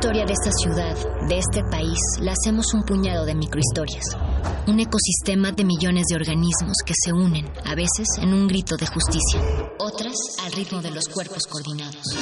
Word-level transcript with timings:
Historia 0.00 0.24
de 0.24 0.32
esta 0.32 0.50
ciudad, 0.50 0.96
de 1.28 1.36
este 1.36 1.62
país, 1.70 1.98
la 2.22 2.32
hacemos 2.32 2.72
un 2.72 2.84
puñado 2.84 3.26
de 3.26 3.34
microhistorias. 3.34 4.16
Un 4.66 4.80
ecosistema 4.80 5.52
de 5.52 5.62
millones 5.62 6.06
de 6.08 6.16
organismos 6.16 6.78
que 6.86 6.94
se 7.04 7.12
unen, 7.12 7.46
a 7.66 7.74
veces 7.74 8.08
en 8.18 8.32
un 8.32 8.48
grito 8.48 8.78
de 8.78 8.86
justicia, 8.86 9.42
otras 9.78 10.16
al 10.42 10.52
ritmo 10.52 10.80
de 10.80 10.92
los 10.92 11.06
cuerpos 11.06 11.46
coordinados. 11.46 12.16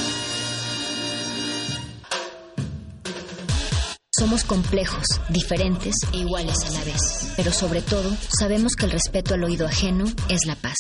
Somos 4.19 4.43
complejos, 4.43 5.05
diferentes 5.29 5.95
e 6.13 6.17
iguales 6.17 6.57
a 6.65 6.71
la 6.73 6.83
vez, 6.83 7.33
pero 7.37 7.53
sobre 7.53 7.83
todo 7.83 8.11
sabemos 8.37 8.73
que 8.75 8.87
el 8.87 8.91
respeto 8.91 9.35
al 9.35 9.45
oído 9.45 9.65
ajeno 9.65 10.07
es 10.29 10.41
la 10.45 10.57
paz. 10.57 10.77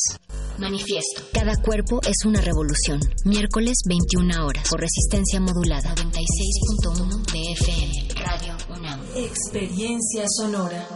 Manifiesto. 0.58 1.22
Cada 1.32 1.54
cuerpo 1.54 2.00
es 2.02 2.24
una 2.26 2.40
revolución. 2.40 2.98
Miércoles 3.24 3.76
21 3.86 4.44
horas 4.44 4.68
por 4.68 4.80
resistencia 4.80 5.38
modulada 5.38 5.94
96.1 5.94 7.32
de 7.32 7.52
FM. 7.52 8.08
Radio 8.16 8.56
UNAM. 8.76 9.00
Experiencia 9.14 10.24
sonora. 10.26 10.88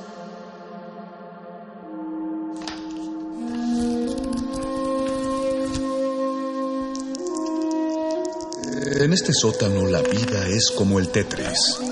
En 9.01 9.13
este 9.13 9.33
sótano 9.33 9.87
la 9.87 10.03
vida 10.03 10.49
es 10.49 10.73
como 10.73 10.99
el 10.99 11.09
Tetris. 11.09 11.92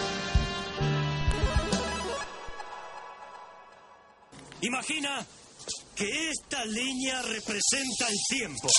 Imagina 4.61 5.25
que 5.95 6.29
esta 6.29 6.65
línea 6.65 7.21
representa 7.21 8.07
el 8.07 8.17
tiempo. 8.29 8.69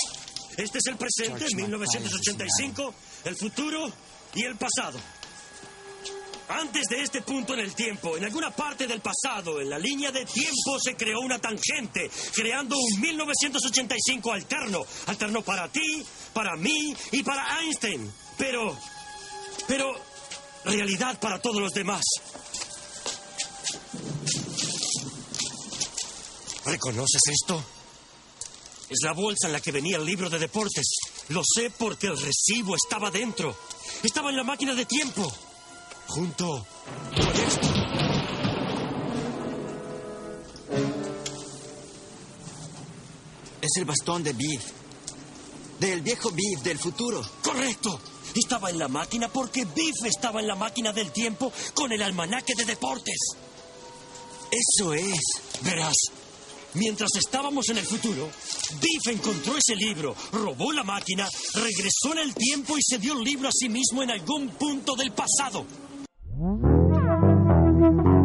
Este 0.57 0.79
es 0.79 0.87
el 0.87 0.97
presente, 0.97 1.47
1985, 1.55 2.95
el 3.25 3.37
futuro 3.37 3.91
y 4.35 4.45
el 4.45 4.57
pasado. 4.57 4.99
Antes 6.49 6.83
de 6.89 7.01
este 7.01 7.23
punto 7.23 7.55
en 7.55 7.61
el 7.61 7.75
tiempo, 7.75 8.17
en 8.17 8.25
alguna 8.25 8.51
parte 8.51 8.87
del 8.87 9.01
pasado, 9.01 9.61
en 9.61 9.71
la 9.71 9.79
línea 9.79 10.11
de 10.11 10.27
tiempo 10.27 10.79
se 10.83 10.95
creó 10.95 11.21
una 11.21 11.39
tangente, 11.39 12.11
creando 12.35 12.77
un 12.77 13.01
1985 13.01 14.33
alterno. 14.33 14.85
Alterno 15.07 15.43
para 15.43 15.69
ti, 15.69 16.05
para 16.35 16.57
mí 16.57 16.95
y 17.13 17.23
para 17.23 17.61
Einstein. 17.61 18.13
Pero, 18.37 18.77
pero, 19.67 19.95
realidad 20.65 21.19
para 21.19 21.41
todos 21.41 21.63
los 21.63 21.73
demás. 21.73 22.03
¿Reconoces 26.65 27.21
esto? 27.31 27.63
Es 28.89 28.99
la 29.03 29.13
bolsa 29.13 29.47
en 29.47 29.53
la 29.53 29.61
que 29.61 29.73
venía 29.73 29.97
el 29.97 30.05
libro 30.05 30.29
de 30.29 30.39
deportes. 30.39 30.87
Lo 31.29 31.43
sé 31.43 31.71
porque 31.71 32.09
el 32.09 32.21
recibo 32.21 32.77
estaba 32.77 33.11
dentro. 33.11 33.57
Estaba 34.03 34.31
en 34.31 34.37
la 34.37 34.45
máquina 34.45 34.75
de 34.75 34.85
tiempo. 34.85 35.33
Junto 36.09 36.67
con 37.17 37.37
esto. 37.37 37.69
Es 43.63 43.71
el 43.77 43.85
bastón 43.85 44.23
de 44.23 44.33
Biff. 44.33 44.63
Del 45.81 46.03
viejo 46.03 46.31
Biff 46.33 46.63
del 46.63 46.79
futuro. 46.79 47.23
Correcto. 47.43 47.99
Estaba 48.35 48.71
en 48.71 48.79
la 48.79 48.89
máquina 48.89 49.29
porque 49.29 49.65
Biff 49.65 50.05
estaba 50.05 50.41
en 50.41 50.49
la 50.49 50.55
máquina 50.55 50.93
del 50.93 51.13
tiempo 51.13 51.53
con 51.75 51.93
el 51.93 52.03
almanaque 52.03 52.55
de 52.57 52.65
deportes. 52.65 53.19
Eso 54.51 54.93
es. 54.93 55.21
Verás, 55.63 55.97
mientras 56.75 57.11
estábamos 57.17 57.69
en 57.69 57.79
el 57.79 57.85
futuro, 57.85 58.29
Biff 58.81 59.15
encontró 59.15 59.57
ese 59.57 59.77
libro, 59.77 60.15
robó 60.33 60.73
la 60.73 60.85
máquina, 60.85 61.29
regresó 61.55 62.13
en 62.13 62.19
el 62.19 62.35
tiempo 62.35 62.77
y 62.77 62.83
se 62.83 62.99
dio 62.99 63.15
el 63.15 63.25
libro 63.25 63.49
a 63.49 63.53
sí 63.53 63.69
mismo 63.69 64.03
en 64.03 64.11
algún 64.11 64.49
punto 64.51 64.95
del 64.97 65.13
pasado. 65.13 65.67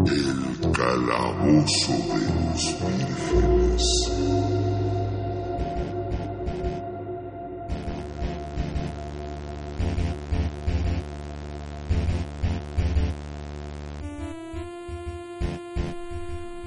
El 0.06 0.72
calabozo 0.72 1.92
de 1.92 3.74
los. 3.74 4.17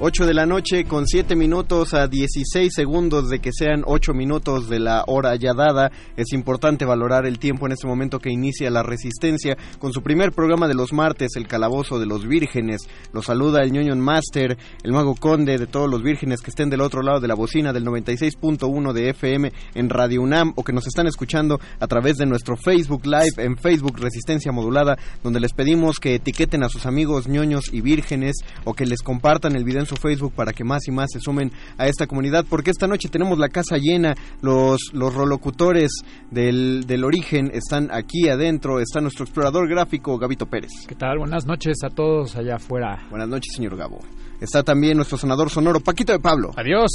Ocho 0.03 0.25
de 0.25 0.33
la 0.33 0.47
noche 0.47 0.87
con 0.87 1.07
siete 1.07 1.37
minutos 1.37 1.93
a 1.93 2.09
16 2.09 2.73
segundos 2.75 3.29
de 3.29 3.41
que 3.41 3.51
sean 3.53 3.83
ocho 3.85 4.15
minutos 4.15 4.71
de 4.71 4.81
la 4.81 5.05
hora 5.07 5.37
ya 5.37 5.53
dada. 5.53 5.93
Es 6.17 6.33
importante 6.33 6.87
valorar 6.87 7.27
el 7.27 7.39
tiempo 7.39 7.67
en 7.67 7.73
este 7.73 7.87
momento 7.87 8.19
que 8.19 8.31
inicia 8.33 8.71
la 8.71 8.83
resistencia 8.83 9.59
con 9.79 9.93
su 9.93 10.03
primer 10.03 10.33
programa 10.33 10.69
de 10.69 10.75
los 10.75 10.95
martes, 10.95 11.37
El 11.37 11.47
Calabozo 11.47 11.99
de 11.99 12.07
los 12.07 12.27
Vírgenes. 12.27 12.89
Los 13.13 13.27
saluda 13.27 13.63
el 13.63 13.73
ñoño 13.73 13.95
Master, 13.95 14.57
el 14.83 14.93
mago 14.93 15.15
conde 15.17 15.59
de 15.59 15.67
todos 15.67 15.91
los 15.91 16.03
vírgenes 16.03 16.41
que 16.41 16.49
estén 16.49 16.71
del 16.71 16.81
otro 16.81 17.03
lado 17.03 17.21
de 17.21 17.29
la 17.29 17.35
bocina 17.35 17.75
del 17.75 17.85
96.1 17.85 18.95
de 18.95 19.11
FM 19.11 19.53
en 19.75 19.91
Radio 19.91 20.23
UNAM 20.23 20.55
o 20.57 20.65
que 20.65 20.73
nos 20.73 20.87
están 20.87 21.09
escuchando 21.09 21.61
a 21.79 21.87
través 21.87 22.17
de 22.17 22.25
nuestro 22.25 22.57
Facebook 22.57 23.05
Live 23.05 23.35
en 23.37 23.59
Facebook 23.59 23.99
Resistencia 23.99 24.51
Modulada, 24.51 24.97
donde 25.23 25.41
les 25.41 25.53
pedimos 25.53 25.99
que 25.99 26.15
etiqueten 26.15 26.65
a 26.65 26.71
sus 26.71 26.87
amigos 26.87 27.29
ñoños 27.29 27.65
y 27.71 27.83
vírgenes 27.83 28.37
o 28.65 28.73
que 28.73 28.87
les 28.87 29.03
compartan 29.03 29.57
el 29.57 29.65
video 29.65 29.81
en 29.81 29.90
su 29.91 29.97
Facebook 29.97 30.33
para 30.35 30.53
que 30.53 30.65
más 30.65 30.87
y 30.87 30.93
más 30.93 31.11
se 31.13 31.21
sumen 31.21 31.53
a 31.77 31.87
esta 31.87 32.07
comunidad, 32.07 32.45
porque 32.49 32.71
esta 32.71 32.87
noche 32.87 33.09
tenemos 33.09 33.39
la 33.39 33.49
casa 33.49 33.77
llena, 33.77 34.15
los, 34.41 34.79
los 34.93 35.13
rolocutores 35.13 35.91
del, 36.31 36.85
del 36.87 37.05
origen 37.05 37.51
están 37.53 37.91
aquí 37.93 38.29
adentro, 38.29 38.81
está 38.81 39.01
nuestro 39.01 39.25
explorador 39.25 39.69
gráfico 39.69 40.17
Gabito 40.19 40.47
Pérez. 40.47 40.71
¿Qué 40.87 40.95
tal? 40.95 41.19
Buenas 41.19 41.47
noches 41.47 41.79
a 41.85 41.89
todos 41.89 42.37
allá 42.37 42.57
afuera. 42.57 43.07
Buenas 43.11 43.29
noches, 43.29 43.53
señor 43.55 43.77
Gabo. 43.77 43.99
Está 44.41 44.63
también 44.63 44.97
nuestro 44.97 45.19
sonador 45.19 45.51
sonoro, 45.51 45.81
Paquito 45.81 46.13
de 46.13 46.21
Pablo. 46.21 46.53
Adiós. 46.57 46.91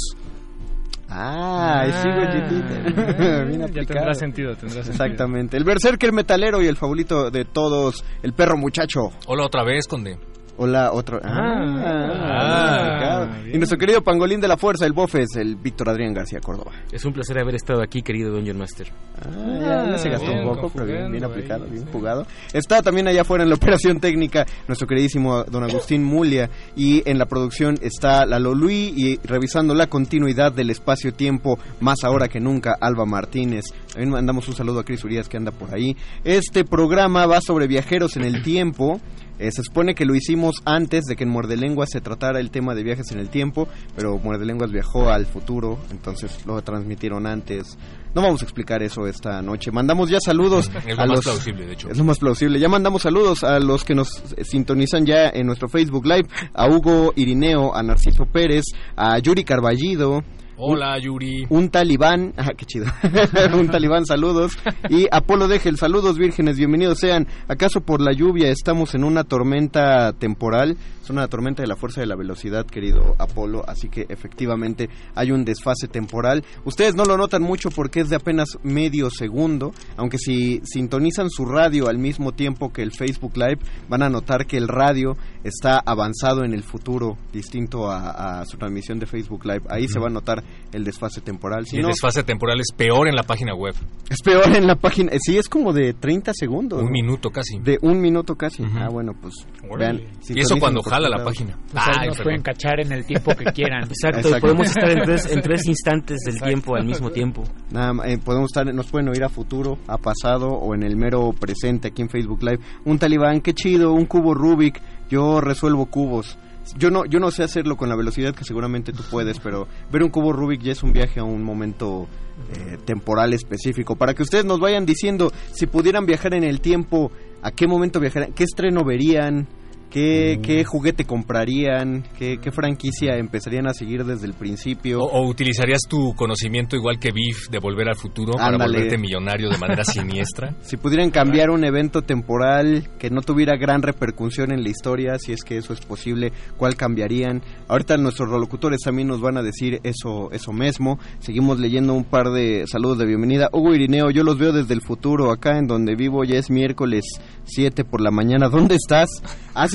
Ah, 1.08 1.86
sigo. 2.02 2.16
Bien 3.46 3.60
ya 3.72 3.84
tendrá 3.84 4.14
sentido, 4.14 4.56
tendrá 4.56 4.82
sentido. 4.82 5.04
Exactamente. 5.04 5.56
El 5.56 5.64
berserker 5.64 6.12
metalero 6.12 6.60
y 6.60 6.66
el 6.66 6.76
favorito 6.76 7.30
de 7.30 7.44
todos, 7.44 8.04
el 8.22 8.32
perro 8.32 8.56
muchacho. 8.56 9.10
Hola 9.26 9.44
otra 9.46 9.62
vez, 9.62 9.86
Conde. 9.86 10.18
Hola, 10.58 10.92
otro. 10.92 11.20
Ah, 11.22 13.28
y 13.52 13.58
nuestro 13.58 13.76
querido 13.76 14.02
pangolín 14.02 14.40
de 14.40 14.48
la 14.48 14.56
fuerza, 14.56 14.86
el 14.86 14.94
Bofes, 14.94 15.36
el 15.36 15.56
Víctor 15.56 15.90
Adrián 15.90 16.14
García 16.14 16.40
Córdoba. 16.40 16.72
Es 16.90 17.04
un 17.04 17.12
placer 17.12 17.38
haber 17.38 17.56
estado 17.56 17.82
aquí, 17.82 18.00
querido 18.00 18.32
Dungeon 18.32 18.56
Master. 18.56 18.90
Ah, 19.20 19.58
ya, 19.60 19.90
ya 19.90 19.98
se 19.98 20.08
gastó 20.08 20.32
un 20.32 20.44
poco, 20.44 20.70
pero 20.72 20.86
bien, 20.86 21.12
bien 21.12 21.24
aplicado, 21.24 21.66
bien 21.66 21.84
jugado. 21.86 22.26
Está 22.54 22.80
también 22.80 23.06
allá 23.06 23.20
afuera 23.20 23.44
en 23.44 23.50
la 23.50 23.56
operación 23.56 24.00
técnica 24.00 24.46
nuestro 24.66 24.88
queridísimo 24.88 25.44
don 25.44 25.62
Agustín 25.62 26.02
Mulia. 26.02 26.48
Y 26.74 27.06
en 27.08 27.18
la 27.18 27.26
producción 27.26 27.78
está 27.82 28.24
Lalo 28.24 28.54
Luis 28.54 28.96
y 28.96 29.20
revisando 29.24 29.74
la 29.74 29.88
continuidad 29.88 30.52
del 30.52 30.70
espacio-tiempo, 30.70 31.58
más 31.80 32.02
ahora 32.02 32.28
que 32.28 32.40
nunca, 32.40 32.74
Alba 32.80 33.04
Martínez. 33.04 33.64
También 33.92 34.10
mandamos 34.10 34.48
un 34.48 34.54
saludo 34.54 34.80
a 34.80 34.84
Cris 34.84 35.04
Urias 35.04 35.28
que 35.28 35.36
anda 35.36 35.52
por 35.52 35.74
ahí. 35.74 35.94
Este 36.24 36.64
programa 36.64 37.26
va 37.26 37.42
sobre 37.42 37.66
viajeros 37.66 38.16
en 38.16 38.24
el 38.24 38.42
tiempo. 38.42 39.02
Eh, 39.38 39.50
se 39.52 39.62
supone 39.62 39.94
que 39.94 40.04
lo 40.06 40.14
hicimos 40.14 40.56
antes 40.64 41.04
de 41.04 41.16
que 41.16 41.24
en 41.24 41.30
Muerde 41.30 41.56
Lenguas 41.56 41.90
se 41.92 42.00
tratara 42.00 42.40
el 42.40 42.50
tema 42.50 42.74
de 42.74 42.82
viajes 42.82 43.10
en 43.12 43.18
el 43.18 43.28
tiempo, 43.28 43.68
pero 43.94 44.18
Muerde 44.18 44.46
Lenguas 44.46 44.70
viajó 44.72 45.10
al 45.10 45.26
futuro, 45.26 45.78
entonces 45.90 46.44
lo 46.46 46.60
transmitieron 46.62 47.26
antes. 47.26 47.76
No 48.14 48.22
vamos 48.22 48.40
a 48.40 48.44
explicar 48.46 48.82
eso 48.82 49.06
esta 49.06 49.42
noche. 49.42 49.70
Mandamos 49.70 50.08
ya 50.08 50.18
saludos. 50.20 50.70
Es 50.86 50.96
lo 50.96 51.02
a 51.02 51.06
más 51.06 51.16
los- 51.16 51.24
plausible, 51.24 51.66
de 51.66 51.72
hecho. 51.74 51.88
Es 51.90 51.98
lo 51.98 52.04
más 52.04 52.18
plausible. 52.18 52.58
Ya 52.58 52.68
mandamos 52.68 53.02
saludos 53.02 53.44
a 53.44 53.58
los 53.60 53.84
que 53.84 53.94
nos 53.94 54.08
eh, 54.36 54.44
sintonizan 54.44 55.04
ya 55.04 55.28
en 55.28 55.46
nuestro 55.46 55.68
Facebook 55.68 56.06
Live, 56.06 56.28
a 56.54 56.66
Hugo 56.68 57.12
Irineo, 57.16 57.74
a 57.76 57.82
Narciso 57.82 58.24
Pérez, 58.24 58.64
a 58.96 59.18
Yuri 59.18 59.44
Carballido. 59.44 60.22
Hola, 60.58 60.98
Yuri. 60.98 61.46
Un 61.50 61.68
talibán, 61.68 62.32
ah, 62.38 62.52
qué 62.56 62.64
chido. 62.64 62.86
un 63.54 63.68
talibán, 63.68 64.06
saludos. 64.06 64.52
Y 64.88 65.06
Apolo 65.12 65.48
Degel, 65.48 65.76
saludos 65.76 66.16
vírgenes, 66.16 66.56
bienvenidos 66.56 66.98
sean. 66.98 67.26
¿Acaso 67.46 67.82
por 67.82 68.00
la 68.00 68.12
lluvia 68.14 68.48
estamos 68.48 68.94
en 68.94 69.04
una 69.04 69.24
tormenta 69.24 70.14
temporal? 70.14 70.78
Es 71.02 71.10
una 71.10 71.28
tormenta 71.28 71.62
de 71.62 71.68
la 71.68 71.76
fuerza 71.76 72.00
de 72.00 72.06
la 72.06 72.16
velocidad, 72.16 72.66
querido 72.66 73.14
Apolo, 73.18 73.62
así 73.68 73.88
que 73.88 74.06
efectivamente 74.08 74.88
hay 75.14 75.30
un 75.30 75.44
desfase 75.44 75.88
temporal. 75.88 76.42
Ustedes 76.64 76.94
no 76.96 77.04
lo 77.04 77.18
notan 77.18 77.42
mucho 77.42 77.68
porque 77.70 78.00
es 78.00 78.08
de 78.08 78.16
apenas 78.16 78.48
medio 78.62 79.10
segundo, 79.10 79.72
aunque 79.96 80.18
si 80.18 80.62
sintonizan 80.64 81.28
su 81.30 81.44
radio 81.44 81.88
al 81.88 81.98
mismo 81.98 82.32
tiempo 82.32 82.72
que 82.72 82.82
el 82.82 82.92
Facebook 82.92 83.36
Live, 83.36 83.58
van 83.88 84.02
a 84.02 84.08
notar 84.08 84.46
que 84.46 84.56
el 84.56 84.68
radio 84.68 85.16
está 85.44 85.78
avanzado 85.78 86.44
en 86.44 86.54
el 86.54 86.64
futuro, 86.64 87.16
distinto 87.32 87.88
a, 87.88 88.40
a 88.40 88.46
su 88.46 88.56
transmisión 88.56 88.98
de 88.98 89.06
Facebook 89.06 89.44
Live. 89.44 89.62
Ahí 89.68 89.86
se 89.86 90.00
va 90.00 90.06
a 90.06 90.10
notar 90.10 90.42
el 90.72 90.84
desfase 90.84 91.20
temporal. 91.20 91.66
Si 91.66 91.76
el 91.76 91.82
no, 91.82 91.88
desfase 91.88 92.22
temporal 92.22 92.60
es 92.60 92.72
peor 92.76 93.08
en 93.08 93.14
la 93.16 93.22
página 93.22 93.54
web. 93.54 93.74
es 94.10 94.20
peor 94.22 94.54
en 94.54 94.66
la 94.66 94.76
página. 94.76 95.12
eh, 95.12 95.18
Sí, 95.20 95.36
es 95.38 95.48
como 95.48 95.72
de 95.72 95.94
30 95.94 96.32
segundos. 96.34 96.80
Un 96.80 96.86
¿no? 96.86 96.90
minuto 96.92 97.30
casi. 97.30 97.58
De 97.60 97.78
un 97.82 98.00
minuto 98.00 98.34
casi. 98.36 98.62
Ah, 98.76 98.88
bueno, 98.90 99.12
pues 99.20 99.34
vean. 99.78 100.00
Y 100.28 100.40
eso 100.40 100.56
cuando 100.58 100.82
jala 100.82 101.08
la 101.08 101.24
página. 101.24 101.56
O 101.68 101.72
sea, 101.72 101.94
Ay, 102.00 102.08
nos 102.08 102.20
pueden 102.20 102.42
cachar 102.42 102.80
en 102.80 102.92
el 102.92 103.04
tiempo 103.06 103.34
que 103.34 103.44
quieran. 103.46 103.84
Exacto, 103.88 104.18
Exacto. 104.28 104.40
podemos 104.40 104.66
estar 104.68 104.90
en 104.90 105.02
tres, 105.04 105.30
en 105.30 105.40
tres 105.42 105.64
instantes 105.66 106.18
del 106.26 106.40
tiempo 106.40 106.74
al 106.76 106.84
mismo 106.84 107.10
tiempo. 107.10 107.42
Nada 107.70 107.92
más, 107.92 108.08
eh, 108.08 108.18
podemos 108.22 108.50
estar, 108.50 108.66
nos 108.74 108.86
pueden 108.86 109.08
oír 109.08 109.24
a 109.24 109.28
futuro, 109.28 109.78
a 109.86 109.98
pasado 109.98 110.48
o 110.48 110.74
en 110.74 110.82
el 110.82 110.96
mero 110.96 111.32
presente 111.38 111.88
aquí 111.88 112.02
en 112.02 112.08
Facebook 112.08 112.42
Live. 112.42 112.60
Un 112.84 112.98
talibán, 112.98 113.40
qué 113.40 113.54
chido, 113.54 113.92
un 113.92 114.06
cubo 114.06 114.34
Rubik. 114.34 114.80
Yo 115.08 115.40
resuelvo 115.40 115.86
cubos. 115.86 116.36
Yo 116.76 116.90
no, 116.90 117.04
yo 117.04 117.20
no 117.20 117.30
sé 117.30 117.42
hacerlo 117.42 117.76
con 117.76 117.88
la 117.88 117.96
velocidad 117.96 118.34
que 118.34 118.44
seguramente 118.44 118.92
tú 118.92 119.02
puedes, 119.10 119.38
pero 119.38 119.68
ver 119.90 120.02
un 120.02 120.10
cubo 120.10 120.32
Rubik 120.32 120.62
ya 120.62 120.72
es 120.72 120.82
un 120.82 120.92
viaje 120.92 121.20
a 121.20 121.24
un 121.24 121.42
momento 121.42 122.06
eh, 122.52 122.78
temporal 122.84 123.32
específico. 123.32 123.96
Para 123.96 124.14
que 124.14 124.22
ustedes 124.22 124.44
nos 124.44 124.60
vayan 124.60 124.84
diciendo 124.84 125.32
si 125.52 125.66
pudieran 125.66 126.06
viajar 126.06 126.34
en 126.34 126.44
el 126.44 126.60
tiempo, 126.60 127.10
a 127.42 127.50
qué 127.50 127.66
momento 127.66 128.00
viajarían, 128.00 128.32
qué 128.32 128.44
estreno 128.44 128.84
verían, 128.84 129.46
qué, 129.90 130.38
qué 130.42 130.64
juguete 130.64 131.04
comprarían, 131.04 132.04
qué, 132.18 132.38
qué 132.38 132.50
franquicia 132.50 133.16
empezarían 133.16 133.66
a 133.66 133.72
seguir 133.74 134.04
desde 134.04 134.26
el 134.26 134.34
principio. 134.34 135.00
O, 135.02 135.22
o 135.22 135.28
utilizarías 135.28 135.80
tu 135.88 136.14
conocimiento 136.14 136.76
igual 136.76 136.98
que 136.98 137.10
Biff 137.12 137.48
de 137.50 137.58
volver 137.58 137.88
al 137.88 137.96
futuro 137.96 138.32
para 138.34 138.48
Ándale. 138.48 138.74
volverte 138.78 138.98
millonario 138.98 139.50
de 139.50 139.58
manera 139.58 139.84
siniestra. 139.84 140.54
Si 140.66 140.76
pudieran 140.76 141.10
cambiar 141.10 141.50
un 141.50 141.64
evento 141.64 142.02
temporal 142.02 142.88
que 142.98 143.08
no 143.10 143.20
tuviera 143.20 143.56
gran 143.56 143.82
repercusión 143.82 144.52
en 144.52 144.62
la 144.62 144.68
historia, 144.68 145.16
si 145.18 145.32
es 145.32 145.42
que 145.44 145.58
eso 145.58 145.72
es 145.72 145.80
posible, 145.80 146.32
¿cuál 146.56 146.74
cambiarían? 146.76 147.42
Ahorita 147.68 147.96
nuestros 147.96 148.30
relocutores 148.30 148.80
también 148.80 149.08
nos 149.08 149.20
van 149.20 149.36
a 149.36 149.42
decir 149.42 149.80
eso, 149.84 150.30
eso 150.32 150.52
mismo. 150.52 150.98
Seguimos 151.20 151.58
leyendo 151.60 151.94
un 151.94 152.04
par 152.04 152.30
de 152.30 152.64
saludos 152.66 152.98
de 152.98 153.06
bienvenida. 153.06 153.48
Hugo 153.52 153.74
Irineo, 153.74 154.10
yo 154.10 154.24
los 154.24 154.38
veo 154.38 154.52
desde 154.52 154.74
el 154.74 154.82
futuro. 154.82 155.30
Acá 155.30 155.58
en 155.58 155.66
donde 155.66 155.94
vivo 155.94 156.24
ya 156.24 156.36
es 156.36 156.50
miércoles 156.50 157.04
7 157.44 157.84
por 157.84 158.00
la 158.00 158.10
mañana. 158.10 158.48
¿Dónde 158.48 158.74
estás? 158.74 159.08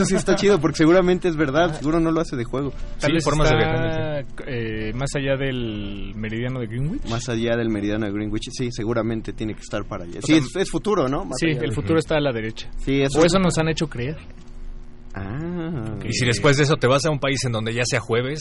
Eso 0.01 0.09
sí 0.09 0.15
está 0.15 0.35
chido 0.35 0.59
porque 0.59 0.77
seguramente 0.77 1.27
es 1.27 1.35
verdad. 1.35 1.77
Seguro 1.79 1.99
no 1.99 2.11
lo 2.11 2.21
hace 2.21 2.35
de 2.35 2.43
juego. 2.43 2.73
Tal 2.99 3.13
vez 3.13 3.25
está, 3.25 4.19
eh, 4.47 4.91
más 4.93 5.09
allá 5.15 5.35
del 5.37 6.13
meridiano 6.15 6.59
de 6.59 6.67
Greenwich. 6.67 7.05
Más 7.09 7.27
allá 7.29 7.55
del 7.55 7.69
meridiano 7.69 8.05
de 8.05 8.11
Greenwich, 8.11 8.49
sí, 8.51 8.69
seguramente 8.71 9.33
tiene 9.33 9.53
que 9.53 9.61
estar 9.61 9.83
para 9.85 10.03
allá. 10.03 10.19
O 10.19 10.25
Sí, 10.25 10.33
sea, 10.33 10.37
es, 10.37 10.55
es 10.67 10.69
futuro, 10.71 11.07
¿no? 11.07 11.25
Más 11.25 11.37
Sí, 11.39 11.47
el 11.47 11.59
de- 11.59 11.71
futuro 11.71 11.99
está 11.99 12.17
a 12.17 12.21
la 12.21 12.31
derecha. 12.31 12.69
Sí, 12.77 13.01
eso 13.01 13.19
o 13.19 13.21
es- 13.21 13.27
eso 13.33 13.39
nos 13.39 13.57
han 13.57 13.69
hecho 13.69 13.87
creer. 13.87 14.17
Ah. 15.13 15.97
Y 16.07 16.13
si 16.13 16.25
después 16.25 16.57
de 16.57 16.63
eso 16.63 16.75
te 16.77 16.87
vas 16.87 17.05
a 17.05 17.11
un 17.11 17.19
país 17.19 17.43
en 17.45 17.51
donde 17.51 17.73
ya 17.73 17.83
sea 17.85 17.99
jueves 17.99 18.39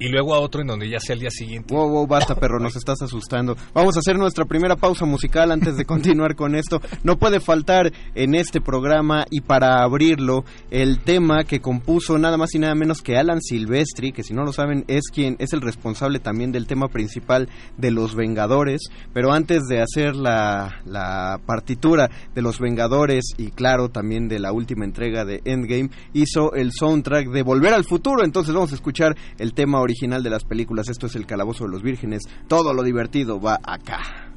y 0.00 0.08
luego 0.08 0.34
a 0.34 0.40
otro 0.40 0.62
en 0.62 0.66
donde 0.66 0.88
ya 0.88 0.98
sea 0.98 1.12
el 1.12 1.20
día 1.20 1.30
siguiente. 1.30 1.72
Wow, 1.72 1.90
wow, 1.90 2.06
basta, 2.06 2.34
perro, 2.34 2.58
nos 2.58 2.74
estás 2.74 3.02
asustando. 3.02 3.54
Vamos 3.74 3.96
a 3.96 3.98
hacer 4.00 4.16
nuestra 4.16 4.46
primera 4.46 4.74
pausa 4.74 5.04
musical 5.04 5.52
antes 5.52 5.76
de 5.76 5.84
continuar 5.84 6.34
con 6.34 6.54
esto. 6.54 6.80
No 7.04 7.18
puede 7.18 7.38
faltar 7.38 7.92
en 8.14 8.34
este 8.34 8.62
programa 8.62 9.26
y 9.30 9.42
para 9.42 9.82
abrirlo 9.82 10.44
el 10.70 11.00
tema 11.00 11.44
que 11.44 11.60
compuso 11.60 12.18
nada 12.18 12.38
más 12.38 12.54
y 12.54 12.58
nada 12.58 12.74
menos 12.74 13.02
que 13.02 13.18
Alan 13.18 13.42
Silvestri, 13.42 14.12
que 14.12 14.22
si 14.22 14.32
no 14.32 14.42
lo 14.42 14.54
saben 14.54 14.86
es 14.88 15.02
quien 15.12 15.36
es 15.38 15.52
el 15.52 15.60
responsable 15.60 16.18
también 16.18 16.50
del 16.50 16.66
tema 16.66 16.88
principal 16.88 17.50
de 17.76 17.90
Los 17.90 18.14
Vengadores. 18.14 18.80
Pero 19.12 19.32
antes 19.32 19.64
de 19.68 19.82
hacer 19.82 20.16
la, 20.16 20.80
la 20.86 21.38
partitura 21.44 22.10
de 22.34 22.40
Los 22.40 22.58
Vengadores 22.58 23.34
y 23.36 23.50
claro 23.50 23.90
también 23.90 24.28
de 24.28 24.38
la 24.38 24.52
última 24.52 24.86
entrega 24.86 25.26
de 25.26 25.42
Endgame, 25.44 25.90
hizo 26.14 26.54
el 26.54 26.72
soundtrack 26.72 27.28
de 27.28 27.42
Volver 27.42 27.74
al 27.74 27.84
Futuro. 27.84 28.24
Entonces 28.24 28.54
vamos 28.54 28.72
a 28.72 28.76
escuchar 28.76 29.14
el 29.36 29.52
tema 29.52 29.78
original 29.78 29.89
de 30.22 30.30
las 30.30 30.44
películas. 30.44 30.88
Esto 30.88 31.06
es 31.06 31.16
El 31.16 31.26
Calabozo 31.26 31.64
de 31.64 31.70
los 31.70 31.82
Vírgenes. 31.82 32.22
Todo 32.48 32.72
lo 32.72 32.82
divertido 32.82 33.40
va 33.40 33.58
acá. 33.62 34.29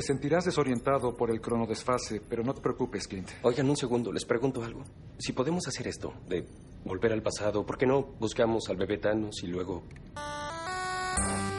Te 0.00 0.06
sentirás 0.06 0.46
desorientado 0.46 1.14
por 1.14 1.30
el 1.30 1.42
cronodesfase, 1.42 2.22
pero 2.26 2.42
no 2.42 2.54
te 2.54 2.62
preocupes, 2.62 3.06
Clint. 3.06 3.28
Oigan, 3.42 3.68
un 3.68 3.76
segundo, 3.76 4.10
les 4.10 4.24
pregunto 4.24 4.64
algo. 4.64 4.82
Si 5.18 5.34
podemos 5.34 5.68
hacer 5.68 5.88
esto, 5.88 6.14
de 6.26 6.46
volver 6.86 7.12
al 7.12 7.20
pasado, 7.20 7.66
¿por 7.66 7.76
qué 7.76 7.84
no 7.84 8.14
buscamos 8.18 8.70
al 8.70 8.78
bebé 8.78 8.96
Thanos 8.96 9.42
y 9.42 9.48
luego... 9.48 9.82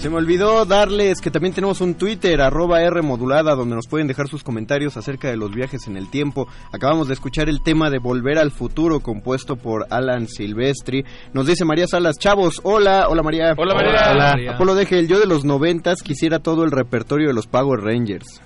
Se 0.00 0.10
me 0.10 0.16
olvidó 0.16 0.64
darles 0.66 1.20
que 1.20 1.30
también 1.30 1.54
tenemos 1.54 1.80
un 1.80 1.94
Twitter, 1.94 2.40
arroba 2.40 2.82
R 2.82 3.02
modulada, 3.02 3.54
donde 3.54 3.74
nos 3.74 3.88
pueden 3.88 4.06
dejar 4.06 4.28
sus 4.28 4.44
comentarios 4.44 4.96
acerca 4.96 5.28
de 5.28 5.36
los 5.36 5.50
viajes 5.52 5.88
en 5.88 5.96
el 5.96 6.10
tiempo. 6.10 6.46
Acabamos 6.70 7.08
de 7.08 7.14
escuchar 7.14 7.48
el 7.48 7.62
tema 7.62 7.90
de 7.90 7.98
Volver 7.98 8.38
al 8.38 8.52
Futuro, 8.52 9.00
compuesto 9.00 9.56
por 9.56 9.86
Alan 9.90 10.28
Silvestri. 10.28 11.04
Nos 11.32 11.46
dice 11.46 11.64
María 11.64 11.88
Salas, 11.88 12.18
chavos, 12.18 12.60
hola, 12.62 13.08
hola 13.08 13.22
María. 13.22 13.54
Hola, 13.56 13.74
María. 13.74 14.12
Hola. 14.12 14.30
María. 14.32 14.52
Apolo 14.52 14.74
Deje, 14.74 15.06
yo 15.06 15.18
de 15.18 15.26
los 15.26 15.44
noventas 15.44 16.02
quisiera 16.02 16.40
todo 16.40 16.64
el 16.64 16.70
repertorio 16.70 17.28
de 17.28 17.34
los 17.34 17.46
Power 17.46 17.80
Rangers. 17.80 18.42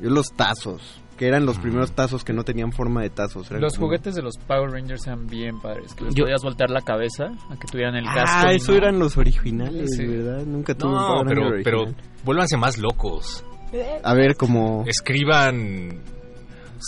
Yo 0.00 0.08
los 0.08 0.28
tazos, 0.34 1.01
que 1.22 1.28
eran 1.28 1.46
los 1.46 1.56
primeros 1.60 1.92
tazos 1.92 2.24
que 2.24 2.32
no 2.32 2.42
tenían 2.42 2.72
forma 2.72 3.00
de 3.02 3.10
tazos. 3.10 3.48
eran 3.48 3.62
Los 3.62 3.74
como- 3.74 3.86
juguetes 3.86 4.16
de 4.16 4.22
los 4.22 4.36
Power 4.38 4.72
Rangers 4.72 5.06
eran 5.06 5.28
bien 5.28 5.60
padres. 5.60 5.94
Que 5.94 6.02
les 6.06 6.14
Yo- 6.16 6.24
podías 6.24 6.42
voltear 6.42 6.68
la 6.70 6.80
cabeza 6.80 7.26
a 7.48 7.56
que 7.60 7.68
tuvieran 7.70 7.94
el 7.94 8.04
casco. 8.06 8.46
Ah, 8.48 8.52
eso 8.52 8.72
no- 8.72 8.78
eran 8.78 8.98
los 8.98 9.16
originales, 9.16 9.94
Sí. 9.96 10.04
¿verdad? 10.04 10.44
Nunca 10.44 10.74
tuve 10.74 10.88
un 10.90 10.96
No, 10.96 11.06
Power 11.06 11.26
pero, 11.28 11.42
Ranger 11.44 11.62
pero 11.62 11.82
original. 11.82 12.04
vuélvanse 12.24 12.56
más 12.56 12.78
locos. 12.78 13.44
A 14.02 14.14
ver, 14.14 14.34
como... 14.36 14.82
Escriban 14.88 16.00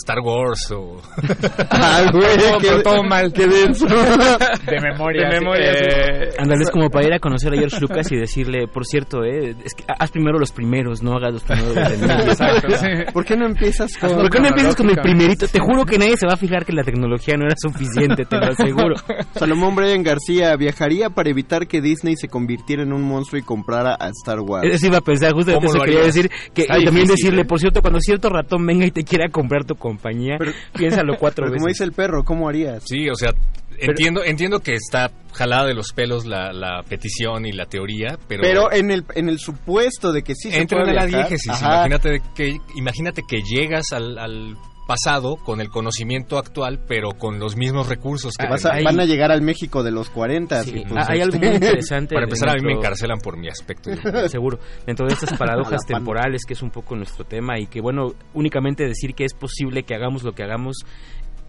Star 0.01 0.19
Wars 0.19 0.71
o... 0.71 0.97
Ah, 1.69 2.03
güey, 2.11 2.37
Todo- 2.37 2.57
qué- 2.59 2.67
pero 2.67 2.81
todo 2.83 3.03
mal. 3.03 3.31
qué 3.33 3.47
denso. 3.47 3.85
De 4.65 4.79
memoria. 4.81 5.29
De 5.29 5.39
memoria, 5.39 5.73
sí. 5.73 5.85
Eh, 5.85 6.29
Ándale, 6.37 6.63
es 6.63 6.71
como 6.71 6.89
para 6.89 7.07
ir 7.07 7.13
a 7.13 7.19
conocer 7.19 7.53
a 7.53 7.57
George 7.57 7.79
Lucas 7.79 8.11
y 8.11 8.17
decirle, 8.17 8.67
por 8.67 8.85
cierto, 8.85 9.23
eh, 9.23 9.55
es 9.63 9.73
que 9.73 9.83
haz 9.87 10.11
primero 10.11 10.37
los 10.39 10.51
primeros, 10.51 11.01
no 11.03 11.13
hagas 11.13 11.33
los 11.33 11.43
primeros. 11.43 11.77
Exacto, 12.27 12.67
sí. 12.77 12.87
¿Por 13.13 13.25
qué 13.25 13.35
no 13.37 13.45
empiezas 13.45 13.95
con... 13.97 14.09
¿Por 14.15 14.29
qué 14.29 14.39
no 14.39 14.47
empiezas 14.47 14.75
con 14.75 14.89
el 14.89 14.97
primerito? 14.97 15.47
Te 15.47 15.59
juro 15.59 15.85
que 15.85 15.97
nadie 15.97 16.17
se 16.17 16.27
va 16.27 16.33
a 16.33 16.37
fijar 16.37 16.65
que 16.65 16.73
la 16.73 16.83
tecnología 16.83 17.35
no 17.37 17.45
era 17.45 17.55
suficiente, 17.57 18.25
te 18.25 18.37
lo 18.37 18.45
aseguro. 18.45 18.95
Salomón 19.35 19.75
Brian 19.75 20.03
García 20.03 20.55
viajaría 20.55 21.09
para 21.09 21.29
evitar 21.29 21.67
que 21.67 21.81
Disney 21.81 22.15
se 22.15 22.27
convirtiera 22.27 22.83
en 22.83 22.93
un 22.93 23.01
monstruo 23.03 23.39
y 23.39 23.43
comprara 23.43 23.95
a 23.99 24.09
Star 24.09 24.39
Wars. 24.39 24.67
Eso 24.71 24.87
iba 24.87 24.97
a 24.97 25.01
pensar, 25.01 25.33
justamente 25.33 25.65
¿Cómo 25.67 25.77
eso 25.77 25.85
quería 25.85 26.03
decir, 26.05 26.29
que 26.53 26.63
y 26.63 26.65
también 26.67 26.85
difícil, 27.05 27.07
decirle, 27.15 27.41
¿eh? 27.41 27.45
por 27.45 27.59
cierto, 27.59 27.81
cuando 27.81 27.99
cierto 27.99 28.29
ratón 28.29 28.65
venga 28.65 28.85
y 28.85 28.91
te 28.91 29.03
quiera 29.03 29.29
comprar 29.29 29.63
tu 29.65 29.75
compañía, 29.85 30.37
piénsalo 30.75 31.17
cuatro 31.19 31.43
Pero 31.45 31.51
veces. 31.51 31.61
como 31.61 31.67
dice 31.67 31.83
el 31.83 31.91
perro, 31.91 32.23
¿cómo 32.23 32.49
harías? 32.49 32.83
Sí, 32.87 33.07
o 33.07 33.13
sea, 33.13 33.33
entiendo, 33.77 34.23
entiendo 34.23 34.59
que 34.61 34.73
está 34.73 35.11
jalada 35.31 35.67
de 35.67 35.75
los 35.75 35.93
pelos 35.93 36.25
la, 36.25 36.51
la 36.53 36.81
petición 36.89 37.45
y 37.45 37.51
la 37.51 37.65
teoría, 37.67 38.17
pero... 38.27 38.41
Pero 38.41 38.71
en 38.71 38.89
el, 38.89 39.05
en 39.13 39.29
el 39.29 39.37
supuesto 39.37 40.11
de 40.11 40.23
que 40.23 40.33
sí 40.33 40.49
se 40.49 40.65
puede 40.65 40.89
a 40.89 40.93
la 40.93 41.05
viajar, 41.05 41.29
diégesis. 41.29 41.61
Imagínate 41.61 42.21
que, 42.33 42.57
imagínate 42.75 43.21
que 43.27 43.41
llegas 43.43 43.91
al, 43.91 44.17
al 44.17 44.57
pasado 44.87 45.37
con 45.37 45.61
el 45.61 45.69
conocimiento 45.69 46.37
actual, 46.37 46.79
pero 46.87 47.11
con 47.11 47.39
los 47.39 47.55
mismos 47.55 47.89
recursos 47.89 48.35
que 48.37 48.47
vas 48.47 48.65
a- 48.65 48.73
Ahí- 48.75 48.83
van 48.83 48.99
a 48.99 49.05
llegar 49.05 49.31
al 49.31 49.41
México 49.41 49.83
de 49.83 49.91
los 49.91 50.09
40. 50.09 50.63
Sí, 50.63 50.73
y 50.77 50.85
pues, 50.85 51.09
hay 51.09 51.21
algo 51.21 51.37
muy 51.37 51.47
este, 51.47 51.65
interesante. 51.65 52.13
Para 52.15 52.25
empezar, 52.25 52.49
a 52.49 52.53
mí 52.55 52.61
me 52.63 52.73
encarcelan 52.73 53.19
por 53.19 53.37
mi 53.37 53.47
aspecto. 53.47 53.89
Seguro. 54.29 54.59
Dentro 54.85 55.07
de 55.07 55.13
estas 55.13 55.33
paradojas 55.37 55.85
temporales, 55.85 56.43
que 56.45 56.53
es 56.53 56.61
un 56.61 56.69
poco 56.71 56.95
nuestro 56.95 57.25
tema, 57.25 57.59
y 57.59 57.67
que, 57.67 57.81
bueno, 57.81 58.13
únicamente 58.33 58.85
decir 58.85 59.15
que 59.15 59.25
es 59.25 59.33
posible 59.33 59.83
que 59.83 59.95
hagamos 59.95 60.23
lo 60.23 60.33
que 60.33 60.43
hagamos, 60.43 60.77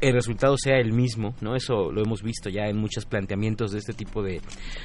el 0.00 0.12
resultado 0.12 0.56
sea 0.58 0.76
el 0.78 0.92
mismo, 0.92 1.34
¿no? 1.40 1.56
Eso 1.56 1.90
lo 1.90 2.02
hemos 2.02 2.22
visto 2.22 2.50
ya 2.50 2.66
en 2.68 2.76
muchos 2.76 3.06
planteamientos 3.06 3.72
de 3.72 3.78
este 3.78 3.94
tipo 3.94 4.22
de, 4.22 4.40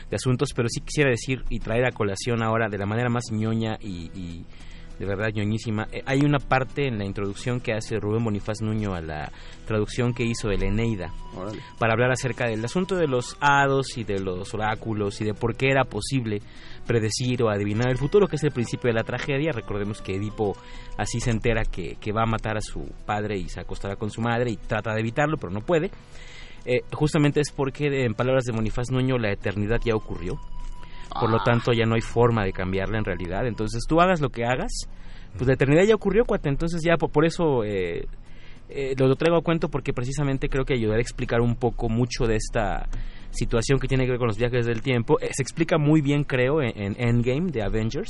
de 0.10 0.16
asuntos, 0.16 0.54
pero 0.56 0.70
sí 0.70 0.80
quisiera 0.82 1.10
decir 1.10 1.44
y 1.50 1.60
traer 1.60 1.86
a 1.86 1.92
colación 1.92 2.42
ahora 2.42 2.70
de 2.70 2.78
la 2.78 2.86
manera 2.86 3.10
más 3.10 3.26
ñoña 3.30 3.78
y, 3.82 4.10
y 4.18 4.46
de 5.02 5.08
verdad 5.08 5.30
ñoñísima. 5.34 5.88
eh, 5.92 6.04
hay 6.06 6.20
una 6.20 6.38
parte 6.38 6.88
en 6.88 7.00
la 7.00 7.06
introducción 7.06 7.60
que 7.60 7.74
hace 7.74 8.00
Rubén 8.00 8.24
Bonifaz 8.24 8.62
Nuño 8.62 8.94
a 8.94 9.02
la 9.02 9.32
traducción 9.66 10.14
que 10.14 10.24
hizo 10.24 10.48
de 10.48 10.58
la 10.58 10.68
Eneida 10.68 11.12
órale. 11.36 11.60
para 11.80 11.94
hablar 11.94 12.12
acerca 12.12 12.46
del 12.48 12.64
asunto 12.64 12.96
de 12.96 13.08
los 13.08 13.36
hados 13.42 13.98
y 13.98 14.04
de 14.04 14.20
los 14.20 14.54
oráculos 14.54 15.20
y 15.22 15.26
de 15.26 15.34
por 15.34 15.56
qué 15.56 15.72
era 15.72 15.86
posible 15.86 16.42
predecir 16.86 17.42
o 17.42 17.50
adivinar 17.50 17.90
el 17.90 17.98
futuro, 17.98 18.28
que 18.28 18.36
es 18.36 18.44
el 18.44 18.52
principio 18.52 18.90
de 18.90 18.94
la 18.94 19.04
tragedia. 19.04 19.52
Recordemos 19.52 20.02
que 20.02 20.16
Edipo 20.16 20.56
así 20.98 21.20
se 21.20 21.32
entera 21.32 21.64
que, 21.64 21.96
que 22.00 22.12
va 22.12 22.24
a 22.24 22.26
matar 22.28 22.58
a 22.58 22.62
su 22.62 22.86
padre 23.06 23.38
y 23.38 23.50
se 23.50 23.60
acostará 23.60 23.96
con 23.96 24.12
su 24.12 24.22
madre 24.22 24.52
y 24.52 24.58
trata 24.58 24.94
de 24.94 25.00
evitarlo, 25.00 25.38
pero 25.38 25.52
no 25.52 25.62
puede. 25.62 25.90
Eh, 26.66 26.82
justamente 26.94 27.40
es 27.40 27.52
porque, 27.52 28.06
en 28.06 28.14
palabras 28.14 28.44
de 28.44 28.52
Bonifaz 28.54 28.92
Nuño, 28.92 29.18
la 29.18 29.32
eternidad 29.32 29.80
ya 29.84 29.96
ocurrió. 29.96 30.40
Por 31.20 31.30
lo 31.30 31.38
Ah. 31.38 31.44
tanto, 31.46 31.72
ya 31.74 31.86
no 31.86 31.96
hay 31.96 32.02
forma 32.02 32.44
de 32.44 32.54
cambiarla 32.54 32.98
en 32.98 33.06
realidad. 33.06 33.46
Entonces, 33.48 33.84
tú 33.88 34.00
hagas 34.02 34.22
lo 34.22 34.30
que 34.30 34.46
hagas, 34.46 34.72
pues 35.38 35.48
la 35.48 35.54
eternidad 35.54 35.84
ya 35.84 35.96
ocurrió, 35.96 36.26
cuate. 36.26 36.50
Entonces, 36.50 36.82
ya 36.84 36.98
por, 36.98 37.12
por 37.12 37.26
eso 37.26 37.64
eh, 37.64 38.06
eh, 38.70 38.94
lo, 38.98 39.08
lo 39.08 39.16
traigo 39.16 39.38
a 39.38 39.42
cuento 39.42 39.70
porque 39.70 39.94
precisamente 39.94 40.48
creo 40.50 40.64
que 40.66 40.74
ayudará 40.74 40.98
a 41.00 41.02
explicar 41.02 41.42
un 41.42 41.56
poco 41.56 41.90
mucho 41.90 42.26
de 42.26 42.36
esta 42.36 42.88
situación 43.32 43.80
que 43.80 43.88
tiene 43.88 44.04
que 44.06 44.12
ver 44.12 44.20
con 44.20 44.28
los 44.28 44.38
viajes 44.38 44.66
del 44.66 44.82
tiempo. 44.82 45.18
Eh, 45.22 45.30
se 45.32 45.42
explica 45.44 45.78
muy 45.78 46.02
bien, 46.02 46.24
creo, 46.24 46.62
en, 46.62 46.72
en 46.76 46.96
Endgame 46.98 47.52
de 47.52 47.64
Avengers. 47.64 48.10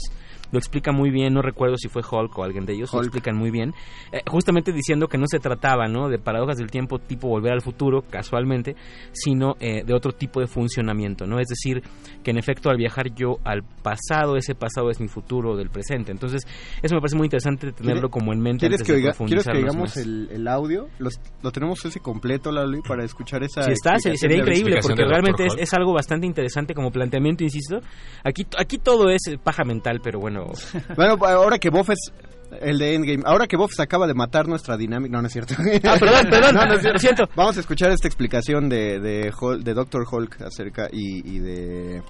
Lo 0.51 0.59
explica 0.59 0.91
muy 0.91 1.09
bien, 1.11 1.33
no 1.33 1.41
recuerdo 1.41 1.77
si 1.77 1.87
fue 1.89 2.01
Hulk 2.01 2.37
o 2.37 2.43
alguien 2.43 2.65
de 2.65 2.73
ellos, 2.73 2.91
lo 2.93 2.99
explican 3.07 3.37
muy 3.37 3.51
bien. 3.51 3.73
Eh, 4.11 4.21
justamente 4.27 4.71
diciendo 4.71 5.07
que 5.07 5.17
no 5.17 5.25
se 5.27 5.39
trataba 5.39 5.87
¿no? 5.87 6.09
de 6.09 6.19
paradojas 6.19 6.57
del 6.57 6.69
tiempo 6.69 6.99
tipo 6.99 7.27
volver 7.27 7.53
al 7.53 7.61
futuro, 7.61 8.03
casualmente, 8.09 8.75
sino 9.11 9.55
eh, 9.59 9.83
de 9.85 9.93
otro 9.93 10.11
tipo 10.11 10.39
de 10.39 10.47
funcionamiento. 10.47 11.25
¿no? 11.25 11.39
Es 11.39 11.47
decir, 11.47 11.81
que 12.23 12.31
en 12.31 12.37
efecto 12.37 12.69
al 12.69 12.77
viajar 12.77 13.13
yo 13.15 13.37
al 13.43 13.63
pasado, 13.63 14.35
ese 14.37 14.55
pasado 14.55 14.89
es 14.89 14.99
mi 14.99 15.07
futuro 15.07 15.55
del 15.55 15.69
presente. 15.69 16.11
Entonces, 16.11 16.45
eso 16.81 16.95
me 16.95 17.01
parece 17.01 17.15
muy 17.17 17.25
interesante 17.25 17.71
tenerlo 17.71 18.09
como 18.09 18.33
en 18.33 18.39
mente. 18.41 18.67
¿Quieres 18.67 18.81
antes 18.81 18.87
que, 18.87 18.93
de 18.93 18.97
oiga- 19.09 19.13
¿Quieres 19.25 19.45
que 19.45 19.77
más. 19.77 19.97
el, 19.97 20.29
el 20.31 20.47
audio? 20.47 20.87
Los- 20.99 21.19
¿Lo 21.41 21.51
tenemos 21.51 21.83
ese 21.85 21.99
completo, 21.99 22.51
para 22.87 23.03
escuchar 23.03 23.43
esa 23.43 23.63
Si 23.63 23.71
está, 23.71 23.97
sería 23.97 24.37
increíble 24.37 24.79
porque 24.81 25.03
realmente 25.05 25.45
es, 25.45 25.53
es 25.57 25.73
algo 25.73 25.93
bastante 25.93 26.25
interesante 26.27 26.73
como 26.73 26.91
planteamiento, 26.91 27.43
insisto. 27.43 27.79
Aquí, 28.23 28.45
aquí 28.57 28.77
todo 28.77 29.09
es 29.09 29.21
paja 29.43 29.63
mental, 29.63 29.99
pero 30.03 30.19
bueno. 30.19 30.40
Bueno, 30.95 31.17
ahora 31.25 31.57
que 31.59 31.69
Boff 31.69 31.89
es 31.91 32.11
el 32.59 32.77
de 32.79 32.95
Endgame, 32.95 33.23
ahora 33.25 33.47
que 33.47 33.55
Boff 33.55 33.71
se 33.73 33.81
acaba 33.81 34.07
de 34.07 34.13
matar 34.13 34.47
nuestra 34.47 34.75
dinámica, 34.77 35.13
no, 35.13 35.21
no 35.21 35.27
es 35.27 35.33
cierto. 35.33 35.53
Ah, 35.57 35.95
perdón, 35.99 36.25
perdón, 36.29 36.55
No, 36.55 36.65
no 36.65 36.73
es 36.73 36.81
cierto. 36.81 36.93
lo 36.93 36.99
siento. 36.99 37.23
Vamos 37.35 37.57
a 37.57 37.59
escuchar 37.61 37.91
esta 37.91 38.07
explicación 38.07 38.67
de, 38.69 38.99
de, 38.99 39.31
Hul- 39.31 39.63
de 39.63 39.73
Dr. 39.73 40.05
Hulk 40.11 40.41
acerca 40.41 40.87
y, 40.91 41.19
y 41.35 41.39
de, 41.39 42.01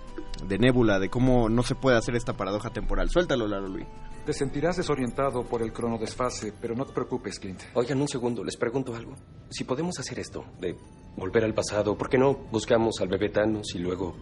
de 0.47 0.57
Nebula, 0.59 0.97
de 0.99 1.09
cómo 1.09 1.47
no 1.49 1.61
se 1.63 1.75
puede 1.75 1.97
hacer 1.97 2.15
esta 2.15 2.33
paradoja 2.33 2.69
temporal. 2.71 3.09
Suéltalo, 3.09 3.47
Lalo 3.47 3.67
Luis. 3.67 3.85
Te 4.25 4.33
sentirás 4.33 4.77
desorientado 4.77 5.43
por 5.43 5.63
el 5.63 5.73
cronodesfase, 5.73 6.53
pero 6.61 6.75
no 6.75 6.85
te 6.85 6.93
preocupes, 6.93 7.39
Clint. 7.39 7.59
Oigan, 7.73 7.99
un 8.01 8.07
segundo, 8.07 8.43
les 8.43 8.55
pregunto 8.55 8.95
algo. 8.95 9.15
Si 9.49 9.63
podemos 9.63 9.97
hacer 9.99 10.19
esto, 10.19 10.45
de 10.59 10.75
volver 11.17 11.43
al 11.43 11.53
pasado, 11.55 11.97
¿por 11.97 12.07
qué 12.07 12.17
no 12.19 12.33
buscamos 12.51 12.95
al 13.01 13.07
bebé 13.07 13.29
Thanos 13.29 13.73
y 13.75 13.79
luego... 13.79 14.15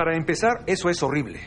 Para 0.00 0.16
empezar, 0.16 0.62
eso 0.66 0.88
es 0.88 1.02
horrible. 1.02 1.40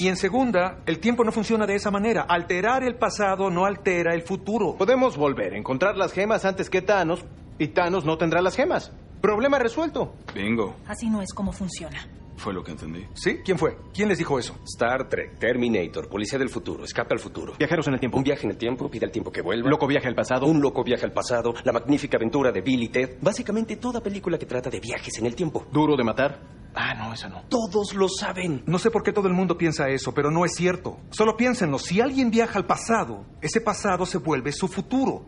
Y 0.00 0.08
en 0.08 0.16
segunda, 0.16 0.80
el 0.84 0.98
tiempo 0.98 1.24
no 1.24 1.32
funciona 1.32 1.66
de 1.66 1.76
esa 1.76 1.90
manera. 1.90 2.26
Alterar 2.28 2.84
el 2.84 2.96
pasado 2.96 3.48
no 3.48 3.64
altera 3.64 4.12
el 4.12 4.20
futuro. 4.20 4.76
Podemos 4.76 5.16
volver, 5.16 5.54
encontrar 5.54 5.96
las 5.96 6.12
gemas 6.12 6.44
antes 6.44 6.68
que 6.68 6.82
Thanos, 6.82 7.24
y 7.58 7.68
Thanos 7.68 8.04
no 8.04 8.18
tendrá 8.18 8.42
las 8.42 8.54
gemas. 8.54 8.92
Problema 9.22 9.58
resuelto. 9.58 10.12
Bingo. 10.34 10.76
Así 10.86 11.08
no 11.08 11.22
es 11.22 11.32
como 11.32 11.52
funciona. 11.52 12.06
Fue 12.40 12.54
lo 12.54 12.64
que 12.64 12.70
entendí. 12.70 13.06
¿Sí? 13.12 13.40
¿Quién 13.44 13.58
fue? 13.58 13.76
¿Quién 13.92 14.08
les 14.08 14.16
dijo 14.16 14.38
eso? 14.38 14.56
Star 14.64 15.10
Trek, 15.10 15.38
Terminator, 15.38 16.08
Policía 16.08 16.38
del 16.38 16.48
Futuro, 16.48 16.84
Escape 16.84 17.12
al 17.12 17.20
Futuro. 17.20 17.52
Viajeros 17.58 17.86
en 17.88 17.92
el 17.92 18.00
tiempo. 18.00 18.16
Un 18.16 18.24
viaje 18.24 18.44
en 18.44 18.52
el 18.52 18.56
tiempo, 18.56 18.90
pide 18.90 19.04
al 19.04 19.12
tiempo 19.12 19.30
que 19.30 19.42
vuelva. 19.42 19.68
Loco 19.68 19.86
viaje 19.86 20.08
al 20.08 20.14
pasado. 20.14 20.46
Un 20.46 20.62
loco 20.62 20.82
viaje 20.82 21.04
al 21.04 21.12
pasado, 21.12 21.52
La 21.64 21.72
magnífica 21.72 22.16
aventura 22.16 22.50
de 22.50 22.62
Bill 22.62 22.84
y 22.84 22.88
Ted. 22.88 23.18
Básicamente 23.20 23.76
toda 23.76 24.02
película 24.02 24.38
que 24.38 24.46
trata 24.46 24.70
de 24.70 24.80
viajes 24.80 25.18
en 25.18 25.26
el 25.26 25.34
tiempo. 25.34 25.66
Duro 25.70 25.98
de 25.98 26.02
matar. 26.04 26.40
Ah, 26.74 26.94
no, 26.94 27.12
esa 27.12 27.28
no. 27.28 27.42
Todos 27.50 27.92
lo 27.94 28.08
saben. 28.08 28.62
No 28.64 28.78
sé 28.78 28.90
por 28.90 29.02
qué 29.02 29.12
todo 29.12 29.28
el 29.28 29.34
mundo 29.34 29.58
piensa 29.58 29.90
eso, 29.90 30.14
pero 30.14 30.30
no 30.30 30.46
es 30.46 30.54
cierto. 30.54 30.98
Solo 31.10 31.36
piénsenlo, 31.36 31.78
si 31.78 32.00
alguien 32.00 32.30
viaja 32.30 32.58
al 32.58 32.64
pasado, 32.64 33.26
ese 33.42 33.60
pasado 33.60 34.06
se 34.06 34.16
vuelve 34.16 34.50
su 34.52 34.66
futuro. 34.66 35.26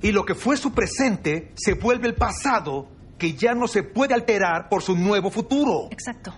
Y 0.00 0.12
lo 0.12 0.24
que 0.24 0.34
fue 0.34 0.56
su 0.56 0.72
presente 0.72 1.52
se 1.56 1.74
vuelve 1.74 2.06
el 2.06 2.14
pasado 2.14 2.88
que 3.18 3.34
ya 3.34 3.54
no 3.54 3.68
se 3.68 3.82
puede 3.82 4.14
alterar 4.14 4.70
por 4.70 4.82
su 4.82 4.96
nuevo 4.96 5.30
futuro. 5.30 5.88
Exacto. 5.90 6.32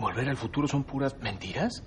¿Volver 0.00 0.30
al 0.30 0.36
futuro 0.38 0.66
son 0.66 0.82
puras 0.82 1.14
mentiras? 1.20 1.82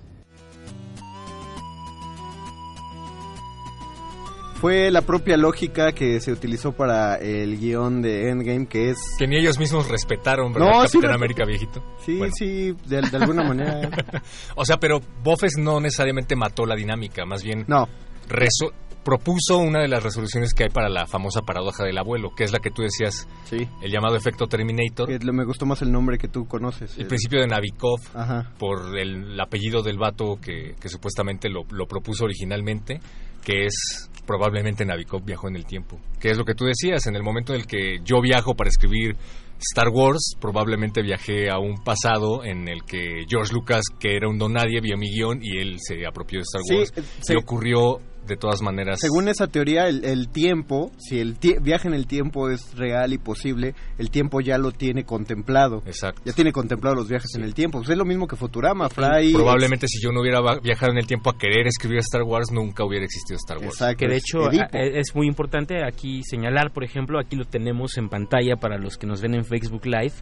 Fue 4.60 4.88
la 4.92 5.02
propia 5.02 5.36
lógica 5.36 5.90
que 5.92 6.20
se 6.20 6.30
utilizó 6.30 6.72
para 6.72 7.16
el 7.16 7.58
guion 7.58 8.02
de 8.02 8.30
Endgame, 8.30 8.66
que 8.66 8.90
es... 8.90 8.98
Que 9.18 9.26
ni 9.26 9.36
ellos 9.36 9.58
mismos 9.58 9.88
respetaron, 9.88 10.52
¿verdad? 10.52 10.84
Capitán 10.84 11.12
América 11.12 11.44
viejito. 11.44 11.82
Sí, 12.06 12.20
sí, 12.38 12.76
de, 12.86 12.98
alguna 12.98 13.42
manera. 13.42 13.90
o 14.54 14.64
sea, 14.64 14.78
pero 14.78 15.00
Buffes 15.24 15.58
no 15.58 15.80
necesariamente 15.80 16.36
mató 16.36 16.64
la 16.66 16.76
dinámica, 16.76 17.26
más 17.26 17.42
bien... 17.42 17.64
No. 17.66 17.88
Reso 18.28 18.72
propuso 19.04 19.58
una 19.58 19.80
de 19.80 19.88
las 19.88 20.02
resoluciones 20.02 20.54
que 20.54 20.64
hay 20.64 20.68
para 20.70 20.88
la 20.88 21.06
famosa 21.06 21.40
paradoja 21.42 21.84
del 21.84 21.98
abuelo, 21.98 22.30
que 22.36 22.44
es 22.44 22.52
la 22.52 22.58
que 22.58 22.70
tú 22.70 22.82
decías, 22.82 23.28
Sí. 23.44 23.68
el 23.82 23.90
llamado 23.92 24.16
efecto 24.16 24.46
Terminator, 24.46 25.08
me 25.32 25.44
gustó 25.44 25.66
más 25.66 25.82
el 25.82 25.92
nombre 25.92 26.18
que 26.18 26.28
tú 26.28 26.46
conoces. 26.46 26.96
el 26.98 27.06
principio 27.06 27.40
de 27.40 27.46
Navikov, 27.48 28.00
Ajá. 28.14 28.52
por 28.58 28.98
el, 28.98 29.32
el 29.32 29.40
apellido 29.40 29.82
del 29.82 29.98
vato 29.98 30.36
que, 30.40 30.74
que 30.80 30.88
supuestamente 30.88 31.48
lo, 31.48 31.62
lo 31.70 31.86
propuso 31.86 32.24
originalmente, 32.24 33.00
que 33.44 33.66
es 33.66 34.10
probablemente 34.26 34.84
Navikov 34.86 35.22
viajó 35.24 35.48
en 35.48 35.56
el 35.56 35.66
tiempo. 35.66 36.00
Que 36.18 36.30
es 36.30 36.38
lo 36.38 36.44
que 36.44 36.54
tú 36.54 36.64
decías, 36.64 37.06
en 37.06 37.14
el 37.16 37.22
momento 37.22 37.52
en 37.52 37.60
el 37.60 37.66
que 37.66 37.98
yo 38.02 38.22
viajo 38.22 38.54
para 38.54 38.70
escribir 38.70 39.16
Star 39.58 39.88
Wars, 39.90 40.34
probablemente 40.40 41.02
viajé 41.02 41.50
a 41.50 41.58
un 41.58 41.76
pasado 41.84 42.42
en 42.42 42.68
el 42.68 42.82
que 42.84 43.24
George 43.28 43.52
Lucas, 43.52 43.82
que 44.00 44.16
era 44.16 44.28
un 44.28 44.38
don 44.38 44.54
nadie, 44.54 44.80
vio 44.80 44.96
mi 44.96 45.10
guion 45.10 45.40
y 45.42 45.58
él 45.58 45.76
se 45.78 46.06
apropió 46.06 46.38
de 46.38 46.42
Star 46.44 46.62
Sí, 46.64 46.74
Wars. 46.76 46.92
eh, 46.96 47.02
Y 47.20 47.24
se- 47.24 47.36
ocurrió 47.36 48.00
de 48.26 48.36
todas 48.36 48.62
maneras. 48.62 48.98
Según 49.00 49.28
esa 49.28 49.46
teoría, 49.46 49.88
el, 49.88 50.04
el 50.04 50.28
tiempo, 50.28 50.90
si 50.98 51.20
el 51.20 51.38
tie- 51.38 51.60
viaje 51.62 51.88
en 51.88 51.94
el 51.94 52.06
tiempo 52.06 52.50
es 52.50 52.74
real 52.76 53.12
y 53.12 53.18
posible, 53.18 53.74
el 53.98 54.10
tiempo 54.10 54.40
ya 54.40 54.58
lo 54.58 54.72
tiene 54.72 55.04
contemplado. 55.04 55.82
Exacto. 55.86 56.22
Ya 56.24 56.32
tiene 56.32 56.52
contemplado 56.52 56.96
los 56.96 57.08
viajes 57.08 57.34
en 57.36 57.42
el 57.44 57.54
tiempo. 57.54 57.78
Pues 57.78 57.90
es 57.90 57.96
lo 57.98 58.04
mismo 58.04 58.26
que 58.26 58.36
Futurama, 58.36 58.88
Fry. 58.88 59.32
Probablemente 59.32 59.86
si 59.88 60.00
yo 60.02 60.10
no 60.12 60.20
hubiera 60.20 60.40
viajado 60.62 60.92
en 60.92 60.98
el 60.98 61.06
tiempo 61.06 61.30
a 61.30 61.38
querer 61.38 61.66
escribir 61.66 61.98
Star 61.98 62.22
Wars, 62.22 62.50
nunca 62.52 62.84
hubiera 62.84 63.04
existido 63.04 63.36
Star 63.36 63.58
Wars. 63.58 63.74
Exacto. 63.74 63.96
que 63.98 64.08
de 64.08 64.16
es 64.16 64.22
hecho 64.24 64.50
Edipo. 64.50 64.64
a- 64.72 64.78
e- 64.78 64.98
es 65.00 65.14
muy 65.14 65.26
importante 65.26 65.84
aquí 65.84 66.22
señalar, 66.24 66.72
por 66.72 66.84
ejemplo, 66.84 67.18
aquí 67.18 67.36
lo 67.36 67.44
tenemos 67.44 67.96
en 67.98 68.08
pantalla 68.08 68.56
para 68.56 68.78
los 68.78 68.96
que 68.96 69.06
nos 69.06 69.20
ven 69.20 69.34
en 69.34 69.44
Facebook 69.44 69.86
Live, 69.86 70.12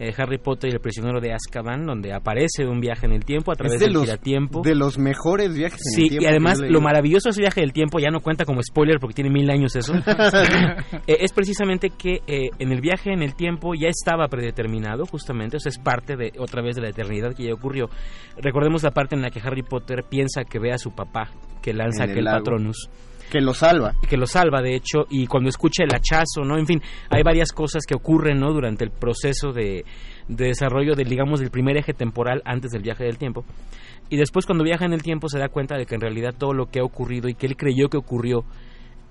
eh, 0.00 0.12
Harry 0.16 0.38
Potter 0.38 0.70
y 0.70 0.72
el 0.74 0.80
prisionero 0.80 1.20
de 1.20 1.32
Azkaban, 1.32 1.84
donde 1.86 2.12
aparece 2.12 2.66
un 2.66 2.80
viaje 2.80 3.06
en 3.06 3.12
el 3.12 3.24
tiempo 3.24 3.52
a 3.52 3.54
través 3.54 3.78
de 3.78 3.84
del 3.86 3.92
los, 3.94 4.04
giratiempo. 4.04 4.62
de 4.62 4.74
los 4.74 4.98
mejores 4.98 5.54
viajes 5.54 5.78
en 5.78 5.92
Sí, 5.94 6.02
el 6.02 6.08
tiempo. 6.08 6.24
y 6.24 6.26
además 6.26 6.58
lo 6.60 6.80
maravilloso 6.80 7.28
de 7.28 7.30
ese 7.32 7.42
viaje 7.42 7.60
del 7.60 7.72
tiempo 7.72 7.98
ya 8.00 8.10
no 8.10 8.20
cuenta 8.20 8.44
como 8.44 8.60
spoiler 8.62 8.98
porque 8.98 9.14
tiene 9.14 9.30
mil 9.30 9.48
años 9.50 9.76
eso. 9.76 9.92
Eh, 11.06 11.18
es 11.20 11.32
precisamente 11.32 11.90
que 11.90 12.20
eh, 12.26 12.50
en 12.58 12.72
el 12.72 12.80
viaje 12.80 13.12
en 13.12 13.22
el 13.22 13.34
tiempo 13.34 13.74
ya 13.74 13.88
estaba 13.88 14.28
predeterminado 14.28 15.04
justamente, 15.06 15.56
o 15.56 15.60
sea, 15.60 15.70
es 15.70 15.78
parte 15.78 16.16
de 16.16 16.32
otra 16.38 16.62
vez 16.62 16.76
de 16.76 16.82
la 16.82 16.88
eternidad 16.88 17.34
que 17.34 17.44
ya 17.44 17.54
ocurrió. 17.54 17.88
Recordemos 18.36 18.82
la 18.82 18.90
parte 18.90 19.14
en 19.14 19.22
la 19.22 19.30
que 19.30 19.40
Harry 19.40 19.62
Potter 19.62 20.04
piensa 20.08 20.44
que 20.44 20.58
ve 20.58 20.72
a 20.72 20.78
su 20.78 20.92
papá 20.92 21.30
que 21.62 21.72
lanza 21.74 22.04
En 22.04 22.10
el 22.10 22.14
aquel 22.14 22.24
lago. 22.24 22.38
Patronus 22.38 22.88
Que 23.30 23.40
lo 23.40 23.54
salva. 23.54 23.94
que 24.08 24.16
lo 24.16 24.26
salva 24.26 24.60
de 24.60 24.74
hecho 24.74 25.06
y 25.08 25.26
cuando 25.26 25.48
escucha 25.48 25.84
el 25.84 25.94
hachazo 25.94 26.42
no 26.44 26.58
en 26.58 26.66
fin 26.66 26.82
hay 27.08 27.22
varias 27.22 27.52
cosas 27.52 27.84
que 27.86 27.94
ocurren 27.94 28.40
no 28.40 28.52
durante 28.52 28.84
el 28.84 28.90
proceso 28.90 29.52
de, 29.52 29.84
de 30.28 30.46
desarrollo 30.46 30.94
del 30.94 31.08
digamos 31.08 31.40
del 31.40 31.50
primer 31.50 31.76
eje 31.76 31.92
temporal 31.94 32.42
antes 32.44 32.70
del 32.70 32.82
viaje 32.82 33.04
del 33.04 33.18
tiempo. 33.18 33.44
Y 34.08 34.16
después 34.16 34.46
cuando 34.46 34.64
viaja 34.64 34.84
en 34.84 34.92
el 34.92 35.02
tiempo 35.02 35.28
se 35.28 35.38
da 35.38 35.48
cuenta 35.48 35.76
de 35.76 35.86
que 35.86 35.94
en 35.94 36.00
realidad 36.00 36.34
todo 36.36 36.52
lo 36.52 36.66
que 36.66 36.80
ha 36.80 36.84
ocurrido 36.84 37.28
y 37.28 37.34
que 37.34 37.46
él 37.46 37.56
creyó 37.56 37.88
que 37.88 37.96
ocurrió 37.96 38.44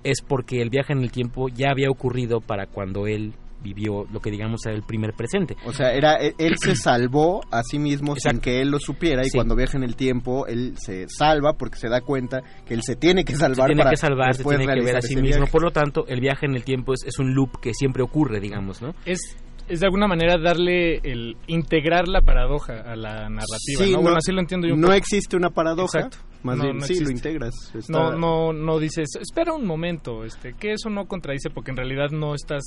es 0.04 0.20
porque 0.22 0.60
el 0.60 0.70
viaje 0.70 0.92
en 0.92 1.00
el 1.00 1.10
tiempo 1.10 1.48
ya 1.48 1.70
había 1.70 1.90
ocurrido 1.90 2.40
para 2.40 2.66
cuando 2.66 3.06
él 3.06 3.34
vivió 3.62 4.06
lo 4.12 4.20
que 4.20 4.30
digamos 4.30 4.60
era 4.66 4.74
el 4.74 4.82
primer 4.82 5.12
presente 5.14 5.56
O 5.64 5.72
sea, 5.72 5.92
era 5.92 6.14
él, 6.16 6.34
él 6.38 6.54
se 6.58 6.74
salvó 6.76 7.40
a 7.50 7.62
sí 7.62 7.78
mismo 7.78 8.14
sin 8.16 8.30
Exacto. 8.30 8.40
que 8.42 8.60
él 8.60 8.68
lo 8.70 8.78
supiera 8.78 9.22
y 9.22 9.30
Sí. 9.30 9.36
cuando 9.38 9.54
viaja 9.54 9.76
en 9.76 9.84
el 9.84 9.96
tiempo 9.96 10.46
él 10.46 10.74
se 10.78 11.06
salva 11.08 11.54
porque 11.54 11.78
se 11.78 11.88
da 11.88 12.00
cuenta 12.00 12.40
que 12.66 12.74
él 12.74 12.82
se 12.82 12.96
tiene 12.96 13.24
que 13.24 13.32
se 13.34 13.40
salvar 13.40 13.66
tiene 13.66 13.80
para 13.82 13.90
que 13.90 13.96
salvar, 13.96 14.34
se 14.34 14.44
tiene 14.44 14.66
que 14.66 14.80
ver 14.82 14.96
a 14.96 15.02
sí 15.02 15.14
mismo. 15.16 15.36
viaje. 15.38 15.52
Por 15.52 15.62
lo 15.62 15.70
tanto, 15.70 16.06
el 16.08 16.20
viaje 16.20 16.46
en 16.46 16.54
el 16.54 16.64
tiempo 16.64 16.94
es, 16.94 17.04
es 17.06 17.18
un 17.18 17.34
loop 17.34 17.60
que 17.60 17.74
siempre 17.74 18.02
ocurre, 18.02 18.40
digamos, 18.40 18.80
¿no? 18.82 18.94
Es, 19.04 19.20
es 19.68 19.80
de 19.80 19.86
alguna 19.86 20.08
manera 20.08 20.36
darle 20.38 20.96
el 21.04 21.36
integrar 21.46 22.08
la 22.08 22.22
paradoja 22.22 22.80
a 22.80 22.96
la 22.96 23.28
narrativa, 23.28 23.84
Sí, 23.84 23.90
¿no? 23.92 23.98
no- 23.98 24.02
Bueno, 24.02 24.16
así 24.18 24.32
lo 24.32 24.40
entiendo 24.40 24.66
yo 24.66 24.74
no 24.74 24.88
poco. 24.88 24.94
existe 24.94 25.36
una 25.36 25.50
paradoja, 25.50 26.00
Exacto. 26.00 26.18
más 26.42 26.56
No, 26.56 26.64
bien 26.64 26.76
no 26.78 26.86
sí 26.86 26.98
lo 26.98 27.10
integras. 27.10 27.54
está- 27.74 27.92
No, 27.92 28.12
no, 28.16 28.52
no 28.52 28.78
dices, 28.80 29.08
espera 29.20 29.52
un 29.52 29.66
momento, 29.66 30.24
este, 30.24 30.54
que 30.54 30.72
eso 30.72 30.90
no 30.90 31.06
contradice 31.06 31.50
porque 31.50 31.70
en 31.70 31.76
realidad 31.76 32.08
no 32.10 32.34
estás, 32.34 32.62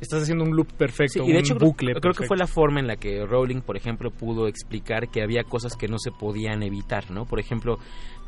estás 0.00 0.22
haciendo 0.22 0.44
un 0.44 0.54
loop 0.56 0.72
perfecto, 0.74 1.14
Sí, 1.14 1.20
y 1.20 1.26
de 1.26 1.32
un 1.32 1.38
hecho 1.38 1.54
creo- 1.56 1.68
bucle 1.68 1.90
creo, 1.92 2.00
que 2.00 2.08
perfecto. 2.08 2.28
fue 2.28 2.36
la 2.36 2.46
forma 2.46 2.80
en 2.80 2.86
la 2.86 2.96
que 2.96 3.24
Rowling, 3.26 3.60
por 3.62 3.76
ejemplo, 3.76 4.10
pudo 4.10 4.46
explicar 4.48 5.08
que 5.08 5.22
había 5.22 5.42
cosas 5.44 5.76
que 5.76 5.88
no 5.88 5.98
se 5.98 6.10
podían 6.12 6.62
evitar, 6.62 7.10
¿no? 7.10 7.24
Por 7.24 7.40
ejemplo, 7.40 7.78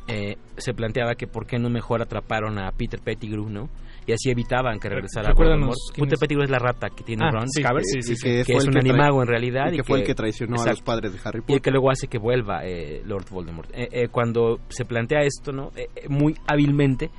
eh, 0.08 0.36
se 0.56 0.72
planteaba 0.74 1.14
que 1.14 1.26
por 1.26 1.46
qué 1.46 1.58
no 1.58 1.70
mejor 1.70 2.02
atraparon 2.02 2.58
a 2.58 2.72
Peter 2.72 2.98
Pettigrew, 3.00 3.48
¿no? 3.48 3.68
Y 4.06 4.12
así 4.12 4.30
evitaban 4.30 4.80
que 4.80 4.88
regresara 4.88 5.28
a 5.30 5.34
Voldemort. 5.34 5.76
Peter 5.94 6.14
es. 6.14 6.18
Pettigrew 6.18 6.42
es 6.42 6.50
la 6.50 6.58
rata 6.58 6.88
que 6.88 7.04
tiene 7.04 7.22
Ah, 7.26 7.30
Ron 7.30 7.48
sí, 7.48 7.62
sí, 7.82 8.02
sí, 8.02 8.12
y 8.12 8.16
que, 8.16 8.44
que 8.44 8.56
es 8.56 8.64
un 8.66 8.72
que 8.72 8.78
animago 8.80 9.22
en 9.22 9.28
realidad. 9.28 9.70
y 9.72 9.76
que 9.76 9.84
fue 9.84 10.00
el 10.00 10.06
que 10.06 10.14
traicionó 10.14 10.60
a 10.60 10.66
los 10.66 10.80
padres 10.82 11.12
de 11.12 11.18
Harry 11.22 11.36
Y 11.36 11.40
el 11.40 11.44
Potter. 11.44 11.60
que 11.62 11.70
luego 11.70 11.90
hace 11.90 12.08
que 12.08 12.18
vuelva 12.18 12.64
eh, 12.64 13.02
Lord 13.04 13.26
Voldemort. 13.30 13.70
Eh, 13.72 13.88
eh, 13.92 14.08
cuando 14.08 14.58
se 14.70 14.84
plantea 14.84 15.20
esto, 15.20 15.52
¿no? 15.52 15.70
Eh, 15.76 15.86
eh, 15.94 16.08
muy 16.08 16.34
hábilmente, 16.48 17.10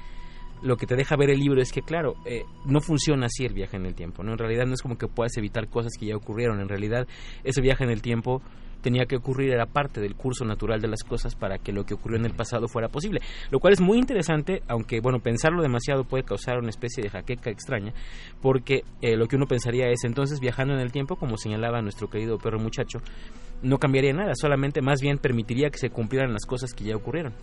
lo 0.62 0.78
que 0.78 0.86
te 0.86 0.96
deja 0.96 1.16
ver 1.16 1.30
el 1.30 1.40
libro 1.40 1.62
es 1.62 1.72
que, 1.72 1.82
claro, 1.82 2.16
eh, 2.26 2.44
no 2.66 2.82
funciona 2.82 3.28
así 3.28 3.46
el 3.46 3.54
viaje 3.54 3.78
en 3.78 3.86
el 3.86 3.96
tiempo, 3.96 4.24
¿no? 4.24 4.34
En 4.34 4.38
realidad 4.38 4.66
no 4.66 4.74
es 4.74 4.82
como 4.82 4.98
que 4.98 5.08
puedas 5.08 5.36
evitar 5.38 5.68
cosas 5.68 5.94
que 6.00 6.08
ya 6.08 6.16
ocurrieron. 6.16 6.60
En 6.60 6.70
realidad, 6.70 7.08
ese 7.44 7.62
viaje 7.62 7.84
en 7.84 7.90
el 7.90 8.02
tiempo 8.02 8.42
tenía 8.82 9.06
que 9.06 9.16
ocurrir, 9.16 9.52
era 9.52 9.66
parte 9.66 10.02
del 10.02 10.16
curso 10.16 10.44
natural 10.44 10.82
de 10.82 10.88
las 10.88 11.04
cosas 11.04 11.36
para 11.36 11.58
que 11.60 11.72
lo 11.72 11.86
que 11.86 11.94
ocurrió 11.94 12.18
en 12.18 12.26
el 12.26 12.34
pasado 12.34 12.68
fuera 12.68 12.90
posible. 12.90 13.22
Lo 13.50 13.60
cual 13.60 13.74
es 13.74 13.82
muy 13.82 13.98
interesante, 13.98 14.64
aunque, 14.68 15.00
bueno, 15.00 15.20
pensarlo 15.20 15.62
demasiado 15.62 16.04
puede 16.04 16.24
causar 16.24 16.58
una 16.58 16.70
especie 16.70 17.04
de 17.04 17.10
jaqueca 17.10 17.50
extraña, 17.50 17.94
porque 18.42 18.84
eh, 19.02 19.16
lo 19.16 19.28
que 19.28 19.36
uno 19.36 19.46
pensaría 19.46 19.90
es, 19.90 20.04
entonces, 20.04 20.40
viajando 20.40 20.74
en 20.74 20.80
el 20.80 20.92
tiempo, 20.92 21.16
como 21.16 21.38
señalaba 21.38 21.82
nuestro 21.82 22.10
querido 22.10 22.38
perro 22.38 22.60
muchacho, 22.60 23.00
no 23.62 23.78
cambiaría 23.78 24.14
nada, 24.14 24.34
solamente 24.36 24.82
más 24.82 25.00
bien 25.02 25.20
permitiría 25.20 25.70
que 25.70 25.78
se 25.78 25.92
cumplieran 25.92 26.34
las 26.34 26.46
cosas 26.46 26.74
que 26.74 26.84
ya 26.84 26.96
ocurrieron. 26.96 27.34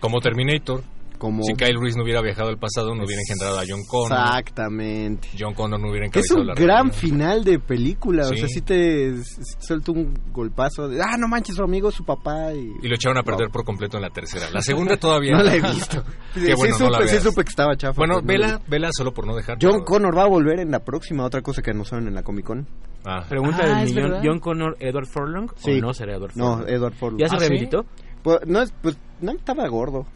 Como 0.00 0.20
Terminator. 0.20 0.82
Como... 1.22 1.44
Si 1.44 1.54
Kyle 1.54 1.78
Reese 1.80 1.96
no 1.96 2.02
hubiera 2.02 2.20
viajado 2.20 2.48
al 2.48 2.58
pasado, 2.58 2.96
no 2.96 3.04
hubiera 3.04 3.20
engendrado 3.22 3.60
a 3.60 3.62
John 3.64 3.84
Connor. 3.86 4.18
Exactamente. 4.18 5.28
John 5.38 5.54
Connor 5.54 5.78
no 5.80 5.88
hubiera 5.88 6.08
Que 6.08 6.18
es 6.18 6.26
encabezado 6.30 6.40
un 6.40 6.46
la 6.48 6.54
gran 6.54 6.86
rebelión. 6.90 6.92
final 7.00 7.44
de 7.44 7.58
película. 7.60 8.22
O 8.24 8.30
Sí. 8.30 8.38
sea, 8.38 8.48
si 8.48 8.60
te, 8.62 9.16
sí 9.22 9.36
te 9.60 9.64
suelta 9.64 9.92
un 9.92 10.12
golpazo 10.32 10.88
de, 10.88 11.00
ah, 11.00 11.16
no 11.16 11.28
manches, 11.28 11.54
su 11.54 11.62
amigo, 11.62 11.92
su 11.92 12.04
papá. 12.04 12.52
Y, 12.52 12.72
Y 12.82 12.88
lo 12.88 12.94
echaron 12.96 13.18
a 13.18 13.22
perder 13.22 13.50
por 13.50 13.64
completo 13.64 13.96
en 13.98 14.02
la 14.02 14.10
tercera. 14.10 14.50
La 14.50 14.60
segunda 14.62 14.96
todavía 14.96 15.32
No 15.36 15.42
la 15.44 15.54
he 15.54 15.60
visto. 15.72 16.02
Qué 16.34 16.40
Sí, 16.40 16.52
bueno, 16.56 16.76
sí 16.76 16.82
no 16.82 16.90
la 16.90 16.98
supe, 16.98 17.08
sí 17.08 17.18
supe 17.20 17.44
que 17.44 17.50
estaba 17.50 17.76
chafa. 17.76 17.96
Bueno, 17.96 18.14
pero 18.26 18.38
no 18.40 18.46
la 18.48 18.52
vela, 18.54 18.64
vela 18.66 18.88
solo 18.92 19.14
por 19.14 19.24
no 19.26 19.36
dejar. 19.36 19.58
John 19.62 19.84
Connor 19.84 20.18
va 20.18 20.24
a 20.24 20.28
volver 20.28 20.58
en 20.58 20.72
la 20.72 20.80
próxima, 20.80 21.24
otra 21.24 21.40
cosa 21.40 21.62
que 21.62 21.70
anunciaron 21.70 22.08
en 22.08 22.14
la 22.14 22.22
Comic 22.24 22.46
Con. 22.46 22.66
Ah. 23.04 23.24
Pregunta 23.28 23.58
Ah, 23.62 23.68
del 23.68 23.78
¿es 23.84 23.90
millón, 23.94 24.10
verdad? 24.10 24.22
¿John 24.24 24.38
Connor, 24.40 24.76
Edward 24.80 25.06
Furlong? 25.06 25.48
Sí. 25.56 25.78
¿O 25.78 25.80
no 25.82 25.94
será 25.94 26.16
Edward 26.16 26.32
No, 26.34 26.56
Furlong? 26.58 26.68
Edward 26.68 26.94
Furlong. 26.94 27.20
¿Ya 27.20 27.28
se 27.28 27.36
¿Ah, 27.36 27.38
sí? 27.38 27.44
rehabilitó? 27.46 27.84
Pues 28.22 28.38
no, 28.46 28.62
es- 28.62 28.72
pues, 28.82 28.96
no 29.20 29.32
estaba 29.32 29.66
gordo. 29.68 30.06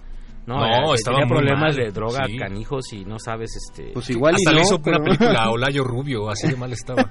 No, 0.46 0.59
No, 0.59 0.64
era- 0.64 0.94
estaba 0.94 1.16
tenía 1.18 1.28
problemas 1.28 1.61
mal, 1.61 1.85
de 1.85 1.90
droga, 1.90 2.24
sí. 2.26 2.37
canijos 2.38 2.92
y 2.92 3.04
no 3.04 3.18
sabes, 3.18 3.50
este... 3.56 3.90
Pues 3.92 4.09
igual 4.11 4.37
Hasta 4.37 4.50
y 4.50 4.54
le 4.54 4.61
no, 4.61 4.66
hizo 4.66 4.80
pero- 4.80 4.96
una 4.98 5.04
película 5.04 5.42
a 5.42 5.50
Olayo 5.50 5.82
Rubio, 5.85 6.30
así 6.30 6.46
de 6.48 6.56
mal 6.56 6.72
estaba. 6.72 7.11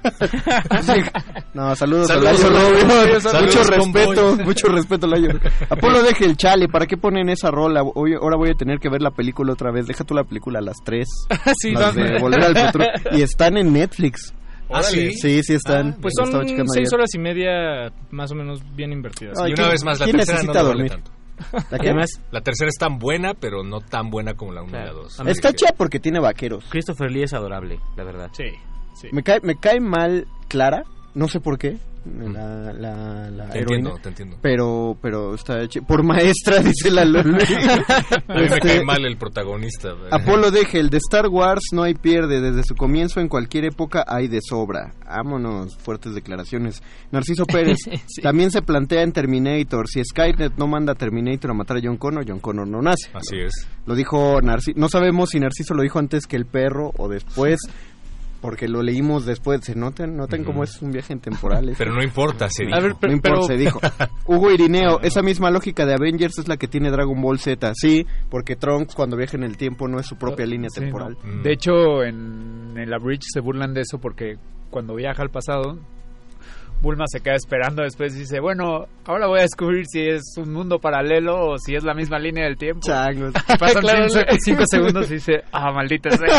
No, 1.54 1.74
saludos, 1.74 2.08
Saludos, 2.08 2.44
a 2.44 2.48
Layo 2.48 2.48
Olayo. 2.48 2.68
Rubio. 3.04 3.20
Saludos, 3.20 3.56
Mucho 3.56 3.70
respeto, 3.70 4.36
mucho 4.44 4.68
respeto, 4.68 5.06
Layo. 5.06 5.28
Apolo 5.70 6.02
deje 6.02 6.24
el 6.26 6.36
chale, 6.36 6.68
¿para 6.68 6.86
qué 6.86 6.96
ponen 6.96 7.28
esa 7.30 7.50
rola? 7.50 7.82
Hoy, 7.82 8.14
ahora 8.14 8.36
voy 8.36 8.50
a 8.50 8.54
tener 8.54 8.78
que 8.78 8.88
ver 8.88 9.00
la 9.02 9.10
película 9.10 9.52
otra 9.52 9.70
vez. 9.70 9.86
Deja 9.86 10.04
tú 10.04 10.14
la 10.14 10.24
película 10.24 10.58
a 10.58 10.62
las 10.62 10.76
3. 10.84 11.06
Sí, 11.60 11.72
las 11.72 11.94
no. 11.96 12.04
de 12.04 12.18
Volver 12.20 12.42
al 12.44 12.56
Futuro. 12.56 12.84
Y 13.12 13.22
están 13.22 13.56
en 13.56 13.72
Netflix. 13.72 14.34
¿Ah, 14.68 14.82
sí? 14.82 15.12
Sí, 15.12 15.42
sí 15.42 15.54
están. 15.54 15.96
Pues 16.00 16.12
Lo 16.18 16.26
son 16.26 16.46
seis 16.48 16.60
ayer. 16.76 16.88
horas 16.94 17.10
y 17.14 17.18
media 17.20 17.92
más 18.10 18.32
o 18.32 18.34
menos 18.34 18.60
bien 18.74 18.92
invertidas. 18.92 19.38
Ay, 19.40 19.50
y 19.50 19.54
una 19.54 19.62
¿quién- 19.62 19.70
vez 19.70 19.84
más, 19.84 20.00
la 20.00 20.04
quién 20.06 20.16
tercera 20.16 20.42
no 20.42 20.52
le 20.52 20.62
dormir? 20.62 20.90
tanto. 20.90 21.10
¿La 21.70 21.76
Y 21.76 21.80
qué? 21.80 21.88
además, 21.88 22.10
La 22.30 22.40
tercera 22.40 22.68
es 22.68 22.76
tan 22.78 22.98
buena, 22.98 23.34
pero 23.34 23.62
no 23.62 23.80
tan 23.80 24.10
buena 24.10 24.34
como 24.34 24.52
la 24.52 24.62
1 24.62 24.70
y 24.70 24.72
la 24.72 24.82
Claro. 24.84 25.02
2. 25.02 25.20
Está 25.26 25.52
chida 25.52 25.72
porque 25.76 26.00
tiene 26.00 26.18
vaqueros. 26.20 26.64
Christopher 26.70 27.10
Lee 27.10 27.22
es 27.24 27.32
adorable, 27.34 27.78
la 27.96 28.04
verdad. 28.04 28.30
Sí, 28.32 28.44
sí. 29.00 29.08
Me 29.12 29.22
cae, 29.22 29.40
me 29.42 29.56
cae 29.56 29.80
mal 29.80 30.26
Clara, 30.48 30.84
no 31.14 31.28
sé 31.28 31.40
por 31.40 31.58
qué. 31.58 31.76
La, 32.32 32.72
la, 32.72 33.30
la 33.30 33.48
Te 33.50 33.58
heroína. 33.60 33.90
entiendo, 33.90 33.98
te 34.02 34.08
entiendo. 34.08 34.36
Pero, 34.42 34.96
pero 35.02 35.34
está 35.34 35.66
chi- 35.68 35.80
Por 35.80 36.02
maestra, 36.02 36.58
dice 36.62 36.90
la 36.90 37.04
Loli. 37.04 37.32
Me 38.28 38.44
Este, 38.44 38.60
cae 38.60 38.84
mal 38.84 39.04
el 39.04 39.16
protagonista. 39.16 39.90
Apolo 40.10 40.50
deje, 40.50 40.78
el 40.78 40.90
de 40.90 40.98
Star 40.98 41.28
Wars 41.28 41.62
no 41.72 41.82
hay 41.82 41.94
pierde, 41.94 42.40
desde 42.40 42.62
su 42.62 42.74
comienzo 42.74 43.20
en 43.20 43.28
cualquier 43.28 43.64
época 43.66 44.04
hay 44.06 44.28
de 44.28 44.40
sobra. 44.40 44.92
Vámonos, 45.06 45.76
fuertes 45.78 46.14
declaraciones. 46.14 46.82
Narciso 47.10 47.44
Pérez, 47.46 47.78
Sí. 48.06 48.22
también 48.22 48.50
se 48.50 48.62
plantea 48.62 49.02
en 49.02 49.12
Terminator, 49.12 49.88
si 49.88 50.02
Skynet 50.04 50.54
no 50.56 50.66
manda 50.66 50.92
a 50.92 50.96
Terminator 50.96 51.50
a 51.50 51.54
matar 51.54 51.78
a 51.78 51.80
John 51.82 51.96
Connor, 51.96 52.24
John 52.26 52.40
Connor 52.40 52.66
no 52.68 52.82
nace. 52.82 53.10
Así 53.14 53.38
es. 53.38 53.52
Lo 53.86 53.94
dijo 53.94 54.40
Narciso, 54.42 54.78
no 54.78 54.88
sabemos 54.88 55.30
si 55.30 55.40
Narciso 55.40 55.74
lo 55.74 55.82
dijo 55.82 55.98
antes 55.98 56.26
que 56.26 56.36
el 56.36 56.46
perro 56.46 56.92
o 56.98 57.08
después. 57.08 57.58
Porque 58.46 58.68
lo 58.68 58.80
leímos 58.80 59.26
después. 59.26 59.60
Se 59.64 59.74
notan, 59.74 60.16
notan 60.16 60.44
cómo 60.44 60.62
es 60.62 60.80
un 60.82 60.92
viaje 60.92 61.12
en 61.12 61.18
temporales. 61.18 61.74
Pero 61.76 61.92
no 61.92 62.00
importa, 62.00 62.48
se 62.48 62.62
dijo. 62.64 62.76
A 62.76 62.80
ver, 62.80 62.92
no 62.92 62.98
pero- 63.00 63.12
importa, 63.12 63.34
pero- 63.40 63.46
se 63.48 63.56
dijo. 63.56 63.80
Hugo 64.26 64.52
Irineo, 64.52 65.00
esa 65.00 65.20
misma 65.20 65.50
lógica 65.50 65.84
de 65.84 65.94
Avengers 65.94 66.38
es 66.38 66.46
la 66.46 66.56
que 66.56 66.68
tiene 66.68 66.92
Dragon 66.92 67.20
Ball 67.20 67.40
Z. 67.40 67.72
Sí, 67.74 68.06
porque 68.30 68.54
Trunks 68.54 68.94
cuando 68.94 69.16
viaja 69.16 69.36
en 69.36 69.42
el 69.42 69.56
tiempo 69.56 69.88
no 69.88 69.98
es 69.98 70.06
su 70.06 70.14
propia 70.16 70.46
línea 70.46 70.70
Sí, 70.70 70.78
temporal. 70.78 71.16
¿no? 71.24 71.42
De 71.42 71.52
hecho, 71.52 72.04
en, 72.04 72.74
en 72.76 72.88
la 72.88 72.98
Bridge 72.98 73.24
se 73.32 73.40
burlan 73.40 73.74
de 73.74 73.80
eso 73.80 73.98
porque 73.98 74.36
cuando 74.70 74.94
viaja 74.94 75.22
al 75.22 75.30
pasado, 75.30 75.80
Bulma 76.82 77.04
se 77.06 77.20
queda 77.20 77.34
esperando 77.34 77.82
después 77.82 78.14
y 78.14 78.20
dice, 78.20 78.38
bueno, 78.40 78.86
ahora 79.06 79.26
voy 79.26 79.38
a 79.38 79.42
descubrir 79.42 79.86
si 79.86 80.00
es 80.06 80.22
un 80.36 80.52
mundo 80.52 80.78
paralelo 80.78 81.52
o 81.52 81.58
si 81.58 81.74
es 81.74 81.84
la 81.84 81.94
misma 81.94 82.18
línea 82.18 82.44
del 82.44 82.56
tiempo. 82.56 82.80
Changos. 82.86 83.32
Pasan 83.58 83.82
Claro. 83.82 84.08
cinco, 84.08 84.26
cinco 84.44 84.62
segundos 84.70 85.10
y 85.10 85.14
dice, 85.14 85.42
ah, 85.52 85.72
maldita 85.72 86.10
sea. 86.10 86.26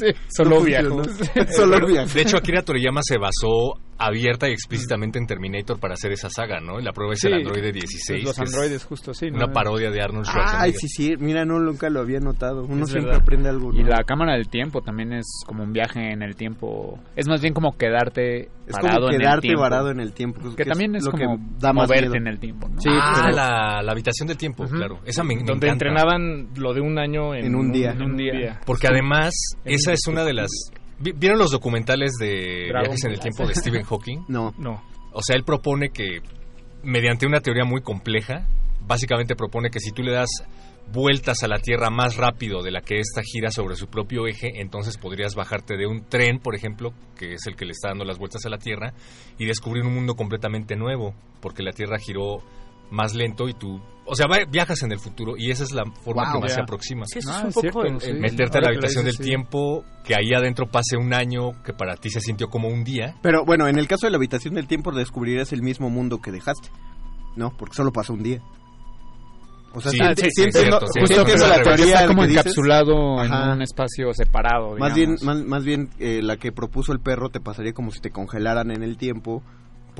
Sí. 0.00 0.06
Solo 0.28 0.50
No 0.50 0.56
funcionó. 0.60 1.02
Solo 1.54 1.86
viajo. 1.86 2.08
De 2.12 2.22
hecho, 2.22 2.36
Akira 2.36 2.62
Toriyama 2.62 3.00
se 3.02 3.18
basó 3.18 3.74
abierta 4.00 4.48
y 4.48 4.52
explícitamente 4.52 5.18
en 5.18 5.26
Terminator 5.26 5.78
para 5.78 5.94
hacer 5.94 6.12
esa 6.12 6.30
saga, 6.30 6.58
¿no? 6.60 6.78
La 6.80 6.92
prueba 6.92 7.12
es 7.14 7.22
el 7.24 7.34
Androide 7.34 7.70
16. 7.72 8.24
Los 8.24 8.36
que 8.36 8.44
es 8.44 8.48
androides, 8.54 8.84
justo, 8.84 9.12
sí. 9.14 9.30
¿no? 9.30 9.36
Una 9.36 9.52
parodia 9.52 9.90
de 9.90 10.00
Arnold 10.02 10.26
Ay, 10.26 10.32
Schwarzenegger. 10.32 10.80
sí, 10.80 10.88
sí. 10.88 11.14
Mira, 11.18 11.44
no, 11.44 11.58
nunca 11.60 11.90
lo 11.90 12.00
había 12.00 12.18
notado. 12.20 12.64
Uno 12.64 12.84
Es 12.84 12.90
siempre 12.90 13.10
verdad. 13.10 13.22
aprende 13.22 13.48
algo. 13.50 13.72
Y 13.74 13.82
la 13.84 14.02
cámara 14.04 14.32
del 14.34 14.48
tiempo 14.48 14.80
también 14.80 15.12
es 15.12 15.26
como 15.46 15.62
un 15.64 15.72
viaje 15.72 16.12
en 16.12 16.22
el 16.22 16.34
tiempo. 16.36 16.98
Es 17.14 17.28
más 17.28 17.40
bien 17.42 17.52
como 17.54 17.76
quedarte 17.76 18.48
Es 18.66 18.76
como 18.78 19.08
en 19.08 19.14
el 19.14 19.20
quedarte 19.20 19.40
tiempo. 19.42 19.60
varado 19.62 19.90
en 19.90 20.00
el 20.00 20.12
tiempo. 20.12 20.40
Que 20.56 20.64
también 20.64 20.96
es 20.96 21.04
lo 21.04 21.12
que 21.12 21.24
como 21.24 21.38
da 21.58 21.72
más 21.72 21.88
moverte 21.88 22.08
miedo. 22.08 22.14
en 22.16 22.26
el 22.26 22.38
tiempo, 22.40 22.68
¿no? 22.68 22.80
Sí, 22.80 22.88
ah, 22.92 23.12
pero- 23.24 23.36
la, 23.36 23.82
la 23.82 23.92
habitación 23.92 24.28
del 24.28 24.36
tiempo, 24.36 24.64
claro. 24.64 25.00
Esa 25.04 25.22
me, 25.22 25.34
me 25.36 25.42
donde 25.44 25.66
encanta. 25.68 25.72
entrenaban 25.72 26.48
lo 26.56 26.72
de 26.72 26.80
un 26.80 26.98
año 26.98 27.34
en, 27.34 27.46
En 27.46 27.54
un 27.54 27.70
día. 27.72 27.90
en 27.92 28.02
un 28.02 28.16
día. 28.16 28.60
Porque 28.64 28.86
además, 28.88 29.32
esa 29.64 29.92
es 29.92 30.00
una 30.08 30.24
de 30.24 30.32
las... 30.34 30.48
¿vi- 31.00 31.12
¿Vieron 31.12 31.38
los 31.38 31.50
documentales 31.50 32.12
de 32.20 32.66
Dragon 32.68 32.82
viajes 32.90 33.04
en 33.04 33.12
el 33.12 33.20
tiempo 33.20 33.46
de 33.46 33.54
Stephen 33.54 33.82
Hawking? 33.88 34.24
No. 34.28 34.54
No. 34.58 34.82
O 35.12 35.22
sea, 35.22 35.34
él 35.36 35.42
propone 35.44 35.88
que, 35.90 36.20
mediante 36.82 37.26
una 37.26 37.40
teoría 37.40 37.64
muy 37.64 37.82
compleja, 37.82 38.46
básicamente 38.86 39.34
propone 39.34 39.70
que 39.70 39.80
si 39.80 39.90
tú 39.92 40.02
le 40.02 40.12
das 40.12 40.28
vueltas 40.92 41.42
a 41.42 41.48
la 41.48 41.58
Tierra 41.58 41.90
más 41.90 42.16
rápido 42.16 42.62
de 42.62 42.70
la 42.72 42.80
que 42.80 42.98
ésta 42.98 43.22
gira 43.22 43.50
sobre 43.50 43.76
su 43.76 43.86
propio 43.88 44.26
eje, 44.26 44.60
entonces 44.60 44.96
podrías 44.98 45.34
bajarte 45.36 45.76
de 45.76 45.86
un 45.86 46.04
tren, 46.08 46.38
por 46.40 46.54
ejemplo, 46.56 46.92
que 47.16 47.34
es 47.34 47.46
el 47.46 47.54
que 47.56 47.64
le 47.64 47.72
está 47.72 47.88
dando 47.88 48.04
las 48.04 48.18
vueltas 48.18 48.44
a 48.46 48.48
la 48.48 48.58
Tierra, 48.58 48.92
y 49.38 49.46
descubrir 49.46 49.84
un 49.84 49.94
mundo 49.94 50.14
completamente 50.14 50.74
nuevo, 50.76 51.14
porque 51.40 51.62
la 51.62 51.72
Tierra 51.72 51.98
giró 51.98 52.38
más 52.90 53.14
lento 53.14 53.48
y 53.48 53.54
tú... 53.54 53.80
O 54.12 54.16
sea, 54.16 54.26
va- 54.26 54.44
viajas 54.50 54.82
en 54.82 54.90
el 54.90 54.98
futuro 54.98 55.34
y 55.36 55.50
esa 55.52 55.62
es 55.62 55.70
la 55.72 55.84
forma 55.84 56.24
Wow. 56.24 56.32
que 56.34 56.40
más 56.40 56.54
se 56.54 56.60
aproxima. 56.60 57.04
Sí, 57.06 57.20
eso 57.20 57.30
Ah, 57.32 57.36
es 57.38 57.42
un 57.42 57.48
es 57.50 57.54
poco 57.54 57.82
cierto, 57.82 57.94
el- 57.94 58.00
sí. 58.00 58.10
el- 58.10 58.20
Meterte 58.20 58.58
a 58.58 58.60
la 58.62 58.68
habitación 58.68 59.04
del 59.04 59.14
sí. 59.16 59.22
tiempo, 59.22 59.84
que 60.04 60.14
ahí 60.16 60.32
adentro 60.34 60.66
pase 60.66 60.96
un 60.96 61.14
año 61.14 61.62
que 61.62 61.72
para 61.72 61.94
ti 61.96 62.10
se 62.10 62.20
sintió 62.20 62.48
como 62.48 62.68
un 62.68 62.82
día. 62.82 63.14
Pero 63.22 63.44
bueno, 63.44 63.68
en 63.68 63.78
el 63.78 63.86
caso 63.86 64.06
de 64.06 64.10
la 64.10 64.16
habitación 64.16 64.54
del 64.54 64.66
tiempo 64.66 64.90
descubrirás 64.90 65.52
el 65.52 65.62
mismo 65.62 65.90
mundo 65.90 66.18
que 66.20 66.32
dejaste. 66.32 66.68
No, 67.36 67.50
porque 67.56 67.74
solo 67.76 67.92
pasó 67.92 68.12
un 68.14 68.24
día. 68.24 68.40
O 69.72 69.80
sea, 69.80 69.92
Sí, 69.92 69.98
sí, 70.34 70.42
es 70.48 70.52
cierto, 70.56 70.80
justo 70.80 71.22
es 71.28 71.40
la 71.48 71.62
teoría 71.62 71.84
está 71.94 72.06
como 72.08 72.22
que 72.24 72.32
encapsulado 72.32 73.22
en 73.24 73.32
un 73.32 73.62
espacio 73.62 74.12
separado. 74.12 74.76
Más 74.76 74.92
bien, 74.92 75.14
más, 75.22 75.44
más 75.44 75.64
bien 75.64 75.90
eh, 76.00 76.20
la 76.24 76.36
que 76.38 76.50
propuso 76.50 76.92
el 76.92 76.98
perro 76.98 77.28
te 77.28 77.38
pasaría 77.38 77.72
como 77.72 77.92
si 77.92 78.00
te 78.00 78.10
congelaran 78.10 78.72
en 78.72 78.82
el 78.82 78.96
tiempo, 78.96 79.44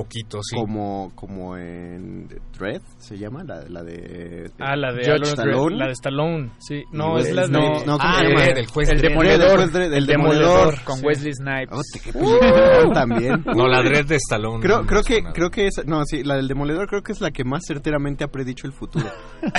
Poquito, 0.03 0.39
sí. 0.43 0.57
como 0.57 1.13
como 1.15 1.57
en 1.57 2.29
Dread, 2.59 2.81
se 2.99 3.17
llama 3.19 3.43
la, 3.45 3.63
la 3.69 3.83
de 3.83 4.51
Ah, 4.59 4.77
la 4.77 4.93
de 4.93 5.03
Stallone. 5.03 5.77
La 5.77 5.87
de 5.87 5.93
Stallone, 5.93 6.51
sí. 6.59 6.83
No, 6.93 7.19
es 7.19 7.33
la 7.33 7.47
de... 7.47 7.49
Wesley- 7.59 7.85
no, 7.87 7.99
¿cómo 7.99 7.99
Ah, 8.01 8.21
el 8.23 8.67
juez 8.67 8.89
el 8.91 9.01
demoledor, 9.01 9.61
El 9.93 10.07
demoledor 10.07 10.83
con 10.85 10.99
sí. 10.99 11.07
Wesley 11.07 11.33
Snipes. 11.35 11.69
Oh, 11.73 11.81
te- 11.93 12.13
peliculón 12.13 12.93
también. 12.95 13.45
No, 13.55 13.67
la 13.69 13.83
Dread 13.83 14.07
de 14.07 14.17
Stallone. 14.17 14.61
Creo, 14.61 14.81
no 14.83 14.87
creo 14.87 15.03
que 15.03 15.23
creo 15.35 15.51
que 15.51 15.67
es 15.67 15.81
no 15.87 16.05
sí 16.05 16.23
la 16.25 16.37
del 16.37 16.49
demoledor 16.49 16.87
creo 16.89 17.03
que 17.03 17.13
es 17.13 17.21
la 17.21 17.31
que 17.31 17.45
más 17.45 17.63
certeramente 17.67 18.25
ha 18.25 18.29
predicho 18.29 18.67
el 18.67 18.73
futuro 18.73 19.07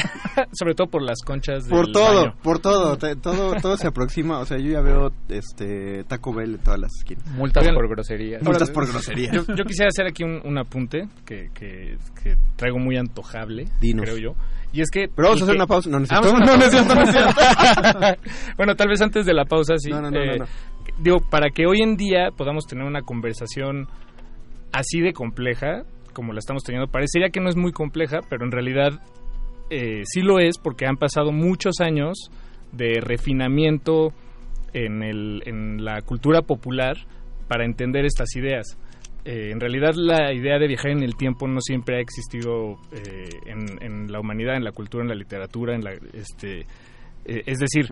Sobre 0.54 0.74
todo 0.76 0.88
por 0.88 1.02
las 1.02 1.20
conchas 1.26 1.64
del 1.66 1.72
por 1.72 1.92
todo 1.92 2.22
baño. 2.26 2.34
por 2.44 2.60
todo 2.60 2.98
te- 2.98 3.16
todo 3.16 3.54
todo 3.62 3.78
se 3.78 3.88
aproxima 3.88 4.40
o 4.40 4.46
sea 4.46 4.58
yo 4.58 4.72
ya 4.72 4.82
veo 4.82 5.12
este 5.30 6.04
Taco 6.06 6.34
Bell 6.34 6.56
en 6.56 6.60
todas 6.64 6.80
las 6.80 6.92
esquinas 6.98 7.26
Multas 7.32 7.64
Oigan, 7.64 7.76
por 7.76 7.90
groserías. 7.90 8.44
multas 8.44 8.70
por 8.72 8.88
grosería 8.88 9.32
Yo, 9.32 9.44
yo 9.56 9.64
quisiera 9.66 9.90
hacer 9.90 10.08
aquí 10.08 10.24
un, 10.24 10.31
un 10.46 10.58
apunte 10.58 11.08
que, 11.26 11.50
que, 11.54 11.98
que 12.24 12.36
traigo 12.56 12.78
muy 12.80 12.96
antojable, 12.98 13.66
Dinos. 13.82 14.06
creo 14.06 14.18
yo. 14.18 14.36
Y 14.74 14.80
es 14.82 14.90
que... 14.90 15.08
pero 15.14 15.30
vamos 15.30 15.42
a 15.42 15.44
hacer 15.44 15.56
que- 15.56 15.60
una 15.60 15.68
pausa 15.68 15.90
no, 15.90 15.98
Ah, 16.10 16.18
a 16.18 16.22
no, 16.22 16.46
pausa. 16.46 17.12
cierto. 17.12 18.22
bueno, 18.58 18.76
tal 18.76 18.88
vez 18.88 19.02
antes 19.02 19.26
de 19.26 19.34
la 19.34 19.44
pausa, 19.46 19.76
sí. 19.78 19.90
No, 19.90 20.02
no, 20.02 20.10
no, 20.12 20.20
eh, 20.22 20.40
no. 20.40 20.46
Digo, 21.00 21.18
para 21.30 21.50
que 21.50 21.66
hoy 21.66 21.82
en 21.82 21.98
día 21.98 22.30
podamos 22.36 22.66
tener 22.66 22.86
una 22.86 23.02
conversación 23.02 23.88
así 24.72 25.02
de 25.02 25.12
compleja, 25.14 25.84
como 26.14 26.32
la 26.34 26.40
estamos 26.40 26.64
teniendo, 26.64 26.90
parecería 26.92 27.30
que 27.30 27.40
no 27.42 27.50
es 27.50 27.56
muy 27.58 27.72
compleja, 27.74 28.20
pero 28.30 28.46
en 28.46 28.52
realidad 28.52 29.02
eh, 29.70 30.04
sí 30.06 30.22
lo 30.22 30.40
es 30.40 30.58
porque 30.58 30.86
han 30.86 30.98
pasado 30.98 31.32
muchos 31.32 31.80
años 31.82 32.30
de 32.72 33.00
refinamiento 33.02 34.14
en, 34.74 35.04
el, 35.04 35.44
en 35.46 35.84
la 35.84 36.02
cultura 36.02 36.42
popular 36.42 36.96
para 37.50 37.66
entender 37.66 38.06
estas 38.06 38.34
ideas. 38.36 38.78
Eh, 39.24 39.52
en 39.52 39.60
realidad 39.60 39.94
la 39.96 40.34
idea 40.34 40.58
de 40.58 40.68
viajar 40.68 40.92
en 40.92 41.04
el 41.04 41.16
tiempo 41.16 41.48
no 41.48 41.62
siempre 41.62 41.98
ha 41.98 42.00
existido 42.00 42.78
eh, 42.92 43.30
en, 43.46 43.82
en 43.84 44.12
la 44.12 44.20
humanidad, 44.20 44.56
en 44.56 44.64
la 44.64 44.72
cultura, 44.72 45.04
en 45.04 45.10
la 45.10 45.16
literatura, 45.16 45.76
en 45.76 45.84
la, 45.84 45.92
este, 46.14 46.62
eh, 47.26 47.44
es 47.46 47.60
decir, 47.60 47.86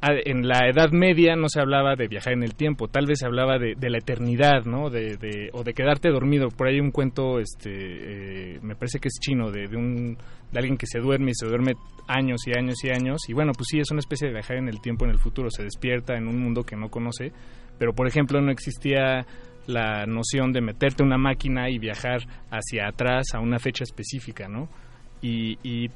a- 0.00 0.12
en 0.24 0.48
la 0.48 0.66
Edad 0.68 0.90
Media 0.92 1.36
no 1.36 1.48
se 1.48 1.60
hablaba 1.60 1.96
de 1.96 2.08
viajar 2.08 2.32
en 2.32 2.42
el 2.42 2.54
tiempo, 2.54 2.88
tal 2.88 3.04
vez 3.06 3.18
se 3.18 3.26
hablaba 3.26 3.58
de, 3.58 3.74
de 3.74 3.90
la 3.90 3.98
eternidad, 3.98 4.64
¿no? 4.64 4.88
De, 4.88 5.16
de- 5.18 5.50
o 5.52 5.64
de 5.64 5.74
quedarte 5.74 6.08
dormido. 6.08 6.48
Por 6.48 6.66
ahí 6.68 6.74
hay 6.76 6.80
un 6.80 6.90
cuento, 6.92 7.38
este, 7.40 7.70
eh, 8.54 8.58
me 8.62 8.74
parece 8.74 8.98
que 9.00 9.08
es 9.08 9.18
chino, 9.20 9.50
de, 9.50 9.66
de 9.68 9.76
un 9.76 10.16
de 10.50 10.58
alguien 10.58 10.76
que 10.78 10.86
se 10.86 10.98
duerme 11.00 11.32
y 11.32 11.34
se 11.34 11.46
duerme 11.46 11.72
años 12.06 12.40
y 12.46 12.52
años 12.58 12.76
y 12.84 12.88
años. 12.90 13.20
Y 13.28 13.32
bueno, 13.34 13.52
pues 13.56 13.66
sí, 13.70 13.80
es 13.80 13.90
una 13.90 14.00
especie 14.00 14.28
de 14.28 14.34
viajar 14.34 14.56
en 14.56 14.68
el 14.68 14.80
tiempo, 14.80 15.04
en 15.04 15.10
el 15.10 15.18
futuro. 15.18 15.50
Se 15.50 15.62
despierta 15.64 16.16
en 16.16 16.28
un 16.28 16.38
mundo 16.38 16.62
que 16.62 16.76
no 16.76 16.88
conoce. 16.90 17.32
Pero, 17.78 17.92
por 17.92 18.06
ejemplo, 18.06 18.40
no 18.40 18.52
existía 18.52 19.26
la 19.66 20.06
noción 20.06 20.52
de 20.52 20.60
meterte 20.60 21.02
una 21.02 21.18
máquina 21.18 21.68
y 21.70 21.78
viajar 21.78 22.20
hacia 22.50 22.88
atrás 22.88 23.28
a 23.34 23.40
una 23.40 23.58
fecha 23.58 23.84
específica, 23.84 24.48
¿no? 24.48 24.68
Y, 25.22 25.58
y, 25.62 25.90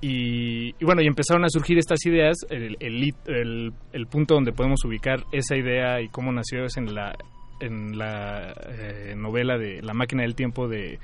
y- 0.00 0.74
y 0.78 0.84
bueno, 0.84 1.02
y 1.02 1.06
empezaron 1.06 1.44
a 1.44 1.48
surgir 1.50 1.76
estas 1.78 2.04
ideas. 2.06 2.36
El, 2.48 2.76
el, 2.80 3.14
el- 3.26 3.72
el 3.92 4.06
punto 4.06 4.34
donde 4.34 4.52
podemos 4.52 4.84
ubicar 4.84 5.24
esa 5.32 5.56
idea 5.56 6.00
y 6.00 6.08
cómo 6.08 6.32
nació 6.32 6.64
es 6.64 6.76
en 6.78 6.94
la, 6.94 7.12
en 7.60 7.98
la 7.98 8.54
eh, 8.68 9.14
novela 9.16 9.58
de 9.58 9.82
La 9.82 9.92
máquina 9.92 10.22
del 10.22 10.34
tiempo 10.34 10.66
de 10.68 10.98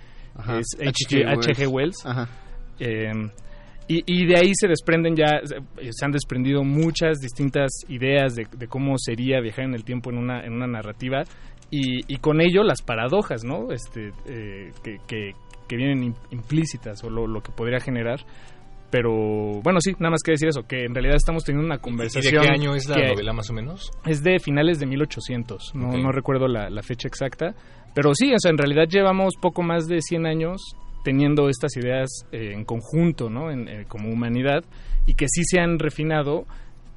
H.G. 1.44 1.66
Wells. 1.68 2.06
Ajá. 2.06 2.28
Eh, 2.78 3.12
y, 3.88 4.02
y 4.06 4.26
de 4.26 4.36
ahí 4.36 4.50
se 4.54 4.66
desprenden 4.66 5.14
ya, 5.14 5.40
se- 5.44 5.92
se 5.92 6.04
han 6.04 6.10
desprendido 6.10 6.64
muchas 6.64 7.18
distintas 7.20 7.70
ideas 7.88 8.34
de, 8.34 8.46
de 8.56 8.66
cómo 8.66 8.96
sería 8.98 9.40
viajar 9.40 9.64
en 9.66 9.74
el 9.74 9.84
tiempo 9.84 10.10
en 10.10 10.18
una, 10.18 10.44
en 10.44 10.54
una 10.54 10.66
narrativa 10.66 11.22
y, 11.70 12.12
y 12.12 12.16
con 12.18 12.40
ello 12.40 12.62
las 12.62 12.82
paradojas, 12.82 13.44
¿no? 13.44 13.72
Este, 13.72 14.10
eh, 14.26 14.72
que, 14.82 14.98
que, 15.06 15.32
que 15.68 15.76
vienen 15.76 16.12
im- 16.12 16.16
implícitas 16.30 17.02
o 17.04 17.10
lo, 17.10 17.26
lo 17.26 17.40
que 17.42 17.52
podría 17.52 17.80
generar. 17.80 18.20
Pero 18.90 19.60
bueno, 19.62 19.80
sí, 19.80 19.92
nada 19.98 20.10
más 20.12 20.22
que 20.22 20.30
decir 20.32 20.48
eso, 20.48 20.62
que 20.62 20.84
en 20.84 20.94
realidad 20.94 21.16
estamos 21.16 21.42
teniendo 21.44 21.66
una 21.66 21.74
¿Y 21.74 21.78
de 21.78 21.82
conversación. 21.82 22.42
qué 22.44 22.48
año 22.50 22.74
es 22.76 22.88
la 22.88 22.96
novela 23.08 23.32
más 23.32 23.50
o 23.50 23.52
menos? 23.52 23.90
es 24.06 24.22
de 24.22 24.38
finales 24.38 24.78
de 24.78 24.86
1800, 24.86 25.74
no, 25.74 25.90
no 25.98 26.12
recuerdo 26.12 26.46
la, 26.46 26.70
la 26.70 26.82
fecha 26.82 27.08
exacta, 27.08 27.54
pero 27.94 28.14
sí, 28.14 28.32
o 28.32 28.38
sea, 28.38 28.52
en 28.52 28.58
realidad 28.58 28.84
llevamos 28.88 29.34
poco 29.40 29.62
más 29.62 29.86
de 29.88 30.00
100 30.00 30.26
años 30.26 30.60
teniendo 31.02 31.48
estas 31.48 31.76
ideas 31.76 32.08
eh, 32.30 32.52
en 32.54 32.64
conjunto, 32.64 33.28
¿no? 33.28 33.50
En, 33.50 33.68
eh, 33.68 33.84
como 33.88 34.08
humanidad, 34.08 34.64
y 35.06 35.14
que 35.14 35.26
sí 35.28 35.42
se 35.44 35.58
han 35.60 35.78
refinado 35.80 36.44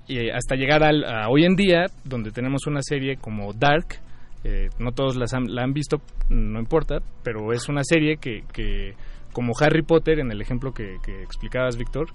eh, 0.08 0.32
hasta 0.32 0.56
llegar 0.56 0.84
al, 0.84 1.04
a 1.04 1.28
hoy 1.30 1.44
en 1.46 1.56
día, 1.56 1.86
donde 2.06 2.32
tenemos 2.32 2.68
una 2.68 2.82
serie 2.84 3.18
como 3.18 3.52
Dark, 3.54 4.00
eh, 4.44 4.70
no 4.80 4.92
todos 4.92 5.16
las 5.16 5.34
han- 5.34 5.54
la 5.54 5.64
han 5.64 5.74
visto, 5.74 6.02
no 6.30 6.60
importa, 6.60 7.00
pero 7.24 7.52
es 7.54 7.68
una 7.70 7.84
serie 7.84 8.18
que, 8.18 8.44
que 8.54 8.94
como 9.34 9.54
Harry 9.60 9.82
Potter, 9.84 10.20
en 10.20 10.32
el 10.32 10.42
ejemplo 10.42 10.72
que, 10.74 10.98
que 11.04 11.22
explicabas, 11.22 11.78
Víctor, 11.78 12.08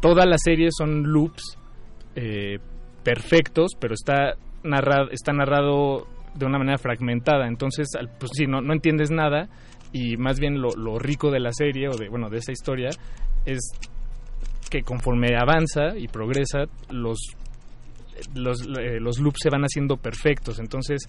toda 0.00 0.26
la 0.26 0.36
serie 0.38 0.68
son 0.70 1.04
loops 1.04 1.58
eh, 2.16 2.58
perfectos, 3.02 3.72
pero 3.80 3.94
está 3.94 4.34
narrado, 4.62 5.10
está 5.10 5.32
narrado 5.32 6.06
de 6.34 6.46
una 6.46 6.58
manera 6.58 6.78
fragmentada. 6.78 7.46
Entonces, 7.48 7.88
pues 8.18 8.32
sí, 8.34 8.46
no, 8.46 8.60
no 8.60 8.72
entiendes 8.72 9.10
nada 9.10 9.48
y 9.92 10.16
más 10.16 10.38
bien 10.38 10.60
lo, 10.60 10.70
lo 10.76 10.98
rico 10.98 11.30
de 11.30 11.40
la 11.40 11.52
serie 11.52 11.88
o 11.88 11.96
de, 11.96 12.08
bueno, 12.08 12.30
de 12.30 12.38
esa 12.38 12.52
historia 12.52 12.90
es 13.44 13.60
que 14.70 14.82
conforme 14.82 15.36
avanza 15.36 15.96
y 15.98 16.08
progresa, 16.08 16.64
los, 16.90 17.18
los, 18.34 18.62
eh, 18.78 19.00
los 19.00 19.18
loops 19.18 19.40
se 19.42 19.50
van 19.50 19.62
haciendo 19.62 19.96
perfectos. 19.96 20.58
Entonces, 20.60 21.02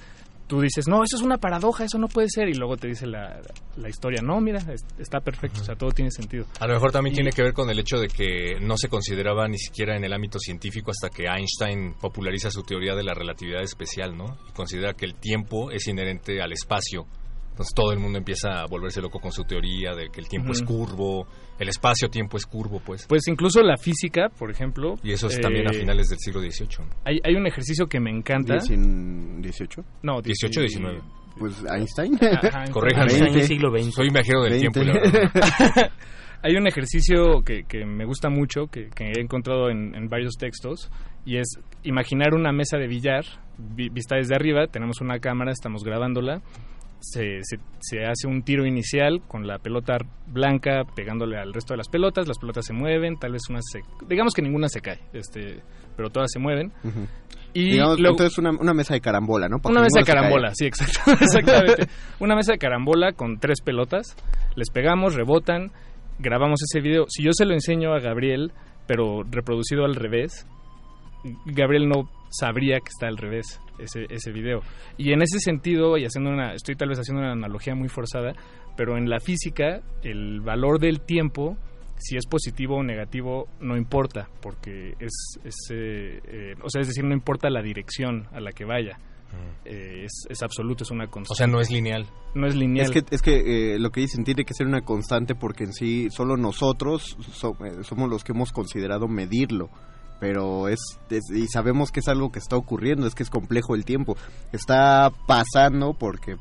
tú 0.48 0.62
dices, 0.62 0.88
no, 0.88 1.04
eso 1.04 1.16
es 1.16 1.22
una 1.24 1.38
paradoja, 1.38 1.84
eso 1.86 1.98
no 1.98 2.08
puede 2.08 2.28
ser, 2.30 2.50
y 2.50 2.54
luego 2.54 2.78
te 2.78 2.88
dice 2.88 3.08
la, 3.08 3.40
la 3.78 3.90
historia, 3.90 4.22
no, 4.22 4.40
mira, 4.42 4.60
es- 4.60 4.86
está 5.00 5.20
perfecto, 5.20 5.62
o 5.62 5.64
sea, 5.64 5.76
todo 5.76 5.92
tiene 5.92 6.12
sentido. 6.12 6.46
A 6.60 6.68
lo 6.68 6.74
mejor 6.74 6.92
también 6.92 7.14
Y- 7.14 7.16
tiene 7.16 7.32
que 7.32 7.42
ver 7.44 7.54
con 7.54 7.70
el 7.70 7.80
hecho 7.80 7.98
de 7.98 8.08
que 8.08 8.60
no 8.62 8.78
se 8.78 8.88
consideraba 8.90 9.48
ni 9.48 9.58
siquiera 9.58 9.96
en 9.96 10.04
el 10.04 10.14
ámbito 10.14 10.40
científico 10.40 10.92
hasta 10.92 11.10
que 11.10 11.26
Einstein 11.28 11.94
populariza 12.00 12.52
su 12.52 12.64
teoría 12.64 12.96
de 12.96 13.04
la 13.04 13.14
relatividad 13.14 13.62
especial, 13.64 14.16
¿no? 14.18 14.38
Y 14.50 14.52
considera 14.54 14.94
que 14.94 15.06
el 15.06 15.16
tiempo 15.16 15.72
es 15.72 15.88
inherente 15.88 16.42
al 16.42 16.52
espacio. 16.52 17.06
Entonces 17.54 17.74
todo 17.76 17.92
el 17.94 18.00
mundo 18.00 18.18
empieza 18.18 18.62
a 18.62 18.66
volverse 18.66 19.00
loco 19.00 19.20
con 19.20 19.32
su 19.32 19.44
teoría 19.44 19.94
de 19.94 20.10
que 20.10 20.20
el 20.20 20.28
tiempo 20.28 20.54
es 20.54 20.62
Ujú. 20.64 20.74
curvo, 20.88 21.28
el 21.60 21.70
espacio-tiempo 21.70 22.36
es 22.38 22.48
curvo, 22.48 22.82
pues. 22.84 23.06
Pues 23.08 23.28
incluso 23.28 23.62
la 23.62 23.78
física, 23.78 24.30
por 24.40 24.50
ejemplo. 24.50 24.96
Y 25.04 25.12
eso 25.12 25.28
es 25.28 25.40
también 25.40 25.68
a 25.68 25.72
eh, 25.72 25.80
finales 25.80 26.10
del 26.10 26.18
siglo 26.18 26.42
XVIII. 26.42 26.88
Hay, 27.06 27.20
hay 27.24 27.36
un 27.36 27.46
ejercicio 27.46 27.86
que 27.86 28.00
me 28.00 28.10
encanta. 28.10 28.56
¿18? 28.56 29.84
No, 30.02 30.20
18, 30.22 30.62
19. 30.62 31.00
Pues 31.38 31.64
Einstein. 31.72 32.18
Ajá, 32.22 32.66
Corríjame. 32.72 33.14
Veinte. 33.72 33.92
Soy 33.92 34.10
viajero 34.10 34.42
del 34.44 34.54
Veinte. 34.54 34.80
tiempo, 34.80 34.82
y 34.82 34.86
la 34.86 34.94
verdad. 35.00 35.92
Hay 36.46 36.56
un 36.58 36.68
ejercicio 36.68 37.42
que, 37.46 37.64
que 37.64 37.86
me 37.86 38.04
gusta 38.06 38.30
mucho, 38.30 38.68
que, 38.68 38.90
que 38.90 39.06
he 39.16 39.22
encontrado 39.22 39.70
en, 39.70 39.96
en 39.96 40.10
varios 40.10 40.34
textos, 40.38 40.92
y 41.26 41.38
es 41.38 41.48
imaginar 41.84 42.34
una 42.34 42.52
mesa 42.52 42.78
de 42.78 42.88
billar 42.88 43.24
vi- 43.58 43.88
vista 43.90 44.18
desde 44.18 44.36
arriba, 44.36 44.68
tenemos 44.68 45.00
una 45.00 45.20
cámara, 45.20 45.52
estamos 45.54 45.84
grabándola, 45.86 46.42
se, 47.06 47.40
se, 47.42 47.58
se 47.82 48.06
hace 48.06 48.28
un 48.28 48.44
tiro 48.44 48.66
inicial 48.66 49.22
con 49.28 49.46
la 49.46 49.60
pelota 49.60 49.98
blanca 50.28 50.84
pegándole 50.96 51.38
al 51.38 51.54
resto 51.54 51.74
de 51.74 51.80
las 51.80 51.90
pelotas, 51.90 52.28
las 52.30 52.40
pelotas 52.40 52.66
se 52.66 52.72
mueven, 52.74 53.18
tal 53.20 53.34
vez 53.34 53.42
una 53.50 53.60
se... 53.62 53.82
digamos 54.08 54.34
que 54.34 54.42
ninguna 54.42 54.70
se 54.70 54.80
cae, 54.80 55.00
este, 55.12 55.62
pero 55.98 56.10
todas 56.10 56.32
se 56.32 56.40
mueven. 56.40 56.72
Y 57.54 57.72
Digamos, 57.72 58.00
luego- 58.00 58.14
entonces 58.14 58.38
una, 58.38 58.52
una 58.52 58.74
mesa 58.74 58.94
de 58.94 59.02
carambola, 59.02 59.50
¿no? 59.50 59.58
Una 59.66 59.82
mesa 59.82 60.00
de 60.00 60.06
carambola, 60.06 60.52
sí, 60.56 60.66
exacto, 60.66 61.12
exactamente. 61.22 61.88
Una 62.20 62.36
mesa 62.36 62.54
de 62.54 62.58
carambola 62.58 63.12
con 63.12 63.38
tres 63.38 63.60
pelotas, 63.62 64.16
les 64.56 64.70
pegamos, 64.70 65.14
rebotan, 65.14 65.72
grabamos 66.20 66.62
ese 66.64 66.80
video. 66.82 67.04
Si 67.10 67.22
yo 67.22 67.32
se 67.34 67.46
lo 67.46 67.54
enseño 67.54 67.94
a 67.94 68.00
Gabriel, 68.00 68.54
pero 68.88 69.24
reproducido 69.30 69.84
al 69.84 69.96
revés, 69.96 70.48
Gabriel 71.46 71.88
no 71.90 72.10
sabría 72.38 72.80
que 72.80 72.90
está 72.90 73.08
al 73.08 73.18
revés 73.18 73.60
ese, 73.80 74.06
ese 74.10 74.32
video. 74.32 74.62
Y 74.98 75.14
en 75.14 75.22
ese 75.22 75.40
sentido, 75.40 75.98
y 75.98 76.06
haciendo 76.06 76.30
una, 76.32 76.54
estoy 76.54 76.76
tal 76.76 76.90
vez 76.90 77.00
haciendo 77.00 77.22
una 77.22 77.32
analogía 77.34 77.76
muy 77.76 77.90
forzada, 77.90 78.34
pero 78.76 78.98
en 78.98 79.10
la 79.10 79.20
física 79.20 79.82
el 80.04 80.42
valor 80.42 80.80
del 80.80 81.02
tiempo, 81.02 81.58
si 81.98 82.18
es 82.18 82.26
positivo 82.26 82.78
o 82.78 82.84
negativo, 82.84 83.48
no 83.62 83.78
importa, 83.78 84.28
porque 84.42 84.96
es, 85.00 85.38
es 85.44 85.56
eh, 85.72 86.20
eh, 86.26 86.54
o 86.62 86.70
sea, 86.70 86.82
es 86.82 86.88
decir, 86.88 87.04
no 87.04 87.14
importa 87.14 87.50
la 87.50 87.62
dirección 87.62 88.28
a 88.34 88.40
la 88.40 88.52
que 88.52 88.66
vaya. 88.66 88.98
Eh, 89.66 90.04
es, 90.06 90.28
es 90.30 90.44
absoluto, 90.44 90.84
es 90.84 90.92
una 90.92 91.08
constante. 91.08 91.34
O 91.34 91.36
sea, 91.36 91.48
no 91.48 91.60
es 91.60 91.72
lineal. 91.72 92.06
No 92.36 92.46
es 92.46 92.56
lineal. 92.56 92.86
Es 92.86 92.92
que, 92.92 93.04
es 93.16 93.22
que 93.24 93.74
eh, 93.74 93.80
lo 93.80 93.90
que 93.90 94.02
dicen 94.02 94.24
tiene 94.24 94.46
que 94.46 94.54
ser 94.54 94.68
una 94.68 94.82
constante 94.82 95.34
porque 95.34 95.64
en 95.64 95.74
sí 95.74 96.08
solo 96.12 96.38
nosotros 96.38 97.18
so- 97.32 97.58
eh, 97.66 97.84
somos 97.84 98.10
los 98.12 98.24
que 98.24 98.32
hemos 98.34 98.52
considerado 98.52 99.08
medirlo. 99.08 99.70
Pero 100.24 100.70
es, 100.70 100.80
y 101.36 101.48
sabemos 101.48 101.92
que 101.92 102.00
es 102.00 102.08
algo 102.08 102.32
que 102.32 102.40
está 102.40 102.56
ocurriendo, 102.56 103.06
es 103.06 103.14
que 103.14 103.24
es 103.24 103.30
complejo 103.30 103.76
el 103.76 103.84
tiempo. 103.84 104.16
Está 104.54 105.12
pasando 105.28 105.96
porque 105.96 106.38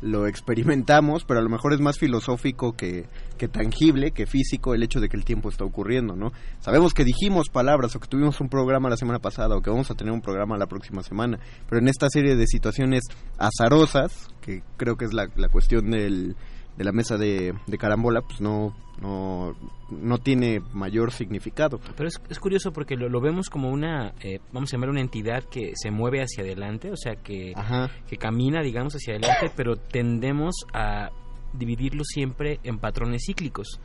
lo 0.00 0.28
experimentamos, 0.28 1.24
pero 1.24 1.40
a 1.40 1.42
lo 1.42 1.48
mejor 1.48 1.72
es 1.72 1.80
más 1.80 1.98
filosófico 1.98 2.76
que, 2.76 3.08
que 3.36 3.48
tangible, 3.48 4.12
que 4.12 4.26
físico 4.26 4.74
el 4.74 4.84
hecho 4.84 5.00
de 5.00 5.08
que 5.08 5.16
el 5.16 5.24
tiempo 5.24 5.48
está 5.48 5.64
ocurriendo, 5.64 6.14
¿no? 6.14 6.30
Sabemos 6.60 6.94
que 6.94 7.02
dijimos 7.02 7.48
palabras 7.48 7.96
o 7.96 7.98
que 7.98 8.06
tuvimos 8.06 8.40
un 8.40 8.48
programa 8.48 8.90
la 8.90 8.96
semana 8.96 9.18
pasada 9.18 9.56
o 9.56 9.60
que 9.60 9.70
vamos 9.70 9.90
a 9.90 9.96
tener 9.96 10.12
un 10.12 10.22
programa 10.22 10.56
la 10.56 10.68
próxima 10.68 11.02
semana, 11.02 11.40
pero 11.68 11.80
en 11.80 11.88
esta 11.88 12.08
serie 12.08 12.36
de 12.36 12.46
situaciones 12.46 13.02
azarosas, 13.38 14.28
que 14.40 14.62
creo 14.76 14.94
que 14.94 15.06
es 15.06 15.12
la, 15.12 15.26
la 15.34 15.48
cuestión 15.48 15.90
del, 15.90 16.36
de 16.76 16.84
la 16.84 16.92
mesa 16.92 17.16
de, 17.16 17.54
de 17.66 17.78
carambola, 17.78 18.20
pues 18.22 18.40
no, 18.40 18.74
no, 19.00 19.54
no 19.90 20.18
tiene 20.18 20.60
mayor 20.72 21.12
significado. 21.12 21.80
Pero 21.96 22.08
es, 22.08 22.20
es 22.28 22.38
curioso 22.38 22.72
porque 22.72 22.96
lo, 22.96 23.08
lo 23.08 23.20
vemos 23.20 23.48
como 23.48 23.70
una, 23.70 24.12
eh, 24.20 24.40
vamos 24.52 24.72
a 24.72 24.76
llamar 24.76 24.90
una 24.90 25.00
entidad 25.00 25.44
que 25.44 25.72
se 25.74 25.90
mueve 25.90 26.20
hacia 26.20 26.44
adelante, 26.44 26.90
o 26.90 26.96
sea, 26.96 27.16
que, 27.16 27.52
Ajá. 27.54 27.90
que 28.08 28.16
camina, 28.16 28.62
digamos, 28.62 28.94
hacia 28.94 29.14
adelante, 29.14 29.50
pero 29.56 29.76
tendemos 29.76 30.54
a 30.72 31.10
dividirlo 31.52 32.04
siempre 32.04 32.60
en 32.62 32.78
patrones 32.78 33.22
cíclicos. 33.26 33.80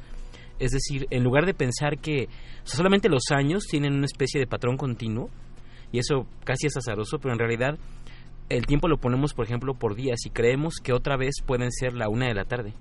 Es 0.60 0.72
decir, 0.72 1.08
en 1.10 1.24
lugar 1.24 1.46
de 1.46 1.54
pensar 1.54 1.98
que 1.98 2.28
o 2.64 2.68
sea, 2.68 2.78
solamente 2.78 3.10
los 3.10 3.24
años 3.32 3.64
tienen 3.70 3.94
una 3.94 4.06
especie 4.06 4.40
de 4.40 4.48
patrón 4.48 4.78
continuo, 4.78 5.30
y 5.92 6.00
eso 6.00 6.26
casi 6.46 6.68
es 6.68 6.78
azaroso, 6.78 7.20
pero 7.20 7.34
en 7.34 7.40
realidad 7.40 7.78
el 8.50 8.66
tiempo 8.66 8.88
lo 8.88 8.98
ponemos, 8.98 9.34
por 9.34 9.46
ejemplo, 9.46 9.74
por 9.76 9.96
días 9.96 10.26
y 10.26 10.30
creemos 10.30 10.76
que 10.84 10.94
otra 10.94 11.18
vez 11.18 11.36
pueden 11.46 11.72
ser 11.72 11.94
la 11.94 12.10
una 12.10 12.28
de 12.28 12.34
la 12.34 12.46
tarde. 12.46 12.74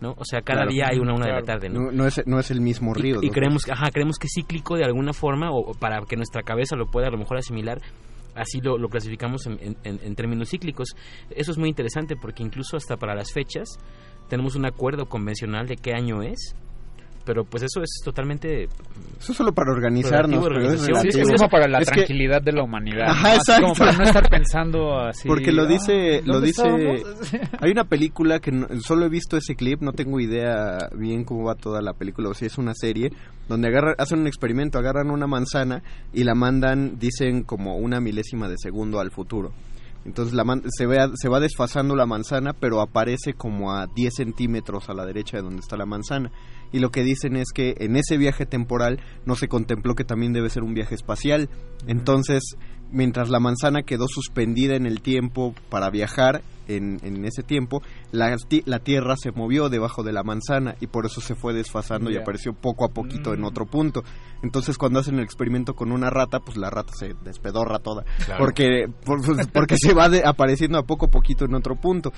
¿No? 0.00 0.14
O 0.16 0.24
sea, 0.24 0.42
cada 0.42 0.60
Claro. 0.60 0.70
día 0.70 0.86
hay 0.92 0.98
una 1.00 1.12
una 1.12 1.26
de 1.26 1.32
la 1.32 1.42
tarde, 1.42 1.68
¿no? 1.68 1.80
No, 1.86 1.90
no 1.90 2.06
es, 2.06 2.22
no 2.24 2.38
es 2.38 2.52
el 2.52 2.60
mismo 2.60 2.92
Y- 2.96 3.00
río. 3.02 3.18
Y, 3.20 3.26
¿no? 3.26 3.32
creemos, 3.32 3.64
que- 3.64 3.72
ajá, 3.72 3.90
creemos 3.92 4.16
que 4.16 4.28
es 4.28 4.32
cíclico 4.32 4.76
de 4.76 4.84
alguna 4.84 5.12
forma 5.12 5.50
o, 5.50 5.58
o 5.58 5.74
para 5.74 6.00
que 6.08 6.14
nuestra 6.14 6.42
cabeza 6.44 6.76
lo 6.76 6.86
pueda 6.86 7.08
a 7.08 7.10
lo 7.10 7.18
mejor 7.18 7.36
asimilar. 7.38 7.80
Así 8.36 8.60
lo, 8.60 8.78
lo 8.78 8.88
clasificamos 8.88 9.46
en, 9.48 9.58
en- 9.60 9.76
en- 9.82 9.98
en 10.00 10.14
términos 10.14 10.50
cíclicos. 10.50 10.94
Eso 11.30 11.50
es 11.50 11.58
muy 11.58 11.68
interesante 11.68 12.14
porque 12.14 12.44
incluso 12.44 12.76
hasta 12.76 12.96
para 12.96 13.16
las 13.16 13.32
fechas 13.32 13.68
tenemos 14.28 14.54
un 14.54 14.66
acuerdo 14.66 15.06
convencional 15.06 15.66
de 15.66 15.74
qué 15.74 15.92
año 15.94 16.22
es. 16.22 16.54
Pero 17.28 17.44
pues 17.44 17.62
eso 17.62 17.82
es 17.82 18.00
totalmente... 18.02 18.64
Eso 19.20 19.32
es 19.32 19.36
solo 19.36 19.52
para 19.52 19.70
organizarnos, 19.70 20.42
pero 20.48 20.62
es. 20.62 20.80
Sí, 20.80 20.92
es 21.20 21.28
como 21.36 21.50
para 21.50 21.68
la 21.68 21.80
Es 21.80 21.90
que- 21.90 21.96
tranquilidad 21.96 22.40
de 22.40 22.52
la 22.52 22.62
humanidad. 22.64 23.08
Ajá, 23.10 23.34
exacto. 23.34 23.62
como 23.64 23.74
para 23.74 23.92
no 23.92 24.04
estar 24.04 24.30
pensando 24.30 24.98
así. 24.98 25.28
Porque 25.28 25.52
lo 25.52 25.64
"Ah, 25.64 25.66
dice, 25.66 26.22
lo 26.24 26.34
¿dónde 26.40 26.46
dice. 26.46 26.62
estábamos?" 26.62 27.50
Hay 27.60 27.70
una 27.70 27.84
película 27.84 28.38
que 28.40 28.50
no- 28.50 28.66
solo 28.80 29.04
he 29.04 29.10
visto 29.10 29.36
ese 29.36 29.56
clip, 29.56 29.82
no 29.82 29.92
tengo 29.92 30.20
idea 30.20 30.78
bien 30.96 31.24
cómo 31.24 31.44
va 31.44 31.54
toda 31.54 31.82
la 31.82 31.92
película 31.92 32.30
o 32.30 32.34
si 32.34 32.46
es 32.46 32.56
una 32.56 32.72
serie 32.74 33.12
donde 33.46 33.68
agarran, 33.68 33.94
hacen 33.98 34.20
un 34.20 34.26
experimento, 34.26 34.78
agarran 34.78 35.10
una 35.10 35.26
manzana 35.26 35.82
y 36.14 36.24
la 36.24 36.34
mandan, 36.34 36.98
dicen 36.98 37.42
como 37.42 37.76
una 37.76 38.00
milésima 38.00 38.48
de 38.48 38.54
segundo 38.56 39.00
al 39.00 39.10
futuro. 39.10 39.52
Entonces 40.06 40.32
la 40.32 40.44
man- 40.44 40.62
se, 40.68 40.86
ve, 40.86 40.96
se 41.16 41.28
va 41.28 41.40
desfasando 41.40 41.94
la 41.94 42.06
manzana, 42.06 42.54
pero 42.58 42.80
aparece 42.80 43.34
como 43.34 43.72
a 43.74 43.86
10 43.94 44.14
centímetros 44.14 44.88
a 44.88 44.94
la 44.94 45.04
derecha 45.04 45.36
de 45.36 45.42
donde 45.42 45.60
está 45.60 45.76
la 45.76 45.84
manzana. 45.84 46.30
Y 46.72 46.80
lo 46.80 46.90
que 46.90 47.02
dicen 47.02 47.36
es 47.36 47.48
que 47.54 47.74
en 47.78 47.96
ese 47.96 48.16
viaje 48.18 48.46
temporal 48.46 49.00
no 49.24 49.34
se 49.36 49.48
contempló 49.48 49.94
que 49.94 50.04
también 50.04 50.32
debe 50.32 50.50
ser 50.50 50.62
un 50.62 50.74
viaje 50.74 50.94
espacial. 50.94 51.48
Entonces, 51.86 52.56
mientras 52.90 53.28
la 53.30 53.40
manzana 53.40 53.82
quedó 53.82 54.06
suspendida 54.08 54.74
en 54.76 54.86
el 54.86 55.00
tiempo 55.00 55.54
para 55.70 55.90
viajar 55.90 56.42
en, 56.68 56.98
en 57.02 57.24
ese 57.24 57.42
tiempo, 57.42 57.80
la, 58.12 58.36
la 58.66 58.78
Tierra 58.80 59.16
se 59.16 59.30
movió 59.32 59.70
debajo 59.70 60.02
de 60.02 60.12
la 60.12 60.22
manzana 60.22 60.74
y 60.80 60.86
por 60.88 61.06
eso 61.06 61.22
se 61.22 61.34
fue 61.34 61.54
desfasando 61.54 62.10
y 62.10 62.16
apareció 62.18 62.52
poco 62.52 62.84
a 62.84 62.88
poquito 62.88 63.32
en 63.32 63.44
otro 63.44 63.64
punto. 63.64 64.02
Entonces, 64.42 64.76
cuando 64.76 64.98
hacen 65.00 65.14
el 65.14 65.24
experimento 65.24 65.74
con 65.74 65.90
una 65.92 66.10
rata, 66.10 66.40
pues 66.40 66.58
la 66.58 66.68
rata 66.68 66.92
se 66.98 67.14
despedorra 67.24 67.78
toda. 67.78 68.04
Claro. 68.26 68.44
Porque, 68.44 68.84
por- 69.06 69.24
pues, 69.24 69.46
porque 69.46 69.76
se 69.78 69.94
va 69.94 70.10
de- 70.10 70.22
apareciendo 70.26 70.76
a 70.78 70.82
poco 70.82 71.06
a 71.06 71.10
poquito 71.10 71.46
en 71.46 71.54
otro 71.54 71.74
punto. 71.76 72.12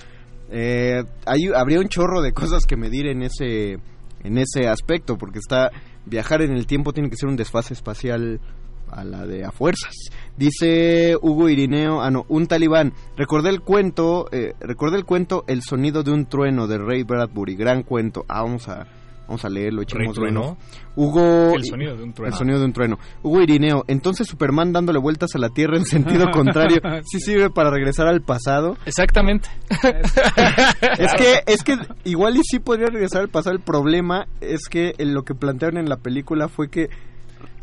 Eh, 0.51 1.05
hay, 1.27 1.47
habría 1.55 1.79
un 1.79 1.89
chorro 1.89 2.21
de 2.21 2.33
cosas 2.33 2.65
que 2.67 2.77
medir 2.77 3.07
en 3.07 3.23
ese 3.23 3.79
en 4.23 4.39
ese 4.39 4.69
aspecto 4.69 5.19
porque 5.19 5.39
está 5.39 5.71
viajar 6.07 6.43
en 6.43 6.53
el 6.53 6.67
tiempo 6.67 6.93
tiene 6.93 7.11
que 7.11 7.17
ser 7.17 7.29
un 7.29 7.37
desfase 7.37 7.75
espacial 7.75 8.41
a 8.91 9.05
la 9.05 9.27
de 9.27 9.45
a 9.45 9.53
fuerzas. 9.53 9.95
Dice 10.37 11.17
Hugo 11.21 11.49
Irineo 11.49 12.01
ah 12.01 12.11
no 12.11 12.27
un 12.29 12.47
talibán. 12.47 12.93
Recordé 13.17 13.51
el 13.51 13.61
cuento 13.61 14.29
eh, 14.33 14.55
recordé 14.61 14.97
el 14.99 15.05
cuento 15.05 15.45
el 15.47 15.63
sonido 15.63 16.03
de 16.03 16.13
un 16.13 16.27
trueno 16.27 16.67
de 16.67 16.79
Ray 16.79 17.05
Bradbury. 17.05 17.57
Gran 17.57 17.83
cuento. 17.83 18.25
Ah 18.29 18.43
vamos 18.43 18.69
a 18.69 18.87
vamos 19.31 19.45
a 19.45 19.49
leerlo 19.49 19.83
echemos. 19.83 20.19
Hugo 20.97 21.55
El 21.55 21.65
sonido 21.65 21.97
de 21.97 22.03
un 22.03 22.13
trueno. 22.13 22.33
el 22.33 22.39
sonido 22.39 22.59
de 22.59 22.65
un 22.65 22.73
trueno 22.73 22.99
Hugo 23.23 23.41
Irineo 23.41 23.85
entonces 23.87 24.27
Superman 24.27 24.73
dándole 24.73 24.99
vueltas 24.99 25.31
a 25.37 25.39
la 25.39 25.51
Tierra 25.51 25.77
en 25.77 25.85
sentido 25.85 26.27
contrario 26.33 26.81
sí 27.05 27.21
sirve 27.21 27.49
para 27.49 27.71
regresar 27.71 28.09
al 28.09 28.23
pasado 28.23 28.77
Exactamente. 28.87 29.49
es 30.99 31.15
que, 31.15 31.43
es 31.47 31.63
que 31.63 31.77
igual 32.05 32.37
y 32.37 32.41
sí 32.43 32.59
podría 32.59 32.87
regresar 32.87 33.23
al 33.23 33.29
pasado. 33.29 33.55
El 33.57 33.63
problema 33.63 34.27
es 34.41 34.69
que 34.69 34.95
en 34.99 35.15
lo 35.15 35.23
que 35.23 35.35
plantearon 35.35 35.79
en 35.79 35.89
la 35.89 35.97
película 35.97 36.49
fue 36.49 36.69
que 36.69 36.89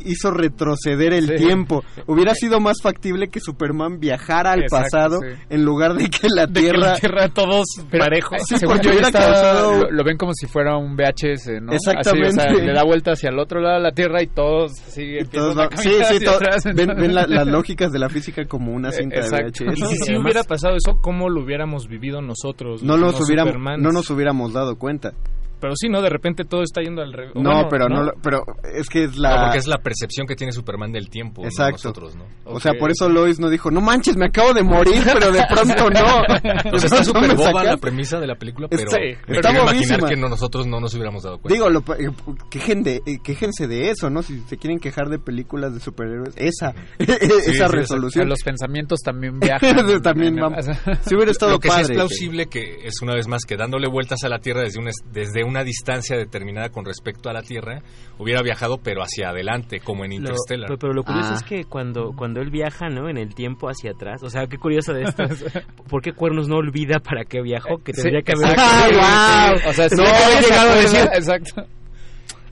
hizo 0.00 0.30
retroceder 0.30 1.12
el 1.12 1.26
Sí. 1.28 1.34
tiempo. 1.36 1.82
Hubiera 2.06 2.34
sido 2.34 2.60
más 2.60 2.80
factible 2.82 3.28
que 3.28 3.40
Superman 3.40 3.98
viajara 3.98 4.52
al 4.52 4.62
Exacto, 4.62 4.84
pasado 4.90 5.18
sí. 5.20 5.26
en 5.50 5.64
lugar 5.64 5.94
de 5.94 6.08
que 6.08 6.28
la 6.34 6.46
De 6.46 6.52
que 6.52 6.60
Tierra... 6.60 6.78
la 6.78 6.94
Tierra 6.96 7.28
todos 7.28 7.66
Pero, 7.90 8.04
parejos. 8.04 8.38
Sí, 8.46 8.56
según 8.58 8.76
porque 8.76 8.88
hubiera 8.90 9.08
está, 9.08 9.18
causado- 9.20 9.82
lo, 9.84 9.90
lo 9.90 10.04
ven 10.04 10.16
como 10.16 10.32
si 10.34 10.46
fuera 10.46 10.76
un 10.76 10.96
VHS, 10.96 11.60
¿no? 11.60 11.72
Exactamente. 11.72 12.28
Así, 12.40 12.50
o 12.52 12.56
sea, 12.56 12.64
le 12.64 12.72
da 12.72 12.84
vuelta 12.84 13.12
hacia 13.12 13.30
el 13.30 13.38
otro 13.38 13.60
lado 13.60 13.76
de 13.76 13.82
la 13.82 13.92
Tierra 13.92 14.22
y 14.22 14.28
todos 14.28 14.72
así 14.72 15.02
y 15.20 15.24
todos 15.24 15.58
va- 15.58 15.68
sí, 15.76 15.88
sí, 15.90 16.00
hacia 16.00 16.20
to- 16.30 16.36
atrás. 16.36 16.64
ven, 16.74 16.88
ven 16.96 17.14
la- 17.14 17.26
las 17.26 17.46
lógicas 17.48 17.90
de 17.92 17.98
la 17.98 18.08
física 18.08 18.44
como 18.46 18.72
una 18.72 18.92
cinta 18.92 19.16
Exacto. 19.16 19.64
de 19.64 19.72
Y 19.72 19.74
VHS. 19.82 19.88
si 19.90 19.96
sí 19.96 20.16
hubiera 20.16 20.44
pasado 20.44 20.76
eso, 20.76 20.98
¿cómo 21.02 21.28
lo 21.28 21.42
hubiéramos 21.42 21.88
vivido 21.88 22.22
nosotros? 22.22 22.82
no, 22.82 22.96
los 22.96 23.20
hubiéramos, 23.20 23.52
Supermans? 23.54 23.82
no 23.82 23.90
nos 23.92 24.08
hubiéramos 24.10 24.52
dado 24.52 24.76
cuenta. 24.78 25.12
Pero 25.60 25.74
sí, 25.76 25.88
¿no? 25.88 26.00
De 26.02 26.08
repente 26.08 26.44
todo 26.44 26.62
está 26.62 26.80
yendo 26.82 27.02
al 27.02 27.12
revés. 27.12 27.32
No, 27.34 27.68
pero 27.68 27.88
no, 27.88 28.02
lo- 28.04 28.12
pero 28.22 28.42
es 28.74 28.88
que 28.88 29.04
es 29.04 29.16
la 29.16 29.30
No, 29.36 29.42
porque 29.44 29.58
es 29.58 29.66
la 29.66 29.78
percepción 29.78 30.26
que 30.26 30.34
tiene 30.36 30.52
Superman 30.52 30.92
del 30.92 31.08
tiempo, 31.10 31.42
no 31.42 31.48
Exacto. 31.48 31.72
nosotros, 31.88 32.16
¿no? 32.16 32.24
O 32.44 32.60
sea, 32.60 32.72
por 32.78 32.90
eso 32.90 33.08
Lois 33.08 33.38
no 33.40 33.48
dijo, 33.50 33.70
no 33.70 33.80
manches, 33.80 34.16
me 34.16 34.26
acabo 34.26 34.52
de 34.54 34.62
morir, 34.62 35.02
pero 35.04 35.30
de 35.32 35.42
pronto 35.48 35.90
no. 35.90 36.18
O 36.72 36.78
sea, 36.78 36.86
está 36.86 36.98
No 36.98 37.04
súper 37.04 37.34
boba 37.36 37.64
la 37.64 37.76
premisa 37.76 38.18
de 38.20 38.26
la 38.26 38.34
película, 38.36 38.68
pero 38.68 38.82
Está- 38.82 38.98
me 38.98 39.10
está 39.36 39.50
quiero 39.50 39.62
imaginar 39.64 40.00
bobísima. 40.00 40.08
que 40.08 40.16
no- 40.16 40.28
nosotros 40.28 40.66
no 40.66 40.80
nos 40.80 40.92
hubiéramos 40.94 41.22
dado 41.22 41.38
cuenta. 41.38 41.54
Digo, 41.54 41.68
lo, 41.70 41.80
eh, 41.98 42.10
quejen 42.50 42.82
de, 42.82 42.96
eh, 43.06 43.18
quéjense 43.22 43.66
de 43.66 43.90
eso, 43.90 44.10
¿no? 44.10 44.22
Si 44.22 44.40
se 44.48 44.56
quieren 44.56 44.78
quejar 44.78 45.08
de 45.08 45.18
películas 45.18 45.74
de 45.74 45.80
superhéroes, 45.80 46.34
esa, 46.36 46.74
esa 46.98 47.68
resolución. 47.68 48.28
Los 48.28 48.42
pensamientos 48.42 49.00
también 49.00 49.38
viajan. 49.40 50.00
También 50.02 50.36
vamos. 50.36 50.66
Si 51.02 51.14
hubiera 51.14 51.30
estado 51.30 51.52
Lo 51.52 51.58
que 51.58 51.68
sí 51.68 51.74
padre. 51.74 51.84
es 51.94 51.96
plausible 51.98 52.46
que 52.46 52.76
es 52.84 52.94
una 53.02 53.14
vez 53.14 53.26
más 53.28 53.42
que 53.46 53.56
dándole 53.56 53.88
vueltas 53.88 54.22
a 54.24 54.28
la 54.28 54.38
Tierra 54.38 54.62
desde 54.62 54.78
una, 54.80 54.90
desde 55.12 55.44
una 55.48 55.64
distancia 55.64 56.16
determinada 56.16 56.68
con 56.70 56.84
respecto 56.84 57.28
a 57.28 57.32
la 57.32 57.42
Tierra, 57.42 57.80
hubiera 58.18 58.42
viajado 58.42 58.78
pero 58.82 59.02
hacia 59.02 59.30
adelante, 59.30 59.80
como 59.80 60.04
en 60.04 60.10
Lo- 60.10 60.16
Interstellar. 60.16 60.66
pero, 60.68 60.78
pero 60.78 60.92
lo 60.92 61.02
curioso 61.02 61.30
Ah. 61.32 61.36
es 61.36 61.42
que 61.42 61.64
cuando, 61.64 62.12
cuando 62.16 62.40
él 62.40 62.50
viaja, 62.50 62.88
¿no? 62.88 63.08
En 63.08 63.16
el 63.16 63.34
tiempo 63.34 63.68
hacia 63.68 63.92
atrás, 63.92 64.22
o 64.22 64.30
sea, 64.30 64.46
qué 64.46 64.58
curioso 64.58 64.92
de 64.92 65.02
esto. 65.04 65.24
¿Por 65.88 66.02
qué 66.02 66.12
Cuernos 66.12 66.48
no 66.48 66.56
olvida 66.56 66.98
para 67.00 67.24
qué 67.24 67.40
viajó? 67.42 67.78
Que 67.82 67.92
Sí, 67.94 68.02
tendría 68.02 68.22
que 68.22 68.32
haber... 68.32 68.54
¡Ah, 68.58 69.50
wow! 69.58 69.70
O 69.70 69.72
sea, 69.72 69.88
no, 69.96 70.04
que 70.04 70.10
haber 70.10 70.44
llegado 70.44 70.70
a 70.70 70.74
decir... 70.76 71.00
Exacto. 71.14 71.66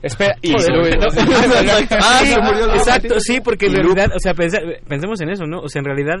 Espera, 0.01 0.35
y 0.43 0.51
Joder, 0.51 0.97
¿no? 0.99 1.05
Exacto. 1.07 1.95
Ah, 2.01 2.19
Sí, 2.21 2.27
se 2.27 2.39
murió 2.41 2.67
Luis. 2.67 2.77
Exacto, 2.81 3.19
sí, 3.19 3.41
porque 3.41 3.65
en 3.65 3.73
realidad, 3.75 4.11
o 4.15 4.19
sea, 4.19 4.33
pensemos 4.35 5.19
en 5.21 5.29
eso, 5.29 5.45
¿no? 5.45 5.59
O 5.59 5.69
sea, 5.69 5.79
en 5.79 5.85
realidad, 5.85 6.17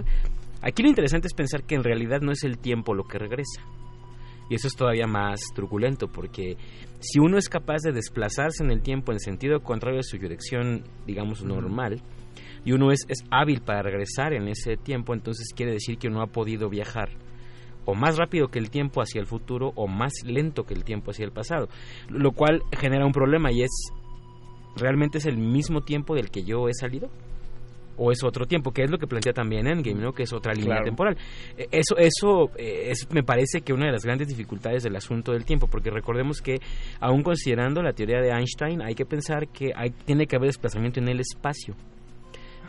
aquí 0.63 0.81
lo 0.81 0.89
interesante 0.89 1.27
es 1.27 1.33
pensar 1.35 1.63
que 1.63 1.75
en 1.75 1.83
realidad 1.83 2.19
no 2.21 2.31
es 2.31 2.43
el 2.43 2.57
tiempo 2.57 2.95
lo 2.95 3.03
que 3.03 3.19
regresa. 3.19 3.61
Y 4.49 4.55
eso 4.55 4.67
es 4.67 4.75
todavía 4.75 5.07
más 5.07 5.41
truculento, 5.53 6.07
porque 6.07 6.57
si 6.99 7.19
uno 7.19 7.37
es 7.37 7.49
capaz 7.49 7.81
de 7.83 7.91
desplazarse 7.91 8.63
en 8.63 8.71
el 8.71 8.81
tiempo 8.81 9.11
en 9.11 9.19
sentido 9.19 9.61
contrario 9.61 9.99
a 9.99 10.03
su 10.03 10.17
dirección, 10.17 10.83
digamos, 11.05 11.43
normal, 11.43 12.01
y 12.63 12.71
uno 12.71 12.91
es, 12.91 13.05
es 13.07 13.23
hábil 13.29 13.61
para 13.61 13.81
regresar 13.81 14.33
en 14.33 14.47
ese 14.47 14.77
tiempo, 14.77 15.13
entonces 15.13 15.53
quiere 15.55 15.73
decir 15.73 15.97
que 15.97 16.07
uno 16.07 16.21
ha 16.21 16.27
podido 16.27 16.69
viajar 16.69 17.09
o 17.87 17.95
más 17.95 18.17
rápido 18.17 18.49
que 18.49 18.59
el 18.59 18.69
tiempo 18.69 19.01
hacia 19.01 19.21
el 19.21 19.27
futuro 19.27 19.71
o 19.75 19.87
más 19.87 20.11
lento 20.25 20.65
que 20.65 20.73
el 20.73 20.83
tiempo 20.83 21.11
hacia 21.11 21.23
el 21.23 21.31
pasado, 21.31 21.69
lo 22.09 22.33
cual 22.33 22.61
genera 22.77 23.05
un 23.05 23.13
problema 23.13 23.49
y 23.51 23.63
es 23.63 23.71
¿realmente 24.75 25.19
es 25.19 25.25
el 25.25 25.37
mismo 25.37 25.81
tiempo 25.81 26.13
del 26.13 26.29
que 26.29 26.43
yo 26.43 26.67
he 26.67 26.73
salido? 26.73 27.09
¿O 27.97 28.11
es 28.11 28.23
otro 28.23 28.45
tiempo? 28.45 28.71
Que 28.71 28.83
es 28.83 28.91
lo 28.91 28.97
que 28.97 29.07
plantea 29.07 29.33
también 29.33 29.67
Endgame, 29.67 29.99
¿no? 30.01 30.13
Que 30.13 30.23
es 30.23 30.33
otra 30.33 30.53
línea 30.53 30.67
Claro. 30.75 30.85
temporal. 30.85 31.17
Eh, 31.57 31.67
Eso, 31.71 31.97
eso 31.97 32.51
eh, 32.57 32.91
es, 32.91 33.07
me 33.11 33.23
parece 33.23 33.61
que 33.61 33.73
una 33.73 33.87
de 33.87 33.91
las 33.91 34.03
grandes 34.03 34.27
dificultades 34.27 34.83
del 34.83 34.95
asunto 34.95 35.31
del 35.31 35.45
tiempo, 35.45 35.67
porque 35.67 35.89
recordemos 35.89 36.41
que, 36.41 36.59
aún 36.99 37.23
considerando 37.23 37.81
la 37.81 37.93
teoría 37.93 38.21
de 38.21 38.29
Einstein, 38.29 38.81
hay 38.81 38.95
que 38.95 39.05
pensar 39.05 39.47
que 39.47 39.71
hay, 39.75 39.89
tiene 40.05 40.27
que 40.27 40.35
haber 40.35 40.47
desplazamiento 40.49 40.99
en 40.99 41.09
el 41.09 41.19
espacio. 41.19 41.75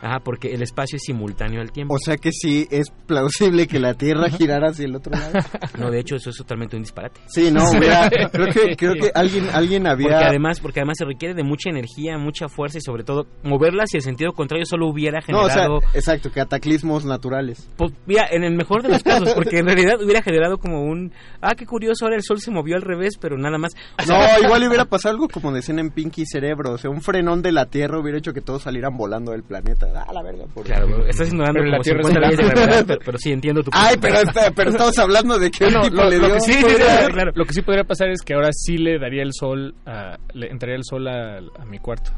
Ajá, 0.01 0.19
porque 0.23 0.53
el 0.53 0.61
espacio 0.61 0.95
es 0.97 1.01
simultáneo 1.05 1.61
al 1.61 1.71
tiempo. 1.71 1.93
O 1.95 1.99
sea 1.99 2.17
que 2.17 2.31
sí 2.31 2.67
es 2.71 2.89
plausible 3.05 3.67
que 3.67 3.79
la 3.79 3.93
Tierra 3.93 4.29
girara 4.29 4.69
hacia 4.69 4.85
el 4.85 4.95
otro 4.95 5.11
lado. 5.13 5.33
No, 5.77 5.91
de 5.91 5.99
hecho, 5.99 6.15
eso 6.15 6.29
es 6.29 6.37
totalmente 6.37 6.75
un 6.75 6.83
disparate. 6.83 7.19
Sí, 7.27 7.51
no, 7.51 7.69
hubiera- 7.71 8.09
creo 8.31 8.47
que 8.47 8.75
creo 8.75 8.93
que 8.93 9.11
alguien 9.13 9.47
alguien 9.53 9.87
había 9.87 10.07
Porque 10.09 10.25
además, 10.25 10.59
porque 10.59 10.79
además 10.79 10.97
se 10.99 11.05
requiere 11.05 11.33
de 11.33 11.43
mucha 11.43 11.69
energía, 11.69 12.17
mucha 12.17 12.47
fuerza 12.47 12.77
y 12.77 12.81
sobre 12.81 13.03
todo 13.03 13.25
moverla 13.43 13.83
hacia 13.83 13.97
el 13.97 14.03
sentido 14.03 14.31
contrario 14.33 14.65
solo 14.65 14.87
hubiera 14.87 15.19
No, 15.27 15.41
o 15.41 15.45
sea, 15.45 15.53
generado... 15.63 15.79
exacto, 15.93 16.31
cataclismos 16.31 17.05
naturales. 17.05 17.69
Pues, 17.77 17.91
mira, 18.05 18.27
en 18.31 18.43
el 18.43 18.55
mejor 18.55 18.81
de 18.83 18.89
los 18.89 19.03
casos, 19.03 19.33
porque 19.33 19.59
en 19.59 19.65
realidad 19.65 20.01
hubiera 20.01 20.21
generado 20.21 20.57
como 20.57 20.83
un... 20.83 21.11
Ah, 21.41 21.55
qué 21.55 21.65
curioso, 21.65 22.05
ahora 22.05 22.15
el 22.15 22.23
sol 22.23 22.39
se 22.39 22.51
movió 22.51 22.75
al 22.75 22.81
revés, 22.81 23.15
pero 23.19 23.37
nada 23.37 23.57
más... 23.57 23.71
O 23.97 24.01
No, 24.01 24.05
sea, 24.21 24.39
igual 24.43 24.67
hubiera 24.67 24.85
pasado 24.85 25.13
algo 25.13 25.27
como 25.27 25.51
decían 25.51 25.79
en 25.79 25.91
Pinky 25.91 26.25
Cerebro, 26.25 26.73
o 26.73 26.77
sea, 26.77 26.89
un 26.89 27.01
frenón 27.01 27.41
de 27.41 27.51
la 27.51 27.65
Tierra 27.65 27.99
hubiera 27.99 28.17
hecho 28.17 28.33
que 28.33 28.41
todos 28.41 28.63
salieran 28.63 28.95
volando 28.97 29.31
del 29.31 29.43
planeta. 29.43 29.87
Ah, 29.95 30.13
la 30.13 30.23
verga. 30.23 30.45
Por 30.53 30.65
Claro, 30.65 30.87
bro, 30.87 31.05
estás 31.05 31.27
ignorando 31.29 31.59
Pero 31.59 31.71
la 31.71 31.79
Tierra 31.79 32.03
50 32.03 32.19
es 32.19 32.31
leyes 32.31 32.37
de 32.37 32.43
plana. 32.53 32.65
gravedad, 32.67 32.85
pero, 32.87 32.99
pero 33.05 33.17
sí 33.17 33.31
entiendo 33.31 33.63
tu 33.63 33.71
Ay, 33.73 33.95
pero, 33.99 34.15
está- 34.19 34.51
pero 34.51 34.69
estamos 34.71 34.97
hablando 34.99 35.39
de 35.39 35.51
que 35.51 35.65
tipo 35.67 35.79
lo, 35.89 36.09
le 36.09 36.17
lo 36.17 36.25
dio... 36.27 36.35
que 36.35 36.41
sí 36.41 36.53
podría- 36.61 36.77
podría- 36.77 37.09
claro, 37.09 37.31
lo 37.35 37.45
que 37.45 37.53
sí 37.53 37.61
podría 37.61 37.83
pasar 37.83 38.09
es 38.09 38.21
que 38.21 38.33
ahora 38.33 38.49
sí 38.51 38.77
le 38.77 38.99
daría 38.99 39.23
el 39.23 39.33
sol 39.33 39.75
a, 39.85 40.17
le 40.33 40.47
entraría 40.47 40.75
el 40.77 40.83
sol 40.83 41.07
a, 41.07 41.37
a 41.37 41.65
mi 41.65 41.79
cuarto. 41.79 42.11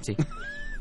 Sí. 0.00 0.16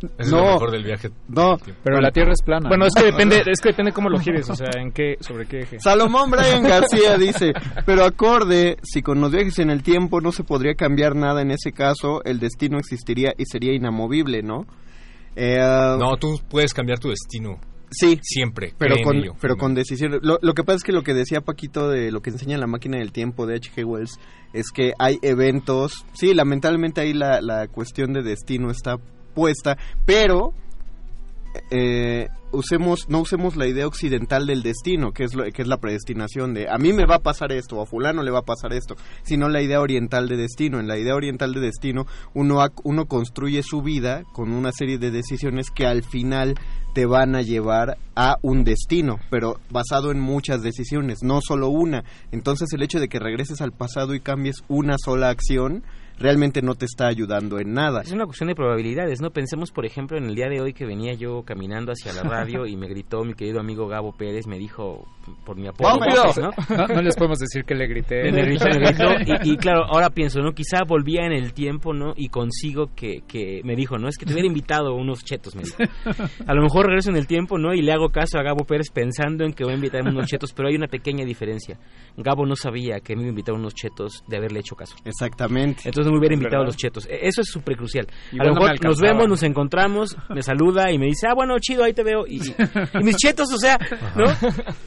Eso 0.01 0.11
es 0.17 0.31
lo 0.31 0.43
mejor 0.53 0.71
del 0.71 0.83
viaje. 0.83 1.11
No, 1.27 1.59
Pero 1.83 2.01
la 2.01 2.09
Tierra 2.09 2.31
es 2.31 2.41
plana. 2.41 2.67
Bueno, 2.69 2.85
¿no? 2.85 2.87
es 2.87 2.93
que 2.95 3.03
depende, 3.11 3.43
es 3.45 3.59
que 3.61 3.69
depende 3.69 3.91
cómo 3.91 4.09
lo 4.09 4.17
gires, 4.17 4.49
o 4.49 4.55
sea, 4.55 4.69
en 4.79 4.91
qué, 4.91 5.15
sobre 5.19 5.45
qué 5.45 5.59
eje. 5.59 5.79
Salomón 5.79 6.31
Brian 6.31 6.63
García 6.63 7.17
dice, 7.19 7.53
pero 7.85 8.03
acorde, 8.03 8.77
si 8.81 9.03
con 9.03 9.21
los 9.21 9.31
viajes 9.31 9.59
en 9.59 9.69
el 9.69 9.83
tiempo 9.83 10.19
no 10.19 10.31
se 10.31 10.43
podría 10.43 10.73
cambiar 10.73 11.15
nada 11.15 11.43
en 11.43 11.51
ese 11.51 11.71
caso, 11.71 12.23
el 12.25 12.39
destino 12.39 12.79
existiría 12.79 13.33
y 13.37 13.45
sería 13.45 13.73
inamovible, 13.75 14.41
¿no? 14.41 14.65
Eh, 15.35 15.57
No, 15.59 16.17
tú 16.17 16.39
puedes 16.49 16.73
cambiar 16.73 16.99
tu 16.99 17.09
destino. 17.09 17.59
Sí. 17.91 18.19
Siempre. 18.21 18.73
Pero 18.77 18.95
con, 19.03 19.17
ello. 19.17 19.35
pero 19.41 19.57
con 19.57 19.73
decisiones. 19.73 20.21
Lo, 20.23 20.39
lo 20.41 20.53
que 20.53 20.63
pasa 20.63 20.77
es 20.77 20.83
que 20.83 20.93
lo 20.93 21.03
que 21.03 21.13
decía 21.13 21.41
Paquito 21.41 21.89
de 21.89 22.11
lo 22.11 22.21
que 22.21 22.29
enseña 22.29 22.57
la 22.57 22.67
máquina 22.67 22.97
del 22.97 23.11
tiempo 23.11 23.45
de 23.45 23.55
H.G. 23.55 23.85
Wells 23.85 24.17
es 24.53 24.71
que 24.71 24.93
hay 24.97 25.17
eventos. 25.21 26.05
Sí, 26.13 26.33
lamentablemente 26.33 27.01
ahí 27.01 27.13
la, 27.13 27.41
la 27.41 27.67
cuestión 27.67 28.13
de 28.13 28.23
destino 28.23 28.71
está 28.71 28.95
puesta, 29.33 29.77
pero 30.05 30.53
eh, 31.69 32.27
usemos 32.51 33.09
no 33.09 33.19
usemos 33.19 33.55
la 33.55 33.67
idea 33.67 33.87
occidental 33.87 34.45
del 34.45 34.63
destino, 34.63 35.11
que 35.11 35.23
es 35.23 35.33
lo, 35.33 35.43
que 35.45 35.61
es 35.61 35.67
la 35.67 35.77
predestinación 35.77 36.53
de 36.53 36.69
a 36.69 36.77
mí 36.77 36.93
me 36.93 37.05
va 37.05 37.15
a 37.15 37.19
pasar 37.19 37.51
esto 37.51 37.77
o 37.77 37.81
a 37.81 37.85
fulano 37.85 38.23
le 38.23 38.31
va 38.31 38.39
a 38.39 38.43
pasar 38.43 38.73
esto, 38.73 38.95
sino 39.23 39.49
la 39.49 39.61
idea 39.61 39.81
oriental 39.81 40.27
de 40.27 40.37
destino. 40.37 40.79
En 40.79 40.87
la 40.87 40.97
idea 40.97 41.15
oriental 41.15 41.53
de 41.53 41.61
destino 41.61 42.05
uno 42.33 42.65
uno 42.83 43.05
construye 43.05 43.63
su 43.63 43.81
vida 43.81 44.23
con 44.33 44.51
una 44.51 44.71
serie 44.71 44.97
de 44.97 45.11
decisiones 45.11 45.71
que 45.71 45.85
al 45.85 46.03
final 46.03 46.55
te 46.93 47.05
van 47.05 47.35
a 47.35 47.41
llevar 47.41 47.97
a 48.15 48.35
un 48.41 48.63
destino, 48.63 49.19
pero 49.29 49.59
basado 49.69 50.11
en 50.11 50.19
muchas 50.19 50.61
decisiones, 50.61 51.23
no 51.23 51.39
solo 51.41 51.69
una. 51.69 52.03
Entonces 52.31 52.73
el 52.73 52.83
hecho 52.83 52.99
de 52.99 53.07
que 53.07 53.19
regreses 53.19 53.61
al 53.61 53.71
pasado 53.71 54.13
y 54.13 54.19
cambies 54.19 54.63
una 54.67 54.95
sola 54.97 55.29
acción 55.29 55.83
realmente 56.21 56.61
no 56.61 56.75
te 56.75 56.85
está 56.85 57.07
ayudando 57.07 57.59
en 57.59 57.73
nada. 57.73 58.01
Es 58.01 58.11
una 58.11 58.25
cuestión 58.25 58.49
de 58.49 58.55
probabilidades, 58.55 59.21
¿no? 59.21 59.31
Pensemos, 59.31 59.71
por 59.71 59.85
ejemplo, 59.85 60.17
en 60.17 60.25
el 60.25 60.35
día 60.35 60.47
de 60.47 60.61
hoy 60.61 60.73
que 60.73 60.85
venía 60.85 61.13
yo 61.13 61.43
caminando 61.43 61.91
hacia 61.91 62.13
la 62.13 62.23
radio 62.23 62.65
y 62.67 62.75
me 62.75 62.87
gritó 62.87 63.23
mi 63.23 63.33
querido 63.33 63.59
amigo 63.59 63.87
Gabo 63.87 64.13
Pérez, 64.13 64.47
me 64.47 64.57
dijo 64.57 65.05
por 65.45 65.57
mi 65.57 65.67
¡Vámonos! 65.79 66.15
López, 66.15 66.37
¿no? 66.39 66.51
No, 66.81 66.87
no 66.87 67.01
les 67.01 67.15
podemos 67.15 67.39
decir 67.39 67.63
que 67.63 67.75
le 67.75 67.87
grité. 67.87 68.23
Me 68.31 68.43
me 68.43 68.55
y, 68.55 69.51
y 69.53 69.57
claro, 69.57 69.85
ahora 69.85 70.09
pienso, 70.09 70.41
¿no? 70.41 70.53
Quizá 70.53 70.83
volvía 70.87 71.25
en 71.25 71.33
el 71.33 71.53
tiempo, 71.53 71.93
¿no? 71.93 72.13
Y 72.15 72.29
consigo 72.29 72.89
que, 72.95 73.21
que 73.27 73.61
me 73.63 73.75
dijo, 73.75 73.97
¿no? 73.97 74.07
Es 74.07 74.17
que 74.17 74.25
te 74.25 74.33
hubiera 74.33 74.47
invitado 74.47 74.93
unos 74.95 75.23
chetos, 75.23 75.55
me 75.55 75.63
dijo. 75.63 75.77
A 76.47 76.53
lo 76.53 76.61
mejor 76.61 76.87
regreso 76.87 77.09
en 77.09 77.17
el 77.17 77.27
tiempo, 77.27 77.57
¿no? 77.57 77.73
Y 77.73 77.81
le 77.81 77.91
hago 77.91 78.09
caso 78.09 78.37
a 78.37 78.43
Gabo 78.43 78.65
Pérez 78.65 78.89
pensando 78.91 79.43
en 79.45 79.53
que 79.53 79.63
voy 79.63 79.73
a 79.73 79.75
invitarme 79.75 80.09
unos 80.11 80.27
chetos, 80.27 80.53
pero 80.53 80.69
hay 80.69 80.75
una 80.75 80.87
pequeña 80.87 81.25
diferencia. 81.25 81.77
Gabo 82.17 82.45
no 82.45 82.55
sabía 82.55 82.99
que 82.99 83.15
me 83.15 83.21
iba 83.21 83.29
a 83.29 83.31
invitar 83.31 83.55
unos 83.55 83.73
chetos 83.73 84.23
de 84.27 84.37
haberle 84.37 84.59
hecho 84.59 84.75
caso. 84.75 84.95
Exactamente. 85.05 85.83
Entonces 85.85 86.10
no 86.11 86.15
me 86.15 86.19
hubiera 86.19 86.35
invitado 86.35 86.63
a 86.63 86.65
los 86.65 86.77
chetos. 86.77 87.05
E- 87.07 87.19
Eso 87.27 87.41
es 87.41 87.47
súper 87.49 87.75
crucial. 87.77 88.07
Igual 88.31 88.47
a 88.47 88.49
lo 88.49 88.55
no 88.55 88.61
me 88.61 88.71
mejor 88.71 88.85
nos 88.85 88.99
vemos, 89.01 89.27
nos 89.29 89.43
encontramos, 89.43 90.17
me 90.29 90.41
saluda 90.43 90.91
y 90.91 90.97
me 90.97 91.05
dice, 91.07 91.27
ah, 91.27 91.33
bueno, 91.35 91.57
chido, 91.59 91.83
ahí 91.83 91.93
te 91.93 92.03
veo. 92.03 92.25
Y, 92.27 92.37
y 92.37 93.03
mis 93.03 93.15
chetos, 93.17 93.51
o 93.53 93.57
sea, 93.57 93.77
¿no? 94.15 94.25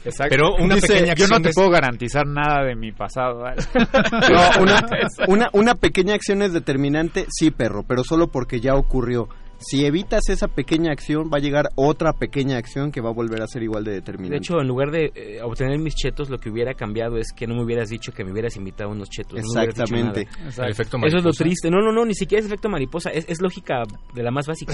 Exacto. 0.03 0.27
Pero 0.29 0.55
una 0.55 0.75
Dice, 0.75 0.87
pequeña 0.87 1.13
Yo 1.15 1.27
no 1.27 1.41
te 1.41 1.51
puedo 1.51 1.69
garantizar 1.69 2.25
nada 2.27 2.63
de 2.65 2.75
mi 2.75 2.91
pasado. 2.91 3.39
¿vale? 3.39 3.61
No, 3.75 4.61
una, 4.61 4.85
una, 5.27 5.49
una 5.53 5.75
pequeña 5.75 6.13
acción 6.15 6.41
es 6.41 6.53
determinante, 6.53 7.25
sí, 7.29 7.51
perro, 7.51 7.83
pero 7.87 8.03
solo 8.03 8.27
porque 8.27 8.59
ya 8.59 8.75
ocurrió. 8.75 9.27
Si 9.67 9.83
evitas 9.83 10.29
esa 10.29 10.47
pequeña 10.47 10.91
acción, 10.91 11.31
va 11.33 11.37
a 11.37 11.41
llegar 11.41 11.69
otra 11.75 12.13
pequeña 12.13 12.57
acción 12.57 12.91
que 12.91 13.01
va 13.01 13.09
a 13.09 13.13
volver 13.13 13.41
a 13.41 13.47
ser 13.47 13.63
igual 13.63 13.83
de 13.83 13.93
determinante. 13.93 14.35
De 14.35 14.37
hecho, 14.37 14.61
en 14.61 14.67
lugar 14.67 14.91
de 14.91 15.11
eh, 15.15 15.41
obtener 15.41 15.79
mis 15.79 15.95
chetos, 15.95 16.29
lo 16.29 16.37
que 16.37 16.51
hubiera 16.51 16.75
cambiado 16.75 17.17
es 17.17 17.33
que 17.35 17.47
no 17.47 17.55
me 17.55 17.63
hubieras 17.63 17.89
dicho 17.89 18.11
que 18.11 18.23
me 18.23 18.31
hubieras 18.31 18.55
invitado 18.57 18.91
a 18.91 18.93
unos 18.93 19.09
chetos. 19.09 19.41
no 19.41 19.61
Exactamente. 19.61 20.27
El 20.57 20.69
efecto 20.69 20.97
Eso 21.03 21.17
es 21.17 21.23
lo 21.23 21.31
triste. 21.31 21.71
No, 21.71 21.79
no, 21.79 21.91
no, 21.91 22.05
ni 22.05 22.13
siquiera 22.13 22.41
es 22.41 22.45
efecto 22.45 22.69
mariposa. 22.69 23.09
Es, 23.09 23.25
es 23.27 23.41
lógica 23.41 23.81
de 24.13 24.21
la 24.21 24.29
más 24.29 24.45
básica. 24.45 24.73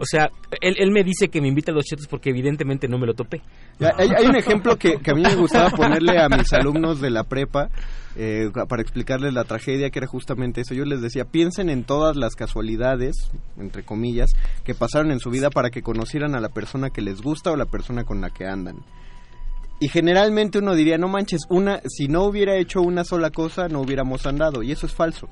O 0.00 0.04
sea, 0.04 0.30
él, 0.60 0.76
él 0.78 0.90
me 0.92 1.02
dice 1.02 1.28
que 1.28 1.40
me 1.40 1.48
invita 1.48 1.72
a 1.72 1.74
los 1.74 1.84
chetos 1.84 2.06
porque 2.06 2.30
evidentemente 2.30 2.86
no 2.86 2.98
me 2.98 3.06
lo 3.06 3.14
topé. 3.14 3.42
Hay 3.80 4.26
un 4.26 4.36
ejemplo 4.36 4.76
que, 4.76 4.98
que 4.98 5.10
a 5.10 5.14
mí 5.14 5.22
me 5.22 5.34
gustaba 5.34 5.70
ponerle 5.70 6.18
a 6.18 6.28
mis 6.28 6.52
alumnos 6.52 7.00
de 7.00 7.10
la 7.10 7.24
prepa 7.24 7.68
eh, 8.16 8.50
para 8.68 8.82
explicarles 8.82 9.32
la 9.32 9.44
tragedia, 9.44 9.90
que 9.90 10.00
era 10.00 10.08
justamente 10.08 10.62
eso. 10.62 10.74
Yo 10.74 10.84
les 10.84 11.00
decía, 11.00 11.24
piensen 11.24 11.70
en 11.70 11.84
todas 11.84 12.16
las 12.16 12.34
casualidades, 12.34 13.30
entre 13.56 13.84
comillas, 13.84 14.32
que 14.64 14.74
pasaron 14.74 15.12
en 15.12 15.20
su 15.20 15.30
vida 15.30 15.50
para 15.50 15.70
que 15.70 15.82
conocieran 15.82 16.34
a 16.34 16.40
la 16.40 16.48
persona 16.48 16.90
que 16.90 17.02
les 17.02 17.22
gusta 17.22 17.52
o 17.52 17.56
la 17.56 17.66
persona 17.66 18.04
con 18.04 18.20
la 18.20 18.30
que 18.30 18.46
andan. 18.46 18.78
Y 19.78 19.88
generalmente 19.88 20.58
uno 20.58 20.74
diría, 20.74 20.98
no 20.98 21.08
manches, 21.08 21.42
una, 21.48 21.80
si 21.88 22.08
no 22.08 22.24
hubiera 22.24 22.56
hecho 22.56 22.82
una 22.82 23.04
sola 23.04 23.30
cosa, 23.30 23.68
no 23.68 23.80
hubiéramos 23.80 24.26
andado. 24.26 24.62
Y 24.62 24.72
eso 24.72 24.86
es 24.86 24.92
falso. 24.92 25.28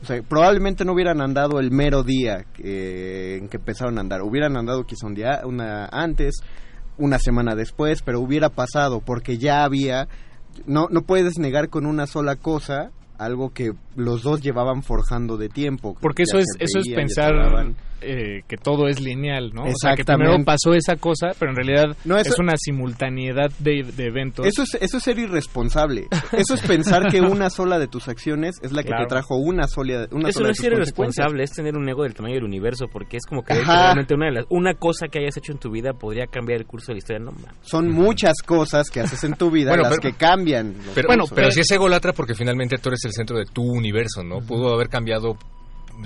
O 0.00 0.04
sea, 0.06 0.20
probablemente 0.22 0.84
no 0.84 0.94
hubieran 0.94 1.20
andado 1.20 1.60
el 1.60 1.70
mero 1.70 2.02
día 2.02 2.44
en 2.58 3.48
que 3.48 3.56
empezaron 3.56 3.98
a 3.98 4.00
andar. 4.00 4.22
Hubieran 4.22 4.56
andado 4.56 4.84
quizá 4.84 5.06
un 5.06 5.14
día 5.14 5.42
una 5.44 5.86
antes, 5.86 6.40
una 6.98 7.18
semana 7.18 7.54
después, 7.54 8.02
pero 8.02 8.20
hubiera 8.20 8.48
pasado 8.48 9.00
porque 9.00 9.38
ya 9.38 9.64
había... 9.64 10.08
No, 10.66 10.88
no 10.90 11.02
puedes 11.02 11.38
negar 11.38 11.68
con 11.68 11.86
una 11.86 12.06
sola 12.06 12.36
cosa 12.36 12.90
algo 13.24 13.50
que 13.52 13.72
los 13.96 14.22
dos 14.22 14.40
llevaban 14.42 14.82
forjando 14.82 15.36
de 15.36 15.48
tiempo. 15.48 15.96
Porque 16.00 16.22
eso 16.24 16.38
es 16.38 16.46
eso 16.58 16.78
es 16.78 16.88
pensar 16.94 17.32
eh, 18.04 18.42
que 18.48 18.56
todo 18.56 18.88
es 18.88 19.00
lineal, 19.00 19.52
¿no? 19.54 19.62
O 19.62 19.72
sea, 19.80 19.94
que 19.94 20.04
primero 20.04 20.36
pasó 20.44 20.72
esa 20.74 20.96
cosa, 20.96 21.28
pero 21.38 21.52
en 21.52 21.56
realidad 21.56 21.96
No, 22.04 22.16
eso- 22.16 22.30
es 22.32 22.38
una 22.40 22.54
simultaneidad 22.56 23.50
de, 23.60 23.84
de 23.96 24.06
eventos. 24.06 24.44
Eso 24.44 24.64
es, 24.64 24.74
eso 24.80 24.96
es 24.96 25.02
ser 25.04 25.18
irresponsable. 25.20 26.08
Eso 26.32 26.54
es 26.54 26.62
pensar 26.62 27.06
que 27.12 27.20
una 27.20 27.48
sola 27.48 27.78
de 27.78 27.86
tus 27.86 28.08
acciones 28.08 28.56
es 28.62 28.72
la 28.72 28.82
que 28.82 28.88
Claro. 28.88 29.04
te 29.04 29.08
trajo 29.08 29.36
una 29.36 29.68
sola, 29.68 30.08
una 30.10 30.28
Eso 30.30 30.40
sola 30.40 30.44
no 30.44 30.48
de 30.48 30.52
es 30.52 30.58
ser 30.58 30.72
irresponsable, 30.72 31.44
es 31.44 31.52
tener 31.52 31.76
un 31.76 31.88
ego 31.88 32.02
del 32.02 32.14
tamaño 32.14 32.34
del 32.34 32.44
universo, 32.44 32.86
porque 32.92 33.16
es 33.18 33.24
como 33.24 33.42
que 33.44 33.54
realmente 33.54 34.14
una, 34.14 34.26
de 34.26 34.32
las, 34.32 34.46
una 34.50 34.74
cosa 34.74 35.06
que 35.06 35.20
hayas 35.20 35.36
hecho 35.36 35.52
en 35.52 35.58
tu 35.58 35.70
vida 35.70 35.92
podría 35.92 36.26
cambiar 36.26 36.58
el 36.58 36.66
curso 36.66 36.88
de 36.88 36.94
la 36.94 36.98
historia. 36.98 37.20
No, 37.24 37.30
man. 37.32 37.54
Son 37.62 37.88
muchas 37.88 38.34
cosas 38.44 38.90
que 38.90 39.00
haces 39.00 39.22
en 39.24 39.34
tu 39.34 39.50
vida 39.50 39.70
Bueno, 39.70 39.84
las 39.84 39.98
pero- 39.98 40.02
que 40.10 40.18
cambian. 40.18 40.74
Pero, 40.94 41.08
cursos. 41.08 41.32
pero 41.34 41.50
si 41.52 41.60
es 41.60 41.70
egolatra 41.70 42.12
porque 42.12 42.34
finalmente 42.34 42.78
tú 42.78 42.88
eres 42.88 43.04
el 43.04 43.11
centro 43.12 43.38
de 43.38 43.46
tu 43.46 43.62
universo, 43.62 44.22
¿no? 44.22 44.40
Pudo 44.40 44.72
haber 44.72 44.88
cambiado 44.88 45.36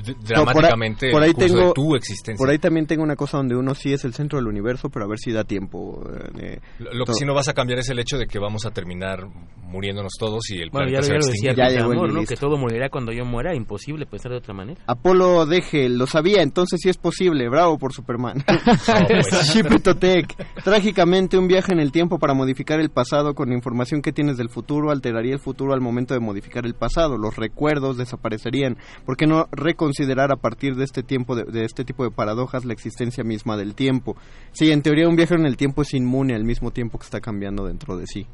d- 0.04 0.12
No, 0.14 0.44
dramáticamente 0.44 1.10
por 1.10 1.22
ahí, 1.22 1.30
el 1.30 1.34
curso 1.34 1.54
tengo, 1.54 1.66
de 1.68 1.72
tu 1.74 1.94
existencia. 1.96 2.36
Por 2.38 2.50
ahí 2.50 2.58
también 2.58 2.86
tengo 2.86 3.02
una 3.02 3.16
cosa 3.16 3.36
donde 3.38 3.56
uno 3.56 3.74
sí 3.74 3.92
es 3.92 4.04
el 4.04 4.14
centro 4.14 4.38
del 4.38 4.48
universo, 4.48 4.88
pero 4.90 5.04
a 5.04 5.08
ver 5.08 5.18
si 5.18 5.32
da 5.32 5.44
tiempo. 5.44 6.02
eh, 6.12 6.30
de- 6.34 6.60
Lo 6.78 6.92
lo 6.94 7.04
que 7.04 7.14
sí 7.14 7.24
no 7.24 7.34
vas 7.34 7.48
a 7.48 7.54
cambiar 7.54 7.78
es 7.80 7.88
el 7.88 7.98
hecho 7.98 8.18
de 8.18 8.26
que 8.26 8.38
vamos 8.38 8.66
a 8.66 8.70
terminar 8.70 9.26
muriéndonos 9.68 10.12
todos 10.18 10.48
y 10.50 10.60
el 10.60 10.70
Bueno, 10.70 10.86
planeta 10.88 11.08
ya, 11.08 11.14
lo- 11.14 11.22
se 11.22 11.32
ya 11.32 11.52
lo 11.52 11.90
decía 11.90 12.10
listo. 12.20 12.34
Que 12.34 12.40
todo 12.40 12.56
morirá 12.56 12.88
cuando 12.88 13.12
yo 13.12 13.24
muera. 13.24 13.54
Imposible 13.54 14.06
pensar 14.06 14.30
de 14.32 14.38
otra 14.38 14.54
manera. 14.54 14.80
Apolo 14.86 15.44
deje, 15.46 15.88
lo 15.88 16.06
sabía, 16.06 16.42
entonces 16.42 16.80
sí 16.82 16.88
es 16.88 16.96
posible. 16.98 17.48
Bravo 17.48 17.76
por 17.78 17.92
Superman. 17.92 18.44
pues. 19.08 19.52
Chipitotec. 19.52 20.34
Trágicamente, 20.62 21.36
un 21.38 21.48
viaje 21.48 21.72
en 21.72 21.80
el 21.80 21.92
tiempo 21.92 22.18
para 22.18 22.34
modificar 22.34 22.80
el 22.80 22.90
pasado 22.90 23.34
con 23.34 23.48
la 23.48 23.54
información 23.54 24.02
que 24.02 24.12
tienes 24.12 24.36
del 24.36 24.48
futuro 24.50 24.90
alteraría 24.90 25.32
el 25.34 25.40
futuro 25.40 25.72
al 25.74 25.80
momento 25.80 26.14
de 26.14 26.20
modificar 26.20 26.64
el 26.66 26.74
pasado. 26.74 27.16
Los 27.18 27.36
recuerdos 27.36 27.96
desaparecerían. 27.96 28.76
¿Por 29.04 29.16
qué 29.16 29.26
no 29.26 29.46
reconsiderar 29.76 30.32
a 30.32 30.36
partir 30.36 30.74
de 30.74 30.84
este 30.84 31.02
tiempo 31.02 31.36
de, 31.36 31.44
de 31.44 31.64
este 31.64 31.84
tipo 31.84 32.02
de 32.02 32.10
paradojas 32.10 32.64
la 32.64 32.72
existencia 32.72 33.22
misma 33.22 33.56
del 33.56 33.74
tiempo? 33.74 34.16
Sí, 34.52 34.72
en 34.72 34.82
teoría 34.82 35.08
un 35.08 35.16
viaje 35.16 35.34
en 35.34 35.46
el 35.46 35.56
tiempo 35.56 35.82
es 35.82 35.92
inmune 35.92 36.34
al 36.34 36.44
mismo 36.44 36.70
tiempo 36.70 36.98
que 36.98 37.04
está 37.04 37.20
cambiando 37.20 37.66
dentro 37.66 37.96
de 37.96 38.06
sí. 38.06 38.26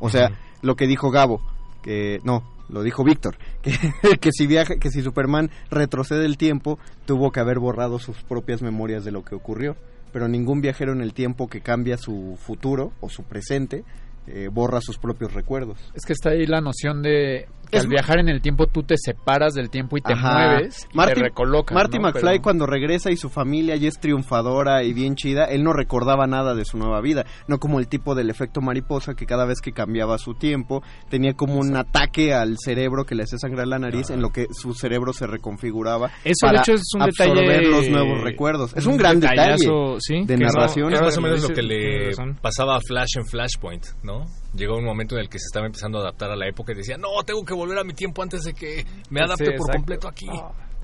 O 0.00 0.10
sea, 0.10 0.30
lo 0.62 0.74
que 0.74 0.86
dijo 0.86 1.10
Gabo, 1.10 1.40
que 1.82 2.18
no, 2.24 2.42
lo 2.68 2.82
dijo 2.82 3.04
Víctor, 3.04 3.38
que, 3.62 3.72
que 4.20 4.30
si 4.32 4.46
viaja, 4.46 4.76
que 4.76 4.90
si 4.90 5.02
Superman 5.02 5.50
retrocede 5.70 6.26
el 6.26 6.36
tiempo, 6.36 6.78
tuvo 7.06 7.30
que 7.30 7.40
haber 7.40 7.58
borrado 7.58 7.98
sus 7.98 8.22
propias 8.24 8.60
memorias 8.62 9.04
de 9.04 9.12
lo 9.12 9.24
que 9.24 9.34
ocurrió. 9.34 9.76
Pero 10.12 10.28
ningún 10.28 10.60
viajero 10.60 10.92
en 10.92 11.00
el 11.00 11.12
tiempo 11.12 11.48
que 11.48 11.60
cambia 11.60 11.96
su 11.96 12.38
futuro 12.40 12.92
o 13.00 13.08
su 13.08 13.22
presente 13.24 13.84
eh, 14.26 14.48
borra 14.52 14.80
sus 14.80 14.98
propios 14.98 15.32
recuerdos. 15.34 15.78
Es 15.94 16.04
que 16.04 16.12
está 16.12 16.30
ahí 16.30 16.46
la 16.46 16.60
noción 16.60 17.02
de 17.02 17.46
que 17.70 17.78
Es 17.78 17.82
al 17.82 17.88
viajar 17.88 18.20
en 18.20 18.28
el 18.28 18.40
tiempo 18.40 18.68
tú 18.68 18.84
te 18.84 18.94
separas 18.96 19.52
del 19.54 19.70
tiempo 19.70 19.96
y 19.96 20.00
te 20.00 20.12
Ajá. 20.12 20.50
mueves 20.54 20.86
y 20.92 20.96
Marty- 20.96 21.14
te 21.14 21.20
recolocas. 21.20 21.74
Marty 21.74 21.96
¿no? 21.98 22.04
McFly 22.04 22.22
Pero- 22.34 22.42
cuando 22.42 22.64
regresa 22.66 23.10
y 23.10 23.16
su 23.16 23.28
familia 23.28 23.74
ya 23.74 23.88
es 23.88 23.98
triunfadora 23.98 24.84
y 24.84 24.92
bien 24.92 25.16
chida, 25.16 25.46
él 25.46 25.64
no 25.64 25.72
recordaba 25.72 26.28
nada 26.28 26.54
de 26.54 26.64
su 26.64 26.78
nueva 26.78 27.00
vida, 27.00 27.26
no 27.48 27.58
como 27.58 27.80
el 27.80 27.88
tipo 27.88 28.14
del 28.14 28.30
efecto 28.30 28.60
mariposa 28.60 29.14
que 29.14 29.26
cada 29.26 29.46
vez 29.46 29.60
que 29.60 29.72
cambiaba 29.72 30.16
su 30.18 30.34
tiempo 30.34 30.80
tenía 31.08 31.32
como 31.34 31.56
un 31.58 31.76
ataque 31.76 32.32
al 32.32 32.56
cerebro 32.56 33.04
que 33.04 33.16
le 33.16 33.24
hacía 33.24 33.38
sangrar 33.38 33.66
la 33.66 33.80
nariz 33.80 34.10
en 34.10 34.22
lo 34.22 34.30
que 34.30 34.46
su 34.52 34.72
cerebro 34.72 35.12
se 35.12 35.26
reconfiguraba 35.26 36.08
Eso, 36.22 36.46
de 36.46 36.48
para 36.48 36.60
hecho, 36.60 36.72
es 36.74 36.82
un 36.94 37.02
absorber 37.02 37.62
detalle- 37.62 37.68
los 37.68 37.88
nuevos 37.88 38.20
recuerdos. 38.22 38.76
Es 38.76 38.86
un, 38.86 38.96
gran 38.96 39.18
detalle 39.18 39.58
sí, 39.98 40.24
de 40.24 40.36
no- 40.36 40.46
narración. 40.46 40.92
Es 40.94 41.00
más 41.00 41.18
o 41.18 41.20
menos 41.20 41.42
lo 41.42 41.48
que 41.48 41.62
le 41.62 42.10
pasaba 42.40 42.76
a 42.76 42.80
Flash 42.80 43.16
en 43.18 43.26
Flashpoint, 43.26 43.84
¿no? 44.04 44.15
Llegó 44.54 44.76
un 44.76 44.84
momento 44.84 45.16
en 45.16 45.22
el 45.22 45.28
que 45.28 45.38
se 45.38 45.46
estaba 45.46 45.66
empezando 45.66 45.98
a 45.98 46.02
adaptar 46.02 46.30
a 46.30 46.36
la 46.36 46.48
época 46.48 46.72
y 46.72 46.76
decía, 46.76 46.96
no, 46.96 47.08
tengo 47.24 47.44
que 47.44 47.54
volver 47.54 47.78
a 47.78 47.84
mi 47.84 47.92
tiempo 47.92 48.22
antes 48.22 48.42
de 48.42 48.54
que 48.54 48.86
me 49.10 49.20
adapte 49.20 49.46
Sí, 49.46 49.52
por 49.56 49.70
completo 49.70 50.08
aquí. 50.08 50.26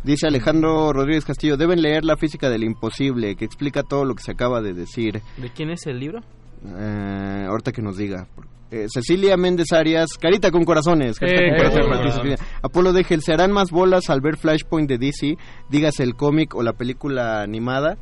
Dice 0.04 0.26
Alejandro 0.26 0.92
Rodríguez 0.92 1.24
Castillo, 1.24 1.56
deben 1.56 1.80
leer 1.80 2.04
La 2.04 2.16
física 2.16 2.50
del 2.50 2.64
imposible, 2.64 3.36
que 3.36 3.44
explica 3.44 3.82
todo 3.82 4.04
lo 4.04 4.14
que 4.14 4.22
se 4.22 4.32
acaba 4.32 4.60
de 4.60 4.74
decir. 4.74 5.22
¿De 5.36 5.50
quién 5.50 5.70
es 5.70 5.86
el 5.86 6.00
libro? 6.00 6.20
Eh, 6.66 7.46
ahorita 7.48 7.72
que 7.72 7.82
nos 7.82 7.96
diga. 7.96 8.26
Eh, 8.72 8.86
Cecilia 8.88 9.36
Méndez 9.36 9.70
Arias, 9.72 10.16
carita 10.18 10.50
con 10.50 10.64
corazones. 10.64 11.18
carita 11.18 11.42
Eh, 11.42 11.72
con 11.72 11.90
corazones. 11.90 12.40
Apolo 12.62 12.92
Degel, 12.92 13.22
¿se 13.22 13.32
harán 13.32 13.52
más 13.52 13.70
bolas 13.70 14.10
al 14.10 14.20
ver 14.20 14.36
Flashpoint 14.38 14.88
de 14.88 14.98
DC? 14.98 15.36
Dígase 15.68 16.02
el 16.02 16.16
cómic 16.16 16.54
o 16.54 16.62
la 16.62 16.72
película 16.72 17.42
animada. 17.42 17.98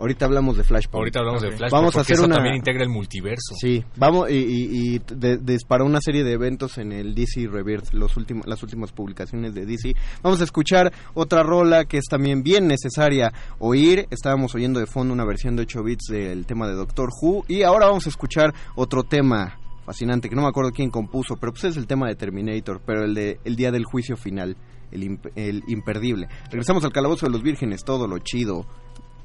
Ahorita 0.00 0.24
hablamos 0.24 0.56
de 0.56 0.64
Flashpoint. 0.64 0.94
Ahorita 1.02 1.18
hablamos 1.20 1.42
de 1.42 1.48
Flashpoint 1.48 1.72
Vamos 1.72 1.96
a 1.96 2.00
hacer 2.00 2.14
eso 2.14 2.24
una... 2.24 2.36
también 2.36 2.56
integra 2.56 2.82
el 2.82 2.88
multiverso. 2.88 3.54
Sí, 3.60 3.84
vamos 3.96 4.30
y, 4.30 4.34
y, 4.34 4.94
y 4.96 5.02
de- 5.14 5.36
disparó 5.36 5.84
una 5.84 6.00
serie 6.00 6.24
de 6.24 6.32
eventos 6.32 6.78
en 6.78 6.90
el 6.92 7.14
DC 7.14 7.46
Rebirth, 7.48 7.92
los 7.92 8.16
últimos, 8.16 8.46
las 8.46 8.62
últimas 8.62 8.92
publicaciones 8.92 9.54
de 9.54 9.66
DC. 9.66 9.94
Vamos 10.22 10.40
a 10.40 10.44
escuchar 10.44 10.92
otra 11.14 11.42
rola 11.42 11.84
que 11.84 11.98
es 11.98 12.06
también 12.06 12.42
bien 12.42 12.66
necesaria 12.66 13.32
oír. 13.58 14.06
Estábamos 14.10 14.54
oyendo 14.54 14.80
de 14.80 14.86
fondo 14.86 15.12
una 15.12 15.24
versión 15.26 15.54
de 15.54 15.62
8 15.62 15.82
bits 15.82 16.06
del 16.10 16.46
tema 16.46 16.66
de 16.66 16.74
Doctor 16.74 17.10
Who 17.20 17.44
y 17.46 17.62
ahora 17.62 17.86
vamos 17.86 18.06
a 18.06 18.08
escuchar 18.08 18.54
otro 18.76 19.02
tema 19.04 19.58
fascinante 19.84 20.28
que 20.28 20.34
no 20.36 20.42
me 20.42 20.48
acuerdo 20.48 20.70
quién 20.70 20.88
compuso, 20.90 21.36
pero 21.36 21.52
pues 21.52 21.64
es 21.64 21.76
el 21.76 21.86
tema 21.86 22.06
de 22.08 22.14
Terminator, 22.14 22.80
pero 22.86 23.04
el 23.04 23.12
de 23.14 23.38
el 23.44 23.56
día 23.56 23.70
del 23.70 23.84
juicio 23.84 24.16
final, 24.16 24.56
el, 24.92 25.02
imp- 25.02 25.30
el 25.36 25.62
imperdible. 25.68 26.28
Regresamos 26.50 26.84
al 26.84 26.92
calabozo 26.92 27.26
de 27.26 27.32
los 27.32 27.42
vírgenes, 27.42 27.84
todo 27.84 28.06
lo 28.06 28.18
chido 28.20 28.66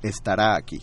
estará 0.07 0.55
aquí. 0.55 0.81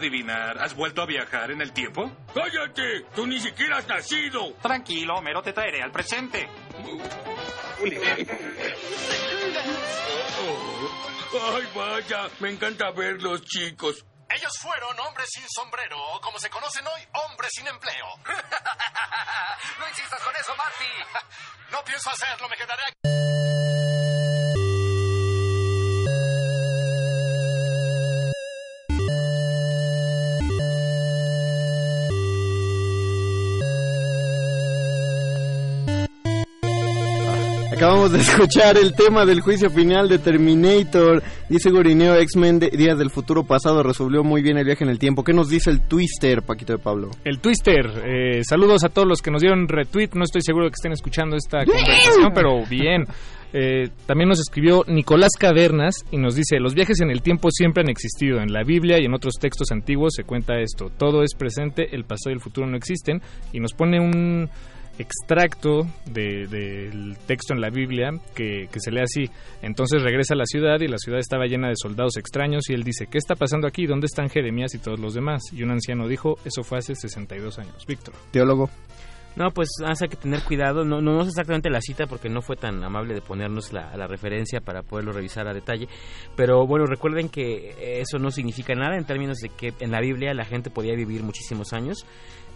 Adivinar, 0.00 0.58
¿has 0.58 0.74
vuelto 0.74 1.02
a 1.02 1.06
viajar 1.06 1.50
en 1.50 1.60
el 1.60 1.72
tiempo? 1.72 2.10
¡Cállate! 2.34 3.04
¡Tú 3.14 3.26
ni 3.26 3.38
siquiera 3.38 3.76
has 3.78 3.86
nacido! 3.86 4.54
Tranquilo, 4.62 5.16
Homero, 5.16 5.42
te 5.42 5.52
traeré 5.52 5.82
al 5.82 5.92
presente. 5.92 6.48
¡Ay, 11.32 11.68
vaya! 11.74 12.28
Me 12.40 12.50
encanta 12.50 12.90
verlos, 12.90 13.42
chicos. 13.42 14.04
Ellos 14.30 14.52
fueron 14.60 14.98
hombres 15.00 15.28
sin 15.30 15.44
sombrero, 15.48 15.98
o 16.12 16.20
como 16.20 16.38
se 16.38 16.48
conocen 16.48 16.86
hoy, 16.86 17.02
hombres 17.24 17.50
sin 17.52 17.66
empleo. 17.66 18.06
no 19.78 19.88
insistas 19.88 20.22
con 20.22 20.34
eso, 20.36 20.54
Marty. 20.56 20.84
No 21.72 21.84
pienso 21.84 22.10
hacerlo, 22.10 22.48
me 22.48 22.56
quedaré 22.56 22.82
aquí. 22.86 23.29
Acabamos 38.00 38.12
de 38.12 38.32
escuchar 38.32 38.78
el 38.78 38.94
tema 38.94 39.26
del 39.26 39.42
juicio 39.42 39.68
final 39.68 40.08
de 40.08 40.18
Terminator. 40.18 41.22
Dice 41.50 41.70
Gorineo, 41.70 42.14
X-Men 42.14 42.58
de 42.58 42.70
Días 42.70 42.96
del 42.98 43.10
Futuro 43.10 43.44
Pasado 43.44 43.82
resolvió 43.82 44.24
muy 44.24 44.40
bien 44.40 44.56
el 44.56 44.64
viaje 44.64 44.84
en 44.84 44.90
el 44.90 44.98
tiempo. 44.98 45.22
¿Qué 45.22 45.34
nos 45.34 45.50
dice 45.50 45.68
el 45.68 45.82
Twister, 45.82 46.40
Paquito 46.40 46.72
de 46.72 46.78
Pablo? 46.78 47.10
El 47.24 47.40
Twister, 47.40 47.90
eh, 48.06 48.40
saludos 48.42 48.84
a 48.84 48.88
todos 48.88 49.06
los 49.06 49.20
que 49.20 49.30
nos 49.30 49.42
dieron 49.42 49.68
retweet. 49.68 50.10
No 50.14 50.24
estoy 50.24 50.40
seguro 50.40 50.64
de 50.64 50.70
que 50.70 50.76
estén 50.76 50.92
escuchando 50.92 51.36
esta 51.36 51.58
conversación, 51.66 52.32
pero 52.34 52.64
bien. 52.64 53.04
Eh, 53.52 53.90
también 54.06 54.30
nos 54.30 54.40
escribió 54.40 54.82
Nicolás 54.86 55.32
Cavernas 55.38 56.06
y 56.10 56.16
nos 56.16 56.36
dice, 56.36 56.58
los 56.58 56.72
viajes 56.72 57.02
en 57.02 57.10
el 57.10 57.20
tiempo 57.20 57.50
siempre 57.50 57.82
han 57.82 57.90
existido. 57.90 58.40
En 58.40 58.50
la 58.50 58.62
Biblia 58.64 58.96
y 58.98 59.04
en 59.04 59.12
otros 59.12 59.34
textos 59.38 59.72
antiguos 59.72 60.14
se 60.16 60.24
cuenta 60.24 60.58
esto. 60.58 60.90
Todo 60.96 61.22
es 61.22 61.34
presente, 61.34 61.94
el 61.94 62.04
pasado 62.04 62.30
y 62.30 62.34
el 62.34 62.40
futuro 62.40 62.66
no 62.66 62.78
existen. 62.78 63.20
Y 63.52 63.60
nos 63.60 63.74
pone 63.74 64.00
un 64.00 64.48
extracto 64.98 65.86
de- 66.06 66.46
del 66.46 67.16
texto 67.26 67.54
en 67.54 67.60
la 67.60 67.70
Biblia 67.70 68.10
que, 68.34 68.68
que 68.70 68.80
se 68.80 68.90
lee 68.90 69.00
así. 69.00 69.30
Entonces 69.62 70.02
regresa 70.02 70.34
a 70.34 70.36
la 70.36 70.44
ciudad 70.46 70.80
y 70.80 70.88
la 70.88 70.98
ciudad 70.98 71.18
estaba 71.20 71.46
llena 71.46 71.68
de 71.68 71.74
soldados 71.76 72.16
extraños 72.16 72.68
y 72.68 72.74
él 72.74 72.82
dice, 72.84 73.06
¿qué 73.06 73.18
está 73.18 73.34
pasando 73.34 73.66
aquí? 73.66 73.86
¿Dónde 73.86 74.06
están 74.06 74.28
Jeremías 74.28 74.74
y 74.74 74.78
todos 74.78 74.98
los 75.00 75.14
demás? 75.14 75.42
Y 75.52 75.62
un 75.62 75.70
anciano 75.70 76.06
dijo, 76.08 76.36
eso 76.44 76.62
fue 76.62 76.78
hace 76.78 76.94
62 76.94 77.58
años. 77.58 77.86
Víctor. 77.86 78.14
Teólogo. 78.30 78.70
No, 79.36 79.48
pues 79.52 79.68
hay 79.80 80.08
que 80.08 80.16
tener 80.16 80.42
cuidado. 80.42 80.84
No, 80.84 81.00
no, 81.00 81.12
no 81.14 81.22
sé 81.22 81.28
exactamente 81.30 81.70
la 81.70 81.80
cita 81.80 82.06
porque 82.08 82.28
no 82.28 82.42
fue 82.42 82.56
tan 82.56 82.82
amable 82.82 83.14
de 83.14 83.20
ponernos 83.20 83.72
la, 83.72 83.96
la 83.96 84.08
referencia 84.08 84.60
para 84.60 84.82
poderlo 84.82 85.12
revisar 85.12 85.46
a 85.46 85.54
detalle. 85.54 85.86
Pero 86.34 86.66
bueno, 86.66 86.84
recuerden 86.86 87.28
que 87.28 88.00
eso 88.00 88.18
no 88.18 88.32
significa 88.32 88.74
nada 88.74 88.96
en 88.96 89.04
términos 89.04 89.38
de 89.38 89.50
que 89.50 89.72
en 89.78 89.92
la 89.92 90.00
Biblia 90.00 90.34
la 90.34 90.44
gente 90.44 90.68
podía 90.70 90.96
vivir 90.96 91.22
muchísimos 91.22 91.72
años. 91.72 92.04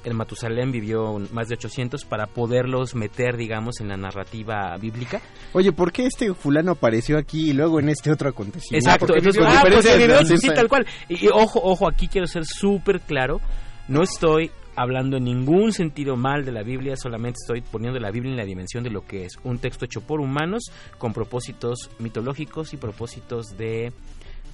El 0.04 0.14
Matusalén 0.14 0.70
vivió 0.70 1.18
más 1.32 1.48
de 1.48 1.54
800 1.54 2.04
para 2.04 2.26
poderlos 2.26 2.94
meter, 2.94 3.36
digamos, 3.36 3.80
en 3.80 3.88
la 3.88 3.96
narrativa 3.96 4.76
bíblica. 4.76 5.20
Oye, 5.52 5.72
¿por 5.72 5.92
qué 5.92 6.06
este 6.06 6.32
fulano 6.34 6.72
apareció 6.72 7.18
aquí 7.18 7.50
y 7.50 7.52
luego 7.54 7.80
en 7.80 7.88
este 7.88 8.12
otro 8.12 8.28
acontecimiento? 8.28 8.88
Exacto, 8.88 9.14
entonces, 9.16 9.42
con 9.42 9.50
ah, 9.50 9.62
pues, 9.62 10.40
sí, 10.40 10.48
tal 10.54 10.68
cual. 10.68 10.86
Y, 11.08 11.26
y 11.26 11.28
ojo, 11.28 11.60
ojo, 11.62 11.88
aquí 11.88 12.08
quiero 12.08 12.26
ser 12.26 12.44
súper 12.44 13.00
claro. 13.00 13.40
No 13.88 14.02
estoy 14.02 14.50
hablando 14.76 15.16
en 15.16 15.24
ningún 15.24 15.72
sentido 15.72 16.16
mal 16.16 16.44
de 16.44 16.52
la 16.52 16.62
Biblia, 16.62 16.96
solamente 16.96 17.38
estoy 17.42 17.60
poniendo 17.60 17.98
la 18.00 18.10
Biblia 18.10 18.32
en 18.32 18.36
la 18.36 18.44
dimensión 18.44 18.82
de 18.84 18.90
lo 18.90 19.06
que 19.06 19.24
es 19.24 19.38
un 19.44 19.58
texto 19.58 19.84
hecho 19.84 20.00
por 20.00 20.20
humanos 20.20 20.64
con 20.98 21.12
propósitos 21.12 21.90
mitológicos 21.98 22.72
y 22.72 22.76
propósitos 22.76 23.56
de 23.56 23.92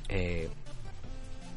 eh, 0.09 0.49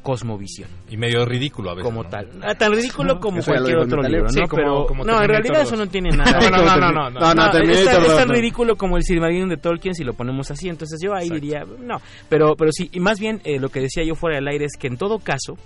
cosmovisión. 0.04 0.68
Y 0.88 0.96
medio 0.96 1.24
ridículo 1.24 1.70
a 1.70 1.74
veces. 1.74 1.84
Como 1.90 2.04
¿no? 2.04 2.08
tal. 2.08 2.30
Ah, 2.42 2.54
tan 2.54 2.72
ridículo 2.72 3.18
como 3.18 3.38
Eso 3.38 3.50
cualquier 3.50 3.78
otro 3.78 4.00
libro, 4.02 4.24
¿no? 4.26 4.28
Sí, 4.28 4.40
como- 4.42 4.56
Pero 4.62 4.86
como 4.86 5.04
no, 5.04 5.20
en 5.20 5.28
realidad 5.28 5.62
eso 5.62 5.70
2. 5.76 5.78
no 5.80 5.86
tiene 5.88 6.10
nada. 6.10 6.38
No, 6.50 6.50
no, 6.50 6.64
no, 6.64 6.76
no, 6.76 6.92
no, 6.92 7.10
no. 7.10 7.20
No, 7.20 7.34
no, 7.34 7.46
es, 7.46 7.52
tan, 7.52 7.70
es 7.70 8.06
2, 8.06 8.16
tan 8.16 8.28
no. 8.28 8.34
ridículo 8.34 8.76
como 8.76 8.96
el 8.96 9.02
Silmarillion 9.02 9.48
de 9.48 9.56
Tolkien 9.56 9.94
si 9.96 10.04
lo 10.04 10.12
ponemos 10.14 10.48
así. 10.52 10.68
Entonces 10.68 11.00
yo 11.02 11.14
ahí 11.14 11.28
diría, 11.30 11.64
no. 11.80 12.00
Pero, 12.28 12.54
pero 12.54 12.70
sí, 12.70 12.88
y 12.92 13.00
más 13.00 13.18
bien 13.18 13.40
eh, 13.44 13.58
lo 13.58 13.70
que 13.70 13.80
decía 13.80 14.04
yo 14.04 14.14
fuera 14.14 14.36
del 14.36 14.46
aire 14.46 14.66
es 14.66 14.76
que 14.78 14.86
en 14.86 14.96
todo 14.98 15.18
caso, 15.18 15.56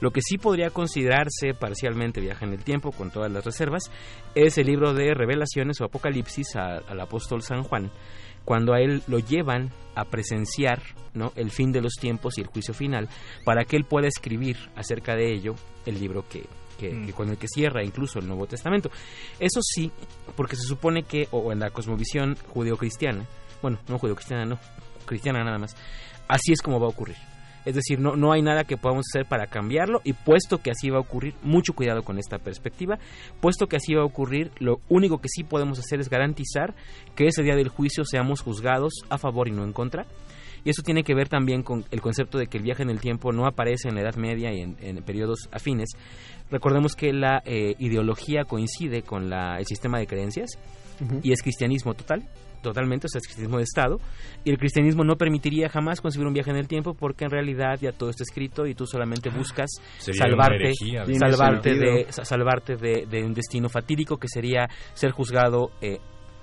lo 0.00 0.10
que 0.10 0.20
sí 0.20 0.36
podría 0.36 0.68
considerarse 0.70 1.54
parcialmente 1.58 2.20
viaje 2.20 2.44
en 2.44 2.52
el 2.52 2.62
tiempo, 2.64 2.92
con 2.92 3.10
todas 3.10 3.32
las 3.32 3.44
reservas, 3.46 3.90
es 4.34 4.58
el 4.58 4.66
libro 4.66 4.92
de 4.92 5.14
Revelaciones 5.14 5.80
o 5.80 5.84
Apocalipsis 5.84 6.54
a- 6.56 6.78
al 6.86 7.00
apóstol 7.00 7.40
San 7.42 7.62
Juan, 7.62 7.90
cuando 8.46 8.72
a 8.72 8.80
él 8.80 9.02
lo 9.08 9.18
llevan 9.18 9.70
a 9.94 10.04
presenciar 10.06 10.80
¿no? 11.12 11.32
el 11.36 11.50
fin 11.50 11.72
de 11.72 11.82
los 11.82 11.94
tiempos 12.00 12.38
y 12.38 12.40
el 12.40 12.46
juicio 12.46 12.72
final, 12.72 13.08
para 13.44 13.64
que 13.64 13.76
él 13.76 13.84
pueda 13.84 14.08
escribir 14.08 14.56
acerca 14.76 15.14
de 15.14 15.32
ello 15.34 15.54
el 15.84 15.98
libro 16.00 16.24
que, 16.28 16.46
que- 16.78 17.04
que 17.06 17.12
con 17.12 17.28
el 17.30 17.36
que 17.38 17.48
cierra 17.48 17.82
incluso 17.84 18.18
el 18.18 18.26
Nuevo 18.28 18.46
Testamento. 18.46 18.90
Eso 19.38 19.60
sí, 19.62 19.90
porque 20.36 20.56
se 20.56 20.62
supone 20.66 21.02
que, 21.02 21.28
o 21.30 21.52
en 21.52 21.58
la 21.60 21.70
cosmovisión 21.70 22.36
judeocristiana, 22.48 23.24
bueno, 23.62 23.78
no 23.88 23.98
judeocristiana, 23.98 24.44
no, 24.44 24.58
cristiana 25.06 25.42
nada 25.44 25.58
más, 25.58 25.74
así 26.28 26.52
es 26.52 26.60
como 26.62 26.78
va 26.80 26.86
a 26.86 26.90
ocurrir. 26.90 27.16
Es 27.66 27.74
decir, 27.74 27.98
no, 28.00 28.16
no 28.16 28.32
hay 28.32 28.40
nada 28.40 28.64
que 28.64 28.76
podamos 28.78 29.04
hacer 29.12 29.26
para 29.26 29.48
cambiarlo 29.48 30.00
y 30.04 30.12
puesto 30.14 30.58
que 30.58 30.70
así 30.70 30.88
va 30.88 30.96
a 30.96 31.00
ocurrir, 31.00 31.34
mucho 31.42 31.74
cuidado 31.74 32.02
con 32.02 32.18
esta 32.18 32.38
perspectiva, 32.38 32.98
puesto 33.40 33.66
que 33.66 33.76
así 33.76 33.92
va 33.94 34.02
a 34.02 34.06
ocurrir, 34.06 34.52
lo 34.60 34.80
único 34.88 35.18
que 35.20 35.28
sí 35.28 35.42
podemos 35.44 35.78
hacer 35.78 36.00
es 36.00 36.08
garantizar 36.08 36.74
que 37.14 37.26
ese 37.26 37.42
día 37.42 37.56
del 37.56 37.68
juicio 37.68 38.04
seamos 38.06 38.40
juzgados 38.40 38.92
a 39.10 39.18
favor 39.18 39.48
y 39.48 39.50
no 39.52 39.64
en 39.64 39.72
contra. 39.72 40.06
Y 40.64 40.70
eso 40.70 40.82
tiene 40.82 41.04
que 41.04 41.14
ver 41.14 41.28
también 41.28 41.62
con 41.62 41.84
el 41.92 42.00
concepto 42.00 42.38
de 42.38 42.48
que 42.48 42.58
el 42.58 42.64
viaje 42.64 42.82
en 42.82 42.90
el 42.90 42.98
tiempo 43.00 43.30
no 43.32 43.46
aparece 43.46 43.88
en 43.88 43.94
la 43.94 44.00
Edad 44.00 44.16
Media 44.16 44.52
y 44.52 44.62
en, 44.62 44.76
en 44.80 44.96
periodos 45.04 45.48
afines. 45.52 45.90
Recordemos 46.50 46.94
que 46.96 47.12
la 47.12 47.40
eh, 47.44 47.74
ideología 47.78 48.44
coincide 48.44 49.02
con 49.02 49.28
la- 49.30 49.58
el 49.58 49.66
sistema 49.66 49.98
de 50.00 50.06
creencias 50.08 50.50
y 51.22 51.32
es 51.32 51.42
cristianismo 51.42 51.94
total, 51.94 52.22
totalmente, 52.62 53.06
o 53.06 53.08
sea, 53.08 53.18
es 53.18 53.24
cristianismo 53.26 53.58
de 53.58 53.64
Estado. 53.64 53.98
Y 54.44 54.50
el 54.50 54.58
cristianismo 54.58 55.04
no 55.04 55.16
permitiría 55.16 55.68
jamás 55.68 56.00
concebir 56.00 56.26
un 56.26 56.34
viaje 56.34 56.50
en 56.50 56.56
el 56.56 56.68
tiempo 56.68 56.94
porque 56.94 57.24
en 57.24 57.30
realidad 57.30 57.78
ya 57.80 57.92
todo 57.92 58.10
está 58.10 58.22
escrito 58.22 58.66
y 58.66 58.74
tú 58.74 58.86
solamente 58.86 59.30
buscas 59.30 59.70
Sería 59.98 60.26
una 60.26 60.30
salvarte, 60.30 60.64
herejía. 60.64 61.04
Salvarte, 61.18 61.74
de, 61.74 62.06
sa- 62.10 62.24
salvarte 62.24 62.76
de, 62.76 63.06
de 63.06 63.24
un 63.24 63.34
destino 63.34 63.68
fatídico 63.68 64.16
que 64.18 64.28
sería 64.28 64.68
ser 64.94 65.10
juzgado 65.10 65.70
eh, 65.80 65.98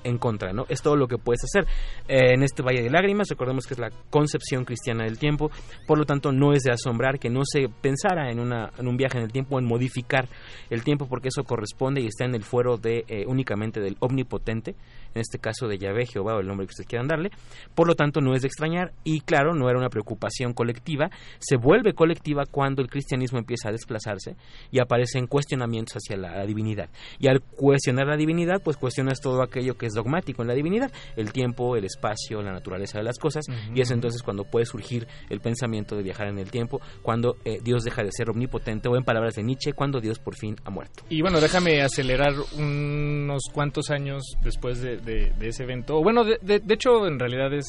en 0.06 0.18
contra, 0.18 0.52
¿no? 0.52 0.66
Es 0.68 0.82
todo 0.82 0.98
lo 0.98 1.08
que 1.08 1.18
puedes 1.18 1.46
hacer. 1.46 1.66
Eh, 2.10 2.34
en 2.34 2.44
este 2.44 2.62
Valle 2.62 2.82
de 2.84 2.90
Lágrimas, 2.90 3.30
recordemos 3.30 3.66
que 3.66 3.74
es 3.76 3.80
la 3.80 3.90
concepción 4.10 4.66
cristiana 4.66 5.06
del 5.06 5.18
tiempo, 5.18 5.50
por 5.88 5.98
lo 5.98 6.04
tanto 6.04 6.34
no 6.34 6.52
es 6.52 6.64
de 6.64 6.74
asombrar 6.74 7.20
que 7.20 7.30
no 7.30 7.44
se 7.46 7.70
pensara 7.82 8.30
en, 8.30 8.42
una, 8.42 8.70
en 8.78 8.90
un 8.90 8.98
viaje 8.98 9.18
en 9.18 9.24
el 9.24 9.32
tiempo, 9.32 9.58
en 9.60 9.66
modificar 9.66 10.28
el 10.70 10.84
tiempo, 10.84 11.08
porque 11.08 11.30
eso 11.30 11.46
corresponde 11.46 12.02
y 12.02 12.08
está 12.08 12.26
en 12.26 12.36
el 12.36 12.44
fuero 12.44 12.76
de 12.76 13.06
eh, 13.08 13.24
únicamente 13.28 13.80
del 13.80 13.96
omnipotente, 14.02 14.76
en 15.14 15.22
este 15.22 15.40
caso 15.40 15.68
de 15.68 15.78
Yahvé, 15.78 16.06
Jehová 16.06 16.36
o 16.36 16.40
el 16.40 16.48
nombre 16.48 16.66
que 16.68 16.72
ustedes 16.72 16.88
quieran 16.88 17.08
darle, 17.08 17.32
por 17.76 17.88
lo 17.88 17.96
tanto 17.96 18.22
no 18.22 18.34
es 18.36 18.42
de 18.42 18.48
extrañar 18.48 18.94
y 19.04 19.22
claro, 19.22 19.54
no 19.54 19.70
era 19.70 19.80
una 19.80 19.90
preocupación 19.90 20.54
colectiva, 20.54 21.10
se 21.40 21.58
vuelve 21.58 21.94
colectiva 21.94 22.44
cuando 22.50 22.82
el 22.82 22.90
cristianismo 22.90 23.40
empieza 23.40 23.70
a 23.70 23.72
desplazarse 23.72 24.36
y 24.72 24.80
aparecen 24.80 25.28
cuestionamientos 25.28 25.96
hacia 25.96 26.18
la, 26.18 26.38
la 26.38 26.46
divinidad. 26.46 26.90
Y 27.20 27.28
al 27.28 27.42
cuestionar 27.42 28.08
la 28.08 28.18
divinidad, 28.18 28.62
pues 28.64 28.78
cuestionas 28.78 29.20
todo 29.20 29.42
aquello 29.42 29.76
que 29.76 29.86
es 29.86 29.94
dogmático 29.94 30.42
en 30.42 30.48
la 30.48 30.54
divinidad, 30.54 30.92
el 31.16 31.32
tiempo, 31.32 31.76
el 31.76 31.86
espacio, 31.86 32.42
la 32.42 32.52
naturaleza 32.52 32.98
de 32.98 33.04
las 33.04 33.18
cosas, 33.18 33.46
y 33.74 33.82
es 33.82 33.92
entonces 33.92 34.22
cuando 34.24 34.44
puede 34.44 34.66
surgir 34.66 35.08
el 35.30 35.40
pensamiento 35.40 35.96
de 35.96 36.04
viajar 36.04 36.28
en 36.28 36.40
el 36.40 36.50
tiempo, 36.50 36.82
cuando 37.02 37.38
eh, 37.46 37.60
Dios 37.64 37.84
deja 37.84 38.04
de 38.04 38.12
ser 38.12 38.30
omnipotente, 38.30 38.90
o 38.90 38.96
en 38.96 39.04
palabras 39.04 39.36
de 39.36 39.44
Nietzsche, 39.44 39.74
cuando 39.74 40.00
Dios 40.00 40.20
por 40.20 40.36
fin 40.36 40.56
ha 40.66 40.70
muerto. 40.70 41.04
Y 41.10 41.22
bueno, 41.22 41.40
déjame 41.40 41.82
acelerar 41.82 42.34
unos 42.58 43.44
cuantos 43.52 43.90
años 43.90 44.24
después 44.44 44.82
de, 44.82 44.98
de- 45.06 45.32
de 45.40 45.48
ese 45.48 45.64
evento. 45.64 45.98
O 45.98 46.04
Bueno, 46.04 46.24
de, 46.24 46.38
de- 46.42 46.60
de 46.60 46.74
hecho, 46.74 47.08
en 47.08 47.20
realidad 47.20 47.54
es 47.54 47.66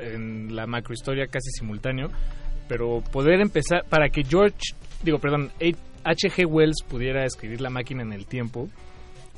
en 0.00 0.54
la 0.54 0.66
macrohistoria 0.66 1.26
casi 1.26 1.50
simultáneo. 1.58 2.08
Pero 2.68 3.02
poder 3.12 3.40
empezar, 3.40 3.84
para 3.88 4.08
que 4.08 4.22
George, 4.24 4.56
digo, 5.02 5.18
perdón, 5.18 5.50
H.G. 6.04 6.46
Wells 6.46 6.82
pudiera 6.88 7.24
escribir 7.24 7.60
La 7.60 7.70
máquina 7.70 8.02
en 8.02 8.12
el 8.12 8.26
tiempo, 8.26 8.68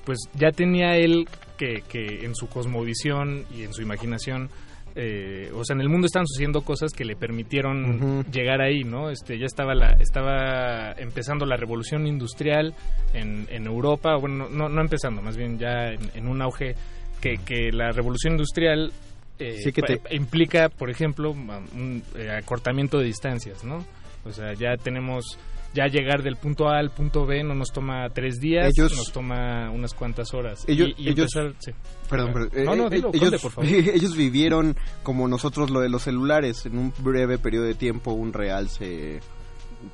pues 0.04 0.18
ya 0.34 0.50
tenía 0.50 0.96
él 0.96 1.26
que, 1.56 1.82
que 1.88 2.24
en 2.24 2.34
su 2.34 2.48
cosmovisión 2.48 3.44
y 3.54 3.62
en 3.62 3.72
su 3.72 3.82
imaginación 3.82 4.50
eh, 4.96 5.50
o 5.52 5.64
sea, 5.64 5.74
en 5.74 5.80
el 5.80 5.88
mundo 5.88 6.06
estaban 6.06 6.26
sucediendo 6.28 6.60
cosas 6.60 6.92
que 6.92 7.04
le 7.04 7.16
permitieron 7.16 8.22
llegar 8.30 8.60
ahí, 8.60 8.84
¿no? 8.84 9.10
Este, 9.10 9.38
ya 9.40 9.46
estaba 9.46 9.74
la, 9.74 9.96
estaba 9.98 10.92
empezando 10.92 11.46
la 11.46 11.56
revolución 11.56 12.06
industrial 12.06 12.74
en, 13.12 13.48
en 13.50 13.66
Europa, 13.66 14.14
bueno, 14.16 14.48
no, 14.48 14.68
no 14.68 14.80
empezando, 14.80 15.20
más 15.20 15.36
bien 15.36 15.58
ya 15.58 15.88
en, 15.88 15.98
en 16.14 16.28
un 16.28 16.40
auge 16.42 16.76
que, 17.24 17.38
que 17.44 17.72
la 17.72 17.90
revolución 17.90 18.34
industrial 18.34 18.92
eh, 19.38 19.58
Sí, 19.64 19.72
que 19.72 19.82
te- 19.82 20.00
implica, 20.14 20.68
por 20.68 20.90
ejemplo, 20.90 21.30
un 21.32 22.02
eh, 22.16 22.30
acortamiento 22.30 22.98
de 22.98 23.06
distancias, 23.06 23.64
¿no? 23.64 23.84
O 24.24 24.30
sea, 24.30 24.52
ya 24.54 24.76
tenemos 24.76 25.38
ya 25.74 25.86
llegar 25.88 26.22
del 26.22 26.36
punto 26.36 26.68
A 26.68 26.78
al 26.78 26.90
punto 26.90 27.26
B 27.26 27.42
no 27.42 27.52
nos 27.54 27.72
toma 27.72 28.08
tres 28.10 28.38
días, 28.38 28.72
Ellos- 28.78 28.96
nos 28.96 29.10
toma 29.12 29.70
unas 29.72 29.92
cuantas 29.92 30.32
horas. 30.32 30.64
Ellos, 30.68 30.90
Y- 30.96 31.02
y 31.02 31.08
ellos- 31.08 31.34
empezar- 31.34 31.54
sí. 31.58 31.72
perdón, 32.08 32.32
perdón, 32.32 32.50
eh, 32.54 32.64
no, 32.64 32.76
no, 32.76 32.88
dilo, 32.90 33.08
ellos, 33.12 33.20
Conde, 33.22 33.38
por 33.40 33.50
favor. 33.50 33.70
ellos 33.98 34.16
vivieron 34.16 34.76
como 35.02 35.26
nosotros 35.26 35.70
lo 35.70 35.80
de 35.80 35.88
los 35.88 36.02
celulares, 36.02 36.64
en 36.66 36.78
un 36.78 36.92
breve 37.00 37.38
periodo 37.38 37.64
de 37.64 37.74
tiempo 37.74 38.12
un 38.12 38.32
realce 38.32 39.18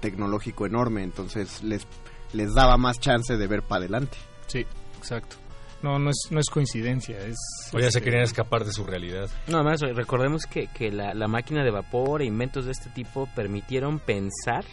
tecnológico 0.01 0.67
enorme, 0.67 1.03
entonces 1.03 1.63
les 1.63 1.87
les 2.33 2.55
daba 2.55 2.77
más 2.77 3.01
chance 3.01 3.37
de 3.37 3.47
ver 3.47 3.63
para 3.63 3.81
adelante. 3.81 4.19
Sí, 4.49 4.65
exacto. 4.99 5.37
No, 5.83 5.99
no 5.99 6.11
es, 6.11 6.29
no 6.31 6.41
es 6.41 6.51
coincidencia, 6.51 7.19
es... 7.19 7.37
O 7.73 7.79
ya 7.79 7.83
se 7.83 7.99
este, 7.99 8.03
querían 8.03 8.23
escapar 8.23 8.65
de 8.65 8.73
su 8.73 8.85
realidad. 8.85 9.31
No, 9.47 9.65
más 9.65 9.81
recordemos 9.81 10.45
que, 10.45 10.67
que 10.67 10.91
la, 10.91 11.15
la 11.15 11.27
máquina 11.27 11.65
de 11.65 11.71
vapor 11.71 12.21
e 12.21 12.27
inventos 12.27 12.67
de 12.67 12.73
este 12.73 12.91
tipo 12.91 13.29
permitieron 13.35 13.99
pensar 13.99 14.65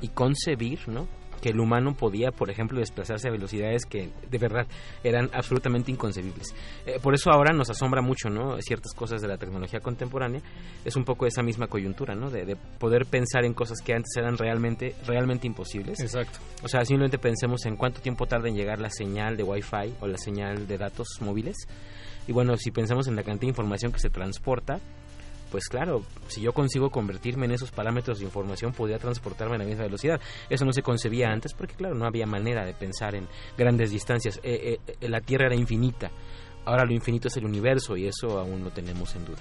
y 0.00 0.08
concebir, 0.08 0.88
¿no? 0.88 1.08
Que 1.40 1.50
el 1.50 1.60
humano 1.60 1.94
podía, 1.94 2.30
por 2.30 2.50
ejemplo, 2.50 2.78
desplazarse 2.78 3.28
a 3.28 3.30
velocidades 3.30 3.86
que 3.86 4.10
de 4.30 4.38
verdad 4.38 4.66
eran 5.02 5.30
absolutamente 5.32 5.90
inconcebibles. 5.90 6.54
Eh, 6.86 6.98
por 7.02 7.14
eso 7.14 7.30
ahora 7.30 7.52
nos 7.54 7.70
asombra 7.70 8.02
mucho, 8.02 8.28
¿no? 8.28 8.60
Ciertas 8.60 8.92
cosas 8.94 9.20
de 9.22 9.28
la 9.28 9.38
tecnología 9.38 9.80
contemporánea. 9.80 10.40
Es 10.84 10.96
un 10.96 11.04
poco 11.04 11.26
esa 11.26 11.42
misma 11.42 11.66
coyuntura, 11.66 12.14
¿no? 12.14 12.30
De, 12.30 12.44
de 12.44 12.56
poder 12.56 13.06
pensar 13.06 13.44
en 13.44 13.54
cosas 13.54 13.80
que 13.80 13.94
antes 13.94 14.16
eran 14.16 14.36
realmente, 14.36 14.94
realmente 15.06 15.46
imposibles. 15.46 16.00
Exacto. 16.00 16.38
O 16.62 16.68
sea, 16.68 16.84
simplemente 16.84 17.18
pensemos 17.18 17.64
en 17.66 17.76
cuánto 17.76 18.00
tiempo 18.00 18.26
tarda 18.26 18.48
en 18.48 18.54
llegar 18.54 18.80
la 18.80 18.90
señal 18.90 19.36
de 19.36 19.42
Wi-Fi 19.42 19.94
o 20.00 20.06
la 20.06 20.18
señal 20.18 20.66
de 20.66 20.78
datos 20.78 21.08
móviles. 21.20 21.56
Y 22.26 22.32
bueno, 22.32 22.56
si 22.56 22.70
pensamos 22.70 23.08
en 23.08 23.16
la 23.16 23.22
cantidad 23.22 23.40
de 23.42 23.48
información 23.48 23.92
que 23.92 23.98
se 23.98 24.10
transporta, 24.10 24.78
pues 25.50 25.68
claro, 25.68 26.02
si 26.28 26.40
yo 26.40 26.52
consigo 26.52 26.90
convertirme 26.90 27.46
en 27.46 27.52
esos 27.52 27.70
parámetros 27.70 28.18
de 28.18 28.24
información, 28.24 28.72
podría 28.72 28.98
transportarme 28.98 29.56
a 29.56 29.58
la 29.58 29.64
misma 29.64 29.84
velocidad. 29.84 30.20
Eso 30.48 30.64
no 30.64 30.72
se 30.72 30.82
concebía 30.82 31.28
antes 31.28 31.54
porque, 31.54 31.74
claro, 31.74 31.94
no 31.94 32.06
había 32.06 32.26
manera 32.26 32.64
de 32.64 32.74
pensar 32.74 33.14
en 33.14 33.26
grandes 33.58 33.90
distancias. 33.90 34.38
Eh, 34.42 34.78
eh, 34.86 34.94
eh, 35.00 35.08
la 35.08 35.20
Tierra 35.20 35.46
era 35.46 35.56
infinita. 35.56 36.10
Ahora 36.64 36.84
lo 36.84 36.92
infinito 36.92 37.28
es 37.28 37.36
el 37.36 37.44
universo 37.44 37.96
y 37.96 38.06
eso 38.06 38.38
aún 38.38 38.62
lo 38.62 38.70
tenemos 38.70 39.14
en 39.16 39.24
duda. 39.24 39.40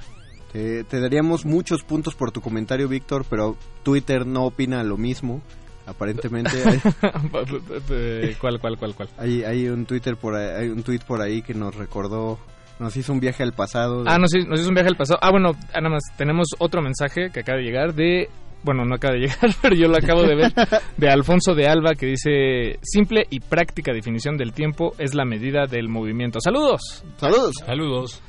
Te, 0.52 0.84
te 0.84 1.00
daríamos 1.00 1.46
muchos 1.46 1.84
puntos 1.84 2.16
por 2.16 2.32
tu 2.32 2.42
comentario, 2.42 2.88
Víctor, 2.88 3.26
pero 3.30 3.56
Twitter 3.84 4.26
no 4.26 4.46
opina 4.46 4.84
lo 4.84 4.98
mismo. 4.98 5.42
Aparentemente 5.86 6.64
hay, 6.64 6.80
Eh, 7.90 8.36
¿Cuál, 8.40 8.60
cuál, 8.60 8.78
cuál, 8.78 8.94
cuál? 8.94 9.10
hay, 9.18 9.44
hay 9.44 9.68
un 9.68 9.86
Twitter 9.86 10.18
por 10.18 10.36
ahí, 10.36 10.48
hay 10.64 10.70
un 10.70 10.84
tweet 10.84 11.00
por 11.00 11.22
ahí 11.22 11.42
que 11.42 11.56
nos 11.56 11.76
recordó, 11.76 12.38
nos 12.80 12.96
hizo 12.98 13.12
un 13.14 13.20
viaje 13.20 13.44
al 13.44 13.54
pasado. 13.54 14.04
de- 14.04 14.10
Ah, 14.12 14.18
nos, 14.18 14.34
hizo- 14.34 14.48
nos 14.48 14.60
hizo 14.60 14.70
un 14.70 14.76
viaje 14.76 14.90
al 14.90 14.96
pasado. 14.98 15.20
Ah, 15.22 15.32
bueno, 15.32 15.52
ah, 15.74 15.82
nada 15.82 15.90
más, 15.96 16.04
tenemos 16.18 16.48
otro 16.60 16.82
mensaje 16.82 17.30
que 17.32 17.42
acaba 17.42 17.58
de 17.58 17.64
llegar 17.66 17.94
de... 17.94 18.30
Bueno, 18.62 18.84
no 18.84 18.96
acaba 18.96 19.14
de 19.14 19.20
llegar, 19.28 19.56
pero 19.62 19.74
yo 19.76 19.88
lo 19.88 19.96
acabo 19.98 20.24
de 20.24 20.36
ver, 20.36 20.54
de 20.98 21.10
Alfonso 21.10 21.56
de 21.56 21.68
Alba, 21.68 21.94
que 21.96 22.08
dice, 22.08 22.78
simple 22.82 23.24
y 23.30 23.40
práctica 23.40 23.94
definición 23.94 24.36
del 24.36 24.52
tiempo 24.52 24.94
es 24.98 25.14
la 25.16 25.24
medida 25.24 25.66
del 25.66 25.88
movimiento. 25.88 26.40
Saludos. 26.42 27.04
Saludos. 27.18 27.54
Saludos. 27.66 28.22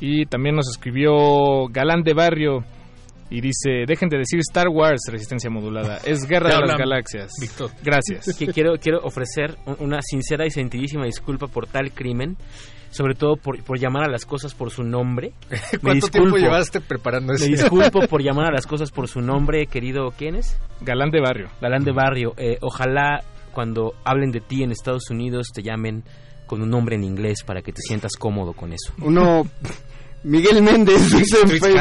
Y 0.00 0.24
también 0.26 0.56
nos 0.56 0.68
escribió 0.70 1.66
Galán 1.68 2.02
de 2.02 2.14
Barrio 2.14 2.64
y 3.30 3.40
dice, 3.42 3.84
dejen 3.86 4.08
de 4.08 4.18
decir 4.18 4.38
Star 4.40 4.68
Wars, 4.68 5.00
resistencia 5.10 5.50
modulada, 5.50 5.98
es 6.04 6.26
Guerra 6.26 6.48
de 6.60 6.66
las 6.66 6.78
Galaxias. 6.78 7.32
Víctor. 7.40 7.70
Gracias. 7.82 8.36
Que 8.38 8.46
quiero, 8.48 8.74
quiero 8.80 9.00
ofrecer 9.02 9.56
un- 9.66 9.76
una 9.80 10.00
sincera 10.02 10.46
y 10.46 10.50
sentidísima 10.50 11.04
disculpa 11.04 11.46
por 11.46 11.66
tal 11.66 11.92
crimen, 11.92 12.36
sobre 12.94 13.16
todo 13.16 13.36
por, 13.36 13.60
por 13.64 13.76
llamar 13.78 14.04
a 14.04 14.08
las 14.08 14.24
cosas 14.24 14.54
por 14.54 14.70
su 14.70 14.84
nombre. 14.84 15.32
Me 15.50 15.78
¿Cuánto 15.80 16.06
disculpo. 16.06 16.10
tiempo 16.10 16.36
llevaste 16.36 16.80
preparando 16.80 17.32
eso? 17.32 17.44
Me 17.44 17.50
disculpo 17.50 18.06
por 18.06 18.22
llamar 18.24 18.46
a 18.46 18.52
las 18.52 18.66
cosas 18.66 18.92
por 18.92 19.08
su 19.08 19.20
nombre, 19.20 19.66
querido. 19.66 20.12
¿Quién 20.16 20.36
es? 20.36 20.56
Galán 20.80 21.10
de 21.10 21.20
Barrio. 21.20 21.48
Galán 21.60 21.82
de 21.82 21.92
Barrio. 21.92 22.34
Eh, 22.36 22.58
ojalá 22.60 23.24
cuando 23.52 23.94
hablen 24.04 24.30
de 24.30 24.40
ti 24.40 24.62
en 24.62 24.70
Estados 24.70 25.10
Unidos 25.10 25.48
te 25.52 25.62
llamen 25.62 26.04
con 26.46 26.62
un 26.62 26.70
nombre 26.70 26.94
en 26.94 27.02
inglés 27.02 27.42
para 27.44 27.62
que 27.62 27.72
te 27.72 27.82
sientas 27.82 28.12
cómodo 28.16 28.52
con 28.52 28.72
eso. 28.72 28.92
Uno, 29.02 29.42
Miguel 30.24 30.62
Méndez 30.62 31.12
dice 31.12 31.36
en 31.42 31.48
Facebook- 31.50 31.78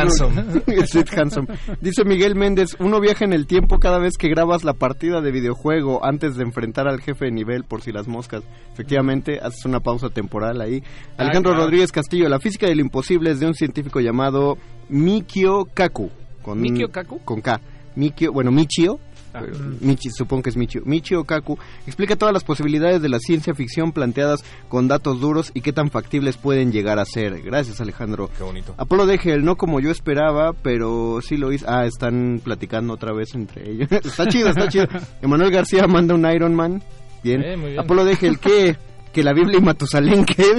Handsome. 1.17 1.47
Dice 1.81 2.03
Miguel 2.03 2.35
Méndez, 2.35 2.75
uno 2.79 2.99
viaja 2.99 3.23
en 3.25 3.33
el 3.33 3.47
tiempo 3.47 3.79
cada 3.79 3.99
vez 3.99 4.17
que 4.17 4.27
grabas 4.27 4.63
la 4.63 4.73
partida 4.73 5.21
de 5.21 5.31
videojuego 5.31 6.05
antes 6.05 6.35
de 6.35 6.43
enfrentar 6.43 6.87
al 6.87 7.01
jefe 7.01 7.25
de 7.25 7.31
nivel 7.31 7.63
por 7.63 7.81
si 7.81 7.91
las 7.91 8.07
moscas. 8.07 8.43
Efectivamente, 8.73 9.39
haces 9.41 9.65
una 9.65 9.79
pausa 9.79 10.09
temporal 10.09 10.59
ahí. 10.61 10.83
Alejandro 11.17 11.51
claro. 11.51 11.65
Rodríguez 11.65 11.91
Castillo, 11.91 12.27
la 12.27 12.39
física 12.39 12.67
del 12.67 12.81
imposible 12.81 13.31
es 13.31 13.39
de 13.39 13.47
un 13.47 13.53
científico 13.53 13.99
llamado 14.01 14.57
Mikio 14.89 15.65
Kaku. 15.73 16.09
Con, 16.41 16.59
¿Mikio 16.59 16.89
Kaku? 16.91 17.19
Con 17.23 17.39
K. 17.41 17.61
Mikio, 17.95 18.33
bueno, 18.33 18.51
Michio. 18.51 18.99
Ah. 19.33 19.43
eh, 19.45 19.51
Michi, 19.81 20.09
supongo 20.09 20.43
que 20.43 20.49
es 20.49 20.57
Michio. 20.57 20.81
Michio 20.85 21.23
Kaku 21.23 21.57
explica 21.87 22.15
todas 22.15 22.33
las 22.33 22.43
posibilidades 22.43 23.01
de 23.01 23.09
la 23.09 23.19
ciencia 23.19 23.53
ficción 23.53 23.91
planteadas 23.91 24.43
con 24.69 24.87
datos 24.87 25.19
duros 25.19 25.51
y 25.53 25.61
qué 25.61 25.73
tan 25.73 25.89
factibles 25.89 26.37
pueden 26.37 26.71
llegar 26.71 26.99
a 26.99 27.05
ser. 27.05 27.41
Gracias, 27.41 27.81
Alejandro. 27.81 28.29
Qué 28.37 28.43
bonito. 28.43 28.73
Apolo 28.77 29.05
no 29.41 29.55
como 29.55 29.79
yo 29.79 29.91
esperaba, 29.91 30.53
pero 30.53 31.19
sí 31.21 31.37
lo 31.37 31.51
hizo. 31.51 31.65
Ah, 31.69 31.85
están 31.85 32.41
platicando 32.43 32.93
otra 32.93 33.13
vez 33.13 33.33
entre 33.35 33.71
ellos. 33.71 33.91
está 33.91 34.27
chido, 34.27 34.49
está 34.49 34.67
chido. 34.67 34.87
Emanuel 35.21 35.51
García 35.51 35.87
manda 35.87 36.13
un 36.13 36.29
Iron 36.31 36.55
Man. 36.55 36.83
Bien. 37.23 37.41
Eh, 37.41 37.55
bien. 37.55 37.79
Apolo 37.79 38.05
¿qué? 38.41 38.77
Que 39.13 39.21
la 39.23 39.31
Biblia 39.33 39.59
y 39.59 39.61
Matusalén, 39.61 40.25
¿qué? 40.25 40.43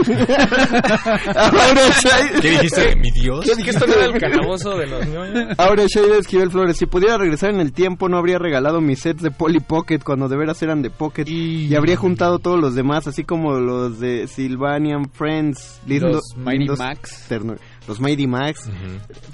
Ahora 1.34 1.88
Shai- 2.00 2.40
¿Qué 2.40 2.50
dijiste 2.50 2.80
de 2.88 2.96
mi 2.96 3.10
Dios? 3.10 3.44
¿Qué 3.44 3.62
¿Que 3.64 3.70
esto 3.70 3.86
no 3.86 3.94
era 3.94 4.04
el 4.06 4.18
calabozo 4.20 4.76
de 4.76 4.86
los 4.86 5.06
ñoños? 5.06 5.54
Ahora 5.58 5.84
Shader 5.86 6.20
Esquivel 6.20 6.50
Flores, 6.50 6.76
si 6.76 6.86
pudiera 6.86 7.16
regresar 7.18 7.50
en 7.50 7.60
el 7.60 7.72
tiempo 7.72 8.08
no 8.08 8.16
habría 8.18 8.38
regalado 8.38 8.80
mis 8.80 9.00
sets 9.00 9.22
de 9.22 9.30
Polly 9.30 9.60
Pocket 9.60 9.98
cuando 10.04 10.28
de 10.28 10.36
veras 10.36 10.62
eran 10.62 10.82
de 10.82 10.90
Pocket 10.90 11.24
y, 11.26 11.74
habría 11.74 11.96
juntado 11.96 12.38
todos 12.38 12.60
los 12.60 12.74
demás, 12.74 13.06
así 13.06 13.24
como 13.24 13.58
los 13.58 13.98
de 14.00 14.26
Sylvanian 14.28 15.10
Friends, 15.10 15.80
Los 15.86 16.22
Mighty 16.36 16.68
Max. 16.78 17.26
terno- 17.28 17.56
los 17.86 18.00
Mighty 18.00 18.26
Max. 18.26 18.70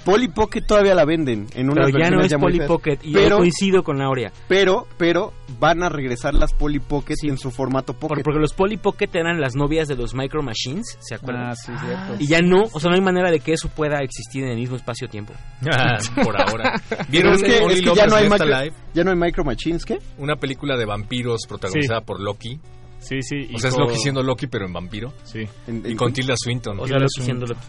Polly 0.03 0.27
Pocket 0.27 0.61
todavía 0.61 0.93
la 0.95 1.05
venden 1.05 1.47
en 1.55 1.69
unas 1.69 1.85
Pero 1.87 1.99
ya 1.99 2.09
no 2.09 2.21
es 2.21 2.31
ya 2.31 2.37
Polly. 2.37 2.59
Pocket 2.67 2.99
y 3.03 3.13
pero, 3.13 3.29
yo 3.29 3.37
coincido 3.37 3.83
con 3.83 4.01
Aurea. 4.01 4.31
pero, 4.47 4.87
pero 4.97 5.33
van 5.59 5.83
a 5.83 5.89
regresar 5.89 6.33
las 6.33 6.53
Polly 6.53 6.79
Pocket 6.79 7.15
en 7.23 7.37
su 7.37 7.51
formato 7.51 7.93
Pocket. 7.93 8.15
Por- 8.15 8.23
porque 8.23 8.39
los 8.39 8.53
Polly 8.53 8.77
Pocket 8.77 9.09
eran 9.13 9.39
las 9.39 9.55
novias 9.55 9.87
de 9.87 9.95
los 9.95 10.13
Micro 10.13 10.41
Machines, 10.43 10.97
¿se 10.99 11.15
acuerdan? 11.15 11.49
Ah, 11.51 11.55
sí, 11.55 11.71
cierto. 11.79 12.15
Y 12.19 12.27
ya 12.27 12.41
no, 12.41 12.63
o 12.71 12.79
sea, 12.79 12.89
no 12.89 12.95
hay 12.95 13.01
manera 13.01 13.31
de 13.31 13.39
que 13.39 13.53
eso 13.53 13.69
pueda 13.69 13.99
existir 13.99 14.43
en 14.43 14.49
el 14.51 14.57
mismo 14.57 14.75
espacio-tiempo. 14.75 15.33
Ah, 15.71 15.97
por 16.23 16.39
ahora. 16.39 16.81
¿Vieron 17.09 17.33
es 17.35 17.43
que, 17.43 17.57
es 17.57 17.81
que 17.81 17.95
ya 17.95 18.05
no 18.07 18.15
hay 18.15 18.29
micro, 18.29 18.47
ya 18.93 19.03
no 19.03 19.11
hay 19.11 19.17
Micro 19.17 19.43
Machines, 19.43 19.85
¿qué? 19.85 19.99
Una 20.17 20.35
película 20.35 20.75
de 20.77 20.85
vampiros 20.85 21.41
protagonizada 21.47 21.99
Sí. 21.99 22.05
por 22.05 22.19
Loki. 22.19 22.59
Sí, 22.99 23.21
sí. 23.21 23.49
O 23.53 23.57
sea, 23.57 23.69
es 23.71 23.77
Loki 23.77 23.95
siendo 23.97 24.21
Loki, 24.21 24.45
pero 24.47 24.65
en 24.65 24.73
vampiro. 24.73 25.11
Sí. 25.23 25.39
En- 25.67 25.83
Y 25.85 25.91
en- 25.91 25.97
con 25.97 26.13
Tilda 26.13 26.35
Swinton. 26.37 26.79
O 26.79 26.85
sea, 26.87 26.97
Loki 26.99 27.21
siendo 27.23 27.47
Loki. 27.47 27.61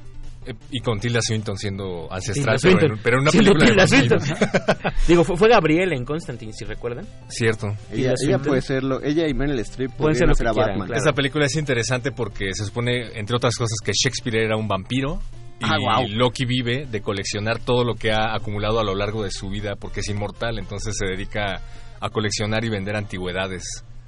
Eh, 0.47 0.55
Y 0.71 0.81
con 0.81 0.99
Tilda 0.99 1.21
Swinton 1.23 1.57
siendo 1.57 2.13
ancestral, 2.13 2.59
Tilda 2.59 2.77
pero, 2.79 2.81
en, 2.81 2.81
Swinton. 2.81 3.01
pero 3.03 3.17
en 3.17 3.23
una 3.23 3.31
Siendo 3.31 3.53
película 3.55 3.87
de. 3.87 4.93
Digo, 5.09 5.25
fue, 5.25 5.37
fue 5.37 5.49
Gabriel 5.49 5.93
en 5.93 6.05
Constantine, 6.05 6.53
si 6.53 6.65
recuerdan. 6.65 7.07
Cierto. 7.29 7.69
ella, 7.93 8.15
puede 8.39 8.61
serlo, 8.61 9.03
ella 9.03 9.29
y 9.29 9.35
Meryl 9.35 9.59
Streep 9.61 9.93
Pueden 9.97 10.17
ser 10.17 10.29
lo 10.29 10.35
que 10.35 10.43
a 10.47 10.51
quieran, 10.53 10.71
Batman. 10.71 10.87
claro. 10.89 10.99
Esta 10.99 11.13
película 11.13 11.47
es 11.47 11.57
interesante 11.57 12.13
porque 12.13 12.53
se 12.55 12.65
supone, 12.65 13.19
entre 13.19 13.37
otras 13.37 13.57
cosas, 13.57 13.77
que 13.85 13.93
Shakespeare 13.93 14.45
era 14.45 14.57
un 14.57 14.69
vampiro. 14.69 15.21
Y 15.61 15.65
Ah. 15.65 16.03
Loki 16.09 16.45
vive 16.45 16.87
de 16.91 17.01
coleccionar 17.03 17.61
todo 17.61 17.85
lo 17.85 17.95
que 17.95 18.11
ha 18.11 18.35
acumulado 18.35 18.81
a 18.81 18.85
lo 18.85 18.97
largo 18.97 19.23
de 19.23 19.31
su 19.31 19.49
vida 19.49 19.77
porque 19.79 20.01
es 20.01 20.09
inmortal. 20.09 20.59
Entonces 20.59 20.97
se 20.99 21.07
dedica 21.07 21.61
a 22.01 22.09
coleccionar 22.11 22.65
y 22.65 22.69
vender 22.69 22.97
antigüedades 22.97 23.63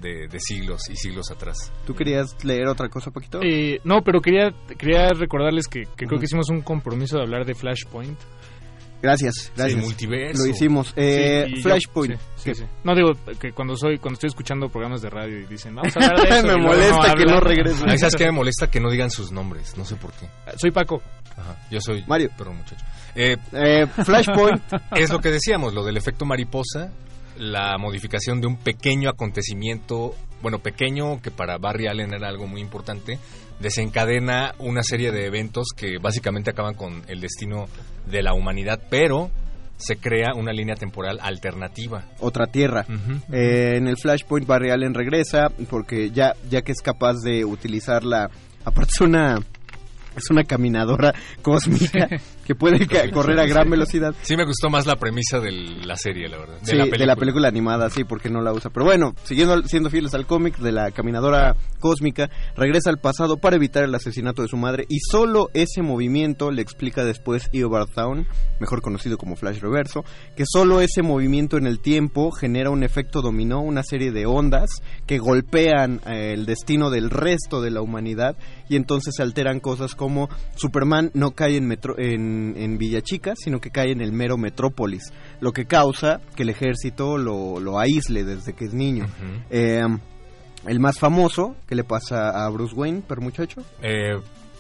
de, 0.05 0.29
de 0.29 0.39
siglos 0.41 0.89
y 0.91 0.97
siglos 0.97 1.31
atrás. 1.33 1.73
¿Tú 1.87 1.95
querías 1.95 2.37
leer 2.45 2.69
otra 2.69 2.89
cosa, 2.89 3.11
Paquito? 3.11 3.41
Eh, 3.43 3.81
no, 3.85 4.03
pero 4.05 4.21
quería, 4.21 4.53
quería 4.79 5.09
recordarles 5.09 5.67
que, 5.67 5.81
que 5.97 6.07
creo 6.07 6.11
Ujú. 6.13 6.19
que 6.21 6.25
hicimos 6.27 6.49
un 6.51 6.61
compromiso 6.61 7.17
de 7.17 7.23
hablar 7.23 7.45
de 7.45 7.55
Flashpoint. 7.55 8.19
Gracias, 9.03 9.53
gracias. 9.55 9.79
El 9.79 9.85
multiverso. 9.85 10.43
Lo 10.45 10.49
hicimos. 10.51 10.93
Eh, 10.97 11.45
Sí, 11.55 11.63
Flashpoint. 11.63 12.15
sí, 12.37 12.55
sí, 12.55 12.55
sí. 12.55 12.65
No 12.85 12.95
digo 12.95 13.11
que 13.39 13.53
cuando 13.53 13.77
soy 13.77 13.99
cuando 13.99 14.15
estoy 14.15 14.29
escuchando 14.29 14.71
programas 14.71 15.03
de 15.03 15.11
radio 15.11 15.41
y 15.41 15.45
dicen, 15.47 15.75
vamos 15.75 15.95
a 15.97 16.01
hablar 16.07 16.23
de 16.29 16.39
eso. 16.39 16.47
Me 16.47 16.57
molesta 16.57 17.03
que 17.15 17.23
hablan. 17.23 17.35
no 17.35 17.41
regresen. 17.41 17.89
A 17.89 17.93
mí, 17.93 17.99
¿sabes 17.99 18.17
qué 18.17 18.25
me 18.25 18.33
molesta? 18.33 18.71
Que 18.71 18.81
no 18.81 18.91
digan 18.91 19.11
sus 19.11 19.31
nombres. 19.31 19.77
No 19.77 19.85
sé 19.85 19.97
por 19.97 20.11
qué. 20.13 20.27
Soy 20.57 20.71
Paco. 20.71 21.03
Ajá. 21.37 21.57
Yo 21.71 21.81
soy 21.83 22.03
Mario. 22.07 22.31
Perdón, 22.39 22.57
muchacho. 22.57 22.83
Eh, 23.15 23.37
Eh, 23.53 23.87
Flashpoint. 23.87 24.63
es 24.97 25.11
lo 25.11 25.19
que 25.21 25.31
decíamos, 25.31 25.75
lo 25.75 25.85
del 25.85 25.99
efecto 25.99 26.25
mariposa, 26.25 26.91
la 27.39 27.77
modificación 27.79 28.41
de 28.41 28.47
un 28.47 28.57
pequeño 28.57 29.11
acontecimiento, 29.11 30.15
bueno, 30.43 30.61
pequeño, 30.61 31.21
que 31.23 31.31
para 31.31 31.59
Barry 31.59 31.87
Allen 31.87 32.15
era 32.15 32.29
algo 32.29 32.47
muy 32.47 32.61
importante, 32.61 33.19
desencadena 33.61 34.55
una 34.59 34.83
serie 34.83 35.13
de 35.13 35.27
eventos 35.27 35.69
que 35.77 35.99
básicamente 35.99 36.51
acaban 36.51 36.75
con 36.75 37.03
el 37.09 37.21
destino 37.21 37.67
de 38.07 38.23
la 38.23 38.35
humanidad, 38.35 38.81
pero 38.91 39.31
se 39.77 39.97
crea 39.97 40.35
una 40.35 40.53
línea 40.53 40.77
temporal 40.77 41.19
alternativa. 41.21 42.05
Otra 42.21 42.47
tierra. 42.47 42.87
Eh, 43.33 43.75
en 43.77 43.89
el 43.89 43.97
Flashpoint 43.97 44.47
Barry 44.47 44.71
Allen 44.71 44.95
regresa 44.95 45.49
porque 45.69 46.11
ya, 46.11 46.35
ya 46.49 46.63
que 46.63 46.73
es 46.73 46.81
capaz 46.81 47.21
de 47.23 47.45
utilizar 47.45 48.05
la... 48.05 48.31
Aparte 48.65 48.93
es 48.95 49.01
una... 49.01 49.39
Es 50.17 50.31
una 50.31 50.45
caminadora 50.45 51.13
cósmica 51.43 52.09
que 52.45 52.55
puede 52.55 52.87
ca- 52.87 53.11
correr 53.11 53.39
a 53.41 53.47
gran 53.47 53.69
velocidad. 53.71 54.15
Sí 54.23 54.37
me 54.37 54.45
gustó 54.45 54.71
más 54.71 54.87
la 54.87 54.97
premisa 54.97 55.41
de 55.41 55.53
la 55.53 55.97
serie, 55.97 56.29
la 56.29 56.39
verdad. 56.39 56.61
De, 56.61 56.67
Sí, 56.67 56.77
la, 56.77 56.85
de 56.85 56.91
película. 56.91 57.07
la 57.07 57.17
película 57.17 57.49
animada, 57.49 57.91
sí, 57.91 58.05
porque 58.05 58.31
no 58.31 58.41
la 58.43 58.53
usa. 58.53 58.71
Pero 58.71 58.85
bueno, 58.87 59.15
siguiendo 59.25 59.63
siendo 59.65 59.91
fieles 59.91 60.15
al 60.15 60.27
cómic 60.27 60.59
de 60.59 60.73
la 60.73 60.91
caminadora 60.91 61.57
cósmica, 61.81 62.31
regresa 62.57 62.91
al 62.91 62.99
pasado 62.99 63.37
para 63.39 63.57
evitar 63.57 63.85
el 63.85 63.95
asesinato 63.95 64.43
de 64.43 64.49
su 64.49 64.57
madre 64.57 64.85
y 64.89 64.99
solo 65.01 65.51
ese 65.55 65.83
movimiento 65.83 66.51
le 66.51 66.63
explica 66.63 67.05
después 67.05 67.49
Eobard 67.53 67.89
Thawne, 67.95 68.27
mejor 68.61 68.81
conocido 68.83 69.17
como 69.19 69.37
Flash 69.37 69.59
Reverso, 69.61 70.05
que 70.37 70.45
solo 70.47 70.81
ese 70.81 71.03
movimiento 71.03 71.57
en 71.57 71.67
el 71.67 71.81
tiempo 71.81 72.31
genera 72.31 72.71
un 72.71 72.83
efecto 72.83 73.23
dominó, 73.23 73.61
una 73.61 73.83
serie 73.83 74.13
de 74.13 74.27
ondas 74.27 74.71
que 75.07 75.19
golpean 75.19 76.01
eh, 76.07 76.33
el 76.35 76.47
destino 76.47 76.91
del 76.91 77.11
resto 77.11 77.61
de 77.63 77.71
la 77.71 77.81
humanidad 77.83 78.37
y 78.69 78.77
entonces 78.77 79.15
se 79.17 79.23
alteran 79.23 79.61
cosas 79.61 79.95
como 79.95 80.29
Superman 80.57 81.11
no 81.15 81.33
cae 81.33 81.57
en, 81.57 81.67
metro, 81.67 81.95
en, 81.99 82.34
en 82.57 82.79
Villa 82.79 83.01
Chica, 83.03 83.35
sino 83.37 83.61
que 83.61 83.71
cae 83.71 83.93
en 83.93 84.01
el 84.01 84.13
mero 84.13 84.37
Metrópolis, 84.37 85.13
lo 85.41 85.53
que 85.53 85.67
causa 85.67 86.21
que 86.37 86.43
el 86.43 86.51
ejército 86.51 87.19
lo, 87.19 87.61
lo 87.61 87.79
aísle 87.79 88.25
desde 88.25 88.55
que 88.55 88.65
es 88.67 88.75
niño. 88.75 89.07
Eh, 89.51 89.81
el 90.67 90.81
más 90.81 90.99
famoso, 90.99 91.57
que 91.67 91.75
le 91.75 91.85
pasa 91.85 92.45
a 92.45 92.49
Bruce 92.51 92.75
Wayne, 92.75 93.03
per 93.03 93.21
muchacho? 93.21 93.63
Eh, 93.83 94.15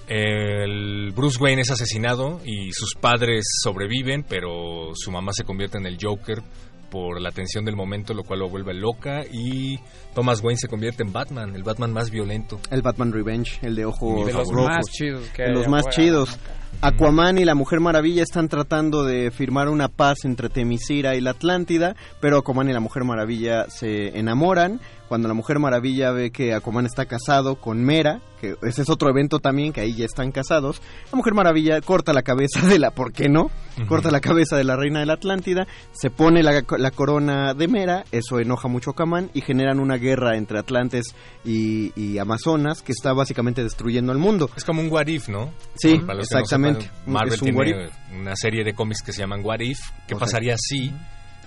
el 0.06 1.12
Bruce 1.12 1.38
Wayne 1.40 1.62
es 1.62 1.70
asesinado 1.70 2.40
y 2.44 2.72
sus 2.72 2.94
padres 2.94 3.44
sobreviven, 3.62 4.24
pero 4.28 4.90
su 4.94 5.10
mamá 5.10 5.32
se 5.32 5.44
convierte 5.44 5.78
en 5.78 5.86
el 5.86 5.96
Joker 6.00 6.42
por 6.90 7.20
la 7.20 7.30
tensión 7.30 7.64
del 7.64 7.74
momento, 7.74 8.14
lo 8.14 8.22
cual 8.22 8.40
lo 8.40 8.48
vuelve 8.48 8.74
loca 8.74 9.22
y 9.28 9.78
Thomas 10.14 10.42
Wayne 10.44 10.58
se 10.58 10.68
convierte 10.68 11.02
en 11.02 11.12
Batman, 11.12 11.56
el 11.56 11.62
Batman 11.62 11.92
más 11.92 12.10
violento. 12.10 12.60
El 12.70 12.82
Batman 12.82 13.12
Revenge, 13.12 13.58
el 13.62 13.74
de 13.74 13.86
ojos 13.86 14.26
De 14.26 14.32
los 14.32 14.48
rojos. 14.48 14.66
más 14.76 14.86
chidos 14.90 15.28
que 15.30 15.42
De 15.42 15.48
hay 15.48 15.54
los 15.54 15.68
más 15.68 15.88
chidos. 15.88 16.38
Aquaman 16.80 17.38
y 17.38 17.44
la 17.44 17.54
Mujer 17.54 17.80
Maravilla 17.80 18.22
están 18.22 18.48
tratando 18.48 19.04
de 19.04 19.30
firmar 19.30 19.68
una 19.68 19.88
paz 19.88 20.24
entre 20.24 20.48
Temisira 20.48 21.16
y 21.16 21.20
la 21.20 21.30
Atlántida, 21.30 21.96
pero 22.20 22.38
Aquaman 22.38 22.68
y 22.68 22.72
la 22.72 22.80
Mujer 22.80 23.04
Maravilla 23.04 23.68
se 23.68 24.18
enamoran. 24.18 24.80
Cuando 25.08 25.28
la 25.28 25.34
Mujer 25.34 25.58
Maravilla 25.58 26.10
ve 26.12 26.30
que 26.30 26.54
Aquaman 26.54 26.86
está 26.86 27.04
casado 27.04 27.56
con 27.56 27.84
Mera, 27.84 28.20
que 28.40 28.56
ese 28.62 28.82
es 28.82 28.88
otro 28.88 29.10
evento 29.10 29.38
también, 29.38 29.72
que 29.72 29.82
ahí 29.82 29.94
ya 29.94 30.06
están 30.06 30.32
casados, 30.32 30.80
la 31.12 31.16
Mujer 31.16 31.34
Maravilla 31.34 31.80
corta 31.82 32.14
la 32.14 32.22
cabeza 32.22 32.66
de 32.66 32.78
la, 32.78 32.90
¿por 32.90 33.12
qué 33.12 33.28
no? 33.28 33.50
Corta 33.86 34.10
la 34.10 34.20
cabeza 34.20 34.56
de 34.56 34.64
la 34.64 34.76
reina 34.76 35.00
de 35.00 35.06
la 35.06 35.14
Atlántida, 35.14 35.66
se 35.92 36.08
pone 36.10 36.42
la, 36.42 36.64
la 36.78 36.90
corona 36.90 37.52
de 37.54 37.68
Mera, 37.68 38.04
eso 38.12 38.40
enoja 38.40 38.66
mucho 38.66 38.90
a 38.90 38.92
Aquaman 38.92 39.30
y 39.34 39.42
generan 39.42 39.78
una 39.78 39.96
guerra 39.96 40.36
entre 40.36 40.58
Atlantes 40.58 41.14
y, 41.44 41.92
y 42.00 42.18
Amazonas 42.18 42.80
que 42.82 42.92
está 42.92 43.12
básicamente 43.12 43.62
destruyendo 43.62 44.10
el 44.10 44.18
mundo. 44.18 44.48
Es 44.56 44.64
como 44.64 44.80
un 44.80 44.90
What 44.90 45.08
If, 45.08 45.28
¿no? 45.28 45.50
Sí, 45.74 45.98
no 45.98 46.24
exactamente. 46.70 47.10
Marvel 47.10 47.34
Es 47.34 47.42
un 47.42 47.54
what 47.56 47.64
tiene 47.64 47.90
una 48.20 48.36
serie 48.36 48.64
de 48.64 48.74
cómics 48.74 49.02
que 49.02 49.12
se 49.12 49.20
llaman 49.20 49.44
What 49.44 49.60
If. 49.60 49.80
¿Qué 50.06 50.14
O 50.14 50.18
sea, 50.18 50.26
pasaría 50.26 50.56
si? 50.58 50.92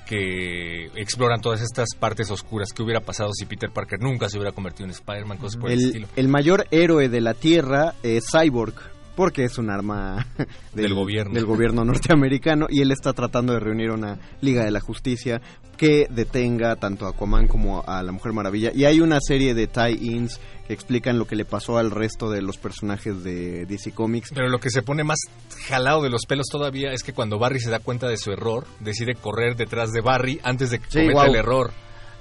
Que 0.06 0.86
exploran 0.96 1.42
todas 1.42 1.62
estas 1.62 1.90
partes 2.00 2.32
oscuras. 2.32 2.70
¿Qué 2.74 2.82
hubiera 2.82 3.02
pasado 3.02 3.32
si 3.34 3.46
Peter 3.46 3.70
Parker 3.72 4.00
nunca 4.00 4.30
se 4.30 4.38
hubiera 4.38 4.54
convertido 4.54 4.86
en 4.86 4.92
Spider-Man? 4.92 5.38
Cosas 5.38 5.60
por 5.60 5.70
el, 5.70 5.80
el, 5.80 5.86
estilo. 5.86 6.08
el 6.16 6.28
mayor 6.30 6.66
héroe 6.72 7.10
de 7.10 7.22
la 7.22 7.34
Tierra 7.34 7.94
es 8.04 8.26
Cyborg, 8.32 8.76
porque 9.18 9.44
es 9.44 9.58
un 9.58 9.72
arma 9.72 10.28
Del 10.74 10.94
gobierno. 10.94 11.34
del 11.34 11.46
gobierno 11.46 11.84
norteamericano 11.84 12.68
y 12.70 12.82
él 12.82 12.92
está 12.92 13.14
tratando 13.14 13.52
de 13.54 13.60
reunir 13.60 13.90
una 13.90 14.20
Liga 14.42 14.64
de 14.64 14.70
la 14.72 14.80
Justicia 14.80 15.42
que 15.76 16.06
detenga 16.10 16.76
tanto 16.76 17.06
a 17.06 17.10
Aquaman 17.10 17.48
como 17.48 17.84
a 17.86 18.02
la 18.04 18.12
Mujer 18.12 18.34
Maravilla. 18.34 18.72
Y 18.74 18.86
hay 18.86 19.00
una 19.00 19.20
serie 19.20 19.54
de 19.54 19.68
tie-ins 19.68 20.40
que 20.68 20.74
explican 20.74 21.18
lo 21.18 21.26
que 21.26 21.36
le 21.36 21.46
pasó 21.46 21.78
al 21.78 21.92
resto 21.92 22.30
de 22.30 22.42
los 22.42 22.58
personajes 22.58 23.24
de 23.24 23.66
DC 23.66 23.92
Comics. 23.92 24.32
Pero 24.34 24.50
lo 24.50 24.60
que 24.60 24.70
se 24.70 24.82
pone 24.82 25.04
más 25.04 25.20
jalado 25.68 26.02
de 26.04 26.10
los 26.10 26.26
pelos 26.28 26.48
todavía 26.52 26.92
es 26.94 27.04
que 27.04 27.14
cuando 27.14 27.40
Barry 27.40 27.60
se 27.60 27.70
da 27.70 27.80
cuenta 27.80 28.08
de 28.08 28.18
su 28.18 28.32
error, 28.32 28.66
decide 28.80 29.14
correr 29.16 29.56
detrás 29.56 29.92
de 29.92 30.02
Barry 30.02 30.40
antes 30.44 30.72
de 30.72 30.80
que 30.80 30.86
Sí, 30.90 31.00
cometa 31.00 31.26
el 31.28 31.36
error. 31.36 31.72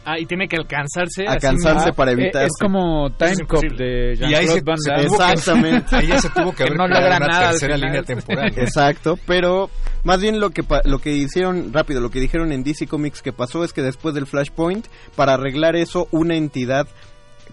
Ah, 0.09 0.21
y 0.21 0.25
tiene 0.27 0.47
que 0.47 0.57
alcanzarse. 0.57 1.27
Alcanzarse 1.27 1.93
para 1.93 2.13
Eh, 2.13 2.15
evitar- 2.15 2.45
Es 2.45 2.53
como 2.61 3.11
Time 3.11 3.45
Cop 3.49 3.61
de 3.77 4.15
Y 4.21 4.23
ahí 4.35 4.47
Jean-Claude 4.47 4.55
se- 4.55 4.63
Van 4.63 4.77
Damme. 4.87 5.03
Exactamente. 5.05 5.97
Ahí 5.97 6.07
ya 6.07 6.19
se 6.21 6.31
tuvo 6.31 6.53
que 6.55 6.63
haber 6.63 6.77
no 6.77 6.87
logra 6.87 7.17
una 7.17 7.27
nada 7.27 7.51
tercera 7.51 7.77
línea 7.77 8.03
temporal. 8.05 8.53
¿no? 8.57 8.63
Exacto, 8.63 9.19
pero 9.27 9.69
más 10.05 10.21
bien 10.21 10.39
lo 10.39 10.51
que 10.51 10.63
pa- 10.63 10.83
lo 10.85 11.01
que 11.01 11.11
hicieron 11.13 11.73
rápido, 11.73 12.01
lo 12.01 12.11
que 12.11 12.21
dijeron 12.21 12.53
en 12.53 12.63
DC 12.63 12.87
Comics 12.87 13.21
que 13.21 13.33
pasó 13.33 13.65
es 13.65 13.73
que 13.73 13.83
después 13.83 14.15
del 14.15 14.27
Flashpoint, 14.27 14.87
para 15.17 15.35
arreglar 15.35 15.75
eso, 15.75 16.07
una 16.13 16.37
entidad 16.37 16.87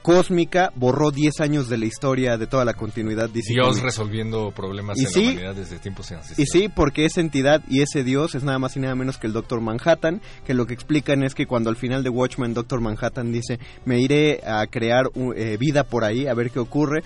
cósmica 0.03 0.71
borró 0.75 1.09
10 1.09 1.39
años 1.39 1.69
de 1.69 1.77
la 1.77 1.85
historia 1.85 2.37
de 2.37 2.45
toda 2.45 2.65
la 2.65 2.73
continuidad 2.73 3.29
DC 3.29 3.53
Dios 3.53 3.67
Comics. 3.67 3.83
resolviendo 3.83 4.51
problemas 4.51 4.97
Y 4.99 5.05
en 5.05 5.09
sí, 5.09 5.23
la 5.23 5.31
humanidad 5.31 5.55
desde 5.55 5.79
tiempos 5.79 6.13
Y 6.37 6.45
sí, 6.45 6.69
porque 6.69 7.05
esa 7.05 7.21
entidad 7.21 7.63
y 7.67 7.81
ese 7.81 8.03
dios 8.03 8.35
es 8.35 8.43
nada 8.43 8.59
más 8.59 8.75
y 8.75 8.81
nada 8.81 8.93
menos 8.93 9.17
que 9.17 9.27
el 9.27 9.33
Doctor 9.33 9.61
Manhattan, 9.61 10.21
que 10.45 10.53
lo 10.53 10.67
que 10.67 10.73
explican 10.73 11.23
es 11.23 11.33
que 11.33 11.47
cuando 11.47 11.69
al 11.69 11.77
final 11.77 12.03
de 12.03 12.09
Watchmen 12.09 12.53
Doctor 12.53 12.81
Manhattan 12.81 13.31
dice, 13.31 13.59
me 13.85 13.99
iré 13.99 14.41
a 14.45 14.67
crear 14.67 15.05
eh, 15.35 15.57
vida 15.57 15.85
por 15.85 16.03
ahí, 16.03 16.27
a 16.27 16.33
ver 16.33 16.51
qué 16.51 16.59
ocurre, 16.59 17.03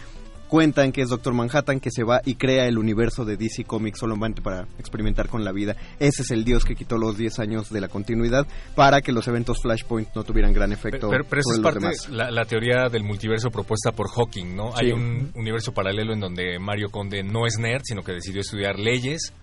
cuentan 0.47 0.91
que 0.91 1.01
es 1.01 1.09
Doctor 1.09 1.33
Manhattan 1.33 1.79
que 1.79 1.91
se 1.91 2.03
va 2.03 2.21
y 2.25 2.35
crea 2.35 2.67
el 2.67 2.77
universo 2.77 3.25
de 3.25 3.37
DC 3.37 3.65
Comics 3.65 3.99
solamente 3.99 4.41
para 4.41 4.67
experimentar 4.79 5.27
con 5.29 5.43
la 5.43 5.51
vida. 5.51 5.75
Ese 5.99 6.21
es 6.21 6.31
el 6.31 6.43
dios 6.43 6.63
que 6.65 6.75
quitó 6.75 6.97
los 6.97 7.17
10 7.17 7.39
años 7.39 7.69
de 7.69 7.81
la 7.81 7.87
continuidad 7.87 8.47
para 8.75 9.01
que 9.01 9.11
los 9.11 9.27
eventos 9.27 9.61
Flashpoint 9.61 10.09
no 10.15 10.23
tuvieran 10.23 10.53
gran 10.53 10.71
efecto 10.71 11.09
Pero, 11.09 11.23
pero 11.25 11.41
eso 11.41 11.55
sobre 11.55 11.69
es 11.69 11.85
los 11.85 12.05
parte 12.05 12.15
la, 12.15 12.31
la 12.31 12.45
teoría 12.45 12.89
del 12.89 13.03
multiverso 13.03 13.49
propuesta 13.49 13.91
por 13.91 14.09
Hawking, 14.09 14.55
¿no? 14.55 14.71
Sí. 14.75 14.85
Hay 14.85 14.91
un 14.91 15.31
universo 15.35 15.73
paralelo 15.73 16.13
en 16.13 16.19
donde 16.19 16.59
Mario 16.59 16.89
Conde 16.89 17.23
no 17.23 17.45
es 17.45 17.57
nerd, 17.59 17.81
sino 17.83 18.03
que 18.03 18.13
decidió 18.13 18.41
estudiar 18.41 18.79
leyes. 18.79 19.33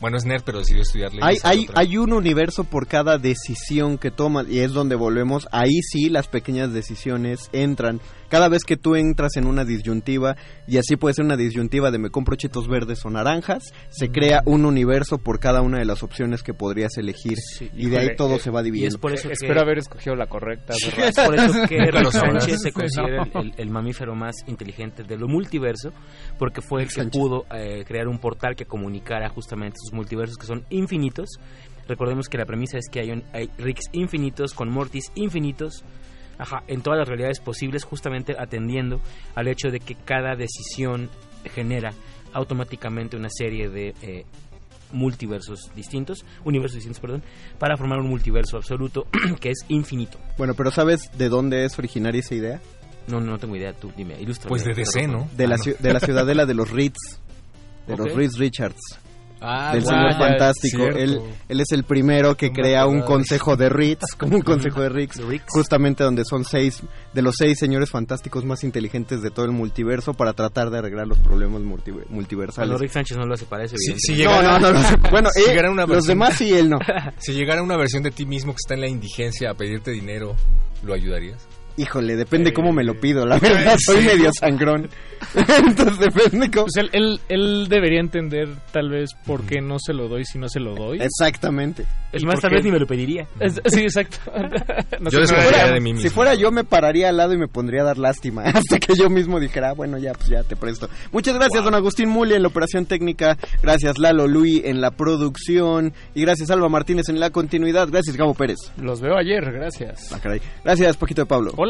Bueno, 0.00 0.16
es 0.16 0.24
nerd, 0.24 0.42
pero 0.44 0.60
decidió 0.60 0.82
estudiar 0.82 1.12
leyes. 1.12 1.44
Hay, 1.44 1.58
hay, 1.58 1.66
hay 1.74 1.96
un 1.98 2.12
universo 2.12 2.64
por 2.64 2.86
cada 2.86 3.18
decisión 3.18 3.98
que 3.98 4.10
tomas 4.10 4.48
y 4.48 4.60
es 4.60 4.72
donde 4.72 4.94
volvemos. 4.94 5.46
Ahí 5.52 5.82
sí 5.82 6.08
las 6.08 6.26
pequeñas 6.26 6.72
decisiones 6.72 7.50
entran. 7.52 8.00
Cada 8.30 8.48
vez 8.48 8.62
que 8.64 8.78
tú 8.78 8.94
entras 8.96 9.36
en 9.36 9.46
una 9.46 9.66
disyuntiva, 9.66 10.36
y 10.66 10.78
así 10.78 10.96
puede 10.96 11.14
ser 11.14 11.26
una 11.26 11.36
disyuntiva 11.36 11.90
de 11.90 11.98
me 11.98 12.08
compro 12.08 12.36
chetos 12.36 12.66
verdes 12.68 13.04
o 13.04 13.10
naranjas, 13.10 13.64
se 13.90 14.10
crea 14.10 14.40
un 14.46 14.64
universo 14.64 15.18
por 15.18 15.38
cada 15.40 15.60
una 15.60 15.78
de 15.78 15.84
las 15.84 16.02
opciones 16.02 16.42
que 16.42 16.54
podrías 16.54 16.96
elegir. 16.96 17.36
y 17.76 17.90
de 17.90 17.98
ahí 17.98 18.08
todo 18.16 18.36
eh, 18.36 18.40
se 18.40 18.50
va 18.50 18.60
y 18.62 18.64
dividiendo. 18.64 18.96
es 18.96 19.00
por 19.00 19.12
eso 19.12 19.28
que- 19.28 19.34
Espero 19.34 19.60
haber 19.60 19.78
escogido 19.78 20.14
la 20.16 20.26
correcta. 20.26 20.72
Es 20.72 21.14
por 21.16 21.34
eso 21.34 21.52
que 21.68 21.76
lo 21.92 22.10
sabrás. 22.10 22.44
Sánchez 22.44 22.60
se 22.62 22.72
considera 22.72 23.24
el, 23.24 23.46
el- 23.48 23.54
el 23.58 23.70
mamífero 23.70 24.14
más 24.14 24.36
inteligente 24.46 25.02
del 25.02 25.20
multiverso, 25.26 25.92
porque 26.38 26.60
fue 26.62 26.82
el 26.82 26.88
que 26.88 26.94
Sánchez. 26.94 27.20
pudo 27.20 27.44
eh, 27.54 27.84
crear 27.84 28.06
un 28.08 28.18
portal 28.18 28.54
que 28.56 28.64
comunicara 28.64 29.28
justamente 29.28 29.76
sus 29.80 29.92
multiversos 29.92 30.36
que 30.36 30.46
son 30.46 30.64
infinitos. 30.70 31.28
Recordemos 31.88 32.28
que 32.28 32.38
la 32.38 32.46
premisa 32.46 32.78
es 32.78 32.86
que 32.88 33.00
hay, 33.00 33.10
un- 33.10 33.24
hay 33.32 33.50
Ricks 33.58 33.86
infinitos 33.92 34.54
con 34.54 34.70
Mortis 34.70 35.10
infinitos. 35.16 35.82
Ajá, 36.40 36.62
en 36.68 36.80
todas 36.80 36.98
las 36.98 37.06
realidades 37.08 37.38
posibles, 37.38 37.84
justamente 37.84 38.34
atendiendo 38.38 39.00
al 39.34 39.46
hecho 39.48 39.68
de 39.68 39.78
que 39.78 39.94
cada 39.94 40.34
decisión 40.36 41.10
genera 41.54 41.90
automáticamente 42.32 43.16
una 43.16 43.28
serie 43.30 43.68
de 43.68 43.94
eh, 44.02 44.24
multiversos 44.92 45.70
distintos, 45.74 46.24
universos 46.44 46.76
distintos, 46.76 47.00
perdón, 47.00 47.22
para 47.58 47.76
formar 47.76 47.98
un 47.98 48.08
multiverso 48.08 48.56
absoluto 48.56 49.06
que 49.40 49.50
es 49.50 49.58
infinito. 49.68 50.18
Bueno, 50.38 50.54
pero 50.54 50.70
¿sabes 50.70 51.10
de 51.16 51.28
dónde 51.28 51.64
es 51.64 51.78
originaria 51.78 52.20
esa 52.20 52.34
idea? 52.34 52.60
No, 53.06 53.20
no 53.20 53.38
tengo 53.38 53.56
idea, 53.56 53.72
tú 53.72 53.92
dime, 53.96 54.20
ilustra. 54.20 54.48
Pues 54.48 54.64
de 54.64 54.74
DC, 54.74 55.08
¿no? 55.08 55.28
De, 55.36 55.46
la, 55.48 55.56
Ah, 55.56 55.58
no. 55.66 55.72
de 55.78 55.92
la 55.92 56.00
ciudadela 56.00 56.46
de 56.46 56.54
los 56.54 56.70
Ritz. 56.70 57.18
De 57.86 57.96
los 57.98 58.14
Ritz 58.14 58.38
Richards. 58.38 58.80
Ah, 59.40 59.72
del 59.72 59.84
señor 59.84 60.12
fantástico. 60.18 60.84
Él, 60.84 61.20
él 61.48 61.60
es 61.60 61.72
el 61.72 61.84
primero 61.84 62.36
que 62.36 62.48
No 62.48 62.52
crea 62.54 62.86
un 62.86 63.00
consejo 63.02 63.56
de 63.56 63.68
Ritz, 63.68 64.14
como 64.18 64.36
un 64.36 64.42
consejo 64.42 64.80
de 64.82 64.88
Ritz. 64.90 65.18
justamente 65.48 66.04
donde 66.04 66.24
son 66.24 66.44
seis 66.44 66.82
de 67.12 67.22
los 67.22 67.34
seis 67.38 67.58
señores 67.58 67.90
fantásticos 67.90 68.44
más 68.44 68.64
inteligentes 68.64 69.22
de 69.22 69.30
todo 69.30 69.46
el 69.46 69.52
multiverso 69.52 70.14
para 70.14 70.32
tratar 70.34 70.70
de 70.70 70.78
arreglar 70.78 71.06
los 71.06 71.18
problemas 71.18 71.62
multi- 71.62 71.92
multiversales. 72.10 72.78
Rick 72.78 72.90
Sánchez 72.92 73.16
no 73.16 73.24
lo 73.26 73.34
hace 73.34 73.46
para 73.46 73.64
eso, 73.64 73.76
Si, 73.78 73.94
si 73.98 74.12
evidentemente. 74.12 74.24
No, 74.48 74.58
llegara, 74.58 74.58
no, 74.58 74.72
no, 74.72 74.98
no. 75.02 75.10
Bueno, 75.10 75.28
si 75.34 75.40
eh, 75.40 75.44
llegara 75.48 75.70
una 75.70 75.86
los 75.86 76.04
demás 76.06 76.36
sí, 76.36 76.52
él 76.52 76.68
no. 76.70 76.78
Si 77.18 77.32
llegara 77.32 77.62
una 77.62 77.76
versión 77.76 78.02
de 78.02 78.10
ti 78.10 78.26
mismo 78.26 78.52
que 78.52 78.58
está 78.62 78.74
en 78.74 78.80
la 78.82 78.88
indigencia 78.88 79.50
a 79.50 79.54
pedirte 79.54 79.90
dinero, 79.90 80.34
¿lo 80.82 80.94
ayudarías? 80.94 81.46
Híjole, 81.80 82.16
depende 82.16 82.52
cómo 82.52 82.72
me 82.72 82.84
lo 82.84 82.94
pido, 83.00 83.24
la 83.24 83.38
verdad, 83.38 83.76
soy 83.84 84.04
medio 84.04 84.30
sangrón. 84.38 84.88
Entonces 85.66 85.98
depende 85.98 86.50
cómo... 86.50 86.66
Pues 86.66 86.76
él, 86.76 86.90
él, 86.92 87.20
él 87.28 87.66
debería 87.68 88.00
entender 88.00 88.48
tal 88.72 88.88
vez 88.90 89.10
por 89.26 89.44
qué 89.44 89.60
no 89.60 89.76
se 89.78 89.92
lo 89.92 90.08
doy 90.08 90.24
si 90.24 90.38
no 90.38 90.48
se 90.48 90.60
lo 90.60 90.74
doy. 90.74 91.00
Exactamente. 91.00 91.84
Es 92.12 92.22
¿Y 92.22 92.26
más, 92.26 92.40
tal 92.40 92.50
vez 92.52 92.64
ni 92.64 92.70
me 92.72 92.78
lo 92.78 92.86
pediría. 92.86 93.26
Es- 93.38 93.60
sí, 93.66 93.80
exacto. 93.82 94.16
No 95.00 95.08
Yo 95.10 95.20
desconfiaría 95.20 95.58
fuera- 95.60 95.72
de 95.74 95.80
mí 95.80 95.92
mismo. 95.94 96.02
Si 96.02 96.14
fuera 96.14 96.34
yo 96.34 96.50
me 96.50 96.64
pararía 96.64 97.08
al 97.08 97.16
lado 97.16 97.32
y 97.32 97.38
me 97.38 97.48
pondría 97.48 97.80
a 97.82 97.84
dar 97.84 97.98
lástima 97.98 98.42
hasta 98.42 98.78
que 98.78 98.94
yo 98.94 99.08
mismo 99.08 99.40
dijera, 99.40 99.70
ah, 99.70 99.74
bueno, 99.74 99.96
ya, 99.98 100.12
pues 100.12 100.28
ya 100.28 100.42
te 100.42 100.56
presto. 100.56 100.88
Muchas 101.12 101.34
gracias, 101.34 101.64
don 101.64 101.74
Agustín 101.74 102.08
Muli 102.10 102.34
en 102.34 102.42
la 102.42 102.48
operación 102.48 102.84
técnica, 102.86 103.38
gracias 103.62 103.98
Lalo 103.98 104.26
Luis 104.26 104.62
en 104.64 104.80
la 104.82 104.90
producción 104.90 105.92
y 106.14 106.22
gracias 106.22 106.50
Alba 106.50 106.68
Martínez 106.68 107.08
en 107.08 107.18
la 107.20 107.30
continuidad, 107.30 107.88
gracias 107.90 108.16
Gabo 108.16 108.34
Pérez. 108.34 108.58
Los 108.76 109.00
veo 109.00 109.16
ayer, 109.16 109.50
gracias. 109.52 110.12
Ah, 110.12 110.18
caray. 110.22 110.40
Gracias 110.64 110.96
Paquito 110.98 111.22
de 111.22 111.26
Pablo. 111.26 111.52
Hola. 111.56 111.69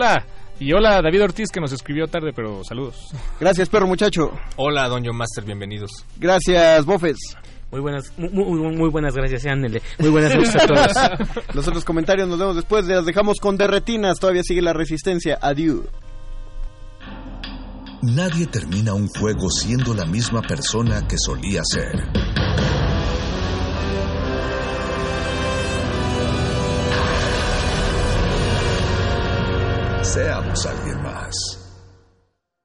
Y 0.59 0.72
hola 0.72 1.01
David 1.03 1.24
Ortiz 1.24 1.51
que 1.51 1.61
nos 1.61 1.72
escribió 1.72 2.07
tarde, 2.07 2.32
pero 2.34 2.62
saludos. 2.64 3.11
Gracias 3.38 3.68
Perro 3.68 3.86
Muchacho. 3.86 4.30
Hola, 4.57 4.88
Don 4.88 5.05
John 5.05 5.16
Master, 5.16 5.44
bienvenidos. 5.44 5.90
Gracias 6.18 6.84
Bofes. 6.84 7.16
Muy 7.70 7.80
buenas, 7.80 8.12
muy, 8.16 8.28
muy, 8.30 8.76
muy 8.76 8.90
buenas 8.90 9.14
gracias, 9.14 9.46
ándele. 9.46 9.80
Muy 9.98 10.11
buenas 10.11 10.34
noches 10.34 10.57
a 10.57 10.66
todos. 10.66 10.92
Los 11.55 11.68
otros 11.68 11.84
comentarios 11.84 12.28
nos 12.28 12.38
vemos 12.38 12.57
después. 12.57 12.86
Las 12.86 13.07
dejamos 13.07 13.38
con 13.38 13.57
derretinas. 13.57 14.18
Todavía 14.18 14.42
sigue 14.42 14.61
la 14.61 14.72
resistencia. 14.72 15.38
Adiós. 15.40 15.86
Nadie 18.03 18.46
termina 18.46 18.94
un 18.94 19.09
juego 19.09 19.51
siendo 19.51 19.94
la 19.94 20.07
misma 20.07 20.42
persona 20.42 21.07
que 21.07 21.16
solía 21.18 21.61
ser. 21.64 22.30
Seamos 30.12 30.66
alguien 30.66 31.00
más. 31.04 31.32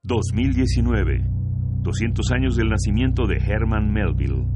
2019. 0.01 1.23
200 1.83 2.31
años 2.31 2.55
del 2.55 2.69
nacimiento 2.69 3.27
de 3.27 3.37
Herman 3.37 3.93
Melville. 3.93 4.47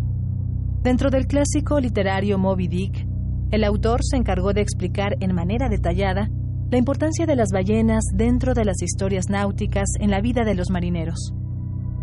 Dentro 0.81 1.11
del 1.11 1.27
clásico 1.27 1.79
literario 1.79 2.39
Moby 2.39 2.67
Dick, 2.67 3.05
el 3.51 3.63
autor 3.63 3.99
se 4.01 4.17
encargó 4.17 4.53
de 4.53 4.61
explicar 4.61 5.17
en 5.19 5.35
manera 5.35 5.69
detallada 5.69 6.31
la 6.71 6.79
importancia 6.79 7.27
de 7.27 7.35
las 7.35 7.49
ballenas 7.53 8.05
dentro 8.11 8.55
de 8.55 8.65
las 8.65 8.81
historias 8.81 9.25
náuticas 9.29 9.87
en 9.99 10.09
la 10.09 10.19
vida 10.19 10.43
de 10.43 10.55
los 10.55 10.71
marineros. 10.71 11.35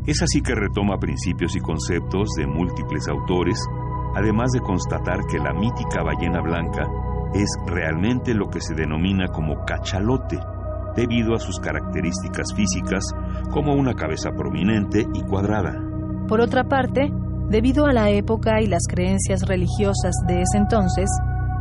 Es 0.07 0.22
así 0.22 0.41
que 0.41 0.55
retoma 0.55 1.01
principios 1.01 1.57
y 1.57 1.59
conceptos 1.59 2.28
de 2.39 2.47
múltiples 2.47 3.09
autores, 3.09 3.59
además 4.14 4.53
de 4.53 4.61
constatar 4.61 5.18
que 5.28 5.41
la 5.41 5.53
mítica 5.53 6.05
ballena 6.05 6.41
blanca 6.43 6.87
es 7.34 7.49
realmente 7.66 8.34
lo 8.34 8.49
que 8.49 8.61
se 8.61 8.74
denomina 8.74 9.26
como 9.26 9.64
cachalote, 9.64 10.39
debido 10.97 11.34
a 11.34 11.38
sus 11.38 11.61
características 11.61 12.55
físicas 12.55 13.05
como 13.53 13.74
una 13.74 13.94
cabeza 13.94 14.30
prominente 14.32 15.07
y 15.14 15.22
cuadrada. 15.22 15.74
Por 16.26 16.40
otra 16.40 16.64
parte, 16.64 17.12
debido 17.49 17.86
a 17.86 17.92
la 17.92 18.11
época 18.11 18.61
y 18.61 18.66
las 18.66 18.82
creencias 18.88 19.42
religiosas 19.47 20.14
de 20.26 20.42
ese 20.42 20.59
entonces, 20.59 21.09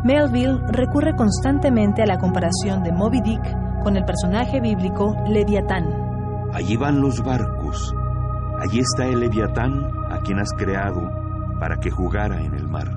Melville 0.03 0.59
recurre 0.69 1.15
constantemente 1.15 2.01
a 2.01 2.05
la 2.05 2.17
comparación 2.17 2.83
de 2.83 2.91
Moby 2.91 3.21
Dick 3.21 3.83
con 3.83 3.97
el 3.97 4.05
personaje 4.05 4.59
bíblico 4.61 5.15
Leviatán. 5.27 5.85
Allí 6.53 6.77
van 6.77 7.01
los 7.01 7.21
barcos. 7.23 7.93
Allí 8.59 8.79
está 8.79 9.05
el 9.05 9.19
Leviatán 9.19 9.83
a 10.09 10.21
quien 10.21 10.39
has 10.39 10.51
creado 10.53 11.01
para 11.59 11.77
que 11.77 11.91
jugara 11.91 12.41
en 12.41 12.53
el 12.53 12.67
mar. 12.67 12.87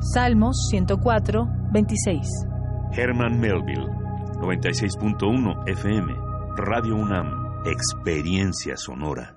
Salmos 0.00 0.66
104, 0.70 1.48
26. 1.72 2.26
Herman 2.92 3.38
Melville, 3.38 3.86
96.1 4.42 5.68
FM, 5.68 6.14
Radio 6.56 6.96
UNAM, 6.96 7.62
Experiencia 7.64 8.76
Sonora. 8.76 9.36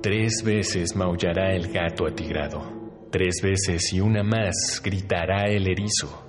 Tres 0.00 0.44
veces 0.44 0.94
maullará 0.94 1.52
el 1.56 1.72
gato 1.72 2.06
atigrado. 2.06 2.62
Tres 3.10 3.40
veces 3.42 3.92
y 3.92 4.00
una 4.00 4.22
más 4.22 4.80
gritará 4.80 5.46
el 5.48 5.66
erizo. 5.66 6.24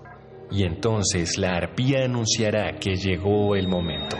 Y 0.49 0.63
entonces 0.63 1.37
la 1.37 1.55
arpía 1.55 2.05
anunciará 2.05 2.79
que 2.79 2.95
llegó 2.95 3.55
el 3.55 3.67
momento. 3.67 4.17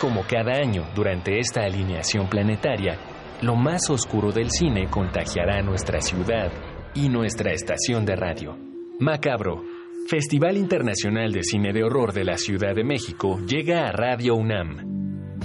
Como 0.00 0.22
cada 0.22 0.52
año 0.52 0.86
durante 0.94 1.38
esta 1.38 1.64
alineación 1.64 2.30
planetaria, 2.30 2.96
lo 3.42 3.56
más 3.56 3.90
oscuro 3.90 4.32
del 4.32 4.50
cine 4.50 4.88
contagiará 4.88 5.60
nuestra 5.60 6.00
ciudad 6.00 6.50
y 6.94 7.10
nuestra 7.10 7.52
estación 7.52 8.06
de 8.06 8.16
radio. 8.16 8.56
Macabro, 8.98 9.75
Festival 10.08 10.56
Internacional 10.56 11.32
de 11.32 11.42
Cine 11.42 11.72
de 11.72 11.82
Horror 11.82 12.12
de 12.12 12.24
la 12.24 12.38
Ciudad 12.38 12.76
de 12.76 12.84
México, 12.84 13.40
llega 13.44 13.88
a 13.88 13.92
Radio 13.92 14.36
UNAM. 14.36 15.40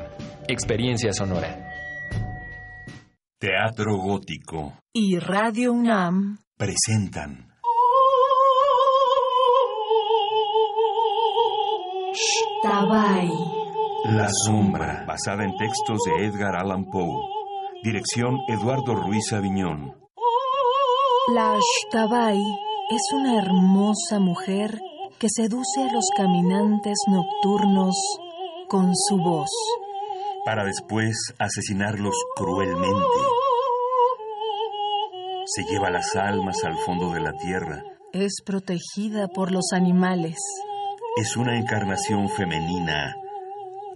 Experiencia 0.47 1.11
sonora. 1.13 1.63
Teatro 3.39 3.95
Gótico. 3.97 4.73
Y 4.93 5.19
Radio 5.19 5.71
UNAM 5.71 6.39
presentan. 6.57 7.47
Tabay. 12.63 13.29
La 14.05 14.29
sombra, 14.45 15.03
basada 15.07 15.43
en 15.43 15.57
textos 15.57 15.99
de 16.05 16.27
Edgar 16.27 16.55
Allan 16.55 16.85
Poe. 16.85 17.19
Dirección 17.83 18.37
Eduardo 18.47 18.95
Ruiz 18.95 19.33
Aviñón. 19.33 19.95
La 21.33 21.57
Shtabai 21.57 22.39
es 22.91 23.01
una 23.13 23.37
hermosa 23.37 24.19
mujer 24.19 24.79
que 25.19 25.27
seduce 25.29 25.81
a 25.81 25.91
los 25.91 26.09
caminantes 26.15 26.95
nocturnos 27.07 27.95
con 28.69 28.95
su 28.95 29.17
voz. 29.17 29.49
Para 30.45 30.63
después 30.63 31.17
asesinarlos 31.39 32.15
cruelmente. 32.35 33.19
Se 35.47 35.63
lleva 35.63 35.89
las 35.89 36.15
almas 36.15 36.63
al 36.63 36.77
fondo 36.85 37.11
de 37.11 37.19
la 37.19 37.33
tierra. 37.33 37.83
Es 38.13 38.41
protegida 38.45 39.27
por 39.27 39.51
los 39.51 39.73
animales. 39.73 40.37
Es 41.17 41.35
una 41.35 41.57
encarnación 41.57 42.29
femenina 42.29 43.15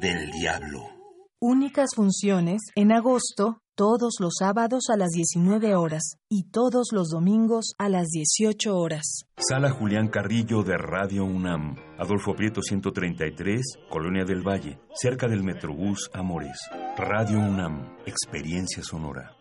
del 0.01 0.31
diablo. 0.31 0.89
Únicas 1.39 1.91
funciones 1.95 2.59
en 2.75 2.91
agosto, 2.91 3.61
todos 3.75 4.15
los 4.19 4.33
sábados 4.39 4.89
a 4.91 4.97
las 4.97 5.09
19 5.09 5.75
horas 5.75 6.15
y 6.27 6.49
todos 6.49 6.87
los 6.91 7.09
domingos 7.09 7.73
a 7.77 7.87
las 7.87 8.07
18 8.09 8.75
horas. 8.75 9.25
Sala 9.37 9.69
Julián 9.71 10.07
Carrillo 10.07 10.63
de 10.63 10.77
Radio 10.77 11.23
UNAM, 11.23 11.75
Adolfo 11.99 12.33
Prieto 12.35 12.61
133, 12.61 13.61
Colonia 13.89 14.25
del 14.25 14.41
Valle, 14.41 14.79
cerca 14.93 15.27
del 15.27 15.43
Metrobús 15.43 16.09
Amores. 16.13 16.57
Radio 16.97 17.37
UNAM, 17.37 17.97
Experiencia 18.05 18.83
Sonora. 18.83 19.40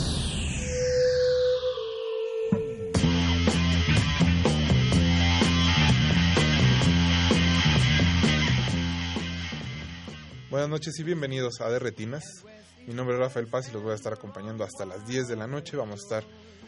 Buenas 10.51 10.67
noches 10.67 10.99
y 10.99 11.03
bienvenidos 11.03 11.61
a 11.61 11.69
De 11.69 11.79
Retinas. 11.79 12.43
Mi 12.85 12.93
nombre 12.93 13.15
es 13.15 13.21
Rafael 13.21 13.47
Paz 13.47 13.69
y 13.69 13.71
los 13.71 13.81
voy 13.81 13.93
a 13.93 13.95
estar 13.95 14.11
acompañando 14.11 14.65
hasta 14.65 14.85
las 14.85 15.07
10 15.07 15.29
de 15.29 15.37
la 15.37 15.47
noche. 15.47 15.77
Vamos 15.77 16.01
a 16.01 16.03
estar 16.03 16.23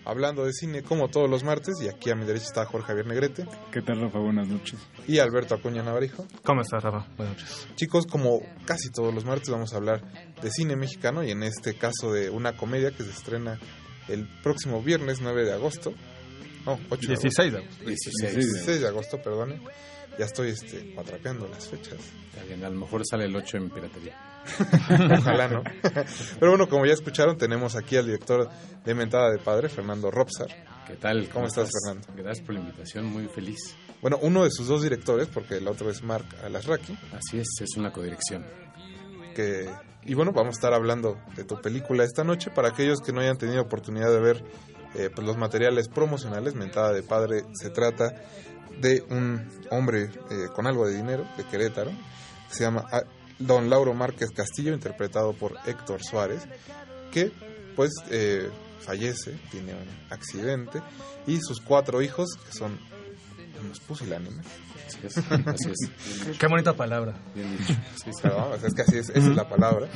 hablando 0.06 0.46
de 0.46 0.54
cine 0.54 0.84
como 0.84 1.10
todos 1.10 1.30
los 1.30 1.44
martes 1.44 1.76
y 1.82 1.90
aquí 1.90 2.10
a 2.10 2.16
mi 2.16 2.24
derecha 2.24 2.46
está 2.46 2.66
Jorge 2.66 2.88
Javier 2.88 3.08
Negrete. 3.08 3.46
¿Qué 3.74 3.82
tal, 3.82 4.00
Rafa? 4.00 4.20
Buenas 4.20 4.48
noches. 4.48 4.80
Y 5.06 5.20
Alberto 5.20 5.56
Acuña 5.56 5.84
Navarijo. 5.84 6.26
¿Cómo 6.46 6.62
estás, 6.62 6.82
Rafa? 6.82 7.10
Buenas 7.18 7.36
noches. 7.36 7.68
Chicos, 7.76 8.08
como 8.08 8.40
casi 8.66 8.90
todos 8.90 9.14
los 9.14 9.26
martes 9.26 9.50
vamos 9.50 9.74
a 9.74 9.76
hablar 9.76 10.02
de 10.42 10.50
cine 10.50 10.78
mexicano 10.78 11.22
y 11.22 11.32
en 11.32 11.44
este 11.44 11.74
caso 11.74 12.14
de 12.14 12.30
una 12.30 12.56
comedia 12.56 12.92
que 12.92 13.04
se 13.04 13.12
estrena 13.12 13.60
el 14.08 14.30
próximo 14.42 14.82
viernes 14.82 15.20
9 15.20 15.44
de 15.44 15.52
agosto. 15.52 15.94
No, 16.66 16.80
8 16.90 17.08
16 17.10 17.52
de 17.52 17.58
agosto. 17.60 17.84
16, 17.84 18.34
16 18.34 18.80
de 18.80 18.88
agosto, 18.88 19.22
perdone. 19.22 19.60
Ya 20.18 20.26
estoy 20.26 20.49
este, 20.49 20.93
cuatrapeando 20.93 21.47
las 21.47 21.68
fechas. 21.68 21.99
Bien, 22.47 22.64
a 22.64 22.70
lo 22.70 22.80
mejor 22.80 23.03
sale 23.05 23.26
el 23.26 23.36
8 23.36 23.57
en 23.57 23.70
piratería. 23.70 24.16
Ojalá 25.20 25.47
no. 25.47 25.64
Pero 26.39 26.51
bueno, 26.51 26.68
como 26.68 26.86
ya 26.86 26.93
escucharon, 26.93 27.38
tenemos 27.38 27.76
aquí 27.76 27.95
al 27.97 28.05
director 28.05 28.49
de 28.84 28.93
Mentada 28.93 29.32
de 29.32 29.39
Padre, 29.39 29.70
Fernando 29.70 30.11
Robsar. 30.11 30.49
¿Qué 30.86 30.95
tal? 30.95 31.30
¿Cómo, 31.30 31.47
estás, 31.47 31.70
Fernando? 31.72 32.07
Gracias 32.16 32.45
por 32.45 32.55
la 32.55 32.61
invitación, 32.61 33.05
muy 33.05 33.28
feliz. 33.28 33.76
Bueno, 34.01 34.20
uno 34.22 34.43
de 34.43 34.51
sus 34.51 34.68
dos 34.68 34.84
directores, 34.84 35.28
porque 35.28 35.57
el 35.57 35.68
otro 35.68 35.89
es 35.89 36.03
Mark 36.03 36.26
Alasraki. 36.43 36.97
Así 37.14 37.39
es, 37.39 37.47
es 37.61 37.78
una 37.78 37.91
codirección. 37.91 38.45
Que 39.34 39.70
y 40.05 40.16
bueno, 40.16 40.34
vamos 40.34 40.55
a 40.55 40.57
estar 40.57 40.74
hablando 40.74 41.18
de 41.36 41.45
tu 41.45 41.61
película 41.61 42.03
esta 42.03 42.24
noche. 42.24 42.51
Para 42.51 42.70
aquellos 42.70 42.99
que 42.99 43.14
no 43.14 43.22
hayan 43.22 43.38
tenido 43.38 43.61
oportunidad 43.61 44.11
de 44.11 44.20
ver 44.20 44.43
eh, 44.95 45.09
pues 45.14 45.26
los 45.26 45.38
materiales 45.38 45.88
promocionales, 45.88 46.55
Mentada 46.55 46.91
de 46.91 47.03
Padre, 47.03 47.43
se 47.53 47.70
trata 47.70 48.14
de 48.80 49.03
un 49.09 49.49
hombre 49.71 50.09
eh, 50.30 50.47
con 50.53 50.67
algo 50.67 50.88
de 50.88 50.95
dinero 50.95 51.26
de 51.38 51.43
Querétaro, 51.43 51.91
que 52.49 52.55
se 52.55 52.63
llama 52.63 52.86
ah, 52.91 53.03
Don 53.39 53.69
Lauro 53.69 53.93
Márquez 53.93 54.30
Castillo, 54.32 54.74
interpretado 54.74 55.34
por 55.34 55.55
Héctor 55.65 56.03
Suárez, 56.03 56.43
que 57.11 57.32
pues 57.76 57.91
eh, 58.09 58.49
fallece, 58.80 59.38
tiene 59.51 59.74
un 59.74 59.88
accidente, 60.09 60.82
y 61.26 61.39
sus 61.41 61.59
cuatro 61.61 62.01
hijos, 62.01 62.30
que 62.45 62.57
son 62.57 62.78
unos 63.63 63.80
pusilánimes. 63.80 64.45
Así 64.86 64.99
es, 65.03 65.17
así 65.17 65.69
es. 65.71 66.38
Qué 66.39 66.47
bonita 66.47 66.74
palabra. 66.74 67.17
Bien 67.34 67.57
dicho. 67.57 67.74
Sí, 67.95 68.11
sí, 68.13 68.28
no, 68.28 68.49
o 68.49 68.57
sea, 68.59 68.67
es 68.67 68.74
que 68.74 68.82
así 68.82 68.97
es, 68.97 69.09
esa 69.09 69.30
es 69.30 69.36
la 69.36 69.47
palabra. 69.47 69.88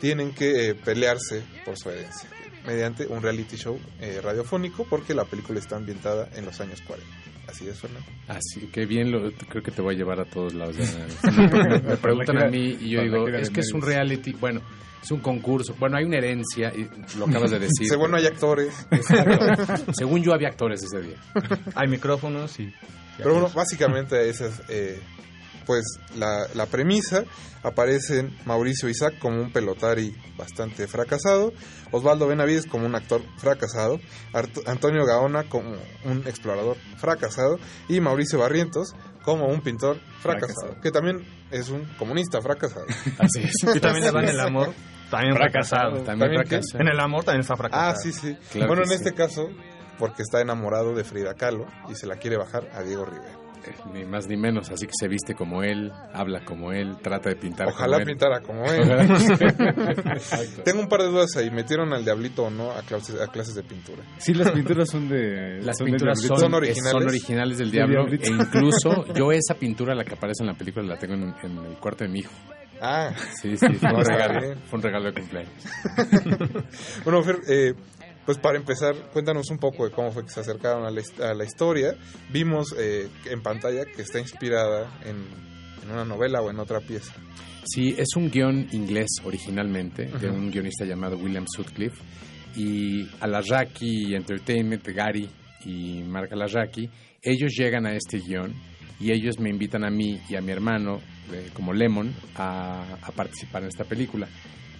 Tienen 0.00 0.34
que 0.34 0.68
eh, 0.68 0.74
pelearse 0.74 1.42
por 1.64 1.78
su 1.78 1.90
herencia 1.90 2.28
mediante 2.66 3.06
un 3.06 3.22
reality 3.22 3.56
show 3.56 3.78
eh, 4.00 4.20
radiofónico 4.22 4.84
porque 4.84 5.14
la 5.14 5.24
película 5.24 5.58
está 5.58 5.76
ambientada 5.76 6.28
en 6.34 6.44
los 6.44 6.60
años 6.60 6.80
40. 6.86 7.06
Así 7.48 7.68
es, 7.68 7.78
Fernando. 7.78 8.06
Así 8.28 8.68
que 8.72 8.86
bien, 8.86 9.10
lo, 9.10 9.30
creo 9.32 9.62
que 9.62 9.70
te 9.70 9.82
voy 9.82 9.94
a 9.94 9.98
llevar 9.98 10.20
a 10.20 10.24
todos 10.24 10.54
lados. 10.54 10.76
me, 10.76 11.80
me 11.80 11.96
preguntan 11.96 12.42
a 12.42 12.48
mí 12.48 12.76
y 12.80 12.90
yo 12.90 13.02
digo, 13.02 13.28
es 13.28 13.50
que 13.50 13.60
es 13.60 13.72
un 13.72 13.82
reality, 13.82 14.32
bueno, 14.32 14.60
es 15.04 15.10
un 15.10 15.20
concurso, 15.20 15.74
bueno, 15.78 15.98
hay 15.98 16.04
una 16.04 16.16
herencia, 16.16 16.72
y 16.74 16.88
lo 17.18 17.26
acabas 17.26 17.50
de 17.50 17.58
decir. 17.58 17.86
Según 17.86 18.10
no 18.10 18.16
hay 18.16 18.26
actores. 18.26 18.86
Exacto. 18.90 19.92
Según 19.92 20.22
yo 20.22 20.32
había 20.32 20.48
actores 20.48 20.82
ese 20.82 21.02
día. 21.02 21.16
Hay 21.74 21.88
micrófonos 21.88 22.58
y... 22.58 22.72
Pero 23.18 23.34
bueno, 23.34 23.50
básicamente 23.54 24.28
esa 24.28 24.46
es 24.46 24.62
eh, 24.68 25.00
pues 25.66 25.84
la, 26.16 26.46
la 26.54 26.66
premisa. 26.66 27.24
Aparecen 27.62 28.36
Mauricio 28.44 28.90
Isaac 28.90 29.14
como 29.18 29.40
un 29.40 29.50
pelotari 29.50 30.14
bastante 30.36 30.86
fracasado, 30.86 31.50
Osvaldo 31.92 32.26
Benavides 32.26 32.66
como 32.66 32.84
un 32.84 32.94
actor 32.94 33.22
fracasado, 33.38 33.98
Art- 34.34 34.68
Antonio 34.68 35.06
Gaona 35.06 35.44
como 35.44 35.72
un 36.04 36.18
explorador 36.26 36.76
fracasado 36.98 37.58
y 37.88 38.00
Mauricio 38.00 38.38
Barrientos 38.38 38.94
como 39.24 39.46
un 39.46 39.62
pintor 39.62 39.96
fracasado, 40.20 40.52
Fracasado. 40.60 40.80
que 40.82 40.90
también 40.90 41.26
es 41.50 41.70
un 41.70 41.86
comunista 41.98 42.42
fracasado. 42.42 42.84
Así 43.18 43.44
es. 43.44 43.76
Y 43.76 43.80
también 43.80 44.04
le 44.04 44.10
van 44.10 44.28
el 44.28 44.40
amor, 44.40 44.74
también 45.10 45.34
fracasado. 45.34 45.92
También 46.02 46.18
¿También 46.18 46.46
fracasado. 46.46 46.80
En 46.82 46.88
el 46.88 47.00
amor 47.00 47.24
también 47.24 47.40
está 47.40 47.56
fracasado. 47.56 47.90
Ah, 47.92 47.96
sí, 47.96 48.12
sí. 48.12 48.36
Claro 48.52 48.66
bueno, 48.66 48.82
en 48.82 48.88
sí. 48.90 48.94
este 48.96 49.14
caso, 49.14 49.48
porque 49.98 50.20
está 50.20 50.42
enamorado 50.42 50.92
de 50.94 51.02
Frida 51.02 51.32
Kahlo 51.32 51.64
y 51.88 51.94
se 51.94 52.06
la 52.06 52.16
quiere 52.16 52.36
bajar 52.36 52.68
a 52.74 52.82
Diego 52.82 53.06
Rivera. 53.06 53.38
Ni 53.92 54.04
más 54.04 54.26
ni 54.28 54.36
menos, 54.36 54.70
así 54.70 54.86
que 54.86 54.92
se 54.98 55.08
viste 55.08 55.34
como 55.34 55.62
él, 55.62 55.92
habla 56.12 56.44
como 56.44 56.72
él, 56.72 56.96
trata 57.02 57.30
de 57.30 57.36
pintar 57.36 57.68
Ojalá 57.68 57.98
como 57.98 58.00
él. 58.00 58.06
pintara 58.06 58.40
como 58.40 58.64
él. 58.64 58.88
Tengo 60.64 60.80
un 60.80 60.88
par 60.88 61.00
de 61.02 61.08
dudas 61.08 61.36
ahí. 61.36 61.50
¿Metieron 61.50 61.92
al 61.92 62.04
diablito 62.04 62.44
o 62.44 62.50
no 62.50 62.70
a 62.72 62.82
clases, 62.82 63.20
a 63.20 63.26
clases 63.28 63.54
de 63.54 63.62
pintura? 63.62 64.02
Sí, 64.18 64.34
las 64.34 64.50
pinturas 64.50 64.88
son 64.90 65.08
de... 65.08 65.60
Las 65.62 65.78
son 65.78 65.86
pinturas 65.86 66.20
son, 66.20 66.38
¿Son 66.38 66.54
originales? 66.54 66.92
son 66.92 67.02
originales 67.04 67.58
del 67.58 67.70
diablo. 67.70 67.94
Diablito. 68.06 68.24
E 68.26 68.34
incluso 68.34 69.04
yo 69.14 69.32
esa 69.32 69.54
pintura, 69.54 69.94
la 69.94 70.04
que 70.04 70.14
aparece 70.14 70.42
en 70.42 70.48
la 70.48 70.54
película, 70.54 70.86
la 70.86 70.96
tengo 70.98 71.14
en, 71.14 71.34
en 71.42 71.58
el 71.64 71.76
cuarto 71.78 72.04
de 72.04 72.10
mi 72.10 72.20
hijo. 72.20 72.32
Ah, 72.80 73.12
Sí, 73.40 73.56
sí, 73.56 73.66
fue 73.74 73.92
un 73.94 74.04
regalo. 74.04 74.40
Fue 74.68 74.76
un 74.78 74.82
regalo 74.82 75.04
de 75.06 75.12
cumpleaños. 75.14 75.52
Bueno, 77.04 77.22
Fer, 77.22 77.36
eh, 77.48 77.74
pues 78.26 78.38
para 78.38 78.56
empezar, 78.58 78.94
cuéntanos 79.12 79.50
un 79.50 79.58
poco 79.58 79.84
de 79.84 79.90
cómo 79.90 80.10
fue 80.12 80.24
que 80.24 80.30
se 80.30 80.40
acercaron 80.40 80.84
a 80.86 80.90
la, 80.90 81.00
his- 81.00 81.20
a 81.20 81.34
la 81.34 81.44
historia. 81.44 81.94
Vimos 82.30 82.74
eh, 82.78 83.08
en 83.30 83.42
pantalla 83.42 83.84
que 83.84 84.02
está 84.02 84.18
inspirada 84.18 85.00
en, 85.04 85.16
en 85.84 85.90
una 85.90 86.04
novela 86.04 86.40
o 86.40 86.50
en 86.50 86.58
otra 86.58 86.80
pieza. 86.80 87.12
Sí, 87.66 87.94
es 87.98 88.08
un 88.16 88.30
guion 88.30 88.68
inglés 88.72 89.08
originalmente, 89.24 90.06
de 90.06 90.28
un 90.28 90.50
guionista 90.50 90.84
llamado 90.84 91.16
William 91.16 91.46
Sutcliffe. 91.46 91.96
Y 92.56 93.08
Alarraqui 93.20 94.14
Entertainment, 94.14 94.86
Gary 94.88 95.28
y 95.64 96.02
Mark 96.02 96.28
Alarraqui, 96.32 96.88
ellos 97.22 97.52
llegan 97.58 97.86
a 97.86 97.94
este 97.96 98.18
guion 98.18 98.52
y 99.00 99.10
ellos 99.12 99.38
me 99.40 99.50
invitan 99.50 99.82
a 99.84 99.90
mí 99.90 100.20
y 100.28 100.36
a 100.36 100.40
mi 100.40 100.52
hermano, 100.52 101.00
eh, 101.32 101.48
como 101.52 101.72
Lemon, 101.72 102.14
a, 102.36 102.84
a 103.02 103.10
participar 103.12 103.62
en 103.62 103.68
esta 103.68 103.84
película. 103.84 104.28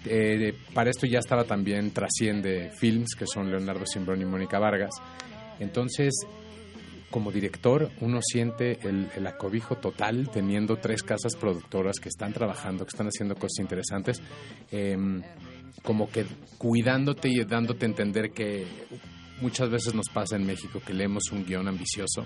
Eh, 0.06 0.54
para 0.72 0.90
esto 0.90 1.06
ya 1.06 1.18
estaba 1.18 1.44
también 1.44 1.92
Trasciende 1.92 2.70
Films, 2.78 3.14
que 3.18 3.26
son 3.26 3.50
Leonardo 3.50 3.86
Simbrón 3.86 4.20
y 4.20 4.24
Mónica 4.24 4.58
Vargas. 4.58 4.94
Entonces, 5.60 6.12
como 7.10 7.30
director, 7.30 7.90
uno 8.00 8.20
siente 8.20 8.78
el, 8.82 9.26
acobijo 9.26 9.76
total 9.76 10.28
teniendo 10.30 10.76
tres 10.76 11.02
casas 11.02 11.36
productoras 11.36 12.00
que 12.00 12.08
están 12.08 12.32
trabajando, 12.32 12.84
que 12.84 12.90
están 12.90 13.06
haciendo 13.06 13.36
cosas 13.36 13.60
interesantes, 13.60 14.20
em, 14.72 15.22
como 15.82 16.10
que 16.10 16.26
cuidándote 16.58 17.28
y 17.28 17.44
dándote 17.44 17.86
a 17.86 17.88
entender 17.88 18.32
que 18.32 18.66
muchas 19.40 19.70
veces 19.70 19.94
nos 19.94 20.08
pasa 20.08 20.36
en 20.36 20.44
México 20.44 20.80
que 20.84 20.92
leemos 20.92 21.30
un 21.30 21.44
guion 21.44 21.68
ambicioso 21.68 22.24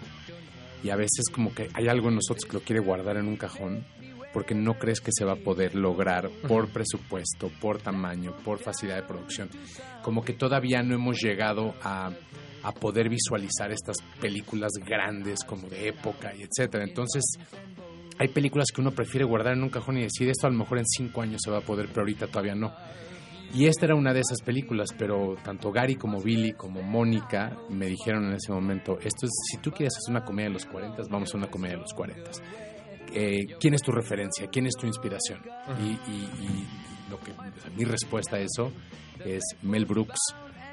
y 0.83 0.91
a 0.91 0.97
veces 0.97 1.29
como 1.33 1.55
que 1.55 1.69
hay 1.75 1.89
algo 1.89 2.09
en 2.09 2.17
nosotros 2.17 2.45
que 2.45 2.55
lo 2.55 2.61
quiere 2.61 2.81
guardar 2.81 3.17
en 3.17 3.27
un 3.27 3.37
cajón 3.37 3.85
porque 4.33 4.55
no 4.55 4.75
crees 4.75 5.01
que 5.01 5.13
se 5.13 5.25
va 5.25 5.33
a 5.33 5.37
poder 5.37 5.75
lograr 5.75 6.31
por 6.47 6.69
presupuesto, 6.71 7.51
por 7.61 7.81
tamaño, 7.81 8.37
por 8.45 8.59
facilidad 8.59 8.97
de 8.97 9.07
producción. 9.07 9.49
Como 10.03 10.23
que 10.23 10.35
todavía 10.35 10.83
no 10.83 10.95
hemos 10.95 11.21
llegado 11.21 11.75
a, 11.83 12.11
a 12.63 12.73
poder 12.73 13.09
visualizar 13.09 13.71
estas 13.71 13.97
películas 14.21 14.73
grandes 14.85 15.45
como 15.45 15.69
de 15.69 15.89
época 15.89 16.35
y 16.35 16.43
etcétera. 16.43 16.85
Entonces, 16.85 17.25
hay 18.19 18.29
películas 18.29 18.67
que 18.75 18.81
uno 18.81 18.91
prefiere 18.91 19.25
guardar 19.25 19.55
en 19.55 19.63
un 19.63 19.71
cajón 19.71 19.99
y 19.99 20.03
decir 20.03 20.29
esto 20.29 20.47
a 20.47 20.51
lo 20.51 20.57
mejor 20.57 20.79
en 20.79 20.87
cinco 20.87 21.23
años 21.23 21.41
se 21.45 21.51
va 21.51 21.59
a 21.59 21.63
poder, 21.63 21.87
pero 21.89 22.01
ahorita 22.01 22.27
todavía 22.27 22.55
no. 22.55 22.73
Y 23.55 23.67
esta 23.67 23.87
era 23.87 23.95
una 23.95 24.13
de 24.13 24.21
esas 24.21 24.43
películas, 24.43 24.91
pero 24.99 25.37
tanto 25.43 25.73
Gary 25.73 25.95
como 25.95 26.21
Billy 26.21 26.53
como 26.53 26.83
Mónica 26.83 27.57
me 27.71 27.87
dijeron 27.87 28.27
en 28.27 28.35
ese 28.35 28.53
momento, 28.53 28.99
esto 28.99 29.25
es, 29.25 29.31
si 29.51 29.57
tú 29.59 29.71
quieres 29.71 29.95
hacer 29.97 30.15
una 30.15 30.25
comedia 30.25 30.49
de 30.49 30.55
los 30.55 30.67
40, 30.67 31.03
vamos 31.11 31.33
a 31.33 31.39
una 31.39 31.49
comedia 31.49 31.77
de 31.77 31.83
los 31.83 31.95
40. 31.95 32.31
Eh, 33.13 33.47
¿Quién 33.61 33.75
es 33.75 33.83
tu 33.83 33.93
referencia? 33.93 34.49
¿Quién 34.49 34.67
es 34.67 34.75
tu 34.75 34.87
inspiración? 34.87 35.41
Y, 35.81 35.91
y- 36.11 36.31
y 36.45 37.11
lo 37.11 37.19
que, 37.21 37.33
o 37.33 37.61
sea, 37.61 37.71
mi 37.77 37.85
respuesta 37.85 38.37
a 38.37 38.41
eso 38.41 38.73
es 39.25 39.43
Mel 39.63 39.87
Brooks, 39.87 40.19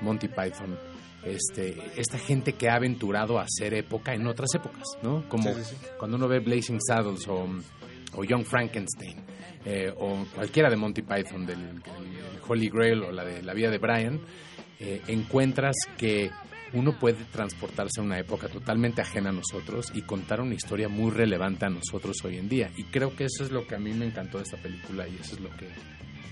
Monty 0.01 0.27
Python, 0.27 0.77
este, 1.23 1.75
esta 1.95 2.17
gente 2.19 2.53
que 2.53 2.69
ha 2.69 2.75
aventurado 2.75 3.39
a 3.39 3.43
hacer 3.43 3.73
época 3.73 4.13
en 4.13 4.27
otras 4.27 4.53
épocas, 4.53 4.83
¿no? 5.01 5.27
Como 5.29 5.53
Sí, 5.55 5.63
sí, 5.63 5.75
sí. 5.79 5.86
cuando 5.97 6.17
uno 6.17 6.27
ve 6.27 6.39
Blazing 6.39 6.79
Saddles 6.81 7.27
o, 7.27 7.47
o 8.13 8.23
Young 8.23 8.45
Frankenstein 8.45 9.23
eh, 9.65 9.91
o 9.97 10.25
cualquiera 10.36 10.69
de 10.69 10.75
Monty 10.75 11.01
Python, 11.01 11.45
del, 11.45 11.81
del 11.81 11.81
Holy 12.47 12.69
Grail 12.69 13.01
o 13.03 13.11
la 13.11 13.23
de 13.25 13.41
La 13.41 13.53
vida 13.55 13.71
de 13.71 13.77
Brian, 13.79 14.19
eh, 14.79 15.01
encuentras 15.07 15.73
que 15.97 16.29
uno 16.74 16.97
puede 16.99 17.24
transportarse 17.32 17.99
a 18.01 18.03
una 18.03 18.20
época 18.20 18.47
totalmente 18.49 19.01
ajena 19.01 19.30
a 19.30 19.34
nosotros 19.34 19.91
y 19.93 20.01
contar 20.01 20.41
una 20.41 20.55
historia 20.55 20.89
muy 20.89 21.11
relevante 21.11 21.66
a 21.66 21.70
nosotros 21.70 22.18
hoy 22.24 22.38
en 22.38 22.49
día. 22.49 22.72
Y 22.78 22.84
creo 22.86 23.16
que 23.16 23.26
eso 23.26 23.43
es 23.43 23.51
lo 23.51 23.66
que 23.68 23.76
a 23.76 23.80
mí 23.80 23.93
me 23.93 24.05
encantó 24.05 24.38
de 24.39 24.43
esta 24.43 24.57
película 24.57 25.07
y 25.07 25.16
eso 25.16 25.36
es 25.36 25.41
lo 25.41 25.49
que, 25.55 25.70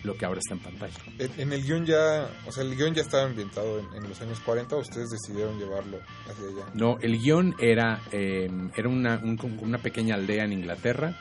lo 0.03 0.17
que 0.17 0.25
ahora 0.25 0.39
está 0.39 0.55
en 0.55 0.59
pantalla. 0.59 0.93
En, 1.37 1.53
el 1.53 1.63
guion 1.63 1.85
ya, 1.85 2.29
o 2.45 2.51
sea, 2.51 2.63
el 2.63 2.75
guion 2.75 2.93
ya 2.93 3.03
estaba 3.03 3.23
ambientado 3.23 3.79
en, 3.79 3.85
en 4.03 4.09
los 4.09 4.19
años 4.21 4.39
40, 4.41 4.75
¿o 4.75 4.79
ustedes 4.79 5.09
decidieron 5.11 5.57
llevarlo 5.57 5.99
hacia 6.29 6.45
allá? 6.47 6.71
No, 6.73 6.97
el 6.99 7.19
guion 7.19 7.55
era, 7.59 8.01
eh, 8.11 8.49
era 8.75 8.89
una, 8.89 9.19
un- 9.23 9.39
una 9.61 9.77
pequeña 9.77 10.15
aldea 10.15 10.43
en 10.43 10.51
Inglaterra 10.53 11.17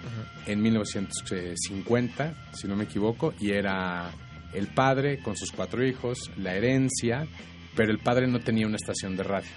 en 0.47 0.61
1950, 0.63 2.35
si 2.55 2.67
no 2.67 2.77
me 2.77 2.85
equivoco, 2.85 3.35
y 3.39 3.53
era 3.53 4.11
el 4.53 4.67
padre 4.69 5.19
con 5.23 5.37
sus 5.37 5.51
cuatro 5.53 5.87
hijos, 5.87 6.31
la 6.37 6.55
herencia, 6.55 7.27
pero 7.77 7.91
el 7.91 7.99
padre 7.99 8.27
no 8.27 8.41
tenía 8.41 8.67
una 8.67 8.77
estación 8.77 9.17
de 9.17 9.23
radio. 9.23 9.51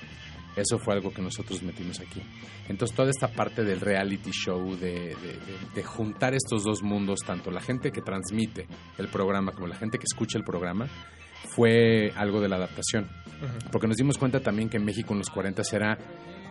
Eso 0.55 0.79
fue 0.79 0.93
algo 0.93 1.11
que 1.13 1.21
nosotros 1.21 1.61
metimos 1.63 1.99
aquí. 1.99 2.21
Entonces 2.69 2.95
toda 2.95 3.09
esta 3.09 3.27
parte 3.27 3.63
del 3.65 3.81
reality 3.81 4.31
show, 4.31 4.75
de, 4.77 4.91
de- 4.93 5.15
de- 5.15 5.57
de 5.75 5.83
juntar 5.83 6.33
estos 6.33 6.63
dos 6.63 6.81
mundos, 6.81 7.19
tanto 7.25 7.51
la 7.51 7.59
gente 7.59 7.91
que 7.91 8.01
transmite 8.01 8.65
el 8.97 9.09
programa 9.09 9.51
como 9.51 9.67
la 9.67 9.75
gente 9.75 9.97
que 9.97 10.05
escucha 10.09 10.37
el 10.37 10.45
programa, 10.45 10.87
fue 11.49 12.11
algo 12.15 12.39
de 12.41 12.47
la 12.49 12.55
adaptación. 12.55 13.07
Porque 13.71 13.87
nos 13.87 13.97
dimos 13.97 14.17
cuenta 14.17 14.39
también 14.39 14.69
que 14.69 14.77
en 14.77 14.85
México 14.85 15.13
en 15.13 15.19
los 15.19 15.29
40 15.29 15.61
era, 15.73 15.97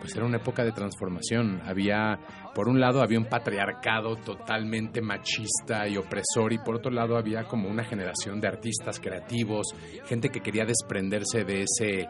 pues 0.05 0.17
era 0.17 0.25
una 0.27 0.37
época 0.37 0.63
de 0.63 0.71
transformación. 0.71 1.63
Había, 1.65 2.19
por 2.53 2.67
un 2.67 2.79
lado, 2.79 3.01
había 3.01 3.17
un 3.17 3.25
patriarcado 3.25 4.15
totalmente 4.17 5.01
machista 5.01 5.87
y 5.87 5.97
opresor, 5.97 6.53
y 6.53 6.59
por 6.59 6.75
otro 6.75 6.91
lado 6.91 7.17
había 7.17 7.45
como 7.45 7.69
una 7.69 7.83
generación 7.83 8.39
de 8.39 8.47
artistas 8.47 8.99
creativos, 8.99 9.65
gente 10.05 10.29
que 10.29 10.41
quería 10.41 10.63
desprenderse 10.63 11.43
de 11.43 11.63
ese, 11.63 12.07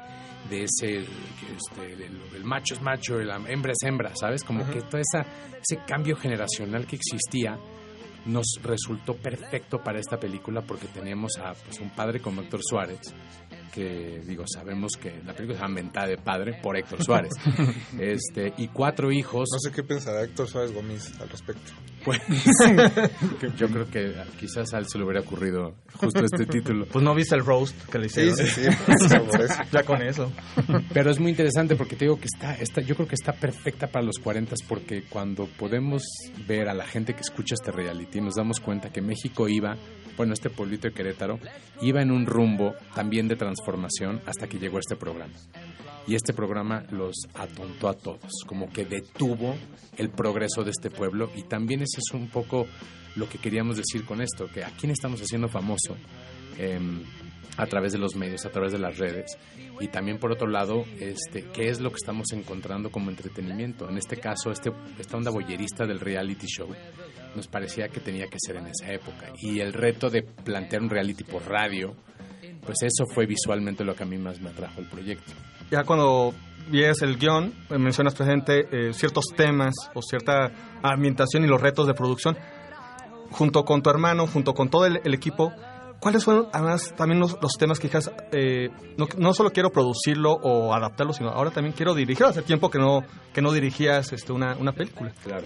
de 0.50 0.64
ese, 0.64 0.98
este, 0.98 2.06
el 2.36 2.44
macho 2.44 2.74
es 2.74 2.82
macho, 2.82 3.18
la 3.20 3.38
hembra 3.48 3.72
es 3.72 3.88
hembra, 3.88 4.14
¿sabes? 4.14 4.44
Como 4.44 4.70
que 4.70 4.82
todo 4.82 5.00
esa, 5.00 5.22
ese 5.58 5.82
cambio 5.88 6.18
generacional 6.18 6.86
que 6.86 6.98
existía 6.98 7.58
nos 8.26 8.60
resultó 8.62 9.16
perfecto 9.16 9.82
para 9.82 10.00
esta 10.00 10.20
película 10.20 10.62
porque 10.62 10.88
teníamos 10.88 11.38
a 11.38 11.54
pues, 11.54 11.80
un 11.80 11.92
padre 11.92 12.20
como 12.20 12.42
Héctor 12.42 12.60
Suárez 12.62 13.14
que 13.76 14.22
digo, 14.26 14.46
sabemos 14.48 14.94
que 14.94 15.22
la 15.26 15.34
película 15.34 15.60
se 15.60 15.64
llama 15.64 15.76
Mentada 15.76 16.08
de 16.08 16.18
Padre 16.18 16.58
por 16.64 16.78
Héctor 16.78 17.04
Suárez. 17.04 17.34
este 18.00 18.54
Y 18.58 18.70
cuatro 18.70 19.12
hijos. 19.12 19.50
No 19.52 19.60
sé 19.60 19.76
qué 19.76 19.84
pensará 19.84 20.24
Héctor 20.24 20.48
Suárez 20.48 20.74
Gómez 20.74 21.14
al 21.20 21.28
respecto. 21.28 21.74
Pues, 22.06 22.22
yo 23.58 23.68
creo 23.68 23.90
que 23.90 24.14
quizás 24.40 24.74
a 24.74 24.78
él 24.78 24.86
se 24.88 24.98
le 24.98 25.04
hubiera 25.04 25.22
ocurrido 25.22 25.74
justo 25.96 26.24
este 26.24 26.46
título. 26.46 26.86
Pues 26.86 27.04
no 27.04 27.14
viste 27.14 27.36
el 27.36 27.44
roast 27.44 27.76
que 27.90 28.00
le 28.00 28.06
hicieron. 28.06 28.38
Sí, 28.38 28.46
sí, 28.46 28.62
sí, 28.64 28.70
por 28.86 28.96
eso, 28.96 29.26
por 29.26 29.42
eso. 29.42 29.64
ya 29.72 29.84
con 29.84 30.02
eso. 30.02 30.32
Pero 30.94 31.12
es 31.12 31.20
muy 31.20 31.32
interesante 31.32 31.76
porque 31.76 31.96
te 31.96 32.06
digo 32.06 32.18
que 32.18 32.28
está, 32.34 32.56
está, 32.56 32.82
yo 32.82 32.96
creo 32.96 33.08
que 33.08 33.16
está 33.16 33.34
perfecta 33.34 33.88
para 33.88 34.06
los 34.06 34.20
40 34.20 34.56
porque 34.68 35.04
cuando 35.10 35.48
podemos 35.48 36.04
ver 36.48 36.70
a 36.70 36.74
la 36.74 36.86
gente 36.86 37.14
que 37.14 37.22
escucha 37.22 37.56
este 37.56 37.72
reality 37.72 38.22
nos 38.22 38.36
damos 38.36 38.60
cuenta 38.60 38.90
que 38.90 39.02
México 39.02 39.50
iba, 39.50 39.76
bueno, 40.18 40.34
este 40.34 40.50
pueblito 40.50 40.88
de 40.88 40.94
Querétaro, 40.94 41.40
iba 41.82 42.02
en 42.02 42.12
un 42.12 42.26
rumbo 42.26 42.74
también 42.94 43.28
de 43.28 43.36
transformación 43.36 44.22
hasta 44.26 44.48
que 44.48 44.60
llegó 44.60 44.80
este 44.80 44.96
programa. 44.96 45.34
Y 46.08 46.16
este 46.16 46.34
programa 46.34 46.84
los 46.92 47.16
atontó 47.34 47.90
a 47.90 47.94
todos, 47.94 48.44
como 48.46 48.70
que 48.70 48.86
detuvo 48.86 49.56
el 49.98 50.10
progreso 50.10 50.64
de 50.64 50.72
este 50.72 50.92
pueblo 50.92 51.32
y 51.36 51.44
también 51.44 51.82
ese 51.82 52.00
es 52.00 52.14
un 52.14 52.30
poco 52.30 52.68
lo 53.16 53.28
que 53.28 53.40
queríamos 53.40 53.78
decir 53.78 54.06
con 54.06 54.22
esto, 54.22 54.48
que 54.48 54.64
a 54.64 54.70
quién 54.78 54.92
estamos 54.92 55.22
haciendo 55.22 55.48
famoso. 55.48 55.96
Em, 56.58 57.04
a 57.58 57.66
través 57.68 57.94
de 57.94 58.00
los 58.00 58.16
medios, 58.16 58.46
a 58.46 58.50
través 58.50 58.72
de 58.72 58.80
las 58.80 58.98
redes. 58.98 59.38
Y 59.80 59.88
también, 59.88 60.20
por 60.20 60.32
otro 60.32 60.48
lado, 60.48 60.86
este, 61.00 61.46
qué 61.54 61.70
es 61.70 61.80
lo 61.80 61.90
que 61.90 61.98
estamos 61.98 62.32
encontrando 62.34 62.92
como 62.92 63.10
entretenimiento. 63.10 63.90
En 63.90 63.98
este 63.98 64.18
caso, 64.18 64.52
este, 64.52 64.72
esta 65.00 65.18
onda 65.18 65.32
boyerista 65.32 65.86
del 65.86 66.00
reality 66.00 66.48
show 66.48 66.70
nos 67.36 67.48
parecía 67.48 67.90
que 67.90 68.00
tenía 68.00 68.28
que 68.28 68.38
ser 68.40 68.58
en 68.58 68.68
esa 68.68 68.92
época. 68.92 69.28
Y 69.40 69.60
el 69.60 69.74
reto 69.74 70.10
de 70.10 70.24
plantear 70.24 70.82
un 70.82 70.90
reality 70.90 71.24
por 71.24 71.48
radio, 71.48 71.96
pues 72.66 72.78
eso 72.82 73.06
fue 73.06 73.26
visualmente 73.26 73.84
lo 73.84 73.96
que 73.96 74.04
a 74.04 74.06
mí 74.06 74.18
más 74.18 74.40
me 74.40 74.50
atrajo 74.50 74.80
el 74.80 74.88
proyecto. 74.88 75.34
Ya 75.72 75.84
cuando 75.84 76.34
vienes 76.70 77.02
el 77.02 77.18
guion, 77.18 77.54
eh, 77.70 77.78
mencionas 77.78 78.16
presente 78.16 78.68
eh, 78.72 78.94
ciertos 78.94 79.26
temas 79.36 79.74
o 79.94 80.02
cierta 80.02 80.52
ambientación 80.82 81.44
y 81.44 81.48
los 81.48 81.62
retos 81.62 81.88
de 81.88 81.94
producción. 81.94 82.38
Junto 83.32 83.66
con 83.66 83.82
tu 83.82 83.90
hermano, 83.90 84.28
junto 84.28 84.54
con 84.54 84.70
todo 84.70 84.86
el, 84.86 85.02
el 85.04 85.14
equipo, 85.14 85.52
¿Cuáles 86.06 86.24
fueron 86.24 86.48
además 86.54 86.94
también 86.96 87.20
los, 87.20 87.36
los 87.42 87.54
temas 87.54 87.80
que 87.80 87.88
dijeras, 87.88 88.12
eh, 88.32 88.70
no, 88.96 89.08
no, 89.18 89.34
solo 89.34 89.50
quiero 89.50 89.72
producirlo 89.72 90.34
o 90.34 90.74
adaptarlo, 90.74 91.14
sino 91.14 91.30
ahora 91.30 91.50
también 91.50 91.74
quiero 91.74 91.96
dirigirlo? 91.96 92.28
Hace 92.28 92.44
tiempo 92.44 92.70
que 92.70 92.78
no, 92.78 93.04
que 93.34 93.42
no 93.42 93.52
dirigías 93.52 94.14
este, 94.14 94.32
una, 94.32 94.56
una 94.56 94.72
película. 94.72 95.12
Claro. 95.24 95.46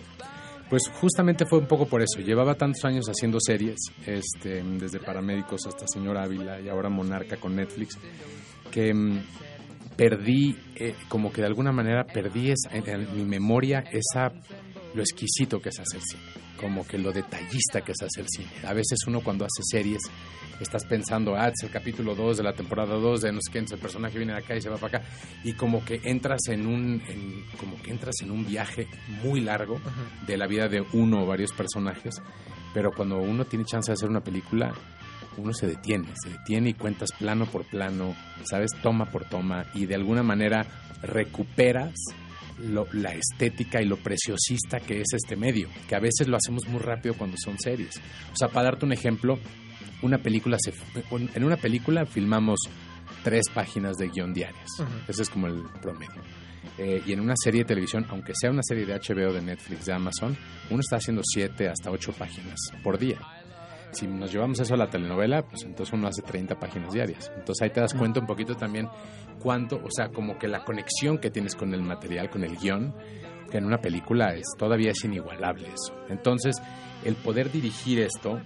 Pues 0.69 0.83
justamente 0.87 1.45
fue 1.45 1.59
un 1.59 1.65
poco 1.65 1.87
por 1.87 2.01
eso. 2.01 2.19
Llevaba 2.21 2.53
tantos 2.55 2.85
años 2.85 3.05
haciendo 3.07 3.39
series, 3.39 3.77
este, 4.05 4.61
desde 4.61 4.99
Paramédicos 4.99 5.65
hasta 5.65 5.85
Señor 5.87 6.17
Ávila 6.17 6.61
y 6.61 6.69
ahora 6.69 6.89
Monarca 6.89 7.37
con 7.37 7.55
Netflix, 7.55 7.97
que 8.71 8.93
mm, 8.93 9.19
perdí, 9.97 10.55
eh, 10.75 10.93
como 11.07 11.31
que 11.31 11.41
de 11.41 11.47
alguna 11.47 11.71
manera 11.71 12.05
perdí 12.05 12.51
esa, 12.51 12.69
en, 12.71 12.87
en 12.87 13.17
mi 13.17 13.25
memoria 13.25 13.83
esa, 13.91 14.31
lo 14.93 15.01
exquisito 15.01 15.61
que 15.61 15.69
es 15.69 15.79
hacer 15.79 16.01
cine 16.01 16.49
como 16.59 16.85
que 16.85 16.97
lo 16.97 17.11
detallista 17.11 17.81
que 17.81 17.93
es 17.93 18.01
hacer 18.01 18.25
cine. 18.27 18.49
A 18.67 18.73
veces 18.73 18.99
uno 19.07 19.21
cuando 19.21 19.45
hace 19.45 19.63
series 19.63 20.01
estás 20.59 20.85
pensando, 20.85 21.35
ah, 21.35 21.47
es 21.47 21.63
el 21.63 21.69
capítulo 21.69 22.15
2 22.15 22.37
de 22.37 22.43
la 22.43 22.53
temporada 22.53 22.95
2 22.95 23.21
de 23.21 23.31
no 23.31 23.39
sé 23.41 23.51
qué, 23.51 23.59
el 23.59 23.79
personaje 23.79 24.17
viene 24.17 24.33
de 24.33 24.39
acá 24.39 24.55
y 24.55 24.61
se 24.61 24.69
va 24.69 24.77
para 24.77 24.99
acá 24.99 25.09
y 25.43 25.53
como 25.53 25.83
que 25.85 26.01
entras 26.03 26.41
en 26.49 26.67
un 26.67 27.01
en, 27.07 27.45
como 27.57 27.81
que 27.81 27.91
entras 27.91 28.15
en 28.21 28.31
un 28.31 28.45
viaje 28.45 28.87
muy 29.23 29.39
largo 29.39 29.79
de 30.27 30.37
la 30.37 30.47
vida 30.47 30.67
de 30.67 30.83
uno 30.93 31.23
o 31.23 31.25
varios 31.25 31.53
personajes, 31.53 32.21
pero 32.73 32.91
cuando 32.91 33.17
uno 33.17 33.45
tiene 33.45 33.63
chance 33.63 33.89
de 33.89 33.93
hacer 33.93 34.09
una 34.09 34.21
película 34.21 34.73
uno 35.37 35.53
se 35.53 35.67
detiene, 35.67 36.09
se 36.21 36.31
detiene 36.31 36.71
y 36.71 36.73
cuentas 36.73 37.13
plano 37.13 37.45
por 37.45 37.63
plano, 37.63 38.13
sabes, 38.43 38.71
toma 38.81 39.05
por 39.05 39.23
toma 39.23 39.67
y 39.73 39.85
de 39.85 39.95
alguna 39.95 40.23
manera 40.23 40.65
recuperas 41.01 41.93
lo, 42.61 42.87
la 42.93 43.13
estética 43.13 43.81
y 43.81 43.85
lo 43.85 43.97
preciosista 43.97 44.79
que 44.79 45.01
es 45.01 45.07
este 45.13 45.35
medio, 45.35 45.69
que 45.87 45.95
a 45.95 45.99
veces 45.99 46.27
lo 46.27 46.37
hacemos 46.37 46.67
muy 46.67 46.79
rápido 46.79 47.15
cuando 47.15 47.37
son 47.37 47.57
series. 47.59 47.97
O 48.31 48.35
sea, 48.35 48.49
para 48.49 48.65
darte 48.65 48.85
un 48.85 48.93
ejemplo, 48.93 49.39
una 50.01 50.17
película 50.17 50.57
se, 50.59 50.73
en 51.33 51.43
una 51.43 51.57
película 51.57 52.05
filmamos 52.05 52.59
tres 53.23 53.45
páginas 53.53 53.97
de 53.97 54.09
guion 54.09 54.33
diarias. 54.33 54.67
Uh 54.79 54.83
-huh. 54.83 55.09
Ese 55.09 55.23
es 55.23 55.29
como 55.29 55.47
el 55.47 55.63
promedio. 55.81 56.21
Eh, 56.77 57.01
y 57.05 57.11
en 57.13 57.19
una 57.19 57.33
serie 57.41 57.61
de 57.61 57.65
televisión, 57.65 58.05
aunque 58.09 58.33
sea 58.39 58.49
una 58.49 58.63
serie 58.63 58.85
de 58.85 58.93
HBO, 58.93 59.33
de 59.33 59.41
Netflix, 59.41 59.85
de 59.85 59.93
Amazon, 59.93 60.37
uno 60.69 60.79
está 60.79 60.97
haciendo 60.97 61.21
siete 61.25 61.67
hasta 61.67 61.91
ocho 61.91 62.13
páginas 62.13 62.57
por 62.83 62.97
día. 62.97 63.17
Si 63.91 64.07
nos 64.07 64.31
llevamos 64.31 64.59
eso 64.59 64.73
a 64.75 64.77
la 64.77 64.89
telenovela, 64.89 65.41
pues 65.43 65.63
entonces 65.63 65.93
uno 65.93 66.07
hace 66.07 66.21
30 66.21 66.59
páginas 66.59 66.93
diarias. 66.93 67.31
Entonces 67.35 67.61
ahí 67.63 67.69
te 67.71 67.81
das 67.81 67.93
cuenta 67.93 68.19
un 68.19 68.27
poquito 68.27 68.55
también 68.55 68.87
cuánto, 69.39 69.77
o 69.77 69.89
sea, 69.89 70.09
como 70.09 70.37
que 70.37 70.47
la 70.47 70.63
conexión 70.63 71.17
que 71.17 71.31
tienes 71.31 71.55
con 71.55 71.73
el 71.73 71.81
material, 71.81 72.29
con 72.29 72.43
el 72.43 72.55
guion, 72.57 72.93
que 73.49 73.57
en 73.57 73.65
una 73.65 73.79
película 73.79 74.33
es 74.35 74.45
todavía 74.57 74.91
es 74.91 75.03
inigualable 75.03 75.67
eso. 75.67 75.95
Entonces, 76.09 76.61
el 77.03 77.15
poder 77.15 77.51
dirigir 77.51 77.99
esto, 77.99 78.39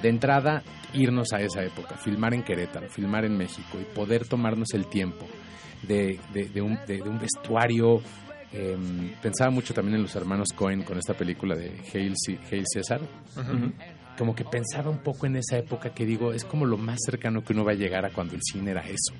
de 0.00 0.08
entrada, 0.08 0.62
irnos 0.92 1.32
a 1.32 1.40
esa 1.40 1.62
época, 1.62 1.96
filmar 1.96 2.34
en 2.34 2.42
Querétaro, 2.42 2.88
filmar 2.88 3.24
en 3.24 3.36
México 3.36 3.78
y 3.80 3.84
poder 3.94 4.26
tomarnos 4.26 4.72
el 4.74 4.86
tiempo 4.86 5.26
de, 5.82 6.18
de, 6.32 6.44
de, 6.48 6.62
un, 6.62 6.78
de 6.86 7.02
un, 7.02 7.18
vestuario. 7.18 8.00
Eh, 8.52 8.76
pensaba 9.20 9.50
mucho 9.50 9.74
también 9.74 9.96
en 9.96 10.02
los 10.02 10.14
hermanos 10.14 10.48
Cohen 10.54 10.82
con 10.82 10.98
esta 10.98 11.14
película 11.14 11.54
de 11.54 11.72
Hail, 11.92 12.14
Hail 12.50 12.64
César. 12.72 13.00
Uh 13.36 13.40
-huh. 13.40 13.72
Como 14.18 14.34
que 14.34 14.44
pensaba 14.44 14.90
un 14.90 14.98
poco 14.98 15.26
en 15.26 15.36
esa 15.36 15.58
época 15.58 15.92
que 15.92 16.06
digo, 16.06 16.32
es 16.32 16.44
como 16.44 16.64
lo 16.66 16.76
más 16.76 16.98
cercano 17.04 17.42
que 17.42 17.52
uno 17.52 17.64
va 17.64 17.72
a 17.72 17.76
llegar 17.76 18.04
a 18.04 18.10
cuando 18.10 18.34
el 18.34 18.40
cine 18.42 18.70
era 18.70 18.82
eso, 18.82 19.14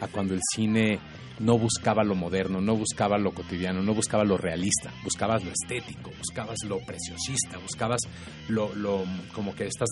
a 0.00 0.08
cuando 0.08 0.34
el 0.34 0.40
cine 0.54 0.98
no 1.40 1.58
buscaba 1.58 2.04
lo 2.04 2.14
moderno, 2.14 2.60
no 2.60 2.76
buscaba 2.76 3.18
lo 3.18 3.32
cotidiano, 3.32 3.82
no 3.82 3.94
buscaba 3.94 4.24
lo 4.24 4.36
realista, 4.36 4.92
buscabas 5.02 5.42
lo 5.44 5.50
estético, 5.50 6.10
buscabas 6.16 6.58
lo 6.66 6.78
preciosista, 6.80 7.58
buscabas 7.58 8.00
lo, 8.48 8.74
lo 8.74 9.04
como 9.34 9.54
que 9.54 9.64
estas, 9.66 9.88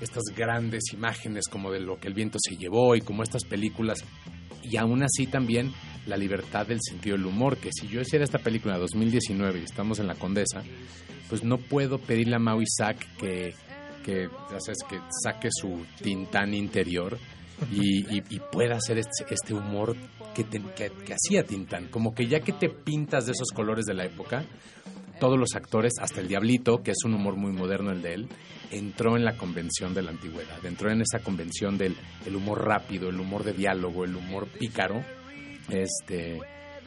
estas 0.00 0.24
grandes 0.36 0.92
imágenes 0.92 1.46
como 1.48 1.70
de 1.70 1.80
lo 1.80 1.98
que 1.98 2.08
el 2.08 2.14
viento 2.14 2.38
se 2.40 2.56
llevó 2.56 2.96
y 2.96 3.00
como 3.00 3.22
estas 3.22 3.44
películas. 3.44 4.04
Y 4.62 4.76
aún 4.76 5.02
así 5.02 5.26
también 5.26 5.72
la 6.06 6.16
libertad 6.16 6.66
del 6.66 6.80
sentido 6.82 7.16
del 7.16 7.26
humor, 7.26 7.58
que 7.58 7.70
si 7.72 7.86
yo 7.86 8.00
hiciera 8.00 8.24
esta 8.24 8.38
película 8.38 8.74
en 8.74 8.80
2019 8.80 9.60
y 9.60 9.64
estamos 9.64 10.00
en 10.00 10.08
la 10.08 10.14
Condesa, 10.14 10.62
pues 11.28 11.44
no 11.44 11.58
puedo 11.58 11.98
pedirle 11.98 12.36
a 12.36 12.40
Mau 12.40 12.60
Isaac 12.60 13.06
que, 13.18 13.54
que, 14.08 14.28
ya 14.50 14.88
que 14.88 15.00
saque 15.22 15.48
su 15.50 15.84
tintán 16.02 16.54
interior 16.54 17.18
y, 17.70 18.40
pueda 18.52 18.76
hacer 18.76 18.98
este, 18.98 19.34
este 19.34 19.52
humor 19.52 19.94
que, 20.34 20.44
hacía 21.12 21.44
Tintán. 21.44 21.88
Como 21.88 22.14
que 22.14 22.26
ya 22.26 22.40
que 22.40 22.52
te 22.52 22.70
pintas 22.70 23.26
de 23.26 23.32
esos 23.32 23.50
colores 23.52 23.84
de 23.84 23.94
la 23.94 24.06
época, 24.06 24.44
todos 25.20 25.38
los 25.38 25.54
actores, 25.54 25.92
hasta 26.00 26.20
el 26.20 26.28
Diablito, 26.28 26.82
que 26.82 26.92
es 26.92 27.04
un 27.04 27.14
humor 27.14 27.36
muy 27.36 27.52
moderno 27.52 27.90
el 27.90 28.00
de 28.00 28.14
él, 28.14 28.28
entró 28.70 29.16
en 29.16 29.24
la 29.24 29.36
convención 29.36 29.92
de 29.92 30.02
la 30.02 30.12
antigüedad, 30.12 30.64
entró 30.64 30.90
en 30.90 31.02
esa 31.02 31.18
convención 31.22 31.76
del 31.76 31.94
el 32.24 32.36
humor 32.36 32.64
rápido, 32.64 33.10
el 33.10 33.20
humor 33.20 33.44
de 33.44 33.52
diálogo, 33.52 34.04
el 34.04 34.16
humor 34.16 34.48
pícaro, 34.48 35.04
este 35.68 36.38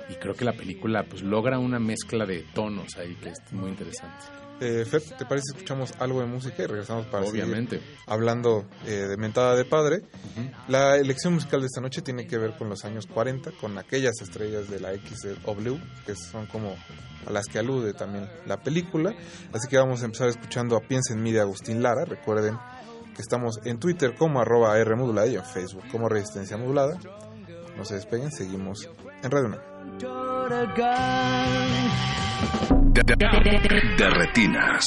y 0.10 0.15
creo 0.15 0.34
que 0.34 0.45
la 0.45 0.53
película 0.53 1.03
pues 1.03 1.22
logra 1.22 1.60
una 1.60 1.80
mezcla 1.80 2.26
de 2.26 2.43
tonos 2.53 2.98
ahí 2.98 3.15
que 3.15 3.30
es 3.30 3.53
muy 3.53 3.69
interesante. 3.69 4.40
Eh, 4.63 4.85
Fer, 4.85 5.01
¿te 5.01 5.25
parece 5.25 5.45
si 5.47 5.55
escuchamos 5.57 5.91
algo 5.97 6.19
de 6.19 6.27
música 6.27 6.61
y 6.61 6.67
regresamos 6.67 7.07
para 7.07 7.25
Obviamente. 7.25 7.81
hablando 8.05 8.67
eh, 8.85 9.07
de 9.09 9.17
Mentada 9.17 9.55
de 9.55 9.65
Padre? 9.65 10.03
Uh 10.03 10.39
-huh. 10.39 10.51
La 10.67 10.97
elección 10.97 11.33
musical 11.33 11.61
de 11.61 11.65
esta 11.65 11.81
noche 11.81 12.03
tiene 12.03 12.27
que 12.27 12.38
ver 12.38 12.55
con 12.55 12.69
los 12.69 12.85
años 12.85 13.07
40, 13.07 13.53
con 13.59 13.79
aquellas 13.79 14.21
estrellas 14.21 14.69
de 14.69 14.79
la 14.79 14.93
XW, 14.93 15.77
que 16.05 16.15
son 16.15 16.45
como 16.45 16.75
a 17.25 17.31
las 17.31 17.47
que 17.47 17.57
alude 17.57 17.95
también 17.95 18.29
la 18.45 18.61
película. 18.61 19.15
Así 19.51 19.67
que 19.67 19.77
vamos 19.77 20.03
a 20.03 20.05
empezar 20.05 20.27
escuchando 20.29 20.75
a 20.75 20.81
Piensa 20.81 21.13
en 21.13 21.23
mí 21.23 21.31
de 21.31 21.41
Agustín 21.41 21.81
Lara. 21.81 22.05
Recuerden 22.05 22.55
que 23.15 23.21
estamos 23.23 23.59
en 23.65 23.79
Twitter 23.79 24.13
como 24.15 24.41
arroba 24.41 24.77
R 24.77 24.95
modulada 24.95 25.25
y 25.25 25.38
en 25.38 25.43
Facebook 25.45 25.85
como 25.91 26.07
Resistencia 26.07 26.55
Modulada. 26.57 26.99
No 27.75 27.83
se 27.83 27.95
despeguen, 27.95 28.31
seguimos 28.31 28.88
en 29.23 29.31
Radio 29.31 29.47
1. 29.47 29.57
De, 32.93 34.09
retinas. 34.09 34.84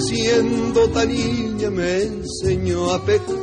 Siendo 0.00 0.88
tan 0.90 1.08
niña 1.08 1.70
me 1.70 2.02
enseñó 2.02 2.90
a 2.92 3.04
pecar. 3.04 3.37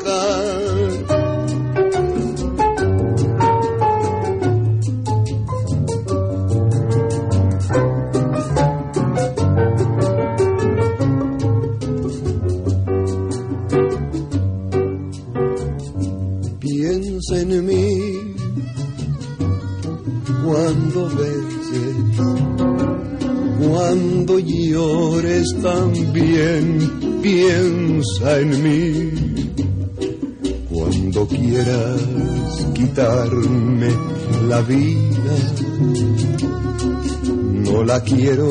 Quiero 38.05 38.49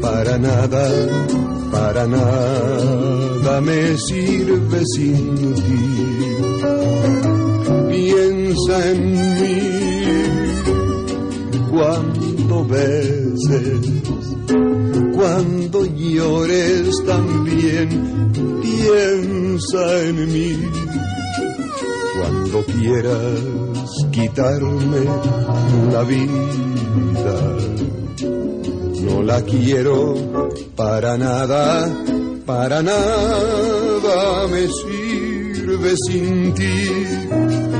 para 0.00 0.38
nada, 0.38 0.90
para 1.70 2.06
nada 2.06 3.60
me 3.60 3.96
sirve 3.98 4.82
sin 4.96 5.54
ti. 5.54 5.82
Piensa 7.88 8.90
en 8.90 9.12
mí 9.12 9.82
cuando 11.72 12.64
beses, 12.66 13.80
cuando 15.14 15.84
llores 15.86 16.90
también, 17.06 17.88
piensa 18.60 20.02
en 20.02 20.32
mí. 20.32 20.58
Cuando 22.18 22.62
quieras 22.66 23.90
quitarme 24.12 25.04
la 25.92 26.02
vida, 26.02 27.62
la 29.32 29.42
quiero 29.44 30.14
para 30.76 31.16
nada, 31.16 31.88
para 32.44 32.82
nada 32.82 34.46
me 34.48 34.64
sirve 34.68 35.94
sin 36.06 36.52
ti. 36.52 37.71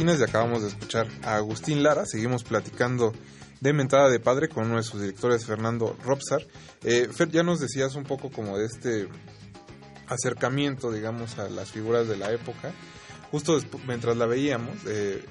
Derretinas 0.00 0.20
y 0.20 0.24
acabamos 0.30 0.62
de 0.62 0.68
escuchar 0.68 1.08
a 1.24 1.36
Agustín 1.36 1.82
Lara. 1.82 2.06
Seguimos 2.06 2.42
platicando 2.42 3.12
de 3.60 3.72
Mentada 3.74 4.08
de 4.08 4.18
Padre 4.18 4.48
con 4.48 4.64
uno 4.66 4.76
de 4.78 4.82
sus 4.82 4.98
directores, 5.02 5.44
Fernando 5.44 5.94
Robsar. 6.02 6.40
Eh, 6.84 7.08
Fer, 7.12 7.28
ya 7.28 7.42
nos 7.42 7.60
decías 7.60 7.94
un 7.96 8.04
poco 8.04 8.30
como 8.30 8.56
de 8.56 8.64
este 8.64 9.08
acercamiento, 10.08 10.90
digamos, 10.90 11.38
a 11.38 11.50
las 11.50 11.70
figuras 11.70 12.08
de 12.08 12.16
la 12.16 12.32
época. 12.32 12.72
Justo 13.30 13.60
despu- 13.60 13.78
mientras 13.86 14.16
la 14.16 14.24
veíamos, 14.24 14.74
eh, 14.86 15.22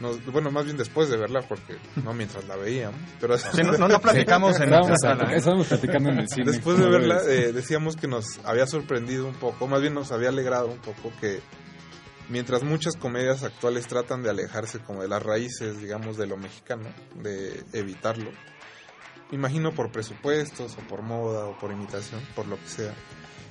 nos- 0.00 0.24
bueno, 0.32 0.50
más 0.50 0.64
bien 0.64 0.78
después 0.78 1.10
de 1.10 1.18
verla, 1.18 1.42
porque 1.42 1.76
no 2.02 2.14
mientras 2.14 2.46
la 2.48 2.56
veíamos, 2.56 2.98
pero 3.20 3.36
Sí, 3.36 3.62
no- 3.62 3.72
no- 3.76 3.86
no 3.88 4.00
platicamos 4.00 4.58
en 4.60 4.70
la 4.70 4.82
sala, 4.96 5.30
¿eh? 5.30 5.36
estábamos 5.36 5.66
platicando 5.66 6.08
en 6.08 6.20
el 6.20 6.28
cine. 6.28 6.50
Después 6.50 6.78
de 6.78 6.84
¿Cómo 6.84 6.96
verla, 6.96 7.20
eh, 7.28 7.52
decíamos 7.52 7.96
que 7.96 8.08
nos 8.08 8.38
había 8.44 8.66
sorprendido 8.66 9.26
un 9.26 9.34
poco, 9.34 9.66
más 9.68 9.82
bien 9.82 9.92
nos 9.92 10.10
había 10.10 10.30
alegrado 10.30 10.68
un 10.68 10.78
poco 10.78 11.12
que 11.20 11.40
mientras 12.28 12.62
muchas 12.62 12.96
comedias 12.96 13.42
actuales 13.42 13.86
tratan 13.86 14.22
de 14.22 14.30
alejarse 14.30 14.78
como 14.80 15.02
de 15.02 15.08
las 15.08 15.22
raíces, 15.22 15.80
digamos, 15.80 16.16
de 16.16 16.26
lo 16.26 16.36
mexicano, 16.36 16.88
de 17.22 17.62
evitarlo, 17.72 18.30
imagino 19.32 19.72
por 19.72 19.90
presupuestos 19.90 20.76
o 20.78 20.88
por 20.88 21.02
moda 21.02 21.46
o 21.46 21.58
por 21.58 21.72
imitación, 21.72 22.20
por 22.34 22.46
lo 22.46 22.56
que 22.56 22.68
sea. 22.68 22.94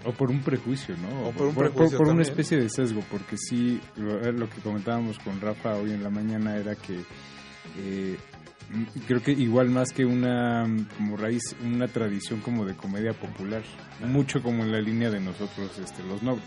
O 0.06 0.12
por 0.12 0.30
un 0.30 0.42
prejuicio, 0.42 0.98
¿no? 0.98 1.30
O 1.30 1.32
por 1.32 1.48
un 1.48 1.56
por, 1.56 1.72
prejuicio 1.72 1.98
por 1.98 2.10
una 2.10 2.24
especie 2.24 2.58
de 2.58 2.70
sesgo, 2.70 3.02
porque 3.10 3.38
sí, 3.38 3.80
lo, 3.96 4.20
eh, 4.20 4.34
lo 4.34 4.50
que 4.50 4.60
comentábamos 4.60 5.18
con 5.20 5.40
Rafa 5.40 5.76
hoy 5.76 5.94
en 5.94 6.04
la 6.04 6.10
mañana 6.10 6.58
era 6.58 6.76
que 6.76 7.06
eh, 7.78 8.18
creo 9.08 9.22
que 9.22 9.32
igual 9.32 9.70
más 9.70 9.92
que 9.92 10.06
una 10.06 10.66
como 10.98 11.18
raíz, 11.18 11.56
una 11.64 11.88
tradición 11.88 12.42
como 12.42 12.66
de 12.66 12.76
comedia 12.76 13.14
popular, 13.14 13.62
mucho 14.06 14.42
como 14.42 14.64
en 14.64 14.72
la 14.72 14.80
línea 14.82 15.10
de 15.10 15.20
nosotros, 15.20 15.78
este, 15.80 16.04
los 16.04 16.22
nobles, 16.24 16.46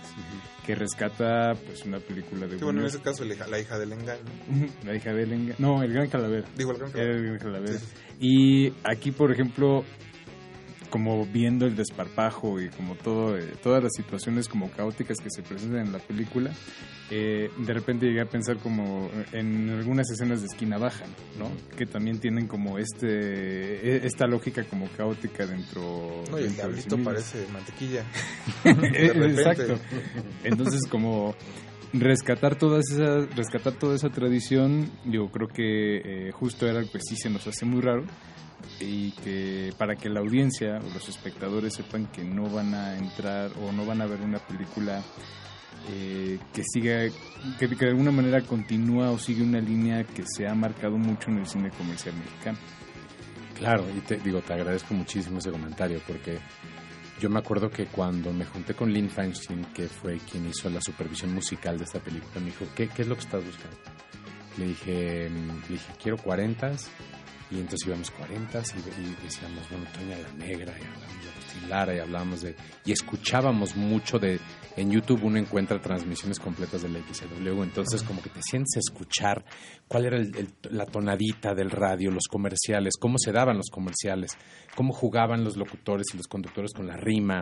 que 0.65 0.75
rescata 0.75 1.55
pues 1.67 1.85
una 1.85 1.99
película 2.01 2.47
de 2.47 2.57
Que 2.57 2.65
bueno, 2.65 2.81
en 2.81 2.87
ese 2.87 3.01
caso 3.01 3.25
la 3.25 3.35
hija, 3.35 3.47
la 3.47 3.61
hija 3.61 3.79
del 3.79 3.93
engaño. 3.93 4.21
Ujú, 4.51 4.67
La 4.85 4.95
hija 4.97 5.13
del 5.13 5.33
enga- 5.33 5.55
No, 5.59 5.83
el 5.83 5.93
gran 5.93 6.09
calavera. 6.09 6.47
Digo, 6.57 6.73
el 6.73 6.79
gran 6.79 6.91
Era 6.91 6.99
calavera. 6.99 7.19
el 7.19 7.25
gran 7.27 7.39
calavera. 7.39 7.79
Sí, 7.79 7.87
sí. 7.87 7.97
Y 8.19 8.73
aquí, 8.85 9.11
por 9.13 9.31
ejemplo, 9.31 9.85
como 10.97 11.27
viendo 11.27 11.67
el 11.67 11.77
desparpajo 11.77 12.59
y 12.59 12.71
como 12.71 12.95
todo, 12.95 13.37
eh, 13.37 13.53
todas 13.63 13.83
las 13.83 13.93
situaciones 13.95 14.49
como 14.49 14.71
caóticas 14.71 15.19
que 15.19 15.29
se 15.29 15.43
presentan 15.43 15.81
en 15.89 15.93
la 15.93 15.99
película, 15.99 16.51
eh, 17.11 17.51
de 17.59 17.73
repente 17.75 18.07
llegué 18.07 18.23
a 18.23 18.27
pensar 18.31 18.57
como 18.57 19.11
en 19.33 19.69
algunas 19.69 20.11
escenas 20.11 20.41
de 20.41 20.47
esquina 20.47 20.79
baja, 20.79 21.05
¿no? 21.39 21.51
Que 21.77 21.85
también 21.85 22.19
tienen 22.19 22.47
como 22.47 22.79
este 22.79 23.07
e- 23.09 24.07
esta 24.07 24.27
lógica 24.27 24.65
como 24.65 24.89
caótica 24.97 25.47
dentro, 25.47 26.23
No, 26.31 26.39
y 26.41 26.45
el 26.45 26.49
sí 26.49 26.55
diablito 26.57 26.97
parece 27.05 27.47
mantequilla. 27.53 28.03
Exacto. 28.65 29.79
Entonces, 30.45 30.81
como 30.89 31.35
rescatar 31.93 32.57
todas 32.57 32.85
esas, 32.91 33.35
rescatar 33.35 33.75
toda 33.75 33.95
esa 33.97 34.09
tradición, 34.11 34.91
yo 35.05 35.29
creo 35.31 35.49
que 35.49 36.29
eh, 36.29 36.33
justo 36.33 36.67
era 36.67 36.83
pues 36.91 37.05
sí 37.09 37.17
se 37.17 37.31
nos 37.31 37.47
hace 37.47 37.65
muy 37.65 37.81
raro 37.81 38.05
y 38.81 39.13
que 39.13 39.73
para 39.79 39.97
que 39.97 40.09
la 40.09 40.21
audiencia 40.21 40.79
o 40.79 40.95
los 40.95 41.09
espectadores 41.09 41.75
sepan 41.75 42.07
que 42.07 42.25
no 42.25 42.49
van 42.49 42.75
a 42.75 42.97
entrar 42.97 43.51
o 43.63 43.73
no 43.73 43.87
van 43.87 44.03
a 44.03 44.07
ver 44.07 44.21
una 44.21 44.39
película 44.39 45.03
eh, 45.93 46.39
que 46.53 46.63
siga 46.65 47.07
que, 47.59 47.69
de 47.69 47.89
alguna 47.89 48.11
manera 48.11 48.41
continúa 48.43 49.11
o 49.11 49.19
sigue 49.19 49.43
una 49.43 49.61
línea 49.61 50.05
que 50.05 50.25
se 50.27 50.47
ha 50.47 50.55
marcado 50.55 50.97
mucho 50.99 51.31
en 51.31 51.39
el 51.39 51.47
cine 51.47 51.71
comercial 51.71 52.15
mexicano. 52.17 52.59
Claro, 53.57 53.85
y 53.97 54.01
te 54.01 54.17
digo, 54.17 54.41
te 54.43 54.53
agradezco 54.53 54.95
muchísimo 54.95 55.39
ese 55.39 55.51
comentario 55.51 56.01
porque 56.07 56.39
yo 57.21 57.31
me 57.31 57.39
acuerdo 57.39 57.71
que 57.71 57.87
cuando 57.87 58.33
me 58.33 58.45
junté 58.45 58.75
con 58.75 58.93
Lynn 58.93 59.09
Feinstein, 59.09 59.65
que 59.67 59.89
fue 59.89 60.19
quien 60.19 60.47
hizo 60.47 60.69
la 60.69 60.81
supervisión 60.81 61.33
musical 61.35 61.79
de 61.79 61.85
esta 61.85 62.01
película, 62.01 62.41
me 62.41 62.47
dijo, 62.47 62.65
¿qué, 62.75 62.91
es 62.97 63.07
lo 63.07 63.15
que 63.15 63.23
estás 63.23 63.45
buscando? 63.45 63.77
Le 64.59 64.67
dije, 64.69 65.31
mm, 65.31 65.49
le 65.63 65.69
dije 65.69 65.93
quiero 66.03 66.19
40 66.19 66.73
y 67.51 67.61
entonces 67.61 67.87
íbamos 67.87 68.11
40 68.11 68.59
y, 68.59 69.03
y 69.03 69.17
decíamos, 69.23 69.69
bueno, 69.71 69.87
Toña 69.93 70.19
la 70.19 70.33
Negra, 70.33 70.73
y 70.79 70.85
hablamos 70.85 71.25
de 71.25 71.69
Lara, 71.69 71.95
y 71.95 71.99
hablábamos 71.99 72.43
de... 72.43 72.57
Y 72.85 72.93
escuchábamos 72.93 73.77
mucho 73.77 74.19
de... 74.19 74.41
En 74.77 74.91
YouTube 74.91 75.25
uno 75.25 75.39
encuentra 75.39 75.81
transmisiones 75.81 76.39
completas 76.39 76.83
de 76.83 76.91
la 76.91 76.99
XW, 76.99 77.63
entonces 77.63 78.03
como 78.03 78.21
que 78.23 78.29
te 78.29 78.43
sientes 78.43 78.77
a 78.77 78.81
escuchar 78.81 79.45
cuál 79.89 80.05
era 80.05 80.17
el- 80.19 80.49
la 80.71 80.85
tonadita 80.85 81.55
del 81.55 81.71
radio, 81.71 82.11
los 82.11 82.25
comerciales, 82.31 82.95
cómo 83.01 83.17
se 83.19 83.33
daban 83.33 83.57
los 83.57 83.71
comerciales, 83.71 84.33
cómo 84.75 84.93
jugaban 84.93 85.43
los 85.45 85.57
locutores 85.57 86.07
y 86.13 86.19
los 86.19 86.27
conductores 86.27 86.73
con 86.75 86.87
la 86.87 86.97
rima, 86.97 87.41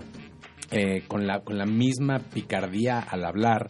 eh, 0.71 1.03
con, 1.09 1.27
la, 1.27 1.41
con 1.41 1.59
la 1.59 1.67
misma 1.67 2.21
picardía 2.21 3.01
al 3.01 3.25
hablar, 3.25 3.67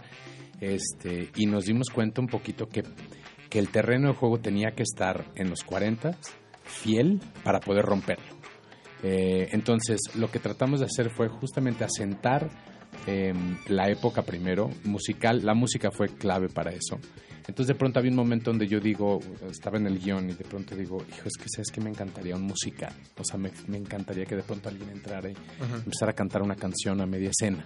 este, 0.60 1.30
y 1.36 1.46
nos 1.46 1.64
dimos 1.64 1.88
cuenta 1.88 2.20
un 2.20 2.28
poquito 2.28 2.66
que, 2.68 2.82
que 3.48 3.58
el 3.58 3.70
terreno 3.70 4.08
de 4.08 4.14
juego 4.14 4.38
tenía 4.40 4.72
que 4.72 4.82
estar 4.82 5.24
en 5.36 5.48
los 5.48 5.62
40 5.64 6.12
fiel 6.64 7.20
para 7.42 7.60
poder 7.60 7.84
romperlo. 7.84 8.24
Eh, 9.02 9.48
entonces, 9.52 10.00
lo 10.16 10.30
que 10.30 10.38
tratamos 10.38 10.80
de 10.80 10.86
hacer 10.86 11.10
fue 11.10 11.28
justamente 11.28 11.84
asentar 11.84 12.48
eh, 13.06 13.32
la 13.68 13.88
época 13.88 14.22
primero, 14.22 14.70
musical, 14.84 15.44
la 15.44 15.54
música 15.54 15.90
fue 15.90 16.08
clave 16.08 16.48
para 16.48 16.70
eso. 16.72 16.98
Entonces, 17.46 17.66
de 17.66 17.74
pronto 17.74 17.98
había 17.98 18.10
un 18.10 18.16
momento 18.16 18.50
donde 18.50 18.66
yo 18.66 18.80
digo, 18.80 19.20
estaba 19.50 19.76
en 19.76 19.86
el 19.86 19.98
guion 19.98 20.30
y 20.30 20.32
de 20.32 20.44
pronto 20.44 20.74
digo, 20.74 20.96
hijo, 21.08 21.26
es 21.28 21.36
que 21.36 21.46
sabes 21.54 21.70
que 21.70 21.80
me 21.82 21.90
encantaría 21.90 22.34
un 22.36 22.42
musical. 22.42 22.92
O 23.18 23.24
sea, 23.24 23.38
me, 23.38 23.50
me 23.68 23.76
encantaría 23.76 24.24
que 24.24 24.34
de 24.36 24.42
pronto 24.42 24.70
alguien 24.70 24.88
entrara 24.88 25.28
y 25.30 25.34
empezara 25.84 26.12
a 26.12 26.14
cantar 26.14 26.40
una 26.42 26.56
canción 26.56 27.00
a 27.02 27.06
media 27.06 27.28
escena. 27.28 27.64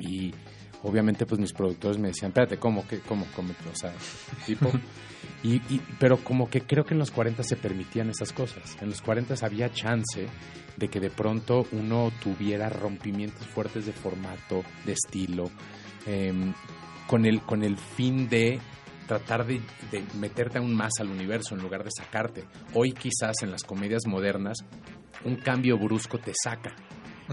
Y 0.00 0.34
obviamente, 0.82 1.26
pues 1.26 1.40
mis 1.40 1.52
productores 1.52 1.96
me 1.96 2.08
decían, 2.08 2.30
espérate, 2.30 2.56
¿cómo? 2.58 2.86
¿Qué? 2.88 2.98
¿Cómo? 3.00 3.24
¿Cómo? 3.36 3.50
O 3.72 3.76
sea, 3.76 3.92
tipo. 4.46 4.70
Y, 5.42 5.56
y- 5.56 5.80
pero 5.98 6.16
como 6.24 6.48
que 6.48 6.62
creo 6.62 6.84
que 6.86 6.94
en 6.94 6.98
los 6.98 7.10
40 7.10 7.42
se 7.42 7.56
permitían 7.56 8.08
esas 8.08 8.32
cosas. 8.32 8.76
En 8.80 8.88
los 8.88 9.02
40 9.02 9.34
había 9.42 9.70
chance 9.70 10.26
de 10.76 10.88
que 10.88 11.00
de 11.00 11.10
pronto 11.10 11.66
uno 11.72 12.10
tuviera 12.22 12.68
rompimientos 12.68 13.46
fuertes 13.46 13.86
de 13.86 13.92
formato, 13.92 14.62
de 14.84 14.92
estilo, 14.92 15.50
em, 16.06 16.52
con, 17.06 17.26
el, 17.26 17.40
con 17.42 17.62
el 17.62 17.76
fin 17.76 18.28
de 18.28 18.58
tratar 19.06 19.46
de, 19.46 19.60
de 19.90 20.02
meterte 20.18 20.58
aún 20.58 20.74
más 20.74 20.92
al 20.98 21.08
universo 21.10 21.54
en 21.54 21.62
lugar 21.62 21.84
de 21.84 21.90
sacarte. 21.96 22.44
Hoy 22.72 22.92
quizás 22.92 23.34
en 23.42 23.50
las 23.50 23.62
comedias 23.62 24.02
modernas 24.06 24.58
un 25.24 25.36
cambio 25.36 25.78
brusco 25.78 26.18
te 26.18 26.32
saca. 26.42 26.74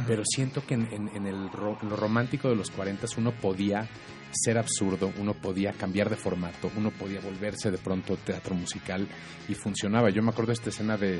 Pero 0.07 0.23
siento 0.25 0.65
que 0.65 0.75
en, 0.75 0.87
en- 0.93 1.09
en 1.15 1.25
el 1.27 1.51
ro- 1.51 1.77
lo 1.81 1.97
romántico 1.97 2.47
de 2.49 2.55
los 2.55 2.71
40 2.71 3.07
uno 3.17 3.31
podía 3.33 3.89
ser 4.31 4.57
absurdo, 4.57 5.11
uno 5.19 5.33
podía 5.33 5.73
cambiar 5.73 6.09
de 6.09 6.15
formato, 6.15 6.71
uno 6.77 6.91
podía 6.91 7.19
volverse 7.19 7.69
de 7.71 7.77
pronto 7.77 8.15
teatro 8.15 8.55
musical 8.55 9.05
y 9.49 9.53
funcionaba. 9.55 10.09
Yo 10.09 10.23
me 10.23 10.29
acuerdo 10.29 10.47
de 10.51 10.53
esta 10.53 10.69
escena 10.69 10.95
de, 10.95 11.19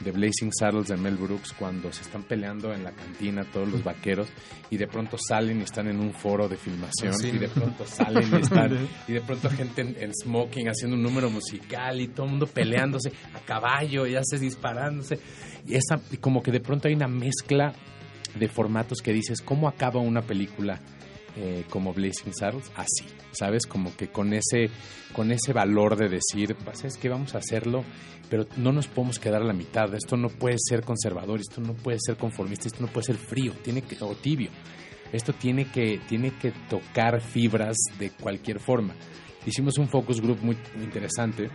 de 0.00 0.12
Blazing 0.12 0.50
Saddles 0.58 0.88
de 0.88 0.96
Mel 0.96 1.16
Brooks 1.16 1.52
cuando 1.52 1.92
se 1.92 2.02
están 2.02 2.22
peleando 2.22 2.72
en 2.72 2.82
la 2.84 2.92
cantina 2.92 3.44
todos 3.44 3.68
los 3.68 3.84
vaqueros 3.84 4.28
y 4.70 4.76
de 4.78 4.86
pronto 4.86 5.16
salen 5.18 5.60
y 5.60 5.64
están 5.64 5.88
en 5.88 6.00
un 6.00 6.12
foro 6.14 6.48
de 6.48 6.56
filmación 6.56 7.12
Sí. 7.14 7.28
y 7.34 7.38
de 7.38 7.48
pronto 7.48 7.84
salen 7.86 8.28
y 8.32 8.36
están 8.40 8.88
y 9.08 9.12
de 9.12 9.20
pronto 9.20 9.50
gente 9.50 9.82
en, 9.82 9.96
en 10.02 10.12
smoking 10.14 10.68
haciendo 10.68 10.96
un 10.96 11.02
número 11.02 11.28
musical 11.30 12.00
y 12.00 12.08
todo 12.08 12.24
el 12.26 12.30
mundo 12.32 12.46
peleándose 12.46 13.12
a 13.34 13.40
caballo 13.40 14.06
y 14.06 14.16
hace 14.16 14.38
disparándose 14.38 15.18
y 15.66 15.74
esa 15.74 16.00
y 16.10 16.16
como 16.16 16.42
que 16.42 16.50
de 16.50 16.60
pronto 16.60 16.88
hay 16.88 16.94
una 16.94 17.08
mezcla 17.08 17.72
de 18.38 18.48
formatos 18.48 19.02
que 19.02 19.12
dices 19.12 19.42
cómo 19.42 19.68
acaba 19.68 20.00
una 20.00 20.22
película 20.22 20.80
eh, 21.36 21.64
como 21.68 21.92
Blazing 21.92 22.32
Saddles 22.34 22.72
así 22.74 23.04
sabes 23.32 23.66
como 23.66 23.94
que 23.96 24.08
con 24.08 24.32
ese 24.32 24.70
con 25.12 25.30
ese 25.30 25.52
valor 25.52 25.96
de 25.96 26.08
decir 26.08 26.56
pues 26.64 26.84
es 26.84 26.96
que 26.96 27.08
vamos 27.08 27.34
a 27.34 27.38
hacerlo 27.38 27.84
pero 28.30 28.46
no 28.56 28.72
nos 28.72 28.86
podemos 28.86 29.18
quedar 29.18 29.42
a 29.42 29.44
la 29.44 29.52
mitad. 29.52 29.92
Esto 29.94 30.16
no 30.16 30.28
puede 30.28 30.56
ser 30.58 30.82
conservador 30.84 31.40
esto 31.40 31.60
no 31.60 31.74
puede 31.74 31.98
ser 32.00 32.16
conformista 32.16 32.68
esto 32.68 32.80
no 32.80 32.86
puede 32.86 33.06
ser 33.06 33.16
frío 33.16 33.52
tiene 33.62 33.82
que 33.82 33.96
o 34.02 34.14
tibio. 34.14 34.50
Esto 35.12 35.32
tiene 35.32 35.70
que 35.70 36.00
tiene 36.08 36.30
que 36.38 36.52
tocar 36.70 37.20
fibras 37.20 37.76
de 37.98 38.10
cualquier 38.10 38.60
forma. 38.60 38.94
Hicimos 39.44 39.76
un 39.78 39.88
focus 39.88 40.20
group 40.20 40.38
muy 40.42 40.56
interesante 40.82 41.50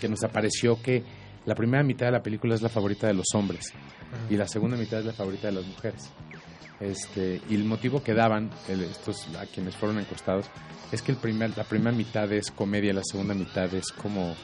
que 0.00 0.08
nos 0.08 0.24
apareció 0.24 0.80
que 0.82 1.04
la 1.44 1.54
primera 1.54 1.82
mitad 1.84 2.06
de 2.06 2.12
la 2.12 2.22
película 2.22 2.54
es 2.54 2.62
la 2.62 2.68
favorita 2.68 3.06
de 3.06 3.14
los 3.14 3.26
hombres 3.34 3.72
y 4.30 4.36
la 4.36 4.48
segunda 4.48 4.76
mitad 4.76 5.00
es 5.00 5.04
la 5.06 5.12
favorita 5.12 5.48
de 5.48 5.54
las 5.54 5.66
mujeres. 5.66 6.10
Este, 6.80 7.40
y 7.50 7.56
el 7.56 7.64
motivo 7.64 8.02
que 8.04 8.14
daban 8.14 8.50
el- 8.68 8.84
estos 8.84 9.26
a 9.36 9.46
quienes 9.46 9.74
fueron 9.76 9.98
encuestados 9.98 10.46
es 10.92 11.02
que 11.02 11.10
el 11.12 11.18
primer, 11.18 11.56
la 11.56 11.64
primera 11.64 11.90
mitad 11.94 12.32
es 12.32 12.50
comedia, 12.52 12.92
la 12.92 13.02
segunda 13.04 13.34
mitad 13.34 13.72
es 13.74 13.90
como, 13.90 14.36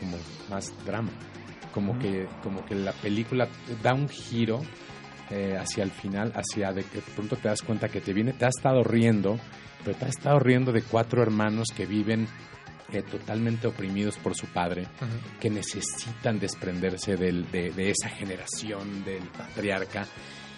como 0.00 0.16
más 0.48 0.72
drama. 0.84 1.10
Como 1.72 1.96
que, 2.00 2.26
como 2.42 2.64
que 2.64 2.74
la 2.74 2.92
película 2.92 3.46
da 3.82 3.94
un 3.94 4.08
giro 4.08 4.60
eh, 5.30 5.56
hacia 5.56 5.84
el 5.84 5.92
final, 5.92 6.32
hacia 6.34 6.72
de 6.72 6.82
que 6.82 6.96
de 6.96 7.12
pronto 7.14 7.36
te 7.36 7.46
das 7.48 7.62
cuenta 7.62 7.88
que 7.88 8.00
te 8.00 8.12
viene, 8.12 8.32
te 8.32 8.44
has 8.46 8.56
estado 8.56 8.82
riendo, 8.82 9.38
pero 9.84 9.96
te 9.96 10.06
has 10.06 10.16
estado 10.16 10.40
riendo 10.40 10.72
de 10.72 10.82
cuatro 10.82 11.22
hermanos 11.22 11.68
que 11.76 11.86
viven 11.86 12.26
eh, 12.92 13.02
totalmente 13.02 13.68
oprimidos 13.68 14.16
por 14.18 14.34
su 14.34 14.46
padre, 14.48 14.88
que 15.38 15.48
necesitan 15.48 16.40
desprenderse 16.40 17.16
del- 17.16 17.48
de, 17.52 17.70
de 17.70 17.90
esa 17.90 18.08
generación 18.08 19.04
del 19.04 19.22
patriarca 19.28 20.04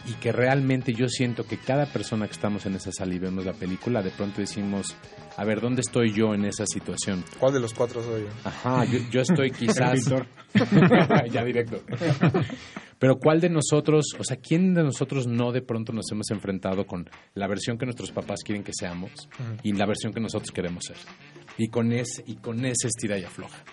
y 0.07 0.15
que 0.15 0.33
realmente 0.33 0.93
yo 0.93 1.09
siento 1.09 1.45
que 1.45 1.59
cada 1.59 1.87
persona 1.87 2.27
que 2.27 2.33
estamos 2.33 2.66
en 2.66 2.74
esa 2.74 2.91
sala 2.93 3.15
y 3.15 3.19
vemos 3.19 3.45
la 3.45 3.53
película, 3.53 4.03
de 4.03 4.11
pronto 4.11 4.41
decimos, 4.41 4.97
a 5.37 5.45
ver, 5.45 5.61
¿dónde 5.61 5.81
estoy 5.83 6.12
yo 6.12 6.35
en 6.35 6.45
esa 6.45 6.65
situación? 6.66 7.24
¿Cuál 7.39 7.55
de 7.55 7.61
los 7.61 7.73
cuatro 7.73 8.03
soy 8.03 8.23
yo? 8.23 8.29
Ajá, 8.45 8.85
yo, 8.85 8.99
yo 9.11 9.20
estoy 9.20 9.51
quizás... 9.59 10.01
Ya 11.33 11.45
directo. 11.45 11.81
Pero 12.99 13.16
¿cuál 13.19 13.41
de 13.41 13.49
nosotros, 13.49 14.07
o 14.19 14.23
sea, 14.24 14.37
quién 14.37 14.74
de 14.74 14.83
nosotros 14.83 15.27
no 15.27 15.51
de 15.51 15.62
pronto 15.62 15.93
nos 15.93 16.11
hemos 16.12 16.31
enfrentado 16.31 16.87
con 16.87 17.09
la 17.35 17.49
versión 17.49 17.79
que 17.79 17.85
nuestros 17.87 18.12
papás 18.12 18.41
quieren 18.45 18.62
que 18.62 18.73
seamos 18.74 19.11
y 19.62 19.73
la 19.73 19.87
versión 19.87 20.12
que 20.12 20.20
nosotros 20.20 20.51
queremos 20.53 20.85
ser? 20.85 20.97
Y 21.59 21.69
con 21.69 21.93
ese, 21.93 22.23
y 22.27 22.37
con 22.37 22.65
ese 22.65 22.89
estira 22.89 23.19
y 23.19 23.24
afloja. 23.24 23.65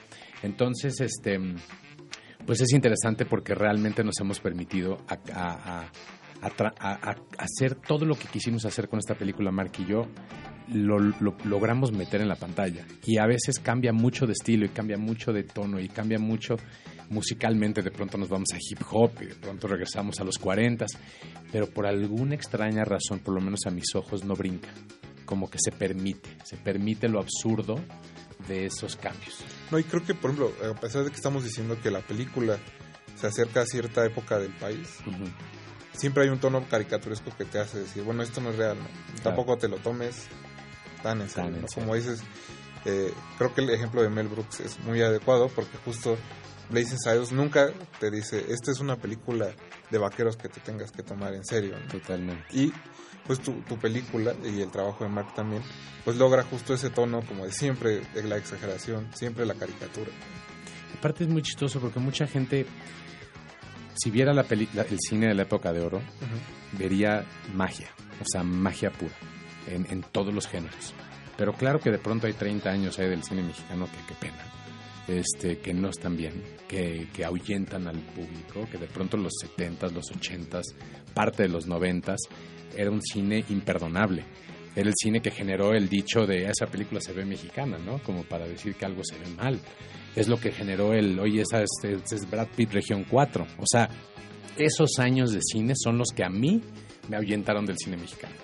Entonces, 0.41 0.99
este, 1.01 1.38
pues 2.45 2.61
es 2.61 2.72
interesante 2.73 3.26
porque 3.26 3.53
realmente 3.53 4.03
nos 4.03 4.19
hemos 4.19 4.39
permitido 4.39 4.97
a, 5.07 5.14
a- 5.34 5.80
a- 5.81 5.91
a 6.41 6.48
a- 6.80 7.11
a- 7.11 7.16
hacer 7.38 7.76
todo 7.76 8.06
lo 8.06 8.16
que 8.16 8.28
quisimos 8.28 8.66
hacer 8.66 8.88
con 8.90 8.99
esta 8.99 9.16
película, 9.16 9.52
Mark 9.52 9.72
y 9.80 9.86
yo, 9.86 10.07
lo, 10.74 10.99
lo 10.99 11.36
logramos 11.45 11.91
meter 11.91 12.22
en 12.22 12.28
la 12.28 12.36
pantalla. 12.36 12.86
Y 13.06 13.18
a 13.18 13.26
veces 13.26 13.60
cambia 13.60 13.91
mucho 13.91 14.26
de 14.28 14.34
estilo 14.34 14.66
y 14.66 14.70
cambia 14.70 14.98
mucho 14.98 15.34
de 15.34 15.44
tono 15.44 15.80
y 15.80 15.90
cambia 15.90 16.20
mucho 16.20 16.57
musicalmente. 17.10 17.82
De 17.82 17.91
pronto 17.91 18.18
nos 18.18 18.30
vamos 18.30 18.49
a 18.53 18.57
hip 18.57 18.80
hop 18.91 19.11
y 19.22 19.26
de 19.26 19.36
pronto 19.36 19.68
regresamos 19.68 20.20
a 20.20 20.24
los 20.24 20.38
40, 20.38 20.86
pero 21.52 21.68
por 21.68 21.88
alguna 21.88 22.36
extraña 22.36 22.84
razón, 22.86 23.20
por 23.20 23.34
lo 23.34 23.41
menos 23.41 23.61
a 23.66 23.72
mis 23.72 23.95
ojos, 23.95 24.24
no 24.24 24.36
brinca. 24.36 24.70
Como 25.26 25.49
que 25.49 25.57
se 25.60 25.72
permite, 25.72 26.30
se 26.44 26.57
permite 26.57 27.07
lo 27.07 27.20
absurdo 27.20 27.80
de 28.48 28.66
esos 28.68 28.95
cambios. 28.95 29.44
No, 29.72 29.78
y 29.80 29.84
creo 29.84 30.03
que, 30.03 30.14
por 30.16 30.32
ejemplo, 30.32 30.53
a 30.70 30.80
pesar 30.80 31.03
de 31.03 31.10
que 31.10 31.16
estamos 31.16 31.44
diciendo 31.44 31.78
que 31.82 31.91
la 31.91 32.02
película 32.02 32.57
se 33.16 33.28
acerca 33.28 33.61
a 33.61 33.66
cierta 33.66 34.06
época 34.06 34.40
del 34.40 34.52
país, 34.53 34.88
siempre 35.99 36.23
hay 36.23 36.30
un 36.30 36.39
tono 36.39 36.65
caricaturesco 36.67 37.31
que 37.38 37.45
te 37.45 37.59
hace 37.59 37.80
decir, 37.80 38.03
bueno, 38.03 38.23
esto 38.23 38.41
no 38.41 38.51
es 38.51 38.55
real, 38.55 38.77
¿no? 38.77 39.21
Tampoco 39.21 39.57
te 39.57 39.67
lo 39.67 39.77
tomes 39.77 40.27
tan 41.03 41.21
en 41.21 41.30
serio. 41.30 41.65
Como 41.73 41.95
dices, 41.95 42.21
eh, 42.85 43.13
creo 43.38 43.53
que 43.53 43.61
el 43.61 43.69
ejemplo 43.69 44.01
de 44.01 44.09
Mel 44.09 44.27
Brooks 44.27 44.61
es 44.61 44.80
muy 44.80 45.01
adecuado 45.01 45.49
porque 45.49 45.77
justo 45.84 46.17
Blazing 46.69 46.99
Saddles 46.99 47.31
nunca 47.31 47.71
te 47.99 48.11
dice, 48.11 48.45
esta 48.49 48.71
es 48.71 48.80
una 48.80 48.95
película 48.95 49.51
de 49.89 49.97
vaqueros 49.97 50.38
que 50.38 50.49
te 50.49 50.59
tengas 50.59 50.91
que 50.91 51.03
tomar 51.03 51.34
en 51.34 51.43
serio. 51.43 51.76
¿no? 51.77 51.91
Totalmente. 51.91 52.45
Y 52.51 52.71
pues 53.26 53.39
tu, 53.41 53.53
tu 53.61 53.77
película 53.77 54.34
y 54.43 54.61
el 54.61 54.71
trabajo 54.71 55.03
de 55.03 55.09
Mark 55.09 55.34
también, 55.35 55.61
pues 56.05 56.17
logra 56.17 56.43
justo 56.43 56.73
ese 56.73 56.89
tono 56.89 57.21
como 57.21 57.45
de 57.45 57.51
siempre, 57.51 58.01
de 58.13 58.23
la 58.23 58.38
exageración, 58.38 59.09
siempre 59.13 59.45
la 59.45 59.55
caricatura. 59.55 60.11
Aparte 60.97 61.23
es 61.23 61.30
muy 61.30 61.41
chistoso 61.41 61.80
porque 61.80 61.99
mucha 61.99 62.27
gente, 62.27 62.65
si 63.99 64.11
viera 64.11 64.34
la 64.34 64.43
película, 64.43 64.85
el 64.89 64.97
cine 64.99 65.27
de 65.27 65.34
la 65.34 65.41
época 65.43 65.73
de 65.73 65.81
oro, 65.81 66.01
vería 66.77 67.26
magia, 67.53 67.89
o 68.21 68.26
sea, 68.26 68.43
magia 68.43 68.91
pura, 68.91 69.15
en, 69.67 69.85
en 69.89 70.03
todos 70.03 70.34
los 70.34 70.47
géneros. 70.47 70.93
Pero 71.38 71.53
claro 71.53 71.80
que 71.80 71.91
de 71.91 71.99
pronto 71.99 72.27
hay 72.27 72.34
30 72.34 72.69
años 72.69 72.97
ahí 72.99 73.09
del 73.09 73.23
cine 73.23 73.43
mexicano 73.43 73.85
que 73.88 74.07
qué 74.07 74.15
pena, 74.19 74.43
este, 75.07 75.59
que 75.59 75.73
no 75.73 75.89
están 75.89 76.15
bien, 76.15 76.41
que, 76.67 77.07
que 77.13 77.26
ahuyentan 77.26 77.88
al 77.88 77.99
público, 77.99 78.67
que 78.71 78.77
de 78.77 78.88
pronto 78.88 79.17
los 79.17 79.34
70s, 79.57 79.91
los 79.91 80.05
80s, 80.11 80.63
parte 81.13 81.43
de 81.43 81.49
los 81.49 81.67
90s, 81.67 82.17
era 82.76 82.91
un 82.91 83.01
cine 83.01 83.43
imperdonable. 83.49 84.23
Era 84.76 84.88
el 84.88 84.95
cine 84.95 85.21
que 85.21 85.31
generó 85.31 85.73
el 85.73 85.89
dicho 85.89 86.26
de 86.26 86.45
esa 86.45 86.67
película 86.67 87.01
se 87.01 87.11
ve 87.11 87.26
mexicana, 87.26 87.77
¿no? 87.77 88.01
Como 88.03 88.23
para 88.23 88.47
decir 88.47 88.76
que 88.76 88.85
algo 88.85 89.01
se 89.03 89.17
ve 89.17 89.27
mal. 89.35 89.59
Es 90.19 90.27
lo 90.27 90.39
que 90.39 90.51
generó 90.51 90.93
el, 90.93 91.17
oye, 91.19 91.41
esa 91.41 91.61
es, 91.61 91.69
es- 91.83 92.11
es 92.11 92.29
Brad 92.29 92.47
Pitt 92.55 92.71
Región 92.73 93.05
4. 93.09 93.45
O 93.57 93.65
sea, 93.65 93.89
esos 94.57 94.99
años 94.99 95.31
de 95.31 95.39
cine 95.41 95.73
son 95.75 95.97
los 95.97 96.09
que 96.09 96.23
a 96.23 96.29
mí 96.29 96.61
me 97.07 97.15
ahuyentaron 97.17 97.65
del 97.65 97.77
cine 97.77 97.97
mexicano. 97.97 98.35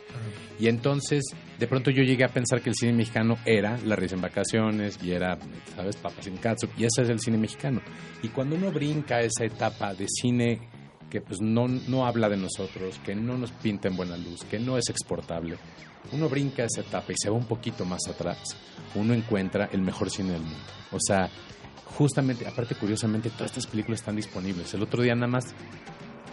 Y 0.60 0.68
entonces, 0.68 1.24
de 1.60 1.68
pronto 1.68 1.92
yo 1.92 2.02
llegué 2.02 2.24
a 2.24 2.30
pensar 2.30 2.62
que 2.62 2.70
el 2.70 2.76
cine 2.76 2.94
mexicano 2.94 3.38
era 3.46 3.78
La 3.86 3.98
risa 3.98 4.16
en 4.16 4.22
vacaciones 4.22 4.98
y 5.04 5.12
era, 5.12 5.38
¿sabes? 5.76 5.98
Papas 5.98 6.26
en 6.28 6.38
Katsup, 6.38 6.70
y 6.78 6.86
ese 6.86 7.02
es 7.04 7.10
el 7.10 7.20
cine 7.20 7.38
mexicano. 7.38 7.82
Y 8.24 8.30
cuando 8.30 8.56
uno 8.56 8.72
brinca 8.72 9.20
esa 9.20 9.44
etapa 9.44 9.94
de 9.94 10.06
cine 10.08 10.62
que 11.10 11.20
pues 11.22 11.42
no, 11.42 11.68
no 11.68 12.06
habla 12.06 12.30
de 12.30 12.38
nosotros, 12.38 13.00
que 13.06 13.14
no 13.16 13.38
nos 13.38 13.52
pinta 13.52 13.90
en 13.90 13.98
buena 13.98 14.16
luz, 14.18 14.44
que 14.50 14.58
no 14.60 14.78
es 14.78 14.90
exportable, 14.90 15.58
uno 16.14 16.30
brinca 16.30 16.64
esa 16.64 16.82
etapa 16.82 17.12
y 17.12 17.16
se 17.22 17.30
va 17.30 17.36
un 17.36 17.46
poquito 17.46 17.84
más 17.86 18.02
atrás, 18.10 18.40
uno 18.96 19.14
encuentra 19.14 19.70
el 19.74 19.82
mejor 19.82 20.10
cine 20.10 20.32
del 20.32 20.42
mundo. 20.42 20.58
O 20.92 20.98
sea, 21.06 21.30
justamente, 21.98 22.48
aparte 22.48 22.76
curiosamente, 22.76 23.30
todas 23.32 23.48
estas 23.52 23.68
películas 23.68 24.00
están 24.02 24.16
disponibles. 24.16 24.74
El 24.74 24.84
otro 24.84 25.02
día 25.04 25.16
nada 25.16 25.28
más 25.28 25.54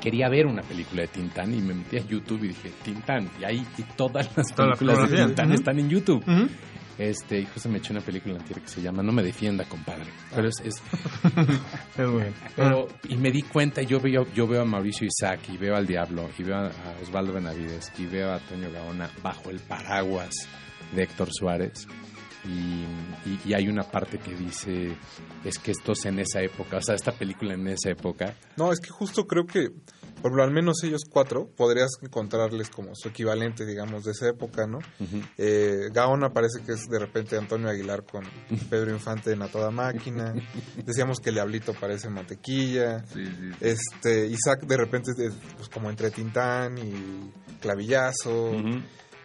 quería 0.01 0.29
ver 0.29 0.47
una 0.47 0.63
película 0.63 1.03
de 1.03 1.09
Tintán 1.09 1.55
y 1.55 1.61
me 1.63 1.75
metí 1.75 1.97
a 1.97 2.05
YouTube 2.07 2.43
y 2.45 2.49
dije 2.49 2.73
Tintán 2.85 3.31
y 3.41 3.45
ahí 3.45 3.67
y 3.79 3.83
todas 3.97 4.37
las 4.37 4.49
Toda 4.55 4.69
la 4.71 4.75
películas 4.77 5.11
de. 5.11 5.25
Tintán 5.25 5.53
están 5.53 5.79
en 5.79 5.89
YouTube. 5.89 6.25
Este, 6.99 7.41
y 7.41 7.47
justo 7.47 7.69
me 7.71 7.79
eché 7.79 7.93
una 7.93 8.03
película 8.03 8.35
anterior 8.35 8.61
que 8.61 8.69
se 8.69 8.83
llama 8.83 9.03
No 9.03 9.13
me 9.13 9.23
defienda, 9.23 9.65
compadre. 9.65 10.05
Pero 10.35 10.49
es, 10.49 10.61
es- 10.63 10.83
bien. 11.97 12.35
pero, 12.55 12.87
y 13.09 13.17
me 13.17 13.31
di 13.31 13.43
cuenta, 13.43 13.81
yo 13.83 13.99
veo, 13.99 14.27
yo 14.35 14.47
veo 14.47 14.61
a 14.63 14.65
Mauricio 14.65 15.07
Isaac 15.07 15.41
y 15.53 15.57
veo 15.57 15.75
al 15.75 15.87
Diablo 15.87 16.29
y 16.39 16.43
veo 16.43 16.57
a, 16.57 16.67
a 16.67 16.71
Osvaldo 17.03 17.33
Benavides 17.33 17.91
y 17.99 18.05
veo 18.07 18.31
a 18.31 18.35
Antonio 18.37 18.71
Gaona 18.71 19.09
bajo 19.23 19.51
el 19.51 19.59
paraguas 19.61 20.35
de 20.95 21.03
Héctor 21.05 21.29
Suárez. 21.33 21.87
Y, 22.45 22.85
y- 23.29 23.41
y 23.45 23.55
hay 23.55 23.69
una 23.69 23.85
parte 23.85 24.19
que 24.19 24.35
dice, 24.35 24.97
es 25.45 25.59
que 25.59 25.71
estos 25.71 26.05
en 26.07 26.19
esa 26.19 26.41
época, 26.43 26.79
o 26.79 26.83
sea, 26.83 26.95
esta 26.97 27.13
película 27.13 27.55
en 27.55 27.69
esa 27.69 27.91
época, 27.91 28.35
No, 28.57 28.73
es 28.73 28.81
que 28.81 28.91
justo 28.91 29.27
creo 29.29 29.47
que, 29.47 29.69
por 30.21 30.41
al 30.41 30.51
menos 30.53 30.83
ellos 30.83 31.03
cuatro, 31.09 31.49
podrías 31.57 31.91
encontrarles 32.03 32.69
como 32.69 32.95
su 32.95 33.09
equivalente, 33.09 33.65
digamos, 33.65 34.05
de 34.05 34.11
esa 34.13 34.29
época, 34.29 34.67
¿no? 34.67 34.79
Eh, 35.39 35.89
Gaona 35.93 36.31
parece 36.33 36.63
que 36.65 36.73
es 36.73 36.87
de 36.89 36.99
repente 36.99 37.37
Antonio 37.37 37.69
Aguilar 37.69 38.05
con 38.05 38.25
Pedro 38.69 38.91
Infante 38.93 39.33
en 39.33 39.43
A 39.43 39.49
Toda 39.49 39.71
Máquina. 39.71 40.35
Decíamos 40.85 41.21
que 41.21 41.29
el 41.31 41.37
Diablito 41.37 41.75
parece 41.75 42.09
mantequilla. 42.09 43.05
Este, 43.61 44.27
Isaac 44.27 44.65
de 44.67 44.77
repente 44.77 45.13
es 45.13 45.17
de- 45.17 45.31
pues, 45.57 45.69
como 45.69 45.91
entre 45.91 46.11
Tintán 46.11 46.77
y 46.79 47.31
Clavillazo. 47.61 48.51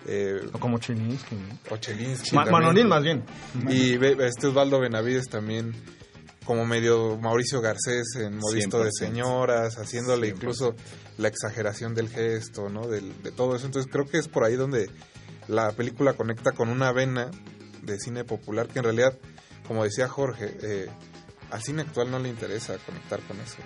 Eh, 0.08 0.40
O 0.54 0.60
como 0.60 0.78
Chelinsky. 0.80 1.36
¿no? 1.36 1.60
o 1.70 1.78
Chelinsky 1.78 2.36
Ma-. 2.36 2.46
Manolín, 2.46 2.88
más 2.88 3.04
bien. 3.04 3.24
Y 3.70 3.94
este 4.24 4.48
Osvaldo 4.48 4.80
Benavides 4.80 5.28
también 5.30 5.74
como 6.46 6.66
medio 6.66 7.18
Mauricio 7.18 7.60
Garcés 7.62 8.16
en 8.16 8.38
Modisto 8.38 8.80
de 8.84 8.90
100%. 8.90 8.92
Señoras, 8.94 9.78
haciéndole 9.78 10.30
incluso 10.30 10.76
la 11.18 11.28
exageración 11.28 11.94
del 11.94 12.08
gesto, 12.10 12.70
¿no? 12.70 12.88
Del- 12.88 13.22
de 13.22 13.32
todo 13.32 13.56
eso. 13.56 13.66
Entonces 13.66 13.92
creo 13.92 14.06
que 14.06 14.18
es 14.18 14.28
por 14.30 14.46
ahí 14.46 14.56
donde 14.56 14.90
la 15.50 15.72
película 15.74 16.14
conecta 16.14 16.54
con 16.54 16.70
una 16.70 16.92
vena 16.94 17.30
de 17.84 18.00
cine 18.00 18.24
popular 18.24 18.68
que 18.70 18.80
en 18.80 18.86
realidad, 18.86 19.18
como 19.68 19.84
decía 19.84 20.08
Jorge, 20.08 20.56
eh, 20.62 20.88
al 21.52 21.62
cine 21.62 21.82
actual 21.82 22.12
no 22.12 22.20
le 22.20 22.30
interesa 22.30 22.78
conectar 22.86 23.20
con 23.22 23.38
eso. 23.42 23.58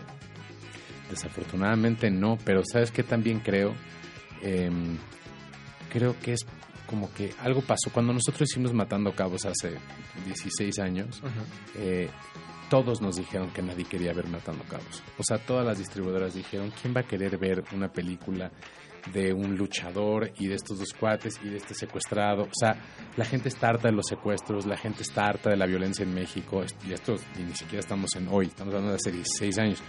desafortunadamente 1.09 2.09
no, 2.09 2.37
pero 2.45 2.61
¿sabes 2.63 2.91
qué 2.91 3.03
también 3.03 3.39
creo? 3.39 3.75
Em, 4.41 4.97
creo 5.91 6.17
que 6.19 6.33
es 6.33 6.45
como 6.87 7.13
que 7.13 7.33
algo 7.41 7.61
pasó. 7.61 7.89
Cuando 7.93 8.13
nosotros 8.13 8.49
hicimos 8.49 8.73
Matando 8.73 9.13
Cabos 9.13 9.45
hace 9.45 9.77
16 10.25 10.79
años, 10.79 11.21
eh, 11.75 12.09
todos 12.69 13.01
nos 13.01 13.15
dijeron 13.15 13.51
que 13.51 13.61
nadie 13.61 13.85
quería 13.85 14.13
ver 14.13 14.27
Matando 14.27 14.63
Cabos. 14.65 15.03
O 15.17 15.23
sea, 15.23 15.37
todas 15.37 15.65
las 15.65 15.77
distribuidoras 15.77 16.33
dijeron, 16.33 16.71
¿quién 16.81 16.93
va 16.95 17.01
a 17.01 17.07
querer 17.07 17.37
ver 17.37 17.63
una 17.73 17.91
película 17.91 18.51
de 19.13 19.33
un 19.33 19.55
luchador 19.55 20.31
y 20.37 20.47
de 20.47 20.55
estos 20.55 20.77
dos 20.77 20.93
cuates 20.93 21.39
y 21.43 21.49
de 21.49 21.57
este 21.57 21.73
secuestrado? 21.73 22.43
O 22.43 22.53
sea, 22.53 22.75
la 23.15 23.25
gente 23.25 23.49
está 23.49 23.69
harta 23.69 23.87
de 23.87 23.95
los 23.95 24.07
secuestros, 24.07 24.65
la 24.65 24.77
gente 24.77 25.03
está 25.03 25.25
harta 25.25 25.49
de 25.49 25.57
la 25.57 25.65
violencia 25.65 26.03
en 26.03 26.13
México. 26.13 26.63
Y 26.85 26.93
esto 26.93 27.15
y 27.39 27.43
ni 27.43 27.55
siquiera 27.55 27.79
estamos 27.79 28.15
en 28.15 28.27
hoy, 28.29 28.47
estamos 28.47 28.73
hablando 28.73 28.91
de 28.91 28.97
hace 28.97 29.11
16 29.11 29.57
años. 29.59 29.81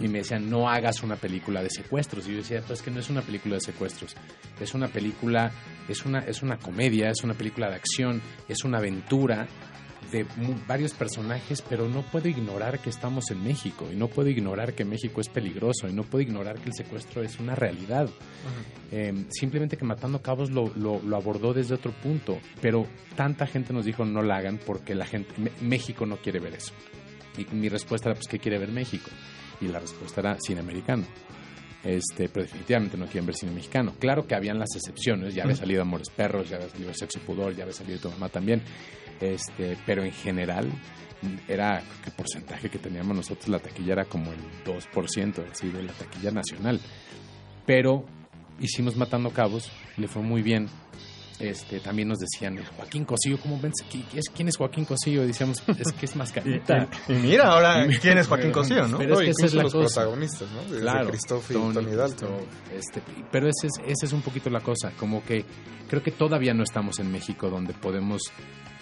Y 0.00 0.08
me 0.08 0.18
decían, 0.18 0.48
no 0.48 0.68
hagas 0.68 1.02
una 1.02 1.16
película 1.16 1.62
de 1.62 1.70
secuestros. 1.70 2.26
Y 2.28 2.32
yo 2.32 2.36
decía, 2.38 2.62
pues 2.66 2.82
que 2.82 2.90
no 2.90 3.00
es 3.00 3.10
una 3.10 3.22
película 3.22 3.56
de 3.56 3.60
secuestros. 3.60 4.14
Es 4.60 4.74
una 4.74 4.88
película, 4.88 5.50
es 5.88 6.04
una, 6.04 6.20
es 6.20 6.42
una 6.42 6.56
comedia, 6.58 7.10
es 7.10 7.22
una 7.24 7.34
película 7.34 7.68
de 7.68 7.76
acción, 7.76 8.22
es 8.48 8.64
una 8.64 8.78
aventura 8.78 9.46
de 10.10 10.26
varios 10.68 10.92
personajes, 10.92 11.62
pero 11.62 11.88
no 11.88 12.02
puedo 12.02 12.28
ignorar 12.28 12.80
que 12.80 12.90
estamos 12.90 13.30
en 13.30 13.42
México 13.42 13.88
y 13.90 13.96
no 13.96 14.08
puedo 14.08 14.28
ignorar 14.28 14.74
que 14.74 14.84
México 14.84 15.20
es 15.20 15.28
peligroso 15.28 15.88
y 15.88 15.92
no 15.92 16.02
puedo 16.02 16.20
ignorar 16.22 16.58
que 16.58 16.68
el 16.68 16.74
secuestro 16.74 17.22
es 17.22 17.38
una 17.38 17.54
realidad. 17.54 18.08
Eh, 18.90 19.24
simplemente 19.30 19.76
que 19.76 19.84
Matando 19.84 20.20
Cabos 20.20 20.50
lo, 20.50 20.70
lo- 20.76 21.00
lo 21.00 21.16
abordó 21.16 21.54
desde 21.54 21.74
otro 21.74 21.92
punto, 21.92 22.38
pero 22.60 22.86
tanta 23.16 23.46
gente 23.46 23.72
nos 23.72 23.86
dijo 23.86 24.04
no 24.04 24.22
la 24.22 24.36
hagan 24.36 24.58
porque 24.58 24.94
la 24.94 25.06
gente, 25.06 25.32
México 25.62 26.04
no 26.04 26.16
quiere 26.18 26.40
ver 26.40 26.54
eso. 26.54 26.72
Y 27.38 27.46
mi 27.54 27.68
respuesta 27.70 28.10
era, 28.10 28.14
pues, 28.16 28.28
¿qué 28.28 28.38
quiere 28.38 28.58
ver 28.58 28.68
México? 28.70 29.08
Y 29.62 29.68
la 29.68 29.78
respuesta 29.78 30.20
era 30.20 30.36
cine 30.38 30.60
americano. 30.60 31.04
Este, 31.82 32.28
pero 32.28 32.44
definitivamente 32.44 32.96
no 32.96 33.06
quieren 33.06 33.26
ver 33.26 33.34
cine 33.34 33.52
mexicano. 33.52 33.94
Claro 33.98 34.26
que 34.26 34.34
habían 34.34 34.58
las 34.58 34.74
excepciones, 34.76 35.34
ya 35.34 35.44
había 35.44 35.56
salido 35.56 35.82
Amores 35.82 36.10
Perros, 36.10 36.48
ya 36.48 36.56
había 36.56 36.68
salido 36.68 36.94
Sexo 36.94 37.18
y 37.18 37.22
Pudor, 37.22 37.56
ya 37.56 37.64
había 37.64 37.74
salido 37.74 37.98
Tu 37.98 38.10
Mamá 38.10 38.28
también. 38.28 38.62
Este, 39.20 39.76
pero 39.86 40.04
en 40.04 40.12
general 40.12 40.70
era 41.48 41.82
que 42.02 42.10
el 42.10 42.16
porcentaje 42.16 42.68
que 42.68 42.78
teníamos 42.78 43.16
nosotros 43.16 43.48
la 43.48 43.58
taquilla 43.58 43.92
era 43.92 44.04
como 44.04 44.32
el 44.32 44.40
2% 44.64 45.50
así, 45.50 45.68
de 45.70 45.82
la 45.82 45.92
taquilla 45.92 46.30
nacional. 46.30 46.80
Pero 47.66 48.04
hicimos 48.60 48.96
Matando 48.96 49.30
Cabos, 49.30 49.70
le 49.96 50.08
fue 50.08 50.22
muy 50.22 50.42
bien. 50.42 50.68
Este, 51.38 51.80
también 51.80 52.06
nos 52.08 52.18
decían, 52.18 52.58
Joaquín 52.76 53.04
Cosillo, 53.04 53.38
¿cómo 53.40 53.58
ven? 53.60 53.72
¿Qui- 53.90 54.04
qui- 54.04 54.18
es- 54.18 54.28
¿Quién 54.34 54.48
es 54.48 54.56
Joaquín 54.56 54.84
Cosillo? 54.84 55.26
Decíamos, 55.26 55.62
es 55.78 55.92
que 55.92 56.06
es 56.06 56.14
mascarita. 56.14 56.88
Y- 57.08 57.12
y 57.12 57.16
mira 57.16 57.48
ahora 57.48 57.86
quién 58.00 58.18
es 58.18 58.28
Joaquín 58.28 58.52
Cosío, 58.52 58.86
¿no? 58.86 58.98
Pero 58.98 59.14
es 59.14 59.18
No, 59.18 59.24
que 59.24 59.30
esa 59.30 59.46
es 59.46 59.54
la 59.54 59.62
los 59.64 59.72
cosa. 59.72 60.00
protagonistas, 60.02 60.48
¿no? 60.52 60.62
Desde 60.64 60.80
Claro, 60.80 61.08
Christoph 61.08 61.50
y 61.50 61.54
Tony 61.54 61.94
Dalton. 61.96 62.28
Este, 62.72 63.02
pero 63.32 63.48
ese 63.48 63.66
es, 63.66 63.72
ese 63.86 64.06
es 64.06 64.12
un 64.12 64.22
poquito 64.22 64.50
la 64.50 64.60
cosa, 64.60 64.92
como 64.98 65.24
que 65.24 65.44
creo 65.88 66.02
que 66.02 66.12
todavía 66.12 66.54
no 66.54 66.62
estamos 66.62 66.98
en 67.00 67.10
México 67.10 67.50
donde 67.50 67.72
podemos 67.74 68.22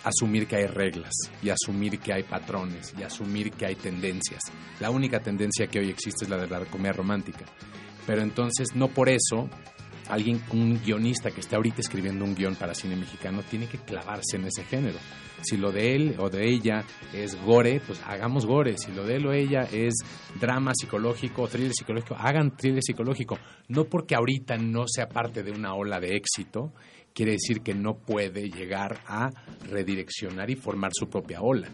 asumir 0.05 0.47
que 0.47 0.57
hay 0.57 0.67
reglas 0.67 1.13
y 1.43 1.51
asumir 1.51 1.99
que 1.99 2.13
hay 2.13 2.23
patrones 2.23 2.95
y 2.99 3.03
asumir 3.03 3.53
que 3.53 3.67
hay 3.67 3.75
tendencias. 3.77 4.41
La 4.81 4.91
única 4.91 5.21
tendencia 5.21 5.67
que 5.67 5.79
hoy 5.79 5.89
existe 5.91 6.25
es 6.25 6.31
la 6.31 6.37
de 6.39 6.47
la 6.47 6.61
comedia 6.67 6.93
romántica. 6.93 7.45
Pero 8.07 8.23
entonces 8.23 8.75
no 8.75 8.89
por 8.89 9.09
eso 9.09 9.49
alguien, 10.11 10.43
un 10.53 10.81
guionista 10.83 11.31
que 11.31 11.41
esté 11.41 11.57
ahorita 11.57 11.81
escribiendo 11.81 12.25
un 12.25 12.35
guion 12.35 12.57
para 12.57 12.75
cine 12.75 12.97
mexicano 12.97 13.43
tiene 13.49 13.67
que 13.67 13.79
clavarse 13.79 14.37
en 14.37 14.47
ese 14.47 14.65
género. 14.65 14.99
Si 15.43 15.57
lo 15.57 15.73
de 15.73 15.95
él 15.95 16.17
o 16.19 16.29
de 16.29 16.49
ella 16.49 16.85
es 17.15 17.35
gore, 17.45 17.81
pues 17.87 18.01
hagamos 18.07 18.45
gore. 18.45 18.77
Si 18.77 18.93
lo 18.93 19.05
de 19.05 19.17
él 19.17 19.27
o 19.27 19.33
ella 19.33 19.63
es 19.73 19.95
drama 20.39 20.73
psicológico 20.75 21.49
thriller 21.49 21.73
psicológico, 21.73 22.15
hagan 22.17 22.57
thriller 22.57 22.83
psicológico. 22.83 23.39
No 23.69 23.85
porque 23.85 24.15
ahorita 24.15 24.57
no 24.59 24.85
sea 24.87 25.09
parte 25.09 25.43
de 25.43 25.51
una 25.51 25.75
ola 25.75 25.99
de 25.99 26.17
éxito, 26.17 26.73
quiere 27.15 27.33
decir 27.33 27.61
que 27.63 27.75
no 27.75 27.95
puede 27.97 28.49
llegar 28.51 29.01
a 29.07 29.31
redireccionar 29.69 30.49
y 30.51 30.57
formar 30.57 30.91
su 30.95 31.09
propia 31.09 31.41
ola. 31.41 31.69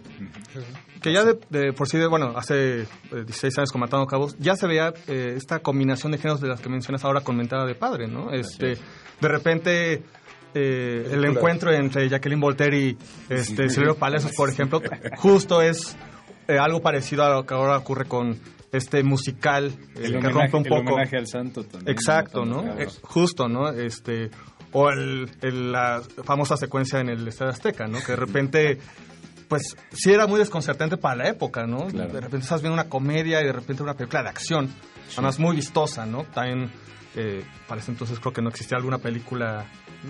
Que 1.03 1.13
ya 1.13 1.25
de, 1.25 1.39
de 1.51 1.73
por 1.73 1.89
sí, 1.89 1.99
de- 1.99 2.07
bueno, 2.07 2.33
hace 2.37 2.81
eh, 2.83 2.87
16 3.13 3.59
años 3.59 3.73
con 3.73 3.81
Matando 3.81 4.07
Cabos, 4.07 4.37
ya 4.39 4.57
se 4.57 4.67
veía 4.67 4.93
eh, 5.09 5.35
esta 5.37 5.59
combinación 5.61 6.13
de 6.13 6.19
géneros 6.19 6.41
de 6.41 6.49
las 6.49 6.61
que 6.61 6.69
mencionas 6.69 7.05
ahora 7.05 7.21
con 7.21 7.37
Mentada 7.37 7.67
de 7.67 7.75
Padre, 7.75 8.09
¿no? 8.09 8.33
Este, 8.33 8.77
de 9.21 9.29
repente, 9.29 10.03
eh, 10.55 11.09
el 11.13 11.25
encuentro 11.25 11.71
entre 11.73 12.09
Jacqueline 12.09 12.41
Voltaire 12.41 12.79
y 12.79 12.99
este, 13.29 13.69
Silvio 13.69 13.97
Palacios, 13.97 14.33
por 14.35 14.49
ejemplo, 14.51 14.81
justo 15.17 15.61
es 15.63 15.97
eh, 16.49 16.59
algo 16.59 16.81
parecido 16.81 17.25
a 17.25 17.31
lo 17.31 17.45
que 17.47 17.55
ahora 17.55 17.77
ocurre 17.79 18.07
con 18.07 18.39
este 18.73 19.03
musical 19.03 19.67
eh, 19.67 20.01
El 20.03 20.13
que 20.13 20.19
homenaje- 20.19 20.33
rompe 20.33 20.57
un 20.57 20.63
el 20.65 20.69
poco. 20.71 20.95
homenaje 20.95 21.17
al 21.19 21.27
santo 21.27 21.65
también, 21.65 21.91
Exacto, 21.91 22.45
¿no? 22.45 22.63
Eh, 22.79 22.89
justo, 23.03 23.49
¿no? 23.49 23.69
Este, 23.71 24.31
o 24.73 24.91
el, 24.91 25.31
el- 25.43 25.73
la 25.73 26.03
famosa 26.25 26.57
secuencia 26.57 27.01
en 27.01 27.09
el 27.09 27.27
Estadio 27.29 27.53
Azteca, 27.53 27.87
¿no? 27.87 27.99
Que 28.01 28.13
de 28.13 28.17
repente 28.17 28.79
pues 29.49 29.77
sí 29.93 30.13
era 30.13 30.27
muy 30.27 30.41
desconcertante 30.41 30.97
para 30.97 31.15
la 31.17 31.29
época, 31.29 31.67
¿no? 31.67 31.87
Claro. 31.87 32.13
De 32.13 32.21
repente 32.21 32.45
estás 32.45 32.63
viendo 32.63 32.75
una 32.75 32.89
comedia 32.89 33.41
y 33.41 33.45
de 33.45 33.53
repente 33.53 33.83
una 33.83 33.95
película 33.95 34.25
de 34.25 34.29
acción, 34.31 34.69
además 35.13 35.39
muy 35.39 35.55
vistosa, 35.55 36.05
¿no? 36.05 36.25
También 36.25 36.71
eh, 37.15 37.45
para 37.69 37.81
ese 37.81 37.93
entonces 37.93 38.19
creo 38.19 38.33
que 38.33 38.43
no 38.43 38.49
existía 38.49 38.77
alguna 38.77 38.99
película. 38.99 39.67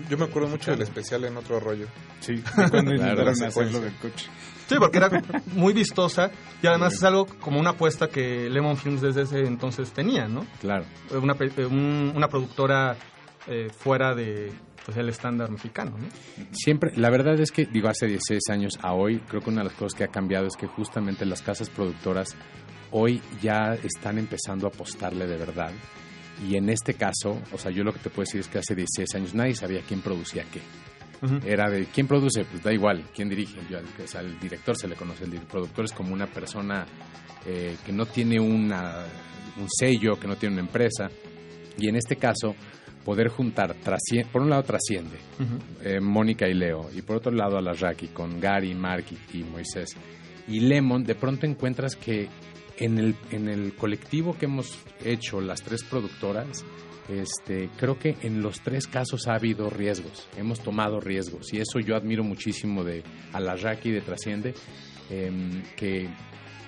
Yo 0.09 0.17
me 0.17 0.25
acuerdo 0.25 0.49
mucho 0.49 0.71
del 0.71 0.81
especial 0.81 1.23
en 1.25 1.37
otro 1.37 1.59
rollo. 1.59 1.85
Sí, 2.19 2.41
cuando 2.71 2.91
hacerlo 3.29 3.79
del 3.79 3.93
coche. 3.97 4.27
Sí, 4.67 4.75
porque 4.79 4.97
era 4.97 5.09
muy 5.53 5.71
vistosa 5.71 6.31
y 6.61 6.67
además 6.67 6.95
es 6.95 7.03
algo 7.03 7.27
como 7.39 7.59
una 7.59 7.69
apuesta 7.71 8.07
que 8.09 8.49
Lemon 8.49 8.75
Films 8.75 9.01
desde 9.01 9.21
ese 9.21 9.41
entonces 9.45 9.91
tenía, 9.91 10.27
¿no? 10.27 10.45
Claro. 10.59 10.83
Una, 11.11 11.35
pe- 11.35 11.51
eh, 11.55 11.65
un- 11.65 12.11
una 12.15 12.27
productora 12.27 12.97
eh, 13.47 13.69
fuera 13.69 14.13
de 14.13 14.51
pues, 14.85 14.97
el 14.97 15.09
estándar 15.09 15.51
mexicano, 15.51 15.97
¿no? 15.97 16.07
Siempre, 16.51 16.91
la 16.95 17.09
verdad 17.09 17.39
es 17.39 17.51
que, 17.51 17.65
digo, 17.65 17.89
hace 17.89 18.07
16 18.07 18.41
años 18.49 18.79
a 18.81 18.93
hoy, 18.93 19.19
creo 19.27 19.41
que 19.41 19.49
una 19.49 19.61
de 19.61 19.69
las 19.69 19.77
cosas 19.77 19.97
que 19.97 20.03
ha 20.05 20.07
cambiado 20.07 20.47
es 20.47 20.55
que 20.55 20.67
justamente 20.67 21.25
las 21.25 21.41
casas 21.41 21.69
productoras 21.69 22.35
hoy 22.91 23.21
ya 23.41 23.73
están 23.83 24.17
empezando 24.17 24.67
a 24.67 24.69
apostarle 24.69 25.27
de 25.27 25.37
verdad 25.37 25.71
Y 26.47 26.55
en 26.55 26.69
este 26.69 26.93
caso, 26.93 27.41
o 27.51 27.57
sea, 27.57 27.71
yo 27.71 27.83
lo 27.83 27.91
que 27.91 27.99
te 27.99 28.09
puedo 28.09 28.25
decir 28.25 28.41
es 28.41 28.47
que 28.47 28.59
hace 28.59 28.75
16 28.75 29.15
años 29.15 29.33
nadie 29.33 29.55
sabía 29.55 29.81
quién 29.81 30.01
producía 30.01 30.45
qué. 30.51 30.61
Ujú. 31.25 31.39
Era 31.45 31.69
de 31.69 31.85
quién 31.85 32.07
produce, 32.07 32.45
pues 32.45 32.61
da 32.61 32.71
igual, 32.71 33.09
quién 33.13 33.27
dirige. 33.27 33.59
Yo, 33.69 33.79
o 33.79 34.07
sea, 34.07 34.21
al 34.21 34.39
director 34.39 34.77
se 34.77 34.87
le 34.87 34.95
conoce, 34.95 35.23
el 35.25 35.31
productor 35.41 35.85
es 35.85 35.91
como 35.91 36.13
una 36.13 36.27
persona 36.27 36.85
eh, 37.45 37.75
que 37.85 37.91
no 37.91 38.05
tiene 38.05 38.39
una, 38.39 39.03
un 39.57 39.67
sello, 39.67 40.19
que 40.19 40.27
no 40.27 40.35
tiene 40.35 40.55
una 40.55 40.65
empresa. 40.65 41.09
Y 41.79 41.89
en 41.89 41.95
este 41.95 42.17
caso, 42.17 42.55
poder 43.07 43.29
juntar, 43.29 43.73
por 44.33 44.41
un 44.41 44.49
lado 44.49 44.63
trasciende, 44.63 45.15
eh, 45.81 46.01
Mónica 46.01 46.45
y 46.45 46.53
Leo, 46.53 46.89
y 46.93 47.01
por 47.03 47.15
otro 47.15 47.31
lado 47.31 47.57
a 47.57 47.61
Raki 47.61 48.09
con 48.09 48.37
Gary, 48.41 48.75
Mark 48.75 49.05
y, 49.31 49.37
y 49.37 49.43
Moisés. 49.45 49.95
Y 50.45 50.59
Lemon, 50.59 51.05
de 51.05 51.15
pronto 51.15 51.45
encuentras 51.45 51.95
que 51.95 52.27
en 52.75 52.97
el, 52.97 53.15
en 53.31 53.47
el 53.47 53.73
colectivo 53.75 54.37
que 54.37 54.43
hemos 54.43 54.77
hecho, 55.05 55.39
las 55.39 55.61
tres 55.61 55.85
productoras, 55.85 56.65
este, 57.07 57.69
creo 57.77 57.97
que 57.97 58.17
en 58.23 58.41
los 58.41 58.59
tres 58.59 58.87
casos 58.87 59.29
ha 59.29 59.35
habido 59.35 59.69
riesgos, 59.69 60.27
hemos 60.35 60.59
tomado 60.59 60.99
riesgos, 60.99 61.53
y 61.53 61.59
eso 61.59 61.79
yo 61.79 61.95
admiro 61.95 62.25
muchísimo 62.25 62.83
de 62.83 63.03
a 63.31 63.39
la 63.39 63.55
Raki 63.55 63.89
de 63.89 64.01
Trasciende, 64.01 64.53
em, 65.09 65.63
que, 65.77 66.09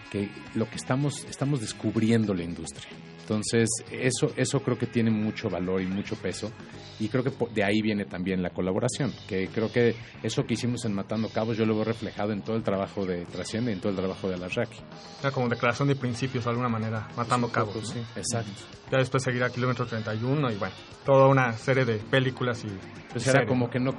que 0.10 0.30
lo 0.56 0.70
que 0.70 0.78
estamos, 0.78 1.26
estamos 1.26 1.60
descubriendo 1.60 2.34
la 2.34 2.44
industria. 2.46 2.88
Entonces, 3.30 3.70
eso, 3.92 4.32
eso 4.36 4.60
creo 4.62 4.76
que 4.76 4.88
tiene 4.88 5.12
mucho 5.12 5.52
valor 5.52 5.84
y 5.84 5.86
mucho 5.86 6.16
peso. 6.16 6.52
Y 7.00 7.10
creo 7.10 7.24
que 7.24 7.32
de 7.54 7.64
ahí 7.64 7.80
viene 7.80 8.06
también 8.06 8.42
la 8.42 8.50
colaboración. 8.50 9.14
Que 9.28 9.50
creo 9.50 9.72
que 9.72 9.96
eso 10.24 10.46
que 10.46 10.56
hicimos 10.56 10.84
en 10.86 10.96
Matando 10.96 11.30
Cabos, 11.30 11.56
yo 11.56 11.64
lo 11.64 11.76
veo 11.76 11.84
reflejado 11.84 12.32
en 12.32 12.42
todo 12.42 12.56
el 12.56 12.64
trabajo 12.64 13.06
de 13.06 13.26
Trasciende 13.26 13.70
y 13.70 13.76
en 13.76 13.82
todo 13.82 13.92
el 13.92 13.98
trabajo 13.98 14.28
de 14.28 14.34
Alarraqui. 14.34 14.80
Era 15.20 15.30
como 15.30 15.48
declaración 15.48 15.90
de 15.90 15.96
principios 15.96 16.46
de 16.46 16.50
alguna 16.50 16.70
manera, 16.70 17.08
matando 17.16 17.52
cabos. 17.52 17.96
¿no? 17.96 18.02
Exacto. 18.16 18.64
Ya 18.92 18.98
después 18.98 19.22
seguirá 19.22 19.52
Kilómetro 19.52 19.86
31 19.86 20.52
y 20.52 20.56
bueno, 20.56 20.74
toda 21.06 21.28
una 21.28 21.54
serie 21.54 21.86
de 21.86 21.98
películas 21.98 22.64
y. 22.66 22.70
Pues 23.12 23.28
y 23.28 23.30
era 23.30 23.42
series, 23.42 23.48
como 23.48 23.66
¿no? 23.66 23.72
que 23.72 23.80
no. 23.80 23.96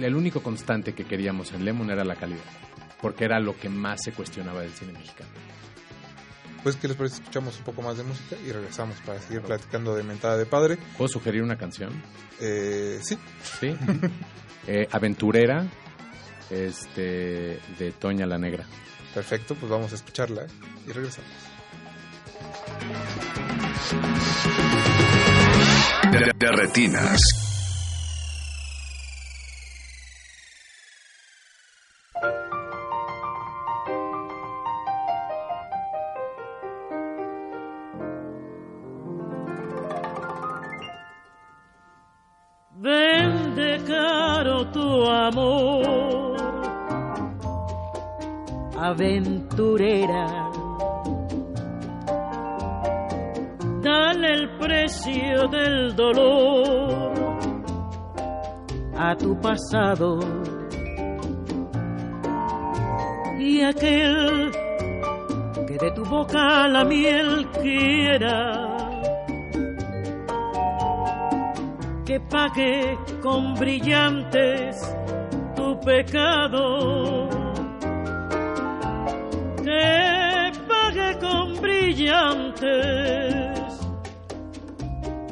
El 0.00 0.14
único 0.14 0.40
constante 0.40 0.92
que 0.92 1.04
queríamos 1.04 1.52
en 1.52 1.64
Lemon 1.64 1.90
era 1.90 2.04
la 2.04 2.14
calidad. 2.14 2.44
Porque 3.02 3.24
era 3.24 3.40
lo 3.40 3.56
que 3.56 3.68
más 3.68 3.98
se 4.04 4.12
cuestionaba 4.12 4.60
del 4.60 4.70
cine 4.70 4.92
mexicano. 4.92 5.30
Pues, 6.66 6.74
¿qué 6.74 6.88
les 6.88 6.96
parece? 6.96 7.20
Escuchamos 7.20 7.56
un 7.58 7.62
poco 7.62 7.80
más 7.80 7.96
de 7.96 8.02
música 8.02 8.34
y 8.44 8.50
regresamos 8.50 8.96
para 9.06 9.20
seguir 9.20 9.40
platicando 9.40 9.94
de 9.94 10.02
Mentada 10.02 10.36
de 10.36 10.46
Padre. 10.46 10.78
¿Puedo 10.98 11.06
sugerir 11.06 11.40
una 11.44 11.56
canción? 11.56 12.02
Eh, 12.40 12.98
sí. 13.04 13.16
Sí. 13.60 13.76
Eh, 14.68 14.88
Aventurera, 14.90 15.64
este, 16.50 17.60
de 17.78 17.94
Toña 18.00 18.26
la 18.26 18.36
Negra. 18.36 18.66
Perfecto, 19.14 19.54
pues 19.54 19.70
vamos 19.70 19.92
a 19.92 19.94
escucharla 19.94 20.44
y 20.84 20.90
regresamos. 20.90 21.30
De, 26.10 26.32
de 26.36 26.50
retinas. 26.50 27.45
Dale 53.82 54.32
el 54.32 54.50
precio 54.58 55.48
del 55.48 55.96
dolor 55.96 57.12
a 58.96 59.16
tu 59.16 59.38
pasado 59.40 60.18
y 63.38 63.62
aquel 63.62 64.50
que 65.66 65.78
de 65.78 65.90
tu 65.92 66.04
boca 66.04 66.68
la 66.68 66.84
miel 66.84 67.46
quiera. 67.62 68.66
que 72.06 72.20
pague 72.20 72.96
con 73.20 73.54
brillantes 73.54 74.76
tu 75.56 75.78
pecado. 75.80 77.25
Pague 80.68 81.18
con 81.18 81.60
brillantes 81.60 82.66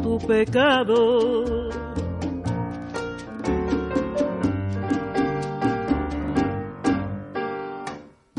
tu 0.03 0.19
pecado. 0.27 1.71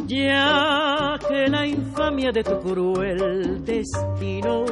Ya 0.05 1.17
que 1.27 1.47
la 1.49 1.65
infamia 1.65 2.31
de 2.31 2.43
tu 2.43 2.59
cruel 2.61 3.63
destino 3.65 4.65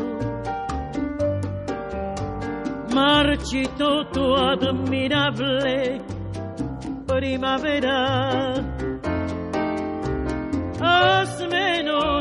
marchito 2.94 4.06
tu 4.14 4.36
admirable 4.36 6.00
primavera. 7.08 8.53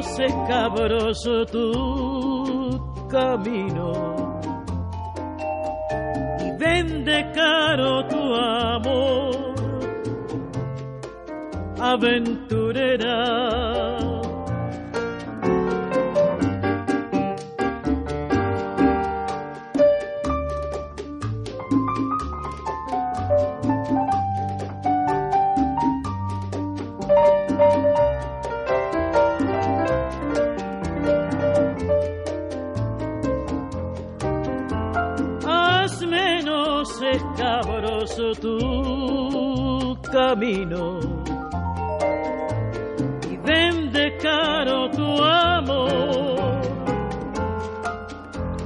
Menos 0.03 0.19
escabroso 0.19 1.47
tu 1.47 3.07
camino 3.09 4.41
y 6.41 6.51
vende 6.59 7.31
caro 7.35 8.07
tu 8.09 8.35
amor, 8.35 9.55
aventurera. 11.79 13.13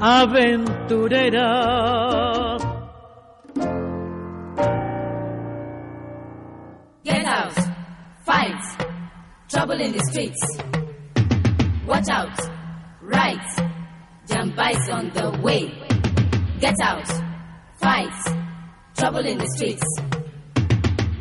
Aventurera. 0.06 1.50
Get 7.02 7.24
out, 7.26 7.58
fight, 8.24 8.62
trouble 9.48 9.80
in 9.80 9.90
the 9.90 10.02
streets. 10.10 10.42
Watch 11.88 12.08
out, 12.08 12.38
right, 13.02 13.46
jump 14.28 14.56
on 14.90 15.10
the 15.10 15.40
way. 15.42 15.74
Get 16.60 16.76
out, 16.80 17.08
fight, 17.80 18.16
trouble 18.96 19.26
in 19.26 19.38
the 19.38 19.48
streets. 19.56 19.86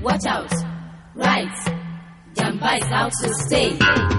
Watch 0.04 0.26
out, 0.28 0.54
right, 1.16 1.58
jump 2.36 2.62
out 2.62 3.12
to 3.24 3.34
stay. 3.48 4.15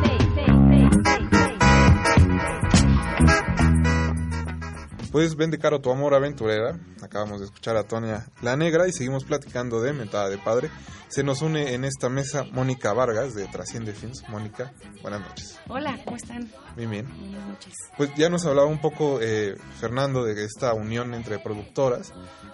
Pues 5.17 5.35
vende 5.35 5.59
caro 5.59 5.81
tu 5.81 5.91
amor 5.91 6.13
aventurera. 6.13 6.79
Acabamos 7.01 7.41
de 7.41 7.47
escuchar 7.47 7.75
a 7.79 7.85
Tonia 7.85 8.27
La 8.43 8.55
Negra 8.55 8.87
y 8.87 8.93
seguimos 8.93 9.25
platicando 9.25 9.81
de 9.81 9.95
Mentada 9.95 10.29
de 10.29 10.37
Padre. 10.37 10.69
Se 11.09 11.25
nos 11.25 11.41
une 11.41 11.73
en 11.73 11.87
esta 11.87 12.11
mesa 12.11 12.45
Mónica 12.53 12.93
Vargas 12.93 13.35
de 13.35 13.47
Trasciende 13.47 13.95
Films. 13.95 14.25
Mónica, 14.29 14.75
buenas 15.01 15.23
noches. 15.23 15.59
Hola, 15.69 15.99
¿cómo 16.05 16.19
están? 16.19 16.53
Bien, 16.77 16.91
bien. 16.91 17.09
Buenas 17.19 17.49
noches. 17.49 17.73
Pues 17.97 18.15
ya 18.15 18.29
nos 18.29 18.45
hablaba 18.45 18.69
un 18.69 18.79
poco 18.79 19.19
eh, 19.23 19.57
Fernando 19.81 20.23
de 20.23 20.45
esta 20.45 20.75
unión 20.75 21.15
entre 21.15 21.39
productoras. 21.39 22.13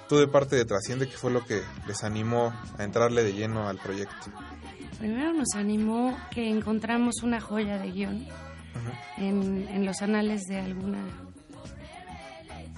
Tú 0.09 0.19
de 0.19 0.29
parte 0.29 0.55
de 0.55 0.65
Trasciende, 0.65 1.09
¿qué 1.09 1.17
fue 1.17 1.33
lo 1.33 1.45
que 1.45 1.63
les 1.89 2.05
animó 2.05 2.55
a 2.79 2.85
entrarle 2.85 3.25
de 3.25 3.33
lleno 3.33 3.69
al 3.69 3.79
proyecto? 3.79 4.31
Primero 5.01 5.33
nos 5.33 5.57
animó 5.57 6.17
que 6.31 6.49
encontramos 6.49 7.25
una 7.25 7.41
joya 7.41 7.79
de 7.79 7.91
guion 7.91 8.25
en, 9.17 9.67
en 9.67 9.85
los 9.85 10.01
anales 10.01 10.43
de 10.43 10.61
alguna 10.61 11.01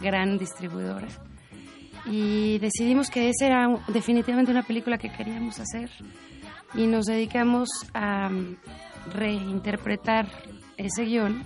gran 0.01 0.39
distribuidora 0.39 1.09
y 2.07 2.59
decidimos 2.59 3.09
que 3.11 3.31
esa 3.31 3.47
era 3.47 3.69
definitivamente 3.89 4.51
una 4.53 4.63
película 4.63 4.99
que 4.99 5.11
queríamos 5.11 5.59
hacer 5.59 5.91
y 6.75 6.87
nos 6.87 7.07
dedicamos 7.07 7.69
a 7.95 8.29
mm, 8.29 8.57
reinterpretar 9.15 10.29
ese 10.77 11.05
guion 11.05 11.45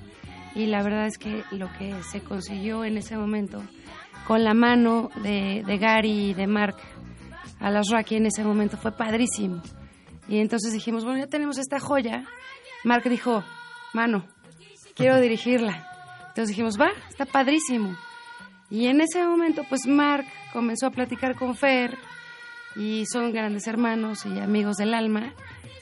y 0.54 0.66
la 0.66 0.82
verdad 0.82 1.06
es 1.06 1.18
que 1.18 1.44
lo 1.52 1.70
que 1.78 1.94
se 2.02 2.20
consiguió 2.22 2.84
en 2.84 2.96
ese 2.96 3.16
momento 3.16 3.62
con 4.26 4.42
la 4.42 4.54
mano 4.54 5.10
de, 5.22 5.62
de 5.64 5.78
Gary 5.78 6.30
y 6.30 6.34
de 6.34 6.46
Mark 6.46 6.76
a 7.60 7.70
las 7.70 7.88
Rocky 7.90 8.16
en 8.16 8.26
ese 8.26 8.44
momento 8.44 8.76
fue 8.76 8.92
padrísimo. 8.92 9.62
Y 10.28 10.38
entonces 10.38 10.72
dijimos, 10.72 11.04
bueno, 11.04 11.20
ya 11.20 11.26
tenemos 11.26 11.58
esta 11.58 11.80
joya. 11.80 12.24
Mark 12.84 13.08
dijo, 13.08 13.42
mano, 13.94 14.26
quiero 14.94 15.16
dirigirla. 15.20 15.88
Entonces 16.28 16.48
dijimos, 16.48 16.78
va, 16.78 16.90
está 17.08 17.24
padrísimo. 17.24 17.96
Y 18.70 18.86
en 18.86 19.00
ese 19.00 19.24
momento, 19.24 19.64
pues 19.68 19.86
Mark 19.86 20.26
comenzó 20.52 20.86
a 20.86 20.90
platicar 20.90 21.36
con 21.36 21.56
Fer 21.56 21.96
y 22.76 23.04
son 23.06 23.32
grandes 23.32 23.66
hermanos 23.66 24.26
y 24.26 24.38
amigos 24.38 24.76
del 24.76 24.94
alma. 24.94 25.32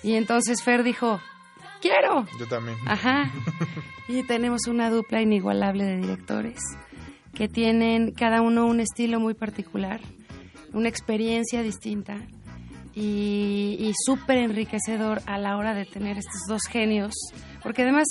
Y 0.03 0.15
entonces 0.15 0.63
Fer 0.63 0.83
dijo, 0.83 1.21
quiero. 1.81 2.27
Yo 2.39 2.47
también. 2.47 2.77
Ajá. 2.87 3.31
Y 4.09 4.23
tenemos 4.23 4.69
una 4.69 4.89
dupla 4.89 5.21
inigualable 5.21 5.83
de 5.83 5.97
directores 5.97 6.61
que 7.35 7.49
tienen 7.49 8.13
cada 8.13 8.41
uno 8.41 8.67
un 8.67 8.79
estilo 8.79 9.19
muy 9.19 9.35
particular, 9.35 10.01
una 10.73 10.89
experiencia 10.89 11.63
distinta 11.65 12.17
y, 12.95 13.77
y 13.81 13.93
súper 14.05 14.39
enriquecedor 14.39 15.23
a 15.27 15.39
la 15.39 15.57
hora 15.57 15.75
de 15.75 15.87
tener 15.87 16.19
estos 16.19 16.41
dos 16.49 16.63
genios, 16.71 17.13
porque 17.65 17.83
además 17.83 18.07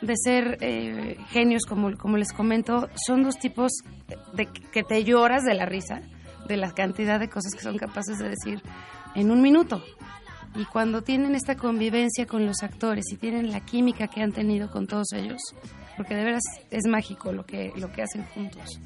de 0.00 0.14
ser 0.16 0.58
eh, 0.60 1.16
genios, 1.30 1.64
como, 1.64 1.96
como 1.96 2.16
les 2.16 2.32
comento, 2.32 2.88
son 3.06 3.22
dos 3.22 3.38
tipos 3.38 3.72
de 4.34 4.46
que 4.46 4.82
te 4.82 5.04
lloras 5.04 5.44
de 5.44 5.54
la 5.54 5.66
risa, 5.66 6.02
de 6.48 6.56
la 6.56 6.72
cantidad 6.72 7.20
de 7.20 7.28
cosas 7.28 7.54
que 7.54 7.62
son 7.62 7.78
capaces 7.78 8.18
de 8.18 8.28
decir 8.28 8.62
en 9.14 9.30
un 9.30 9.40
minuto. 9.40 9.82
Y 10.54 10.64
cuando 10.66 11.02
tienen 11.02 11.34
esta 11.34 11.56
convivencia 11.56 12.26
con 12.26 12.44
los 12.44 12.62
actores 12.62 13.04
y 13.10 13.16
tienen 13.16 13.50
la 13.50 13.60
química 13.60 14.08
que 14.08 14.22
han 14.22 14.32
tenido 14.32 14.70
con 14.70 14.86
todos 14.86 15.12
ellos, 15.14 15.40
porque 15.96 16.14
de 16.14 16.24
veras 16.24 16.42
es 16.70 16.86
mágico 16.86 17.32
lo 17.32 17.46
que, 17.46 17.72
lo 17.76 17.90
que 17.92 18.02
hacen 18.02 18.24
juntos, 18.34 18.80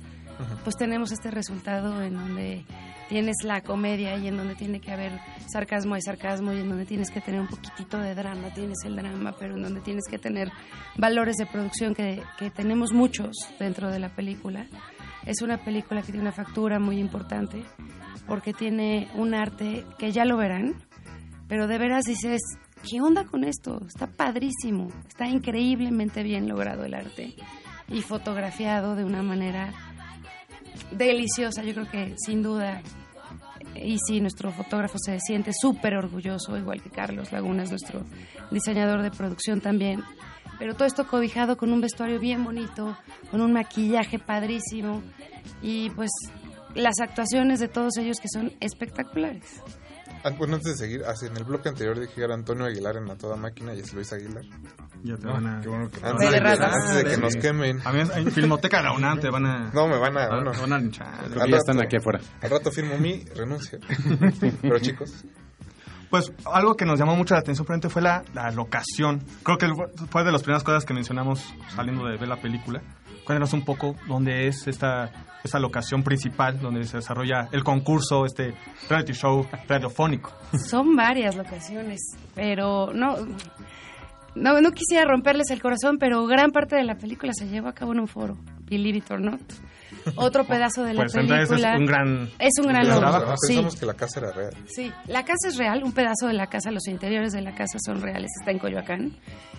pues 0.62 0.77
tenemos 0.77 1.12
este 1.12 1.31
resultado 1.31 2.02
en 2.02 2.14
donde 2.14 2.64
tienes 3.08 3.36
la 3.44 3.60
comedia 3.60 4.16
y 4.16 4.28
en 4.28 4.36
donde 4.36 4.54
tiene 4.54 4.80
que 4.80 4.92
haber 4.92 5.12
sarcasmo 5.52 5.94
hay 5.94 6.02
sarcasmo 6.02 6.52
y 6.52 6.60
en 6.60 6.68
donde 6.68 6.86
tienes 6.86 7.10
que 7.10 7.20
tener 7.20 7.40
un 7.40 7.46
poquitito 7.46 7.98
de 7.98 8.14
drama, 8.14 8.52
tienes 8.54 8.78
el 8.84 8.96
drama, 8.96 9.34
pero 9.38 9.56
en 9.56 9.62
donde 9.62 9.80
tienes 9.80 10.04
que 10.10 10.18
tener 10.18 10.50
valores 10.96 11.36
de 11.36 11.46
producción 11.46 11.94
que, 11.94 12.22
que 12.38 12.50
tenemos 12.50 12.92
muchos 12.92 13.36
dentro 13.58 13.90
de 13.90 13.98
la 13.98 14.08
película. 14.10 14.66
Es 15.24 15.42
una 15.42 15.58
película 15.58 16.02
que 16.02 16.12
tiene 16.12 16.22
una 16.22 16.32
factura 16.32 16.78
muy 16.78 16.98
importante 16.98 17.62
porque 18.26 18.52
tiene 18.52 19.08
un 19.14 19.34
arte 19.34 19.84
que 19.98 20.12
ya 20.12 20.24
lo 20.24 20.36
verán, 20.36 20.74
pero 21.48 21.66
de 21.66 21.78
veras 21.78 22.04
dices, 22.04 22.40
¿qué 22.88 23.00
onda 23.00 23.24
con 23.24 23.44
esto? 23.44 23.80
Está 23.86 24.06
padrísimo, 24.06 24.88
está 25.08 25.28
increíblemente 25.28 26.22
bien 26.22 26.48
logrado 26.48 26.84
el 26.84 26.94
arte 26.94 27.34
y 27.88 28.02
fotografiado 28.02 28.96
de 28.96 29.04
una 29.04 29.22
manera 29.22 29.72
deliciosa. 30.90 31.62
Yo 31.62 31.74
creo 31.74 31.90
que 31.90 32.15
sin 32.19 32.43
duda, 32.43 32.82
y 33.74 33.98
sí, 34.07 34.20
nuestro 34.20 34.53
fotógrafo 34.53 34.98
se 34.98 35.19
siente 35.20 35.53
súper 35.53 35.97
orgulloso, 35.97 36.57
igual 36.57 36.82
que 36.82 36.90
Carlos 36.90 37.32
Lagunas, 37.32 37.70
nuestro 37.70 38.03
diseñador 38.51 39.03
de 39.03 39.11
producción 39.11 39.61
también. 39.61 40.03
Pero 40.59 40.74
todo 40.74 40.86
esto 40.86 41.07
cobijado 41.07 41.57
con 41.57 41.73
un 41.73 41.81
vestuario 41.81 42.19
bien 42.19 42.43
bonito, 42.44 42.97
con 43.31 43.40
un 43.40 43.53
maquillaje 43.53 44.19
padrísimo 44.19 45.03
y 45.62 45.90
pues 45.90 46.11
las 46.74 46.98
actuaciones 47.01 47.61
de 47.61 47.69
todos 47.69 47.97
ellos 47.98 48.19
que 48.20 48.28
son 48.28 48.53
espectaculares. 48.61 49.62
Ah, 50.28 50.31
bueno, 50.36 50.57
antes 50.57 50.73
de 50.73 50.77
seguir, 50.86 51.05
así, 51.05 51.27
en 51.27 51.36
el 51.36 51.44
bloque 51.44 51.69
anterior 51.69 51.98
dije 52.01 52.12
que 52.15 52.23
era 52.24 52.35
Antonio 52.35 52.65
Aguilar 52.65 52.97
en 52.97 53.09
A 53.11 53.16
Toda 53.16 53.36
Máquina 53.36 53.73
y 53.74 53.78
es 53.81 53.93
Luis 53.94 54.12
Aguilar. 54.12 54.43
Ya 55.05 55.16
te 55.16 55.27
van 55.28 55.47
a... 55.47 55.61
Qué 55.61 55.69
bueno 55.69 55.89
que- 55.89 56.01
Ah, 56.03 56.11
antes, 56.11 56.31
de, 56.32 56.40
que- 56.40 56.48
antes 56.48 56.94
de 56.97 57.05
que 57.05 57.15
Sí. 57.15 57.20
nos 57.20 57.36
quemen. 57.36 57.81
A 57.85 57.93
mí 57.93 58.01
en 58.01 58.32
Filmoteca 58.32 58.82
la 58.82 58.93
UNAM 58.97 59.20
te 59.20 59.31
van 59.31 59.47
a... 59.47 59.70
No, 59.73 59.86
me 59.86 59.98
van 59.98 60.16
a... 60.19 60.24
Ah, 60.24 60.28
bueno. 60.35 60.51
te 60.51 60.61
van 60.61 60.73
a 60.73 60.78
linchar. 60.78 61.07
Al 61.07 61.31
Creo 61.31 61.44
que 61.44 61.51
ya 61.53 61.57
están 61.59 61.77
rato- 61.77 61.86
aquí 61.86 61.97
afuera. 61.97 62.20
Al 62.43 62.51
rato 62.51 62.73
firmo 62.73 62.98
mi 62.98 63.24
renuncia. 63.36 63.78
Pero 64.62 64.78
chicos, 64.81 65.24
Pues 66.11 66.32
algo 66.53 66.74
que 66.77 66.85
nos 66.85 66.98
llamó 66.98 67.15
mucho 67.15 67.35
la 67.35 67.40
atención 67.40 67.66
frente 67.66 67.89
fue 67.89 68.03
la, 68.03 68.24
la 68.35 68.51
locación. 68.51 69.23
Creo 69.44 69.59
que 69.59 69.69
fue 70.11 70.24
de 70.24 70.32
las 70.32 70.43
primeras 70.43 70.65
cosas 70.65 70.85
que 70.85 70.93
mencionamos 70.94 71.55
saliendo 71.74 72.05
de 72.07 72.16
ver 72.16 72.28
la 72.28 72.40
película. 72.40 72.82
Cuéntanos 73.27 73.53
un 73.55 73.65
poco 73.65 73.97
dónde 74.07 74.47
es 74.47 74.69
esta, 74.69 75.11
esta 75.43 75.59
locación 75.59 76.05
principal 76.05 76.61
donde 76.61 76.85
se 76.85 76.98
desarrolla 76.98 77.48
el 77.51 77.65
concurso, 77.65 78.24
este 78.24 78.55
reality 78.89 79.15
show 79.15 79.44
radiofónico. 79.66 80.32
Son 80.57 80.94
varias 80.94 81.35
locaciones, 81.35 82.16
pero 82.36 82.93
no, 82.94 83.16
no, 84.36 84.70
quisiera 84.70 85.05
romperles 85.11 85.51
el 85.51 85.61
corazón, 85.61 85.98
pero 85.98 86.24
gran 86.27 86.53
parte 86.53 86.77
de 86.77 86.85
la 86.85 86.94
película 86.94 87.32
se 87.32 87.48
llevó 87.48 87.66
a 87.66 87.73
cabo 87.73 87.94
en 87.94 88.01
un 88.01 88.07
foro, 88.07 88.36
believe 88.65 88.98
it 88.98 89.11
or 89.11 89.20
not. 89.20 89.40
Otro 90.14 90.44
pedazo 90.44 90.84
de 90.84 90.94
la 90.94 91.02
Pues 91.02 91.14
entonces 91.16 91.48
película 91.48 91.74
es 91.74 91.80
un 91.80 91.86
gran... 91.86 92.30
es 92.38 92.52
un 92.60 92.66
gran 92.68 92.88
logro. 92.88 93.34
Sí, 93.38 93.48
pensamos 93.54 93.76
que 93.76 93.86
la 93.86 93.94
casa 93.94 94.20
era 94.20 94.30
real. 94.32 94.54
sí. 94.66 94.92
La 95.08 95.24
casa 95.24 95.48
es 95.48 95.56
real, 95.56 95.82
un 95.82 95.92
pedazo 95.92 96.28
de 96.28 96.34
la 96.34 96.46
casa, 96.46 96.70
los 96.70 96.86
interiores 96.86 97.32
de 97.32 97.42
la 97.42 97.54
casa 97.54 97.78
son 97.84 98.00
reales, 98.00 98.30
está 98.38 98.52
en 98.52 98.58
Coyoacán. 98.58 99.12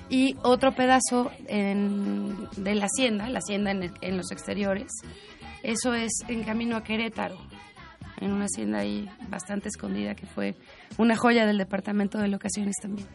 Y 0.09 0.35
otro 0.43 0.73
pedazo 0.73 1.31
en- 1.47 2.47
de 2.55 2.75
la 2.75 2.85
hacienda, 2.85 3.29
la 3.29 3.39
hacienda 3.39 3.71
en, 3.71 3.91
en 4.01 4.17
los 4.17 4.31
exteriores, 4.31 4.87
eso 5.63 5.93
es 5.93 6.11
en 6.29 6.43
camino 6.43 6.77
a 6.77 6.83
Querétaro, 6.83 7.35
en 8.21 8.31
una 8.31 8.45
hacienda 8.45 8.79
ahí 8.79 9.09
bastante 9.27 9.67
escondida 9.67 10.15
que 10.15 10.25
fue 10.25 10.55
una 10.97 11.15
joya 11.17 11.45
del 11.45 11.57
departamento 11.57 12.17
de 12.19 12.29
locaciones 12.29 12.75
también. 12.81 13.07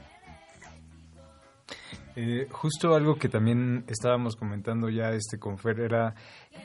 Eh, 2.15 2.47
justo 2.51 2.95
algo 2.95 3.17
que 3.17 3.29
también 3.31 3.85
estábamos 3.89 4.37
comentando 4.37 4.91
ya 4.91 5.13
este 5.13 5.39
con 5.39 5.57
Fer 5.57 5.81
era 5.81 6.15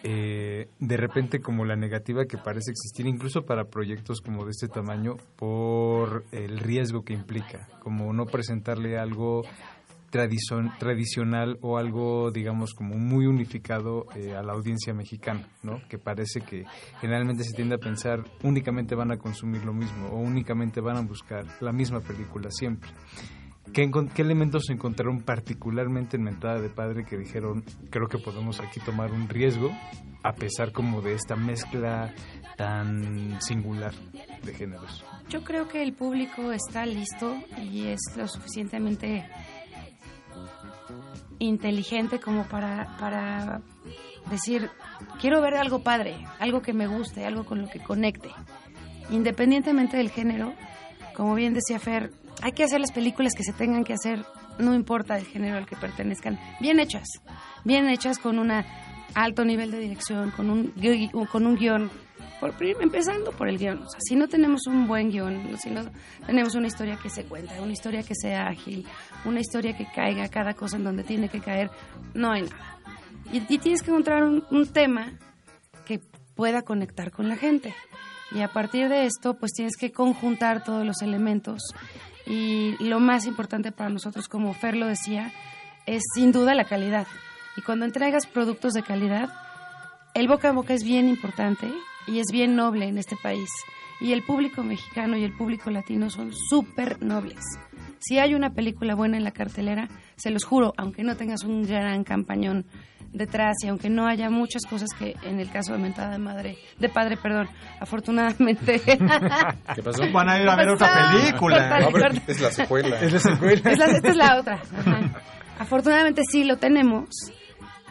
eh, 0.04 0.68
de 0.80 0.98
repente 0.98 1.40
como 1.40 1.64
la 1.64 1.78
negativa 1.78 2.26
que 2.26 2.38
parece 2.38 2.72
existir 2.72 3.08
incluso 3.08 3.46
para 3.46 3.66
proyectos 3.66 4.20
como 4.20 4.44
de 4.44 4.52
este 4.52 4.68
tamaño 4.68 5.16
por 5.38 6.26
el 6.34 6.60
riesgo 6.60 7.04
que 7.04 7.14
implica, 7.14 7.70
como 7.80 8.12
no 8.12 8.26
presentarle 8.26 8.98
algo 8.98 9.44
tradicion- 10.12 10.78
tradicional 10.80 11.58
o 11.62 11.78
algo 11.78 12.30
digamos 12.32 12.74
como 12.74 12.96
muy 12.96 13.26
unificado 13.26 14.06
eh, 14.16 14.36
a 14.36 14.44
la 14.44 14.52
audiencia 14.52 14.94
mexicana, 14.94 15.48
¿no? 15.64 15.82
Que 15.88 15.98
parece 15.98 16.42
que 16.42 16.66
generalmente 17.00 17.46
se 17.46 17.54
tiende 17.56 17.76
a 17.76 17.80
pensar 17.80 18.24
únicamente 18.44 18.96
van 18.96 19.12
a 19.12 19.18
consumir 19.18 19.64
lo 19.64 19.74
mismo 19.74 20.08
o 20.10 20.18
únicamente 20.18 20.82
van 20.82 20.98
a 20.98 21.02
buscar 21.02 21.46
la 21.62 21.72
misma 21.72 22.02
película 22.02 22.50
siempre. 22.52 22.90
¿Qué, 23.74 23.90
qué 24.16 24.22
elementos 24.22 24.70
encontraron 24.70 25.22
particularmente 25.22 26.18
en 26.18 26.24
Mentada 26.24 26.60
de 26.60 26.70
Padre 26.70 27.06
que 27.06 27.18
dijeron, 27.18 27.64
creo 27.90 28.08
que 28.08 28.18
podemos 28.18 28.60
aquí 28.60 28.80
tomar 28.80 29.12
un 29.12 29.30
riesgo, 29.30 29.70
a 30.24 30.34
pesar 30.34 30.72
como 30.72 31.02
de 31.02 31.14
esta 31.14 31.36
mezcla 31.36 32.14
tan 32.58 33.40
singular 33.42 33.94
de 34.44 34.54
géneros? 34.54 35.06
Yo 35.30 35.44
creo 35.44 35.68
que 35.68 35.84
el 35.84 35.94
público 35.94 36.52
está 36.52 36.86
listo 36.86 37.36
y 37.62 37.88
es 37.88 38.00
lo 38.16 38.28
suficientemente 38.28 39.26
inteligente 41.40 42.20
como 42.20 42.46
para, 42.46 42.98
para 43.00 43.62
decir, 44.30 44.70
quiero 45.20 45.42
ver 45.42 45.56
algo 45.56 45.84
padre, 45.84 46.18
algo 46.40 46.62
que 46.62 46.74
me 46.74 46.88
guste, 46.88 47.26
algo 47.26 47.46
con 47.46 47.62
lo 47.62 47.70
que 47.70 47.80
conecte. 47.80 48.30
Independientemente 49.10 49.98
del 49.98 50.10
género, 50.10 50.54
como 51.16 51.36
bien 51.36 51.54
decía 51.54 51.80
Fer, 51.80 52.12
hay 52.42 52.52
que 52.52 52.64
hacer 52.64 52.80
las 52.80 52.92
películas 52.92 53.34
que 53.36 53.44
se 53.44 53.54
tengan 53.54 53.84
que 53.84 53.94
hacer, 53.94 54.26
no 54.60 54.74
importa 54.74 55.18
el 55.18 55.26
género 55.26 55.58
al 55.58 55.66
que 55.66 55.76
pertenezcan, 55.76 56.40
bien 56.60 56.80
hechas, 56.80 57.08
bien 57.64 57.88
hechas 57.90 58.20
con 58.20 58.40
un 58.40 58.52
alto 59.14 59.46
nivel 59.46 59.72
de 59.72 59.80
dirección, 59.80 60.32
con 60.32 60.50
un, 60.50 60.74
con 61.32 61.46
un 61.46 61.56
guion, 61.56 61.90
por, 62.40 62.54
empezando 62.62 63.32
por 63.32 63.50
el 63.50 63.58
guion. 63.58 63.84
Si 63.98 64.16
no 64.16 64.28
tenemos 64.28 64.68
un 64.68 64.88
buen 64.88 65.10
guion, 65.10 65.58
si 65.58 65.72
no 65.72 65.82
tenemos 66.26 66.56
una 66.56 66.68
historia 66.68 66.98
que 67.02 67.10
se 67.10 67.24
cuenta, 67.26 67.62
una 67.62 67.74
historia 67.74 68.04
que 68.04 68.14
sea 68.16 68.48
ágil, 68.48 68.86
una 69.26 69.40
historia 69.40 69.76
que 69.76 69.88
caiga 69.94 70.28
cada 70.30 70.54
cosa 70.54 70.78
en 70.78 70.84
donde 70.84 71.04
tiene 71.04 71.30
que 71.30 71.40
caer, 71.40 71.72
no 72.14 72.32
hay 72.32 72.44
nada. 72.44 72.80
Y, 73.32 73.38
y 73.54 73.58
tienes 73.58 73.82
que 73.82 73.92
encontrar 73.92 74.24
un, 74.24 74.46
un 74.52 74.68
tema 74.68 75.14
que 75.86 76.00
pueda 76.36 76.62
conectar 76.62 77.12
con 77.12 77.28
la 77.28 77.36
gente. 77.36 77.74
Y 78.32 78.42
a 78.42 78.50
partir 78.50 78.90
de 78.90 79.06
esto, 79.06 79.36
pues 79.36 79.54
tienes 79.54 79.78
que 79.78 79.92
conjuntar 79.92 80.64
todos 80.64 80.86
los 80.86 81.02
elementos. 81.02 81.62
Y 82.28 82.76
lo 82.84 83.00
más 83.00 83.26
importante 83.26 83.72
para 83.72 83.90
nosotros, 83.90 84.28
como 84.28 84.54
Fer 84.54 84.76
lo 84.76 84.88
decía, 84.88 85.32
es 85.86 86.04
sin 86.14 86.32
duda 86.32 86.56
la 86.56 86.66
calidad. 86.66 87.08
Y 87.56 87.62
cuando 87.62 87.86
entregas 87.86 88.28
productos 88.28 88.74
de 88.74 88.84
calidad, 88.84 89.30
el 90.14 90.28
boca 90.28 90.50
a 90.50 90.52
boca 90.52 90.74
es 90.74 90.84
bien 90.84 91.08
importante 91.08 91.72
y 92.06 92.20
es 92.20 92.28
bien 92.32 92.56
noble 92.56 92.88
en 92.88 92.98
este 92.98 93.16
país. 93.16 93.50
Y 94.00 94.12
el 94.12 94.24
público 94.24 94.64
mexicano 94.64 95.18
y 95.18 95.24
el 95.24 95.36
público 95.36 95.72
latino 95.72 96.10
son 96.10 96.32
súper 96.34 97.02
nobles. 97.02 97.40
Si 98.00 98.20
hay 98.20 98.36
una 98.36 98.52
película 98.52 98.94
buena 98.94 99.18
en 99.18 99.24
la 99.24 99.32
cartelera, 99.32 99.88
se 100.18 100.30
los 100.30 100.44
juro, 100.44 100.74
aunque 100.78 101.04
no 101.04 101.16
tengas 101.18 101.44
un 101.44 101.66
gran 101.66 102.04
campañón 102.04 102.66
detrás 103.18 103.56
y 103.64 103.68
aunque 103.68 103.90
no 103.90 104.08
haya 104.08 104.30
muchas 104.30 104.64
cosas 104.64 104.90
que 104.98 105.16
en 105.24 105.40
el 105.40 105.50
caso 105.50 105.74
de 105.74 105.80
Mentada 105.80 106.12
de 106.12 106.18
Madre, 106.20 106.58
de 106.80 106.90
Padre, 106.90 107.18
perdón, 107.18 107.50
afortunadamente. 107.80 108.80
¿Qué 109.76 109.84
pasó? 109.84 110.04
Van 110.12 110.30
a 110.30 110.40
ir 110.40 110.48
a 110.48 110.56
ver 110.56 110.70
otra 110.70 111.12
película. 111.12 111.80
No, 111.82 111.90
pero 111.92 112.08
es 112.28 112.40
la 112.42 112.52
secuela. 112.52 113.00
Es 113.02 113.14
la 113.14 113.20
secuela. 113.20 113.72
Es 113.72 113.78
la- 113.80 113.86
esta 113.86 114.08
es 114.10 114.16
la 114.16 114.38
otra. 114.40 114.56
Ajá. 114.80 115.00
Afortunadamente 115.60 116.22
sí 116.30 116.44
lo 116.44 116.58
tenemos 116.58 117.10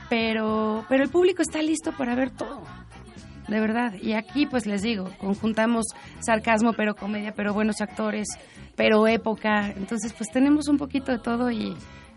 pero, 0.08 0.84
pero 0.88 1.02
el 1.02 1.10
público 1.10 1.42
está 1.42 1.60
listo 1.62 1.92
para 1.92 2.14
ver 2.14 2.30
todo. 2.30 2.62
De 3.48 3.60
verdad. 3.60 3.94
Y 4.00 4.12
aquí, 4.14 4.46
pues 4.46 4.66
les 4.66 4.82
digo, 4.82 5.08
conjuntamos 5.18 5.84
sarcasmo, 6.20 6.72
pero 6.72 6.94
comedia, 6.96 7.32
pero 7.34 7.54
buenos 7.54 7.80
actores, 7.80 8.26
pero 8.74 9.06
época. 9.06 9.68
Entonces, 9.70 10.12
pues 10.12 10.30
tenemos 10.32 10.68
un 10.68 10.78
poquito 10.78 11.12
de 11.12 11.18
todo 11.18 11.50
y 11.50 11.76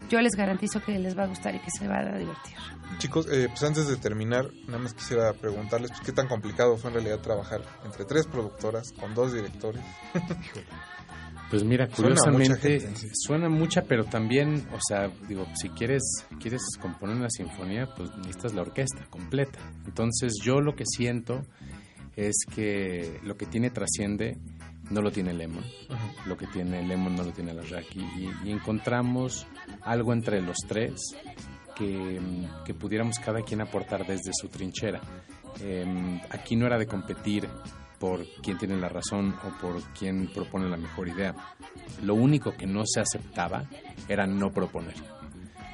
yo 0.10 0.20
les 0.22 0.34
garantizo 0.34 0.82
que 0.82 0.98
les 0.98 1.18
va 1.18 1.24
a 1.24 1.28
gustar 1.28 1.56
y 1.56 1.60
que 1.60 1.70
se 1.72 1.88
van 1.88 2.08
a 2.08 2.18
divertir. 2.18 2.56
Chicos, 2.98 3.28
eh, 3.32 3.48
pues 3.50 3.64
antes 3.64 3.88
de 3.88 3.98
terminar, 3.98 4.50
nada 4.68 4.80
más 4.80 4.94
quisiera 4.94 5.34
preguntarles 5.34 5.92
pues, 5.92 6.02
qué 6.02 6.12
tan 6.12 6.28
complicado 6.28 6.78
fue 6.78 6.90
en 6.90 6.96
realidad 6.96 7.20
trabajar 7.20 7.62
entre 7.86 8.06
tres 8.06 8.28
productoras, 8.28 8.92
con 8.94 9.14
dos 9.14 9.34
directores. 9.34 9.82
Pues 11.50 11.64
mira, 11.64 11.88
Suena 11.88 11.96
curiosamente 11.96 12.76
mucha 12.76 12.92
gente, 12.92 13.10
suena 13.14 13.50
mucha, 13.50 13.82
pero 13.82 14.06
también, 14.06 14.68
o 14.72 14.78
sea, 14.88 15.12
digo, 15.28 15.48
si 15.60 15.70
quieres 15.70 16.04
quieres 16.40 16.62
componer 16.80 17.16
una 17.16 17.30
sinfonía, 17.32 17.88
pues 17.98 18.12
necesitas 18.18 18.54
la 18.54 18.62
orquesta 18.62 19.04
completa. 19.10 19.58
Entonces, 19.84 20.34
yo 20.44 20.62
lo 20.62 20.76
que 20.76 20.84
siento 20.86 21.42
es 22.16 22.36
que 22.54 23.20
lo 23.24 23.36
que 23.36 23.48
tiene 23.48 23.72
trasciende 23.72 24.38
no 24.90 25.02
lo 25.02 25.12
tiene 25.12 25.34
Lemon, 25.34 25.64
lo 26.26 26.38
que 26.38 26.48
tiene 26.48 26.86
Lemon 26.86 27.16
no 27.16 27.24
lo 27.24 27.32
tiene 27.32 27.52
Alarraqui 27.52 28.00
y, 28.00 28.48
y 28.48 28.52
encontramos 28.52 29.46
algo 29.82 30.14
entre 30.14 30.42
los 30.42 30.58
tres 30.68 31.16
que, 31.76 32.20
mm, 32.20 32.64
que 32.66 32.74
pudiéramos 32.74 33.20
cada 33.20 33.42
quien 33.42 33.62
aportar 33.62 34.06
desde 34.06 34.32
su 34.34 34.50
trinchera. 34.50 35.02
Em, 35.62 36.20
aquí 36.30 36.56
no 36.56 36.66
era 36.66 36.78
de 36.78 36.88
competir 36.88 37.48
por 38.00 38.26
quién 38.42 38.58
tiene 38.58 38.78
la 38.78 38.90
razón 38.90 39.36
o 39.44 39.62
por 39.62 39.82
quién 39.94 40.28
propone 40.34 40.70
la 40.70 40.78
mejor 40.78 41.08
idea. 41.08 41.36
Lo 42.04 42.16
único 42.16 42.56
que 42.56 42.66
no 42.66 42.84
se 42.86 43.02
aceptaba 43.02 43.66
era 44.08 44.26
no 44.26 44.52
proponer. 44.52 44.96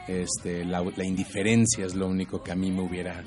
Este, 0.07 0.65
la, 0.65 0.83
la 0.95 1.05
indiferencia 1.05 1.85
es 1.85 1.95
lo 1.95 2.07
único 2.07 2.43
que 2.43 2.51
a 2.51 2.55
mí 2.55 2.71
me 2.71 2.81
hubiera 2.81 3.23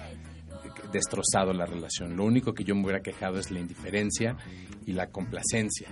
destrozado 0.93 1.53
la 1.53 1.67
relación. 1.67 2.17
Lo 2.17 2.25
único 2.25 2.55
que 2.55 2.65
yo 2.65 2.75
me 2.75 2.83
hubiera 2.83 3.01
quejado 3.01 3.39
es 3.39 3.51
la 3.51 3.61
indiferencia 3.61 4.37
y 4.87 4.93
la 4.93 5.09
complacencia, 5.09 5.89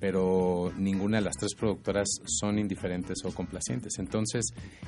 pero 0.00 0.72
ninguna 0.76 1.18
de 1.18 1.24
las 1.24 1.36
tres 1.36 1.54
productoras 1.54 2.08
son 2.24 2.58
indiferentes 2.58 3.18
o 3.24 3.34
complacientes. 3.34 3.98
Entonces, 3.98 4.46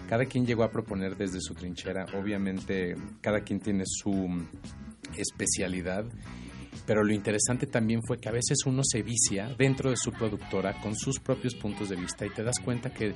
cada 0.08 0.24
quien 0.24 0.46
llegó 0.46 0.64
a 0.64 0.70
proponer 0.70 1.16
desde 1.16 1.40
su 1.40 1.54
trinchera. 1.54 2.06
Obviamente, 2.14 2.94
cada 3.20 3.40
quien 3.40 3.60
tiene 3.60 3.84
su 3.86 4.28
especialidad. 5.16 6.06
Pero 6.86 7.04
lo 7.04 7.12
interesante 7.12 7.66
también 7.66 8.00
fue 8.02 8.18
que 8.18 8.28
a 8.28 8.32
veces 8.32 8.58
uno 8.66 8.82
se 8.82 9.02
vicia 9.02 9.54
dentro 9.56 9.90
de 9.90 9.96
su 9.96 10.10
productora 10.10 10.80
con 10.80 10.96
sus 10.96 11.20
propios 11.20 11.54
puntos 11.54 11.88
de 11.90 11.96
vista 11.96 12.26
y 12.26 12.30
te 12.30 12.42
das 12.42 12.58
cuenta 12.64 12.90
que 12.90 13.14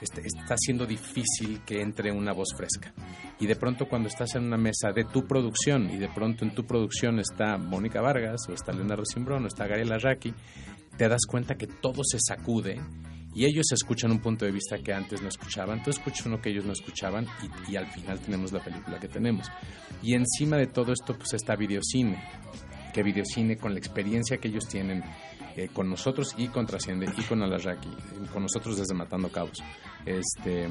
este- 0.00 0.22
está 0.26 0.56
siendo 0.56 0.84
difícil 0.86 1.60
que 1.64 1.80
entre 1.80 2.10
una 2.10 2.32
voz 2.32 2.48
fresca. 2.56 2.92
Y 3.38 3.46
de 3.46 3.56
pronto 3.56 3.86
cuando 3.88 4.08
estás 4.08 4.34
en 4.34 4.44
una 4.44 4.56
mesa 4.56 4.90
de 4.92 5.04
tu 5.04 5.26
producción 5.26 5.90
y 5.90 5.98
de 5.98 6.08
pronto 6.08 6.44
en 6.44 6.54
tu 6.54 6.64
producción 6.64 7.20
está 7.20 7.56
Mónica 7.58 8.00
Vargas 8.00 8.40
o 8.48 8.52
está 8.52 8.72
Leonardo 8.72 9.04
Simbrón 9.04 9.44
o 9.44 9.48
está 9.48 9.66
Gabriel 9.66 9.92
Arraqui, 9.92 10.34
te 10.96 11.08
das 11.08 11.22
cuenta 11.28 11.56
que 11.56 11.66
todo 11.66 12.02
se 12.04 12.18
sacude 12.20 12.80
y 13.36 13.44
ellos 13.46 13.66
escuchan 13.72 14.12
un 14.12 14.20
punto 14.20 14.44
de 14.44 14.52
vista 14.52 14.78
que 14.78 14.92
antes 14.92 15.20
no 15.20 15.28
escuchaban, 15.28 15.82
tú 15.82 15.90
escuchas 15.90 16.24
uno 16.26 16.40
que 16.40 16.50
ellos 16.50 16.64
no 16.64 16.72
escuchaban 16.72 17.26
y, 17.68 17.72
y 17.72 17.76
al 17.76 17.86
final 17.88 18.18
tenemos 18.20 18.52
la 18.52 18.62
película 18.62 18.98
que 19.00 19.08
tenemos. 19.08 19.48
Y 20.02 20.14
encima 20.14 20.56
de 20.56 20.68
todo 20.68 20.92
esto 20.92 21.16
pues 21.16 21.32
está 21.34 21.56
videocine, 21.56 22.16
que 22.94 23.02
videocine 23.02 23.58
con 23.58 23.72
la 23.74 23.80
experiencia 23.80 24.38
que 24.38 24.48
ellos 24.48 24.66
tienen 24.68 25.02
eh, 25.56 25.68
con 25.72 25.90
nosotros 25.90 26.34
y 26.38 26.48
con 26.48 26.64
Trasciende 26.64 27.06
y 27.18 27.22
con 27.22 27.42
Alarraqui, 27.42 27.88
eh, 27.88 28.26
con 28.32 28.42
nosotros 28.42 28.78
desde 28.78 28.94
Matando 28.94 29.30
Cabos. 29.30 29.62
Este, 30.06 30.68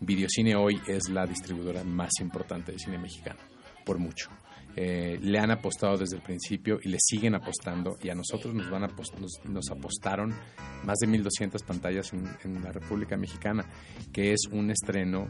videocine 0.00 0.54
hoy 0.54 0.80
es 0.86 1.08
la 1.10 1.26
distribuidora 1.26 1.84
más 1.84 2.12
importante 2.20 2.72
de 2.72 2.78
cine 2.78 2.96
mexicano, 2.98 3.40
por 3.84 3.98
mucho. 3.98 4.30
Eh, 4.76 5.18
le 5.20 5.38
han 5.38 5.52
apostado 5.52 5.96
desde 5.96 6.16
el 6.16 6.22
principio 6.22 6.78
y 6.82 6.88
le 6.88 6.98
siguen 7.00 7.36
apostando 7.36 7.96
y 8.02 8.08
a 8.08 8.14
nosotros 8.14 8.52
nos 8.54 8.68
van 8.68 8.82
a 8.82 8.88
nos 8.88 9.70
apostaron 9.70 10.34
más 10.84 10.98
de 10.98 11.06
1200 11.06 11.62
pantallas 11.62 12.12
en, 12.12 12.26
en 12.42 12.60
la 12.60 12.72
República 12.72 13.16
Mexicana 13.16 13.64
que 14.12 14.32
es 14.32 14.48
un 14.50 14.72
estreno 14.72 15.28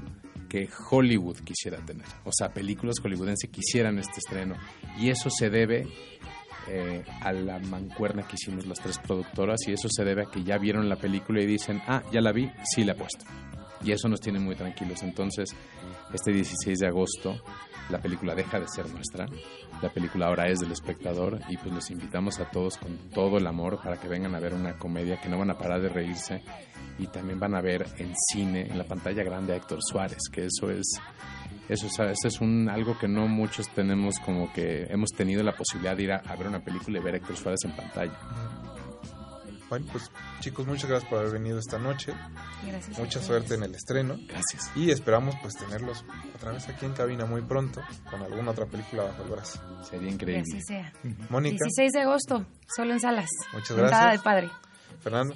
que 0.49 0.67
Hollywood 0.91 1.41
quisiera 1.41 1.85
tener 1.85 2.07
o 2.25 2.31
sea 2.33 2.55
películas 2.55 3.01
hollywoodenses 3.03 3.51
quisieran 3.51 3.99
este 3.99 4.21
estreno 4.21 4.57
y 4.99 5.11
eso 5.11 5.29
se 5.29 5.51
debe 5.51 5.87
eh, 6.69 7.05
a 7.21 7.33
la 7.33 7.59
mancuerna 7.59 8.27
que 8.27 8.37
hicimos 8.37 8.67
las 8.67 8.81
tres 8.81 8.99
productoras 8.99 9.61
y 9.67 9.73
eso 9.73 9.89
se 9.91 10.05
debe 10.05 10.23
a 10.23 10.31
que 10.31 10.43
ya 10.43 10.59
vieron 10.59 10.89
la 10.89 10.97
película 10.97 11.41
y 11.41 11.47
dicen, 11.47 11.81
ah, 11.87 12.03
ya 12.13 12.21
la 12.21 12.33
vi, 12.33 12.51
sí 12.65 12.85
la 12.85 12.93
he 12.93 12.97
puesto. 12.97 13.25
Y 13.83 13.93
eso 13.93 14.09
nos 14.09 14.21
tiene 14.21 14.39
muy 14.39 14.57
tranquilos. 14.57 15.03
Entonces, 15.03 15.55
este 16.13 16.33
16 16.33 16.79
de 16.79 16.87
agosto, 16.87 17.41
la 17.91 18.01
película 18.01 18.35
deja 18.35 18.59
de 18.59 18.67
ser 18.69 18.89
nuestra. 18.91 19.27
La 19.83 19.91
película 19.91 20.27
ahora 20.27 20.49
es 20.49 20.61
del 20.61 20.73
espectador 20.73 21.41
y 21.49 21.57
pues 21.57 21.75
los 21.75 21.91
invitamos 21.91 22.41
a 22.41 22.51
todos 22.51 22.79
con 22.79 22.97
todo 23.11 23.37
el 23.37 23.47
amor 23.47 23.81
para 23.83 23.99
que 23.99 24.09
vengan 24.09 24.35
a 24.35 24.41
ver 24.41 24.55
una 24.55 24.79
comedia 24.79 25.21
que 25.21 25.29
no 25.29 25.39
van 25.39 25.51
a 25.51 25.59
parar 25.59 25.83
de 25.83 25.89
reírse 25.91 26.43
y 26.99 27.07
también 27.09 27.39
van 27.41 27.55
a 27.55 27.61
ver 27.61 27.87
en 27.99 28.15
cine, 28.17 28.69
en 28.69 28.79
la 28.79 28.85
pantalla 28.85 29.23
grande 29.23 29.53
a 29.53 29.57
Héctor 29.57 29.81
Suárez, 29.83 30.29
que 30.33 30.47
eso 30.47 30.71
es 30.71 31.01
eso, 31.69 31.87
es- 31.87 31.99
eso 31.99 32.29
es 32.29 32.41
un, 32.41 32.69
algo 32.69 32.99
que 32.99 33.09
no 33.09 33.27
muchos 33.29 33.69
tenemos 33.71 34.19
como 34.21 34.53
que 34.53 34.85
hemos 34.91 35.11
tenido 35.11 35.43
la 35.43 35.57
posibilidad 35.57 35.97
de 35.97 36.03
ir 36.03 36.13
a, 36.13 36.17
a 36.19 36.37
ver 36.37 36.47
una 36.49 36.61
película 36.65 36.99
y 36.99 37.03
ver 37.03 37.15
a 37.15 37.17
Héctor 37.19 37.37
Suárez 37.37 37.61
en 37.65 37.77
pantalla. 37.77 38.13
Bueno, 39.71 39.87
pues 39.91 40.11
chicos, 40.41 40.67
muchas 40.67 40.89
gracias 40.91 41.09
por 41.11 41.19
haber 41.21 41.33
venido 41.33 41.59
esta 41.59 41.79
noche. 41.79 42.13
Gracias 42.67 42.99
Mucha 42.99 43.21
suerte 43.21 43.55
en 43.55 43.63
el 43.65 43.75
estreno. 43.75 44.17
Gracias. 44.29 44.71
Y 44.77 44.91
esperamos 44.91 45.35
pues 45.41 45.55
tenerlos 45.57 46.05
otra 46.35 46.53
vez 46.53 46.69
aquí 46.69 46.85
en 46.85 46.93
cabina 46.93 47.25
muy 47.25 47.41
pronto 47.43 47.81
con 48.11 48.23
alguna 48.23 48.51
otra 48.51 48.67
película 48.67 49.05
bajo 49.05 49.23
el 49.25 49.31
brazo. 49.31 49.61
Sería 49.89 50.09
Que 50.09 50.15
increíble. 50.15 50.43
así 50.53 50.61
sea. 50.69 50.93
Mónica, 51.31 51.57
16 51.65 51.93
de 51.93 52.01
agosto, 52.03 52.47
solo 52.77 52.93
en 52.93 53.01
salas. 53.01 53.29
Muchas 53.55 53.77
gracias. 53.77 54.13
de 54.13 54.19
padre. 54.21 54.51
Fernando, 55.01 55.35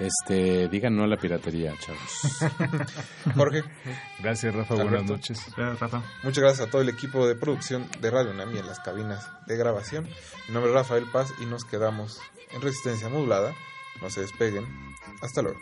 Este, 0.00 0.68
digan 0.68 0.96
no 0.96 1.04
a 1.04 1.06
la 1.06 1.18
piratería, 1.18 1.74
chavos. 1.78 2.22
Jorge. 3.36 3.62
Gracias, 4.18 4.54
Rafa. 4.54 4.74
Alberto. 4.74 4.90
Buenas 4.90 5.10
noches. 5.10 5.56
Rafa. 5.56 6.02
Muchas 6.22 6.42
gracias 6.42 6.66
a 6.66 6.70
todo 6.70 6.80
el 6.80 6.88
equipo 6.88 7.28
de 7.28 7.34
producción 7.34 7.86
de 8.00 8.10
Radio 8.10 8.32
Nami 8.32 8.58
en 8.58 8.66
las 8.66 8.80
cabinas 8.80 9.28
de 9.46 9.56
grabación. 9.56 10.08
Mi 10.48 10.54
nombre 10.54 10.70
es 10.70 10.74
Rafael 10.74 11.04
Paz 11.12 11.34
y 11.40 11.44
nos 11.44 11.64
quedamos 11.64 12.18
en 12.52 12.62
resistencia 12.62 13.10
modulada. 13.10 13.54
No 14.00 14.08
se 14.08 14.22
despeguen. 14.22 14.66
Hasta 15.20 15.42
luego. 15.42 15.60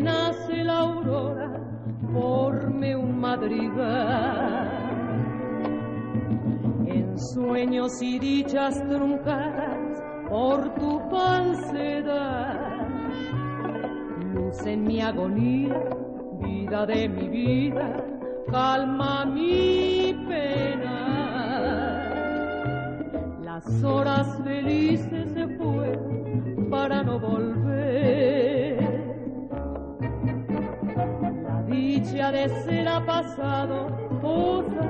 Nace 0.00 0.64
la 0.64 0.78
aurora, 0.80 1.60
forme 2.12 2.96
un 2.96 3.20
madrigal. 3.20 4.70
En 6.86 7.18
sueños 7.18 8.00
y 8.02 8.18
dichas 8.18 8.82
truncadas 8.88 10.02
por 10.28 10.74
tu 10.74 11.00
falsedad. 11.10 12.88
Luz 14.34 14.66
en 14.66 14.84
mi 14.84 15.00
agonía, 15.00 15.80
vida 16.40 16.86
de 16.86 17.08
mi 17.08 17.28
vida, 17.28 18.04
calma 18.50 19.24
mi 19.24 20.14
pena. 20.28 20.96
Las 23.42 23.84
horas 23.84 24.38
felices 24.44 25.32
se 25.32 25.46
fueron 25.56 26.68
para 26.70 27.02
no 27.02 27.18
volver. 27.18 28.15
De 32.32 32.48
ser 32.64 32.88
ha 32.88 33.04
pasado, 33.04 33.86
cosas, 34.20 34.86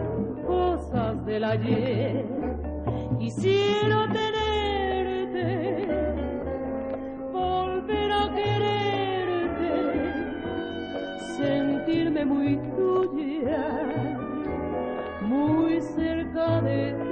cosas 0.46 1.26
del 1.26 1.44
ayer. 1.44 2.24
Quisiera 3.18 4.08
tenerte, 4.12 5.86
volver 7.32 8.12
a 8.12 8.34
quererte, 8.34 9.72
sentirme 11.36 12.24
muy 12.24 12.56
tuya, 12.76 13.68
muy 15.22 15.80
cerca 15.80 16.60
de 16.62 16.92
ti. 16.92 17.05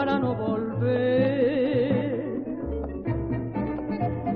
Para 0.00 0.18
no 0.18 0.34
volver. 0.34 0.82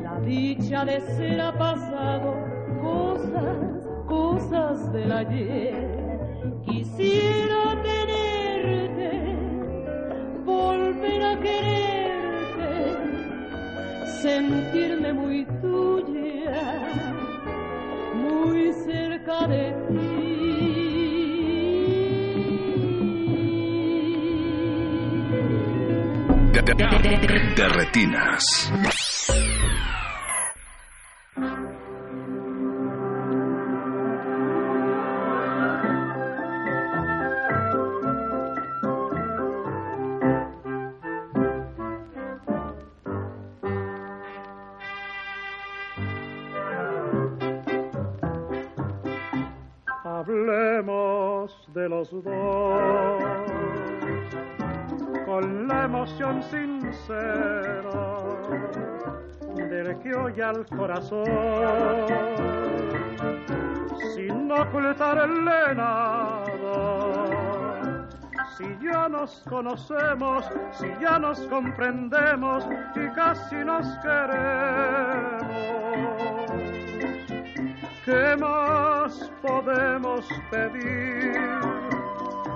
La 0.03 0.21
dicha 0.21 0.85
de 0.85 1.01
ser 1.01 1.41
ha 1.41 1.57
pasado, 1.57 2.35
cosas, 2.83 3.89
cosas 4.07 4.93
del 4.93 5.11
ayer. 5.11 6.21
Quisiera 6.67 7.81
tenerte, 7.83 9.11
volver 10.45 11.23
a 11.33 11.41
quererte, 11.41 12.73
sentirme 14.21 15.15
muy 15.15 15.47
tuya, 15.63 16.61
muy 18.15 18.71
cerca 18.85 19.47
de 19.47 19.73
ti. 19.89 20.44
De, 26.65 27.69
retinas. 27.69 28.73
Hablemos 50.05 51.53
de 51.75 51.89
los 51.91 52.11
dos 52.11 52.54
emoción 56.35 56.43
sincera 56.43 58.19
del 59.69 59.99
que 60.01 60.15
oye 60.15 60.43
al 60.43 60.67
corazón 60.67 61.25
sin 64.15 64.51
ocultarle 64.51 65.75
nada. 65.75 66.45
Si 68.57 68.65
ya 68.83 69.09
nos 69.09 69.43
conocemos, 69.49 70.45
si 70.73 70.89
ya 71.01 71.19
nos 71.19 71.41
comprendemos 71.49 72.67
y 72.95 73.09
casi 73.15 73.57
nos 73.57 73.87
queremos. 73.99 75.45
¿Qué 78.05 78.37
más 78.39 79.31
podemos 79.43 80.29
pedir? 80.51 81.84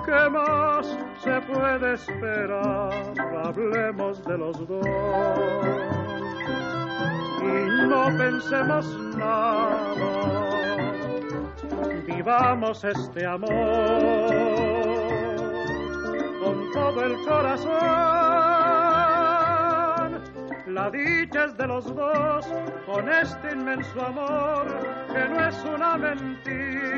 ¿Qué 0.09 0.29
más 0.31 0.97
se 1.23 1.39
puede 1.41 1.93
esperar? 1.93 3.13
Hablemos 3.43 4.25
de 4.25 4.37
los 4.39 4.67
dos 4.67 4.87
y 7.43 7.87
no 7.87 8.05
pensemos 8.17 8.87
nada. 9.15 9.69
Vivamos 12.07 12.83
este 12.83 13.23
amor 13.23 13.51
con 16.43 16.71
todo 16.73 17.03
el 17.05 17.23
corazón. 17.27 17.69
La 20.69 20.89
dicha 20.89 21.45
es 21.45 21.55
de 21.55 21.67
los 21.67 21.85
dos 21.95 22.47
con 22.87 23.07
este 23.09 23.51
inmenso 23.51 24.01
amor 24.01 24.65
que 25.13 25.29
no 25.29 25.47
es 25.47 25.63
una 25.65 25.97
mentira. 25.97 26.89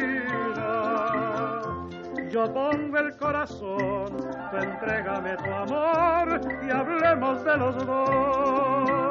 Yo 2.31 2.45
pongo 2.53 2.97
el 2.97 3.17
corazón, 3.17 4.07
tú 4.51 4.57
entrégame 4.57 5.35
tu 5.35 5.51
amor 5.51 6.39
y 6.65 6.69
hablemos 6.71 7.43
de 7.43 7.57
los 7.57 7.85
dos. 7.85 9.10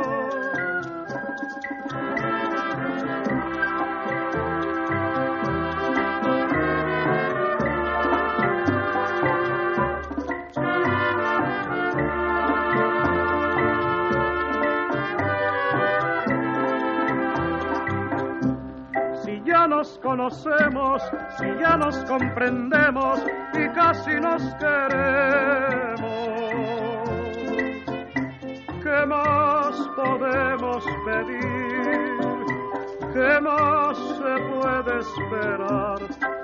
Nos 19.81 19.98
conocemos, 20.02 21.02
si 21.39 21.47
ya 21.59 21.74
nos 21.74 21.97
comprendemos 22.05 23.19
y 23.55 23.66
casi 23.70 24.20
nos 24.20 24.43
queremos, 24.57 26.02
¿qué 28.82 29.07
más 29.07 29.74
podemos 29.97 30.85
pedir? 31.07 32.19
¿Qué 33.15 33.40
más 33.40 33.97
se 33.97 34.35
puede 34.52 34.98
esperar? 35.01 35.98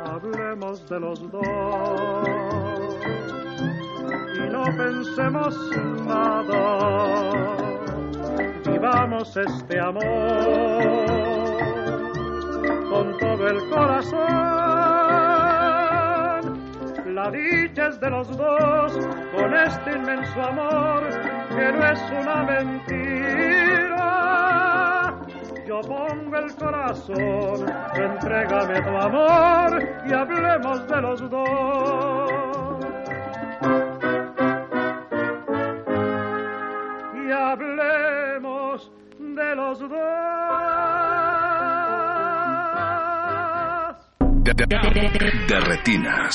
Hablemos 0.06 0.88
de 0.88 0.98
los 1.00 1.30
dos 1.30 2.28
y 4.34 4.48
no 4.48 4.64
pensemos 4.64 5.54
nada. 6.06 6.62
Vivamos 8.64 9.36
este 9.36 9.78
amor 9.78 11.26
con 12.97 13.18
todo 13.18 13.48
el 13.48 13.68
corazón. 13.68 14.20
La 17.14 17.31
dicha 17.31 17.89
es 17.89 18.01
de 18.01 18.10
los 18.10 18.28
dos, 18.36 18.93
con 19.35 19.55
este 19.55 19.93
inmenso 19.93 20.43
amor, 20.43 21.02
que 21.51 21.73
no 21.73 21.86
es 21.93 22.01
una 22.10 22.43
mentira. 22.44 24.05
Yo 25.66 25.81
pongo 25.82 26.36
el 26.39 26.55
corazón, 26.55 27.66
entrégame 27.94 28.81
tu 28.81 28.97
amor 28.97 29.82
y 30.06 30.12
hablemos 30.12 30.86
de 30.89 31.01
los 31.02 31.31
dos. 31.31 32.31
Y 37.14 37.31
hablemos 37.31 38.90
de 39.18 39.55
los 39.55 39.81
dos. 39.81 40.95
de, 44.55 45.60
retinas. 45.60 46.35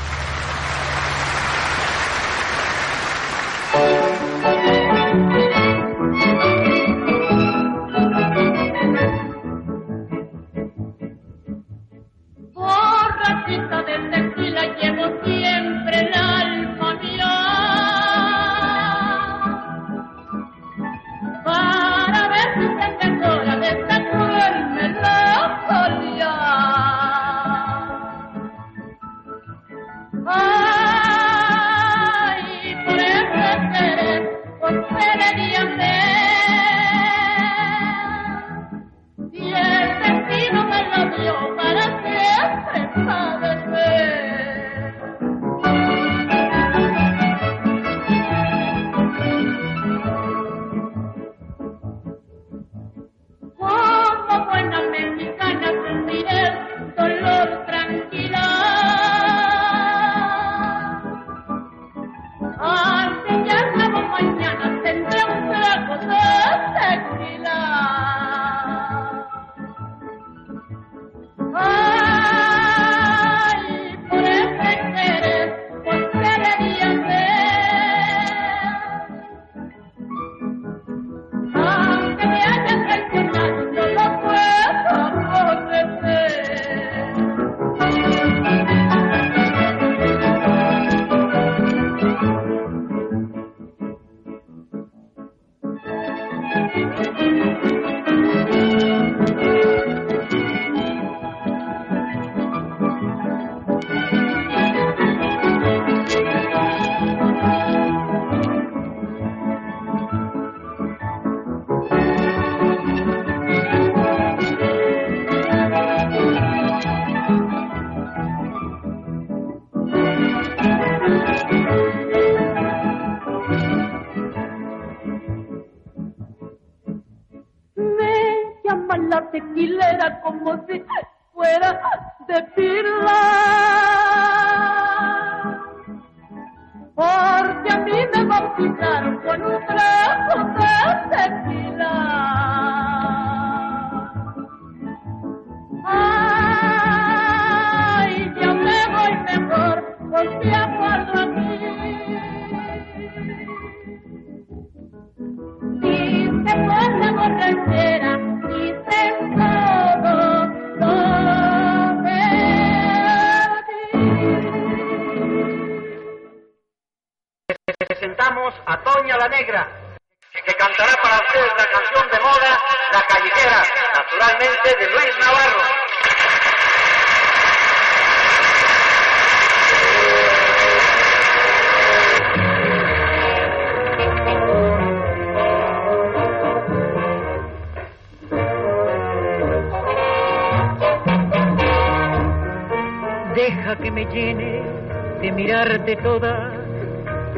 De 195.85 195.95
mirarte 195.95 195.95
toda, 195.97 196.51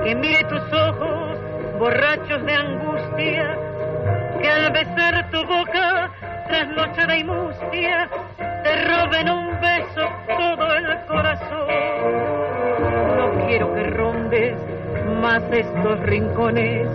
que 0.04 0.16
mire 0.16 0.44
tus 0.46 0.74
ojos 0.74 1.38
borrachos 1.80 2.46
de 2.46 2.54
angustia, 2.54 3.58
que 4.42 4.50
al 4.50 4.72
besar 4.72 5.30
tu 5.32 5.46
boca 5.46 6.12
trasnochada 6.48 7.18
y 7.18 7.24
mustia, 7.24 8.10
te 8.38 8.86
roben 8.86 9.30
un 9.30 9.62
beso 9.62 10.10
todo 10.28 10.76
el 10.76 11.06
corazón. 11.08 11.68
No 13.18 13.48
quiero 13.48 13.74
que 13.74 13.84
rondes 13.84 14.58
más 15.22 15.44
estos 15.52 16.00
rincones, 16.02 16.88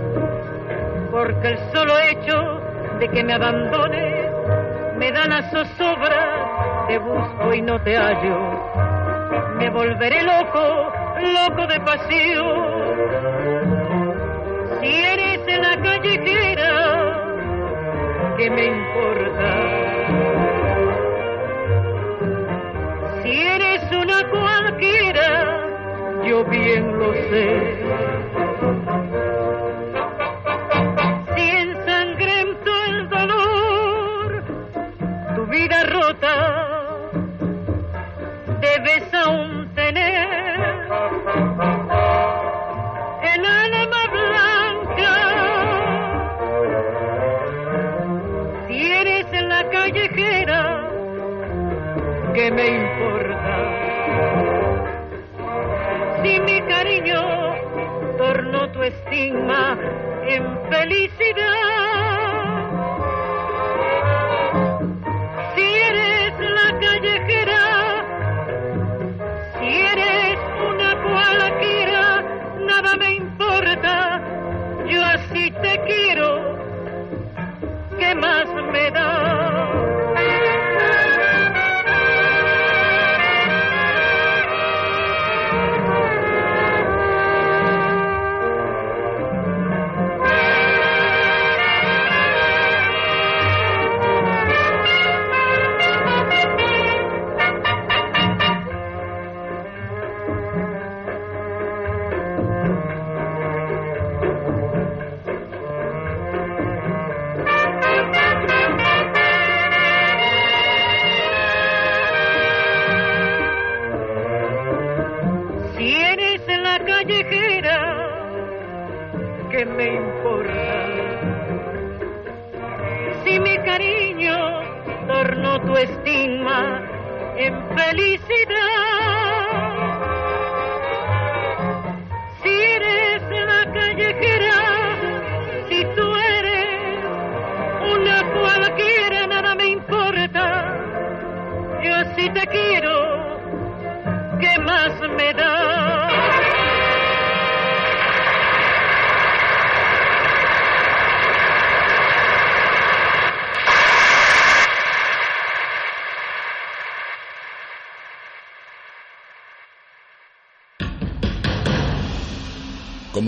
porque 1.10 1.48
el 1.48 1.58
solo 1.72 1.98
hecho 1.98 2.60
de 2.98 3.08
que 3.08 3.24
me 3.24 3.34
abandones 3.34 4.30
me 4.98 5.12
da 5.12 5.26
la 5.26 5.42
zozobra, 5.50 6.86
te 6.88 6.98
busco 6.98 7.54
y 7.54 7.62
no 7.62 7.80
te 7.80 7.96
hallo 7.96 8.87
volveré 9.70 10.22
loco, 10.22 10.92
loco 11.20 11.66
de 11.66 11.80
pasión. 11.80 12.88
Si 14.80 14.86
eres 14.86 15.40
en 15.46 15.62
la 15.62 15.80
callejera, 15.82 16.70
¿qué 18.36 18.50
me 18.50 18.66
importa? 18.66 19.48
Si 23.22 23.30
eres 23.30 23.82
una 23.92 24.28
cualquiera, 24.30 25.66
yo 26.24 26.44
bien 26.44 26.98
lo 26.98 27.12
sé. 27.12 27.77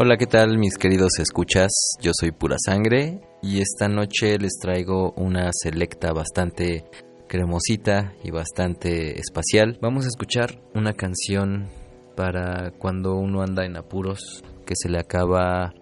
Hola, 0.00 0.16
¿qué 0.16 0.26
tal 0.26 0.58
mis 0.58 0.78
queridos 0.78 1.18
escuchas? 1.18 1.72
Yo 2.00 2.12
soy 2.14 2.30
Pura 2.30 2.54
Sangre 2.64 3.20
y 3.42 3.60
esta 3.60 3.88
noche 3.88 4.38
les 4.38 4.56
traigo 4.60 5.10
una 5.16 5.50
selecta 5.52 6.12
bastante 6.12 6.84
cremosita 7.26 8.14
y 8.22 8.30
bastante 8.30 9.18
espacial. 9.18 9.76
Vamos 9.82 10.04
a 10.04 10.08
escuchar 10.10 10.62
una 10.72 10.92
canción 10.92 11.66
para 12.14 12.70
cuando 12.78 13.16
uno 13.16 13.42
anda 13.42 13.64
en 13.64 13.76
apuros, 13.76 14.44
que 14.64 14.74
se 14.76 14.88
le 14.88 15.00
acaba 15.00 15.74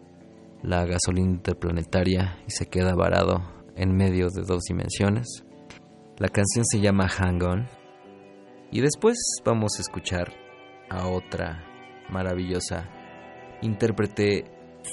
la 0.62 0.86
gasolina 0.86 1.32
interplanetaria 1.32 2.38
y 2.48 2.52
se 2.52 2.64
queda 2.64 2.94
varado 2.94 3.42
en 3.76 3.94
medio 3.94 4.28
de 4.30 4.44
dos 4.46 4.62
dimensiones. 4.62 5.44
La 6.16 6.30
canción 6.30 6.64
se 6.64 6.80
llama 6.80 7.06
Hang 7.06 7.42
On 7.42 7.66
y 8.70 8.80
después 8.80 9.18
vamos 9.44 9.72
a 9.76 9.82
escuchar 9.82 10.32
a 10.88 11.06
otra 11.06 11.66
maravillosa 12.08 12.95
intérprete 13.62 14.44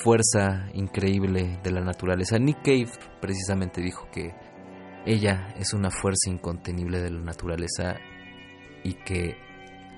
fuerza 0.02 0.70
increíble 0.74 1.60
de 1.64 1.72
la 1.72 1.82
naturaleza. 1.82 2.40
Nick 2.40 2.64
Cave 2.64 2.90
precisamente 3.22 3.82
dijo 3.82 4.08
que 4.12 4.34
ella 5.06 5.54
es 5.58 5.74
una 5.74 5.92
fuerza 5.92 6.30
incontenible 6.30 7.02
de 7.02 7.12
la 7.12 7.20
naturaleza 7.20 7.98
y 8.84 8.94
que 8.94 9.38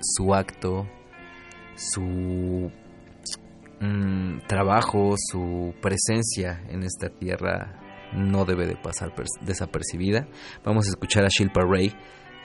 su 0.00 0.34
acto, 0.34 0.86
su 1.76 2.70
mm, 3.80 4.38
trabajo, 4.46 5.14
su 5.30 5.74
presencia 5.80 6.62
en 6.68 6.82
esta 6.82 7.08
tierra 7.08 7.80
no 8.12 8.44
debe 8.44 8.66
de 8.66 8.76
pasar 8.76 9.12
desapercibida. 9.42 10.28
Vamos 10.64 10.86
a 10.86 10.90
escuchar 10.90 11.24
a 11.24 11.28
Shilpa 11.28 11.62
Ray 11.62 11.92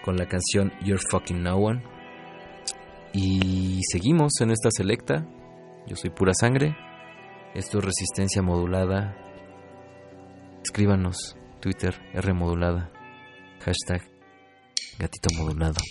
con 0.03 0.17
la 0.17 0.27
canción 0.27 0.71
You're 0.83 1.01
Fucking 1.09 1.43
No 1.43 1.55
One. 1.55 1.83
Y 3.13 3.81
seguimos 3.91 4.33
en 4.41 4.51
esta 4.51 4.69
selecta. 4.71 5.27
Yo 5.87 5.95
soy 5.95 6.09
pura 6.09 6.33
sangre. 6.33 6.75
Esto 7.53 7.79
es 7.79 7.85
resistencia 7.85 8.41
modulada. 8.41 9.15
Escríbanos, 10.63 11.35
Twitter, 11.59 11.93
R 12.13 12.33
modulada. 12.33 12.91
Hashtag 13.59 14.01
gatito 14.97 15.29
modulado. 15.37 15.81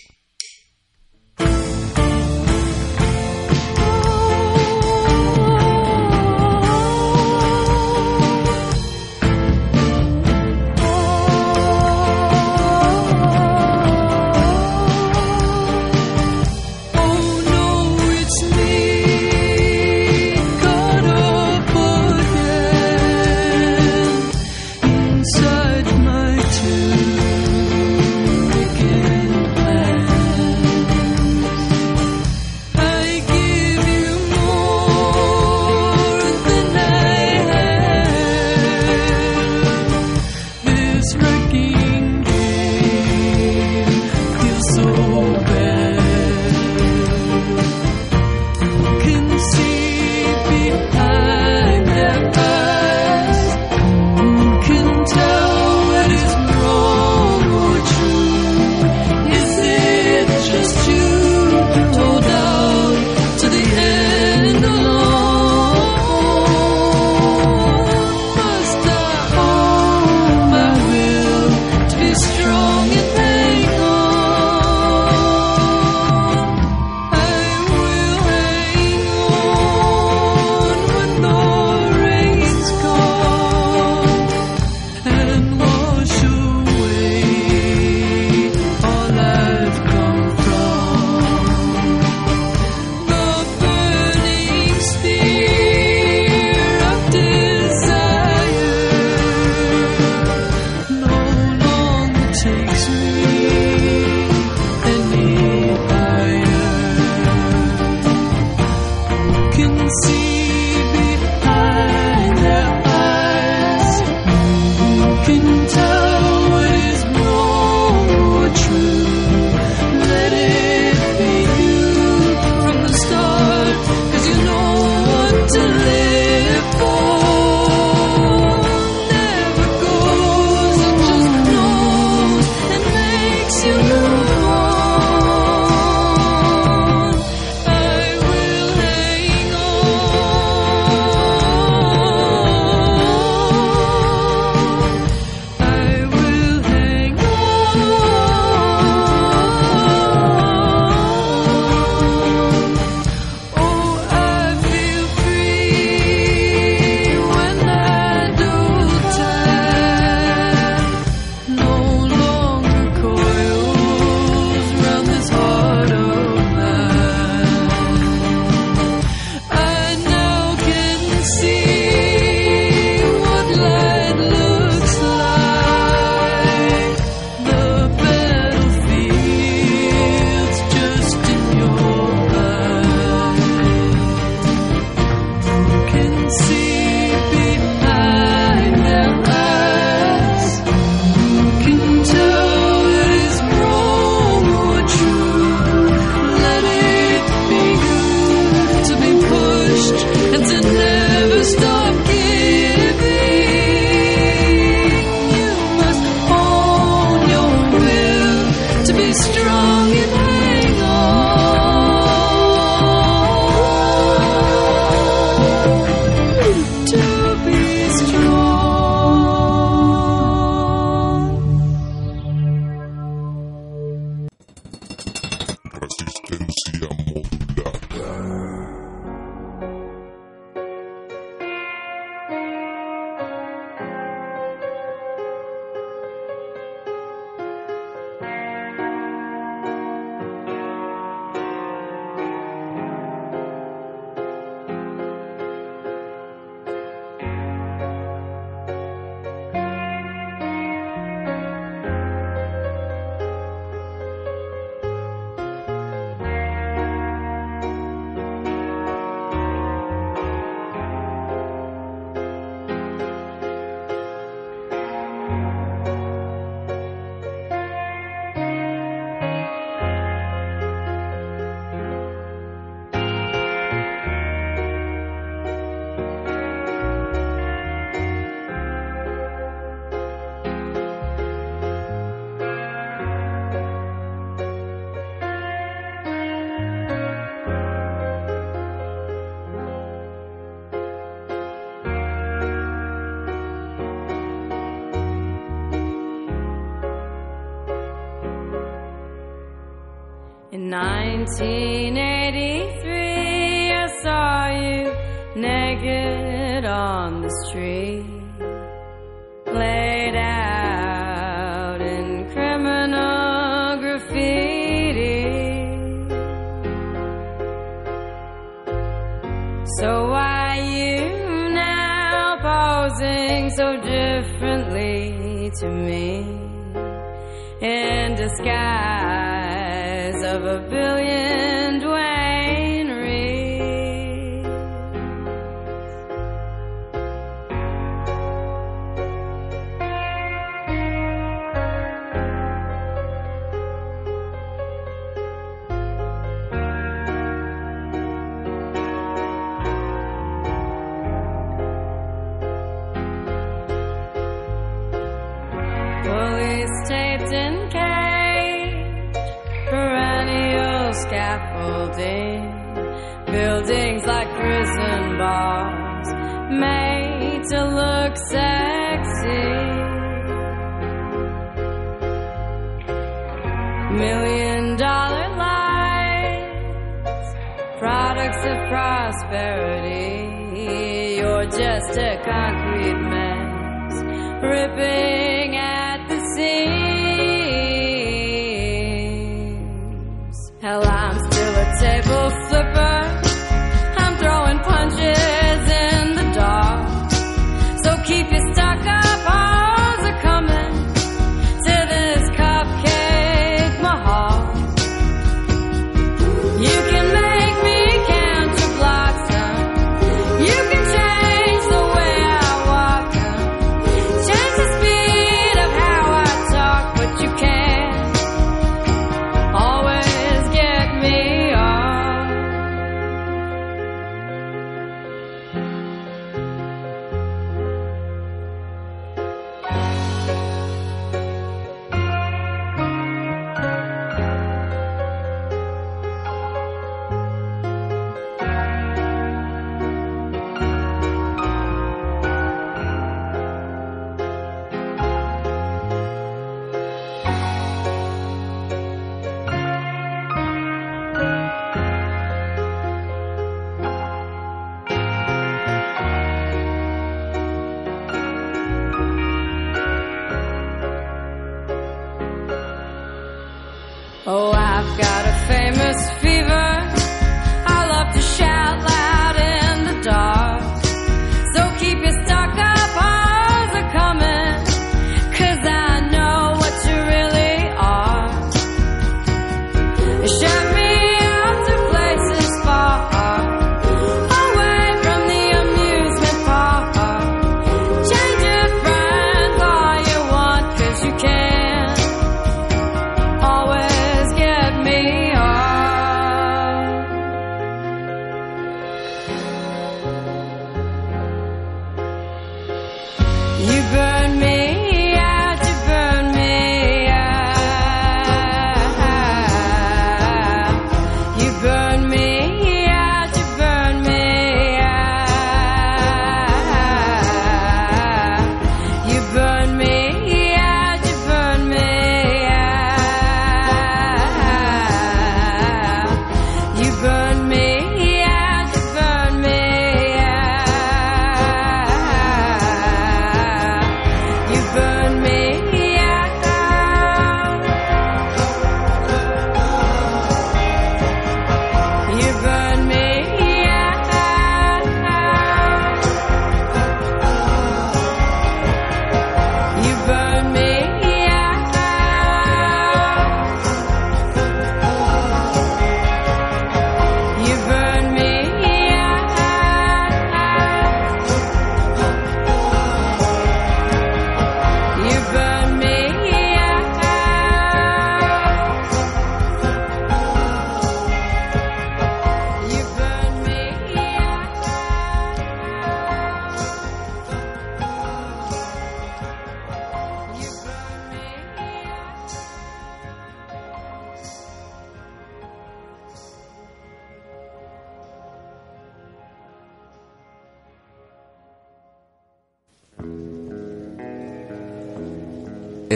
day. 301.41 301.70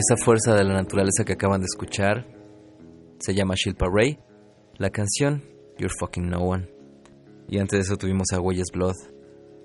Esa 0.06 0.22
fuerza 0.22 0.54
de 0.54 0.64
la 0.64 0.74
naturaleza 0.74 1.24
que 1.24 1.32
acaban 1.32 1.62
de 1.62 1.64
escuchar 1.64 2.26
se 3.20 3.34
llama 3.34 3.54
Shilpa 3.56 3.86
Ray 3.90 4.18
La 4.76 4.90
canción 4.90 5.42
You're 5.78 5.94
Fucking 5.98 6.28
No 6.28 6.40
One. 6.40 6.68
Y 7.48 7.58
antes 7.58 7.78
de 7.78 7.82
eso 7.84 7.96
tuvimos 7.96 8.26
a 8.34 8.40
Huellas 8.40 8.66
Blood, 8.70 8.96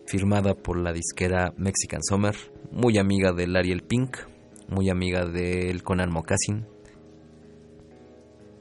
firmada 0.08 0.56
por 0.56 0.80
la 0.80 0.94
disquera 0.94 1.54
Mexican 1.58 2.02
Summer, 2.02 2.36
muy 2.72 2.98
amiga 2.98 3.34
del 3.34 3.54
Ariel 3.58 3.84
Pink, 3.84 4.16
muy 4.70 4.90
amiga 4.90 5.26
del 5.26 5.84
Conan 5.84 6.10
Mocassin. 6.10 6.66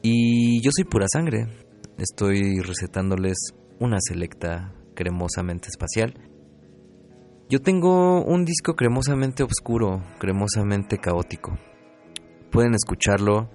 Y 0.03 0.61
yo 0.61 0.73
soy 0.75 0.85
pura 0.85 1.07
sangre. 1.07 1.47
Estoy 1.97 2.59
recetándoles 2.59 3.55
una 3.79 3.99
selecta 4.01 4.75
cremosamente 4.97 5.69
espacial. 5.69 6.28
Yo 7.51 7.63
tengo 7.63 8.23
un 8.25 8.45
disco 8.45 8.77
cremosamente 8.77 9.43
oscuro, 9.43 10.03
cremosamente 10.19 10.99
caótico. 10.99 11.57
Pueden 12.51 12.75
escucharlo 12.75 13.49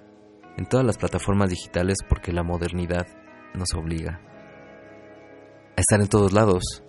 en 0.56 0.66
todas 0.66 0.84
las 0.84 0.98
plataformas 0.98 1.50
digitales 1.50 1.98
porque 2.08 2.32
la 2.32 2.42
modernidad 2.42 3.06
nos 3.54 3.72
obliga 3.74 4.20
a 5.76 5.80
estar 5.80 6.00
en 6.00 6.08
todos 6.08 6.32
lados, 6.32 6.82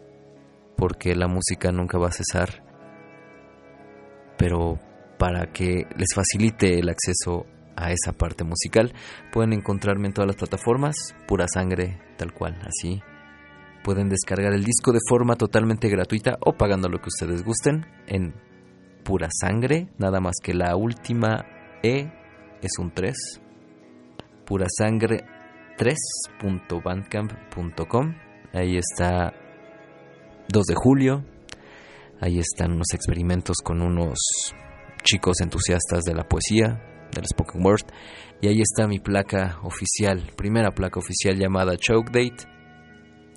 porque 0.78 1.14
la 1.14 1.28
música 1.28 1.72
nunca 1.72 2.00
va 2.00 2.08
a 2.08 2.12
cesar. 2.12 2.64
Pero 4.40 4.80
para 5.20 5.52
que 5.54 5.86
les 5.96 6.10
facilite 6.16 6.80
el 6.80 6.90
acceso 6.90 7.46
a 7.76 7.92
esa 7.92 8.14
parte 8.14 8.44
musical, 8.44 8.94
pueden 9.32 9.54
encontrarme 9.54 10.08
en 10.08 10.14
todas 10.14 10.28
las 10.28 10.38
plataformas, 10.38 10.96
pura 11.28 11.46
sangre, 11.54 12.00
tal 12.18 12.34
cual, 12.34 12.60
así. 12.66 13.04
Pueden 13.86 14.10
descargar 14.10 14.54
el 14.54 14.64
disco 14.64 14.92
de 14.92 14.98
forma 15.08 15.36
totalmente 15.36 15.88
gratuita 15.90 16.40
o 16.44 16.54
pagando 16.54 16.90
lo 16.90 16.98
que 16.98 17.10
ustedes 17.10 17.44
gusten 17.44 17.86
en 18.08 18.34
pura 19.04 19.30
sangre, 19.32 19.90
nada 20.00 20.20
más 20.20 20.38
que 20.42 20.56
la 20.56 20.76
última 20.76 21.46
E 21.84 22.12
es 22.64 22.80
un 22.80 22.92
3. 22.92 23.16
Pura 24.44 24.66
sangre 24.76 25.24
3.bandcamp.com. 25.78 28.16
Ahí 28.54 28.78
está 28.78 29.36
2 30.50 30.66
de 30.66 30.76
julio. 30.76 31.24
Ahí 32.20 32.40
están 32.40 32.72
unos 32.72 32.92
experimentos 32.92 33.58
con 33.64 33.84
unos 33.84 34.18
chicos 35.04 35.42
entusiastas 35.42 36.06
de 36.06 36.16
la 36.16 36.24
poesía, 36.24 36.82
del 37.14 37.28
spoken 37.28 37.64
word. 37.64 37.86
Y 38.42 38.48
ahí 38.48 38.62
está 38.62 38.88
mi 38.88 38.98
placa 38.98 39.60
oficial, 39.62 40.32
primera 40.36 40.72
placa 40.72 41.00
oficial 41.00 41.38
llamada 41.38 41.78
Choke 41.78 42.10
Date. 42.12 42.55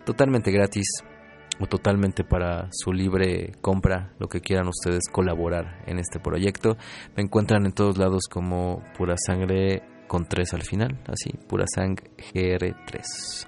Totalmente 0.09 0.51
gratis 0.51 0.87
o 1.61 1.67
totalmente 1.67 2.25
para 2.25 2.69
su 2.71 2.95
libre 2.95 3.53
compra, 3.61 4.15
lo 4.19 4.27
que 4.27 4.41
quieran 4.41 4.67
ustedes 4.67 5.03
colaborar 5.13 5.83
en 5.87 5.99
este 5.99 6.19
proyecto. 6.19 6.79
Me 7.15 7.25
encuentran 7.25 7.67
en 7.67 7.73
todos 7.73 7.99
lados 7.99 8.23
como 8.31 8.83
Pura 8.97 9.17
Sangre 9.19 9.83
con 10.07 10.25
3 10.25 10.55
al 10.55 10.63
final, 10.63 10.99
así, 11.07 11.37
Pura 11.47 11.67
Sangre 11.67 12.11
GR3. 12.33 13.47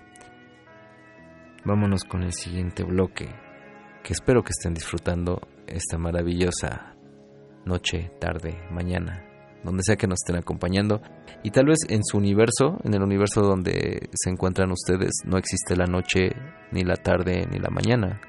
Vámonos 1.65 2.05
con 2.05 2.24
el 2.24 2.35
siguiente 2.35 2.82
bloque, 2.82 3.35
que 4.05 4.12
espero 4.12 4.43
que 4.43 4.51
estén 4.51 4.74
disfrutando 4.74 5.41
esta 5.66 5.97
maravillosa 5.97 6.95
noche, 7.65 8.11
tarde, 8.20 8.69
mañana, 8.70 9.30
donde 9.65 9.82
sea 9.85 9.97
que 9.97 10.07
nos 10.07 10.19
estén 10.23 10.37
acompañando. 10.37 11.01
Y 11.43 11.51
tal 11.51 11.66
vez 11.66 11.78
en 11.89 12.03
su 12.05 12.16
universo, 12.19 12.78
en 12.85 12.95
el 12.95 13.03
universo 13.03 13.43
donde 13.43 14.09
se 14.12 14.31
encuentran 14.31 14.70
ustedes, 14.73 15.11
no 15.24 15.39
existe 15.39 15.77
la 15.77 15.87
noche, 15.87 16.31
ni 16.73 16.82
la 16.85 16.97
tarde, 16.97 17.47
ni 17.51 17.59
la 17.59 17.70
mañana. 17.70 18.20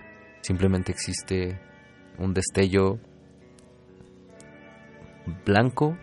Simplemente 0.41 0.91
existe 0.91 1.59
un 2.17 2.33
destello 2.33 2.99
blanco, 5.45 5.97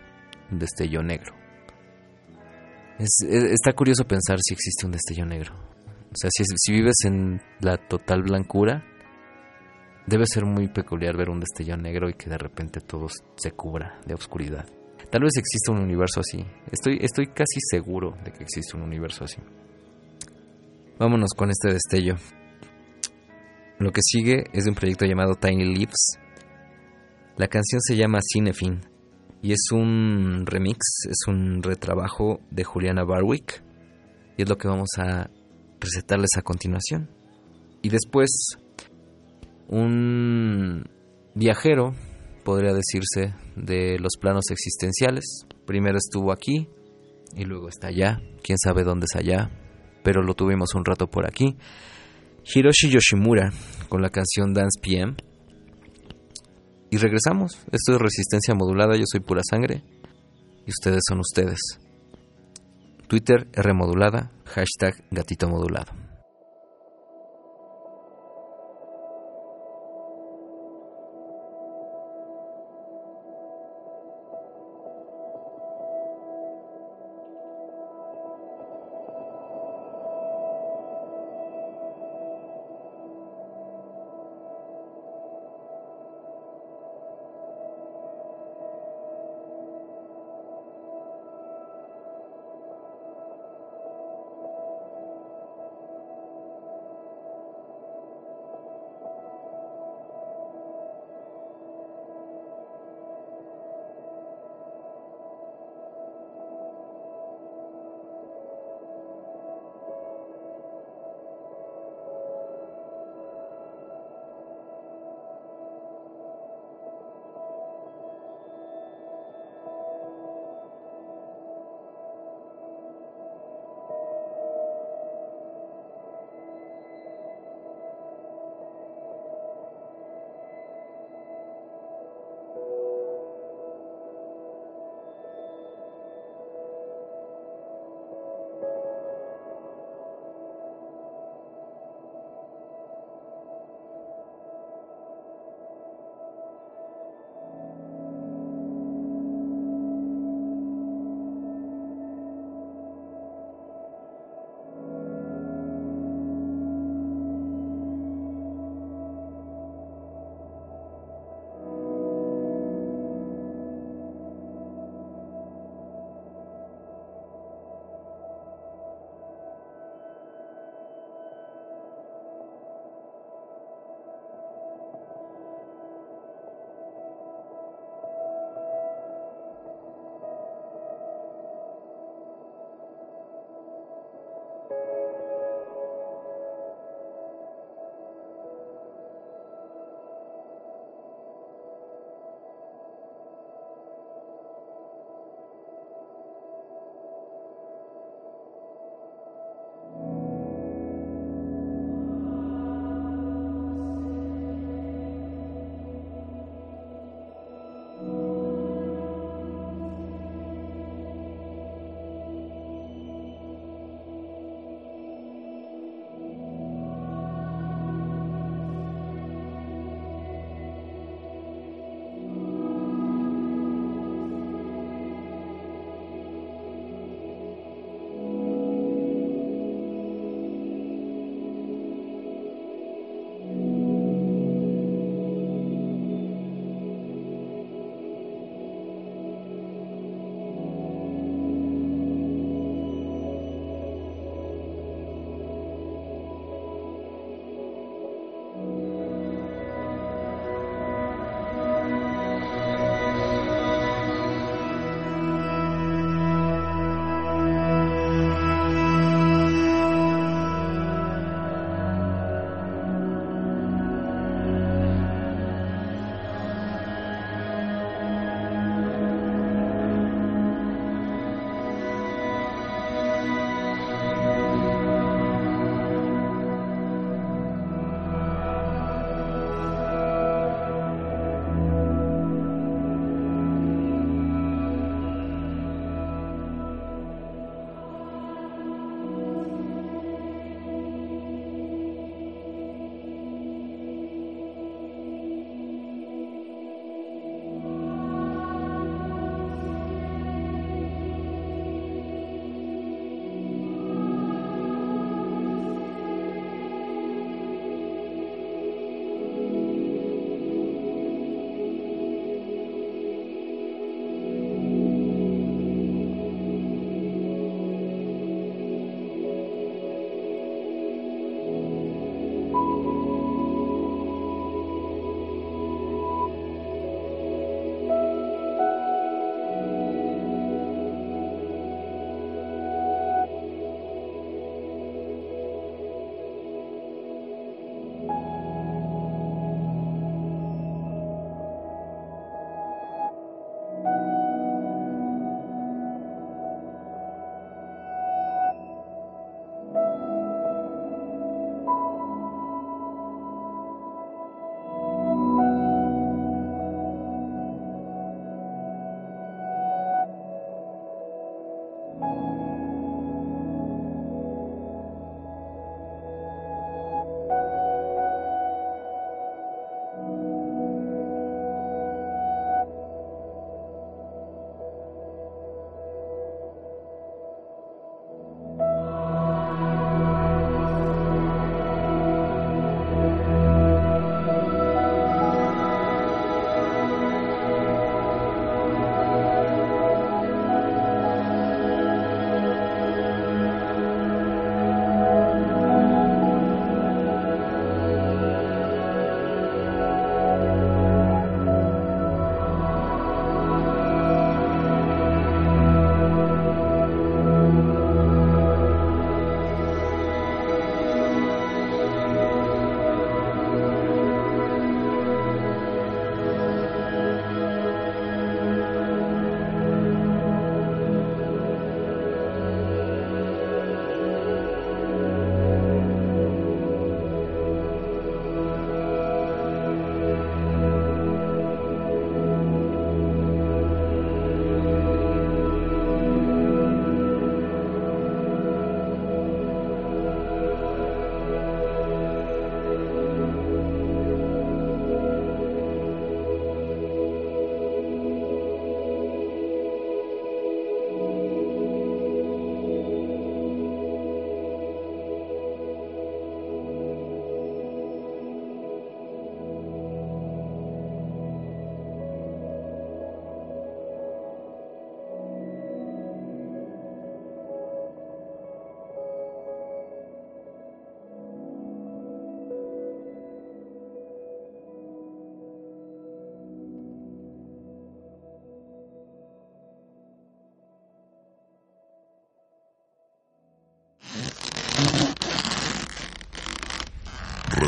un 0.50 0.58
destello 0.58 1.02
negro. 1.02 1.34
Es- 2.98 3.20
es- 3.28 3.44
está 3.52 3.72
curioso 3.74 4.04
pensar 4.06 4.38
si 4.40 4.54
existe 4.54 4.86
un 4.86 4.92
destello 4.92 5.24
negro. 5.26 5.54
O 6.10 6.14
sea, 6.16 6.30
si, 6.32 6.44
si 6.56 6.72
vives 6.72 6.96
en 7.04 7.40
la 7.60 7.76
total 7.76 8.22
blancura, 8.22 8.84
debe 10.06 10.24
ser 10.26 10.44
muy 10.46 10.68
peculiar 10.68 11.16
ver 11.16 11.28
un 11.28 11.38
destello 11.40 11.76
negro 11.76 12.08
y 12.08 12.14
que 12.14 12.30
de 12.30 12.38
repente 12.38 12.80
todo 12.80 13.06
se 13.36 13.50
cubra 13.52 14.00
de 14.06 14.14
oscuridad. 14.14 14.66
Tal 15.10 15.22
vez 15.22 15.32
exista 15.36 15.72
un 15.72 15.78
universo 15.78 16.20
así. 16.20 16.44
Estoy, 16.70 16.98
estoy 17.00 17.28
casi 17.28 17.60
seguro 17.70 18.14
de 18.24 18.32
que 18.32 18.44
existe 18.44 18.76
un 18.76 18.82
universo 18.82 19.24
así. 19.24 19.38
Vámonos 20.98 21.30
con 21.34 21.50
este 21.50 21.72
destello. 21.72 22.16
Lo 23.78 23.90
que 23.92 24.00
sigue 24.02 24.44
es 24.52 24.64
de 24.64 24.70
un 24.70 24.76
proyecto 24.76 25.06
llamado 25.06 25.34
Tiny 25.34 25.64
Leaves. 25.64 26.18
La 27.36 27.46
canción 27.46 27.80
se 27.80 27.96
llama 27.96 28.18
Cinefin 28.20 28.80
y 29.40 29.52
es 29.52 29.70
un 29.72 30.44
remix, 30.44 30.78
es 31.08 31.26
un 31.28 31.62
retrabajo 31.62 32.40
de 32.50 32.64
Juliana 32.64 33.04
Barwick 33.04 33.62
y 34.36 34.42
es 34.42 34.48
lo 34.48 34.58
que 34.58 34.68
vamos 34.68 34.90
a 34.98 35.30
recetarles 35.80 36.30
a 36.36 36.42
continuación. 36.42 37.08
Y 37.80 37.88
después 37.88 38.58
un 39.68 40.84
viajero, 41.34 41.94
podría 42.48 42.72
decirse, 42.72 43.34
de 43.56 43.98
los 43.98 44.12
planos 44.18 44.44
existenciales. 44.50 45.44
Primero 45.66 45.98
estuvo 45.98 46.32
aquí 46.32 46.66
y 47.36 47.44
luego 47.44 47.68
está 47.68 47.88
allá. 47.88 48.22
Quién 48.42 48.56
sabe 48.56 48.84
dónde 48.84 49.04
es 49.04 49.14
allá, 49.16 49.50
pero 50.02 50.22
lo 50.22 50.32
tuvimos 50.32 50.74
un 50.74 50.86
rato 50.86 51.08
por 51.08 51.26
aquí. 51.26 51.58
Hiroshi 52.46 52.88
Yoshimura 52.88 53.52
con 53.90 54.00
la 54.00 54.08
canción 54.08 54.54
Dance 54.54 54.80
PM. 54.80 55.14
Y 56.90 56.96
regresamos. 56.96 57.52
Esto 57.70 57.92
es 57.92 57.98
resistencia 57.98 58.54
modulada. 58.54 58.96
Yo 58.96 59.04
soy 59.04 59.20
pura 59.20 59.42
sangre. 59.44 59.84
Y 60.64 60.70
ustedes 60.70 61.02
son 61.06 61.20
ustedes. 61.20 61.60
Twitter 63.08 63.46
R 63.52 63.74
modulada. 63.74 64.32
Hashtag 64.46 65.04
gatito 65.10 65.50
modulado. 65.50 66.07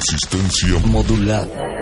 Resistencia 0.00 0.78
modulada. 0.86 1.79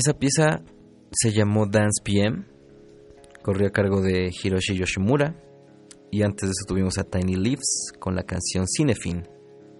Esa 0.00 0.14
pieza 0.14 0.62
se 1.12 1.30
llamó 1.30 1.66
Dance 1.66 2.02
PM, 2.02 2.46
corrió 3.42 3.68
a 3.68 3.70
cargo 3.70 4.00
de 4.00 4.30
Hiroshi 4.32 4.74
Yoshimura 4.74 5.36
y 6.10 6.22
antes 6.22 6.48
de 6.48 6.52
eso 6.52 6.64
tuvimos 6.66 6.96
a 6.96 7.04
Tiny 7.04 7.34
Leaves 7.34 7.92
con 7.98 8.14
la 8.14 8.22
canción 8.22 8.64
Cinefin 8.66 9.28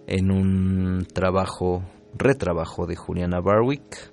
en 0.06 0.30
un 0.30 1.06
trabajo, 1.06 1.82
retrabajo 2.12 2.86
de 2.86 2.96
Juliana 2.96 3.40
Barwick. 3.40 4.12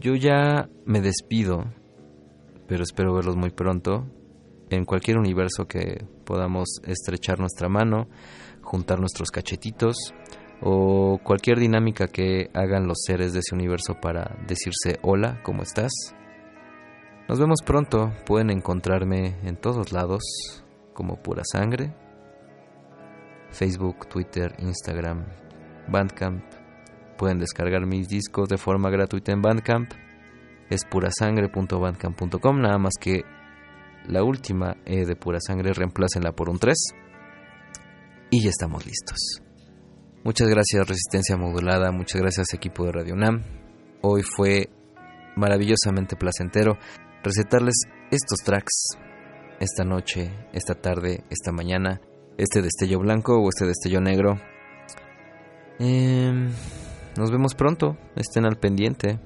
Yo 0.00 0.14
ya 0.14 0.70
me 0.86 1.02
despido, 1.02 1.66
pero 2.66 2.84
espero 2.84 3.14
verlos 3.14 3.36
muy 3.36 3.50
pronto 3.50 4.06
en 4.70 4.86
cualquier 4.86 5.18
universo 5.18 5.66
que 5.68 6.06
podamos 6.24 6.80
estrechar 6.86 7.40
nuestra 7.40 7.68
mano, 7.68 8.08
juntar 8.62 9.00
nuestros 9.00 9.30
cachetitos 9.30 10.14
o 10.60 11.18
cualquier 11.22 11.58
dinámica 11.58 12.08
que 12.08 12.50
hagan 12.54 12.86
los 12.86 12.98
seres 13.06 13.32
de 13.32 13.40
ese 13.40 13.54
universo 13.54 13.94
para 14.00 14.36
decirse 14.46 14.98
hola, 15.02 15.40
¿cómo 15.42 15.62
estás? 15.62 15.92
Nos 17.28 17.38
vemos 17.38 17.60
pronto, 17.64 18.12
pueden 18.24 18.50
encontrarme 18.50 19.36
en 19.42 19.56
todos 19.56 19.92
lados 19.92 20.22
como 20.94 21.22
pura 21.22 21.42
sangre. 21.44 21.94
Facebook, 23.50 24.08
Twitter, 24.08 24.54
Instagram, 24.58 25.26
Bandcamp. 25.88 26.42
Pueden 27.16 27.38
descargar 27.38 27.86
mis 27.86 28.08
discos 28.08 28.48
de 28.48 28.58
forma 28.58 28.90
gratuita 28.90 29.32
en 29.32 29.42
Bandcamp. 29.42 29.92
Es 30.70 30.84
purasangre.bandcamp.com, 30.84 32.60
nada 32.60 32.78
más 32.78 32.94
que 33.00 33.24
la 34.06 34.22
última 34.22 34.76
E 34.84 35.04
de 35.04 35.16
pura 35.16 35.38
sangre 35.40 35.72
reemplácenla 35.72 36.32
por 36.32 36.48
un 36.48 36.58
3. 36.58 36.76
Y 38.30 38.42
ya 38.42 38.50
estamos 38.50 38.86
listos. 38.86 39.47
Muchas 40.24 40.48
gracias 40.48 40.86
Resistencia 40.86 41.36
Modulada, 41.36 41.92
muchas 41.92 42.20
gracias 42.20 42.52
equipo 42.52 42.84
de 42.84 42.92
Radio 42.92 43.14
Nam. 43.14 43.42
Hoy 44.02 44.22
fue 44.22 44.68
maravillosamente 45.36 46.16
placentero 46.16 46.76
recetarles 47.22 47.74
estos 48.10 48.38
tracks 48.44 48.98
esta 49.60 49.84
noche, 49.84 50.30
esta 50.52 50.74
tarde, 50.74 51.24
esta 51.30 51.52
mañana, 51.52 52.00
este 52.36 52.62
destello 52.62 52.98
blanco 52.98 53.40
o 53.40 53.48
este 53.48 53.66
destello 53.66 54.00
negro. 54.00 54.40
Em, 55.78 56.50
nos 57.16 57.30
vemos 57.30 57.54
pronto, 57.54 57.96
estén 58.16 58.44
al 58.44 58.58
pendiente. 58.58 59.20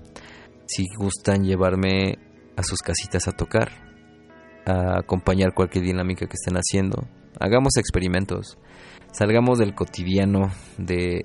Si 0.66 0.84
gustan 0.96 1.42
llevarme 1.42 2.18
a 2.56 2.62
sus 2.62 2.80
casitas 2.80 3.28
a 3.28 3.32
tocar, 3.32 3.70
a 4.66 5.00
acompañar 5.00 5.54
cualquier 5.54 5.84
dinámica 5.84 6.26
que 6.26 6.36
estén 6.36 6.56
haciendo, 6.56 7.08
hagamos 7.40 7.76
experimentos, 7.76 8.58
salgamos 9.12 9.58
del 9.58 9.74
cotidiano 9.74 10.50
de 10.78 11.24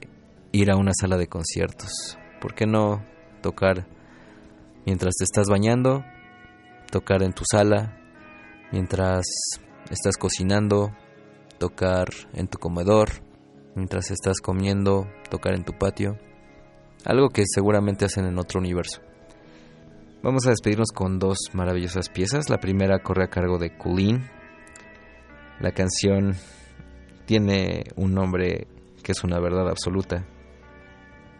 ir 0.52 0.72
a 0.72 0.78
una 0.78 0.92
sala 0.94 1.18
de 1.18 1.28
conciertos. 1.28 2.18
¿Por 2.40 2.54
qué 2.54 2.68
no 2.68 3.04
tocar 3.42 3.88
mientras 4.86 5.16
te 5.16 5.24
estás 5.24 5.48
bañando? 5.50 6.04
Tocar 6.92 7.24
en 7.24 7.34
tu 7.34 7.44
sala, 7.50 7.98
mientras 8.72 9.26
estás 9.90 10.18
cocinando, 10.18 10.92
tocar 11.58 12.08
en 12.34 12.48
tu 12.48 12.60
comedor, 12.60 13.10
mientras 13.76 14.12
estás 14.12 14.40
comiendo, 14.40 15.08
tocar 15.30 15.56
en 15.56 15.64
tu 15.64 15.74
patio. 15.74 16.18
Algo 17.06 17.30
que 17.30 17.44
seguramente 17.46 18.06
hacen 18.06 18.26
en 18.26 18.38
otro 18.38 18.60
universo. 18.60 19.02
Vamos 20.24 20.46
a 20.46 20.50
despedirnos 20.50 20.92
con 20.92 21.20
dos 21.20 21.38
maravillosas 21.54 22.10
piezas. 22.10 22.50
La 22.50 22.58
primera 22.58 23.00
corre 23.00 23.26
a 23.26 23.30
cargo 23.30 23.58
de 23.60 23.78
Colleen. 23.78 24.30
La 25.60 25.72
canción 25.72 26.34
tiene 27.28 27.84
un 27.98 28.16
nombre 28.16 28.68
que 29.04 29.12
es 29.12 29.24
una 29.24 29.40
verdad 29.40 29.70
absoluta. 29.70 30.26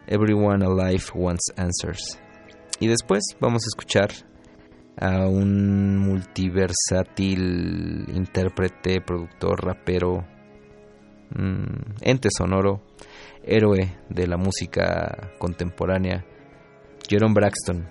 Everyone 0.06 0.64
Alive 0.64 1.02
Wants 1.14 1.52
Answers. 1.56 2.20
Y 2.78 2.86
después 2.86 3.24
vamos 3.40 3.64
a 3.64 3.68
escuchar 3.68 4.10
a 4.96 5.26
un 5.26 5.96
multiversátil 5.96 8.04
intérprete, 8.14 9.00
productor, 9.00 9.64
rapero, 9.64 10.24
mm, 11.30 12.02
ente 12.02 12.28
sonoro, 12.36 12.82
héroe 13.42 13.98
de 14.10 14.26
la 14.26 14.36
música 14.36 15.32
contemporánea, 15.38 16.26
Jerome 17.08 17.34
Braxton, 17.34 17.88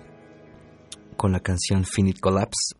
con 1.16 1.32
la 1.32 1.40
canción 1.40 1.84
Finite 1.84 2.20
Collapse. 2.20 2.77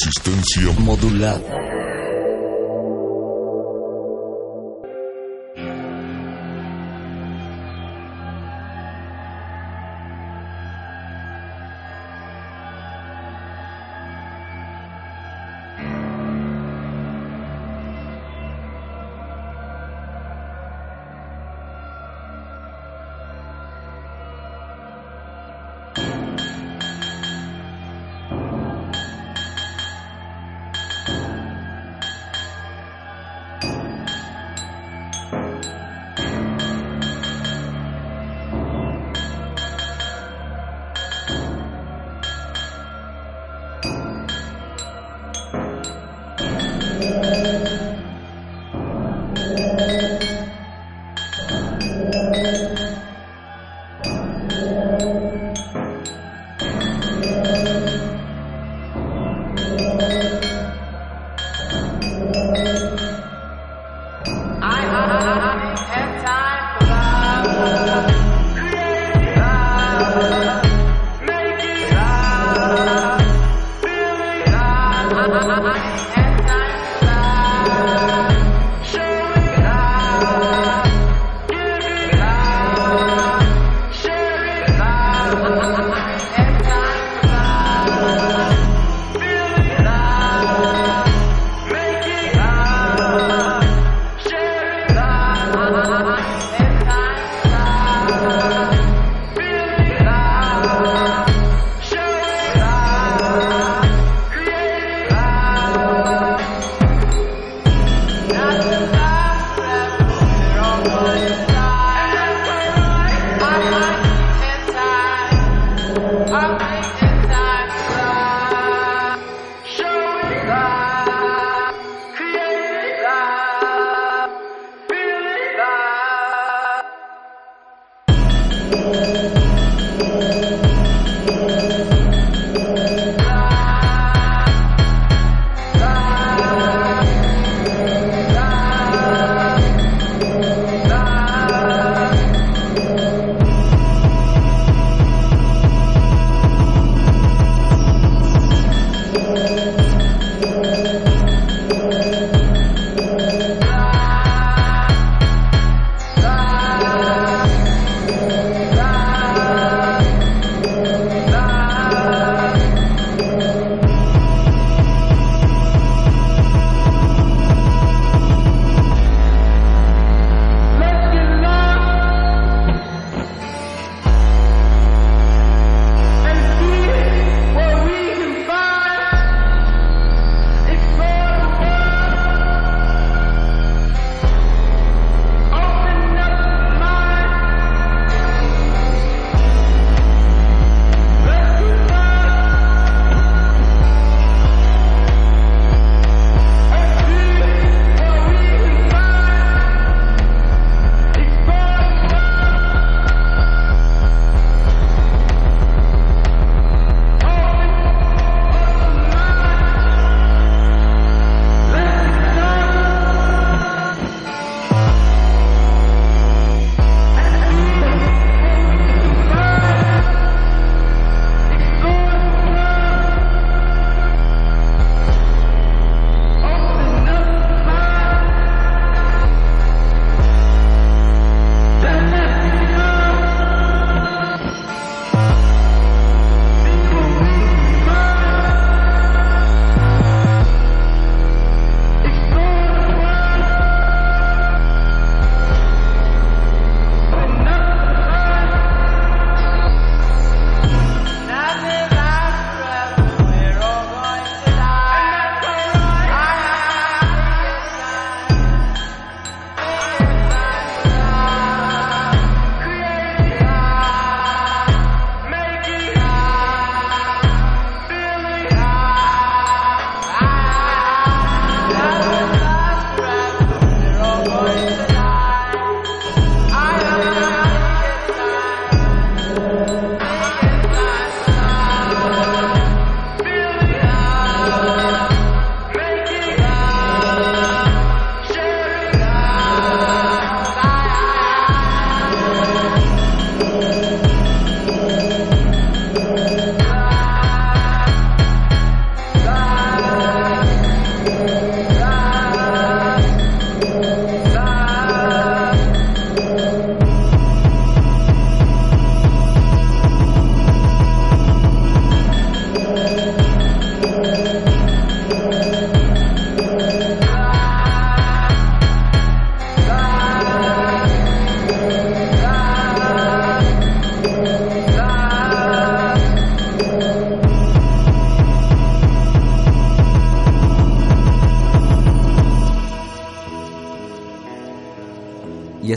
Resistencia 0.00 0.70
modulada. 0.78 1.77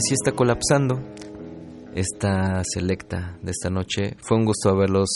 Y 0.02 0.04
así 0.04 0.14
está 0.14 0.32
colapsando 0.32 1.00
esta 1.94 2.60
selecta 2.64 3.38
de 3.40 3.52
esta 3.52 3.70
noche. 3.70 4.16
Fue 4.18 4.36
un 4.36 4.44
gusto 4.44 4.68
haberlos 4.68 5.08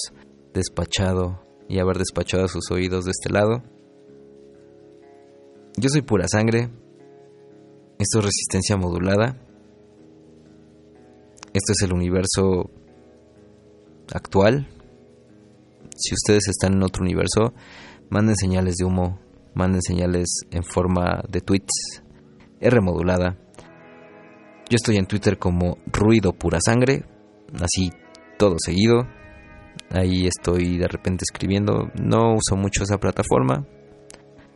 despachado 0.55 1.45
y 1.69 1.81
haber 1.81 1.99
despachado 1.99 2.45
a 2.45 2.49
sus 2.49 2.71
oídos 2.71 3.05
de 3.05 3.11
este 3.11 3.33
lado. 3.33 3.65
Yo 5.77 5.89
soy 5.89 6.03
pura 6.03 6.29
sangre. 6.29 6.71
Esto 7.99 8.21
es 8.21 8.27
resistencia 8.27 8.77
modulada. 8.77 9.37
Esto 11.53 11.73
es 11.73 11.83
el 11.83 11.93
universo 11.93 12.71
actual. 14.15 14.69
Si 15.97 16.15
ustedes 16.15 16.47
están 16.47 16.75
en 16.75 16.85
otro 16.85 17.03
universo, 17.03 17.55
manden 18.09 18.37
señales 18.37 18.77
de 18.77 18.85
humo, 18.85 19.19
manden 19.53 19.83
señales 19.83 20.29
en 20.53 20.63
forma 20.63 21.25
de 21.29 21.41
tweets, 21.41 22.05
R 22.61 22.81
modulada. 22.81 23.37
Yo 24.69 24.75
estoy 24.75 24.97
en 24.97 25.07
Twitter 25.07 25.39
como 25.39 25.79
Ruido 25.87 26.33
Pura 26.33 26.59
Sangre, 26.65 27.05
así 27.55 27.93
todo 28.37 28.57
seguido. 28.59 29.07
Ahí 29.91 30.27
estoy 30.27 30.77
de 30.77 30.89
repente 30.89 31.23
escribiendo. 31.23 31.91
No 32.03 32.35
uso 32.35 32.57
mucho 32.57 32.83
esa 32.83 32.99
plataforma, 32.99 33.65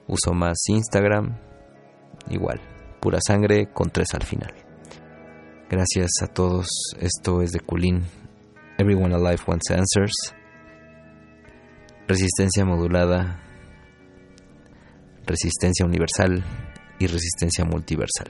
uso 0.09 0.33
más 0.33 0.59
Instagram, 0.69 1.39
igual, 2.29 2.61
Pura 3.01 3.21
Sangre 3.25 3.71
con 3.73 3.91
tres 3.91 4.09
al 4.15 4.25
final. 4.25 4.53
Gracias 5.69 6.11
a 6.23 6.27
todos, 6.27 6.67
esto 6.99 7.43
es 7.43 7.53
de 7.53 7.61
Kulin. 7.61 8.03
Everyone 8.79 9.15
Alive 9.15 9.43
Wants 9.47 9.71
Answers. 9.71 10.35
Resistencia 12.09 12.65
modulada, 12.65 13.41
resistencia 15.25 15.87
universal 15.87 16.43
y 16.99 17.07
resistencia 17.07 17.65
multiversal. 17.65 18.27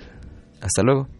Hasta 0.60 0.82
luego. 0.82 1.19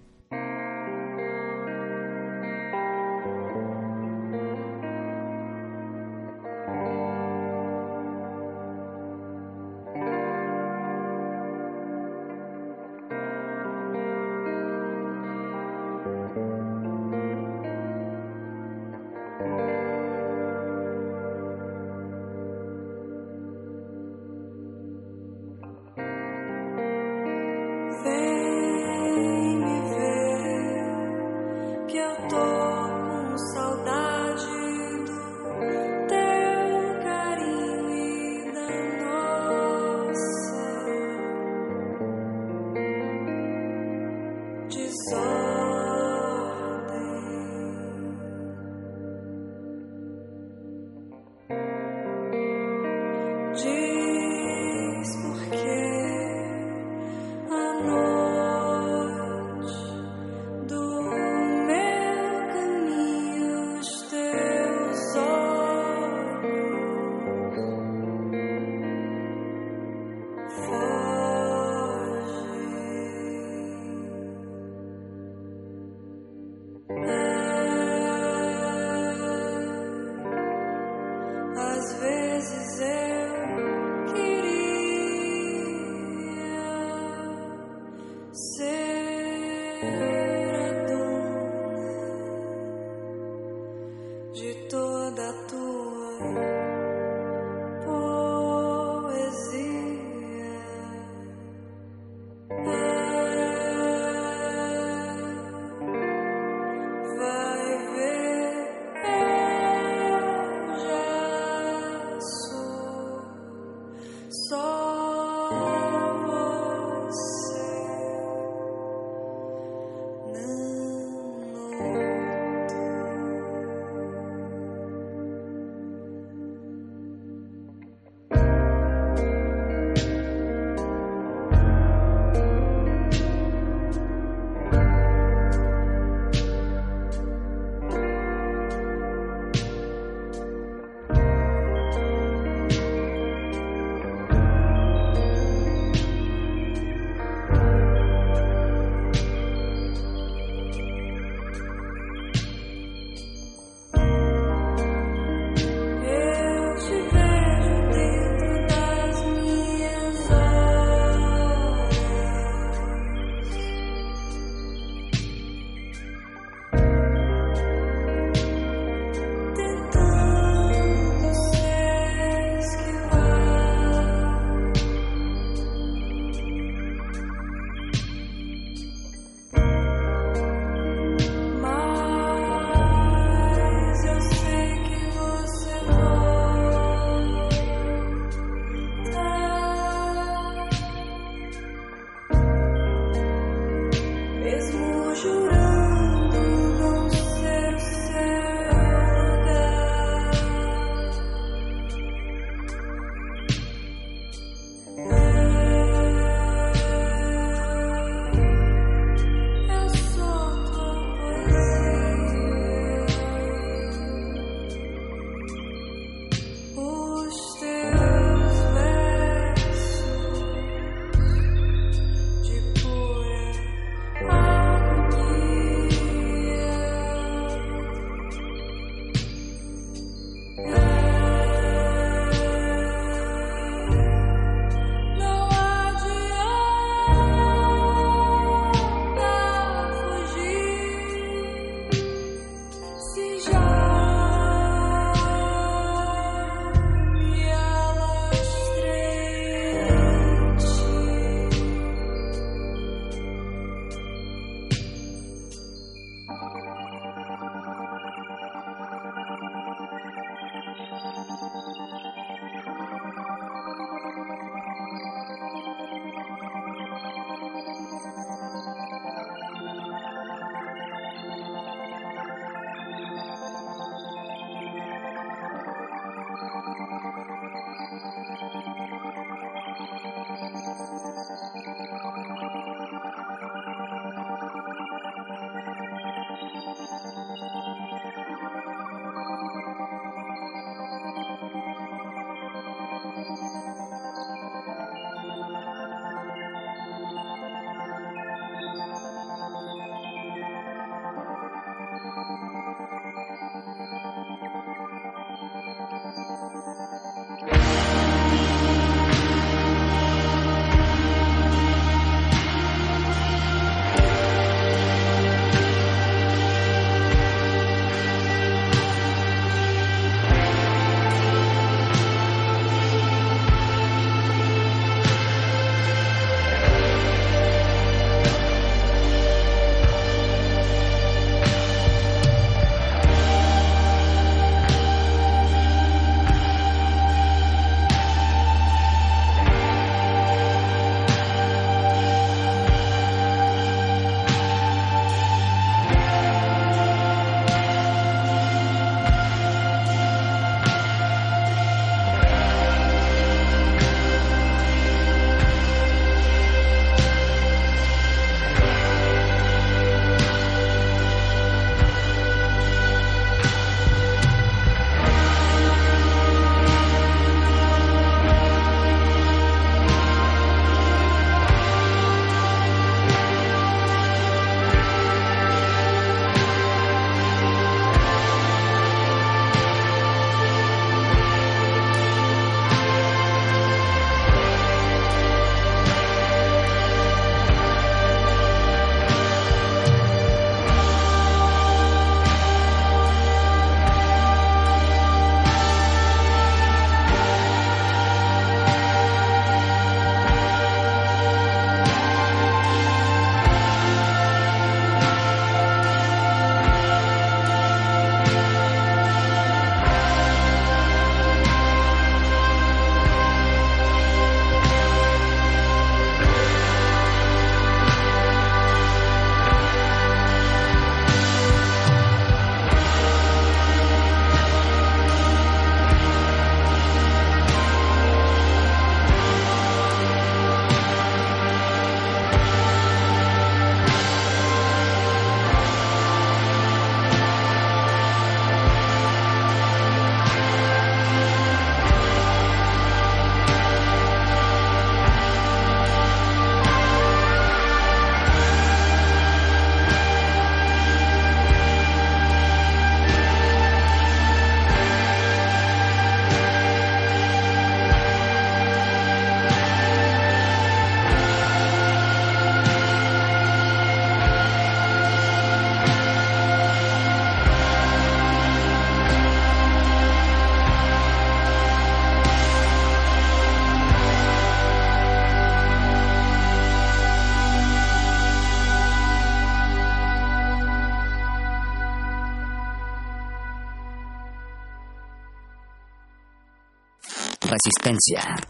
Resistencia. 487.71 488.50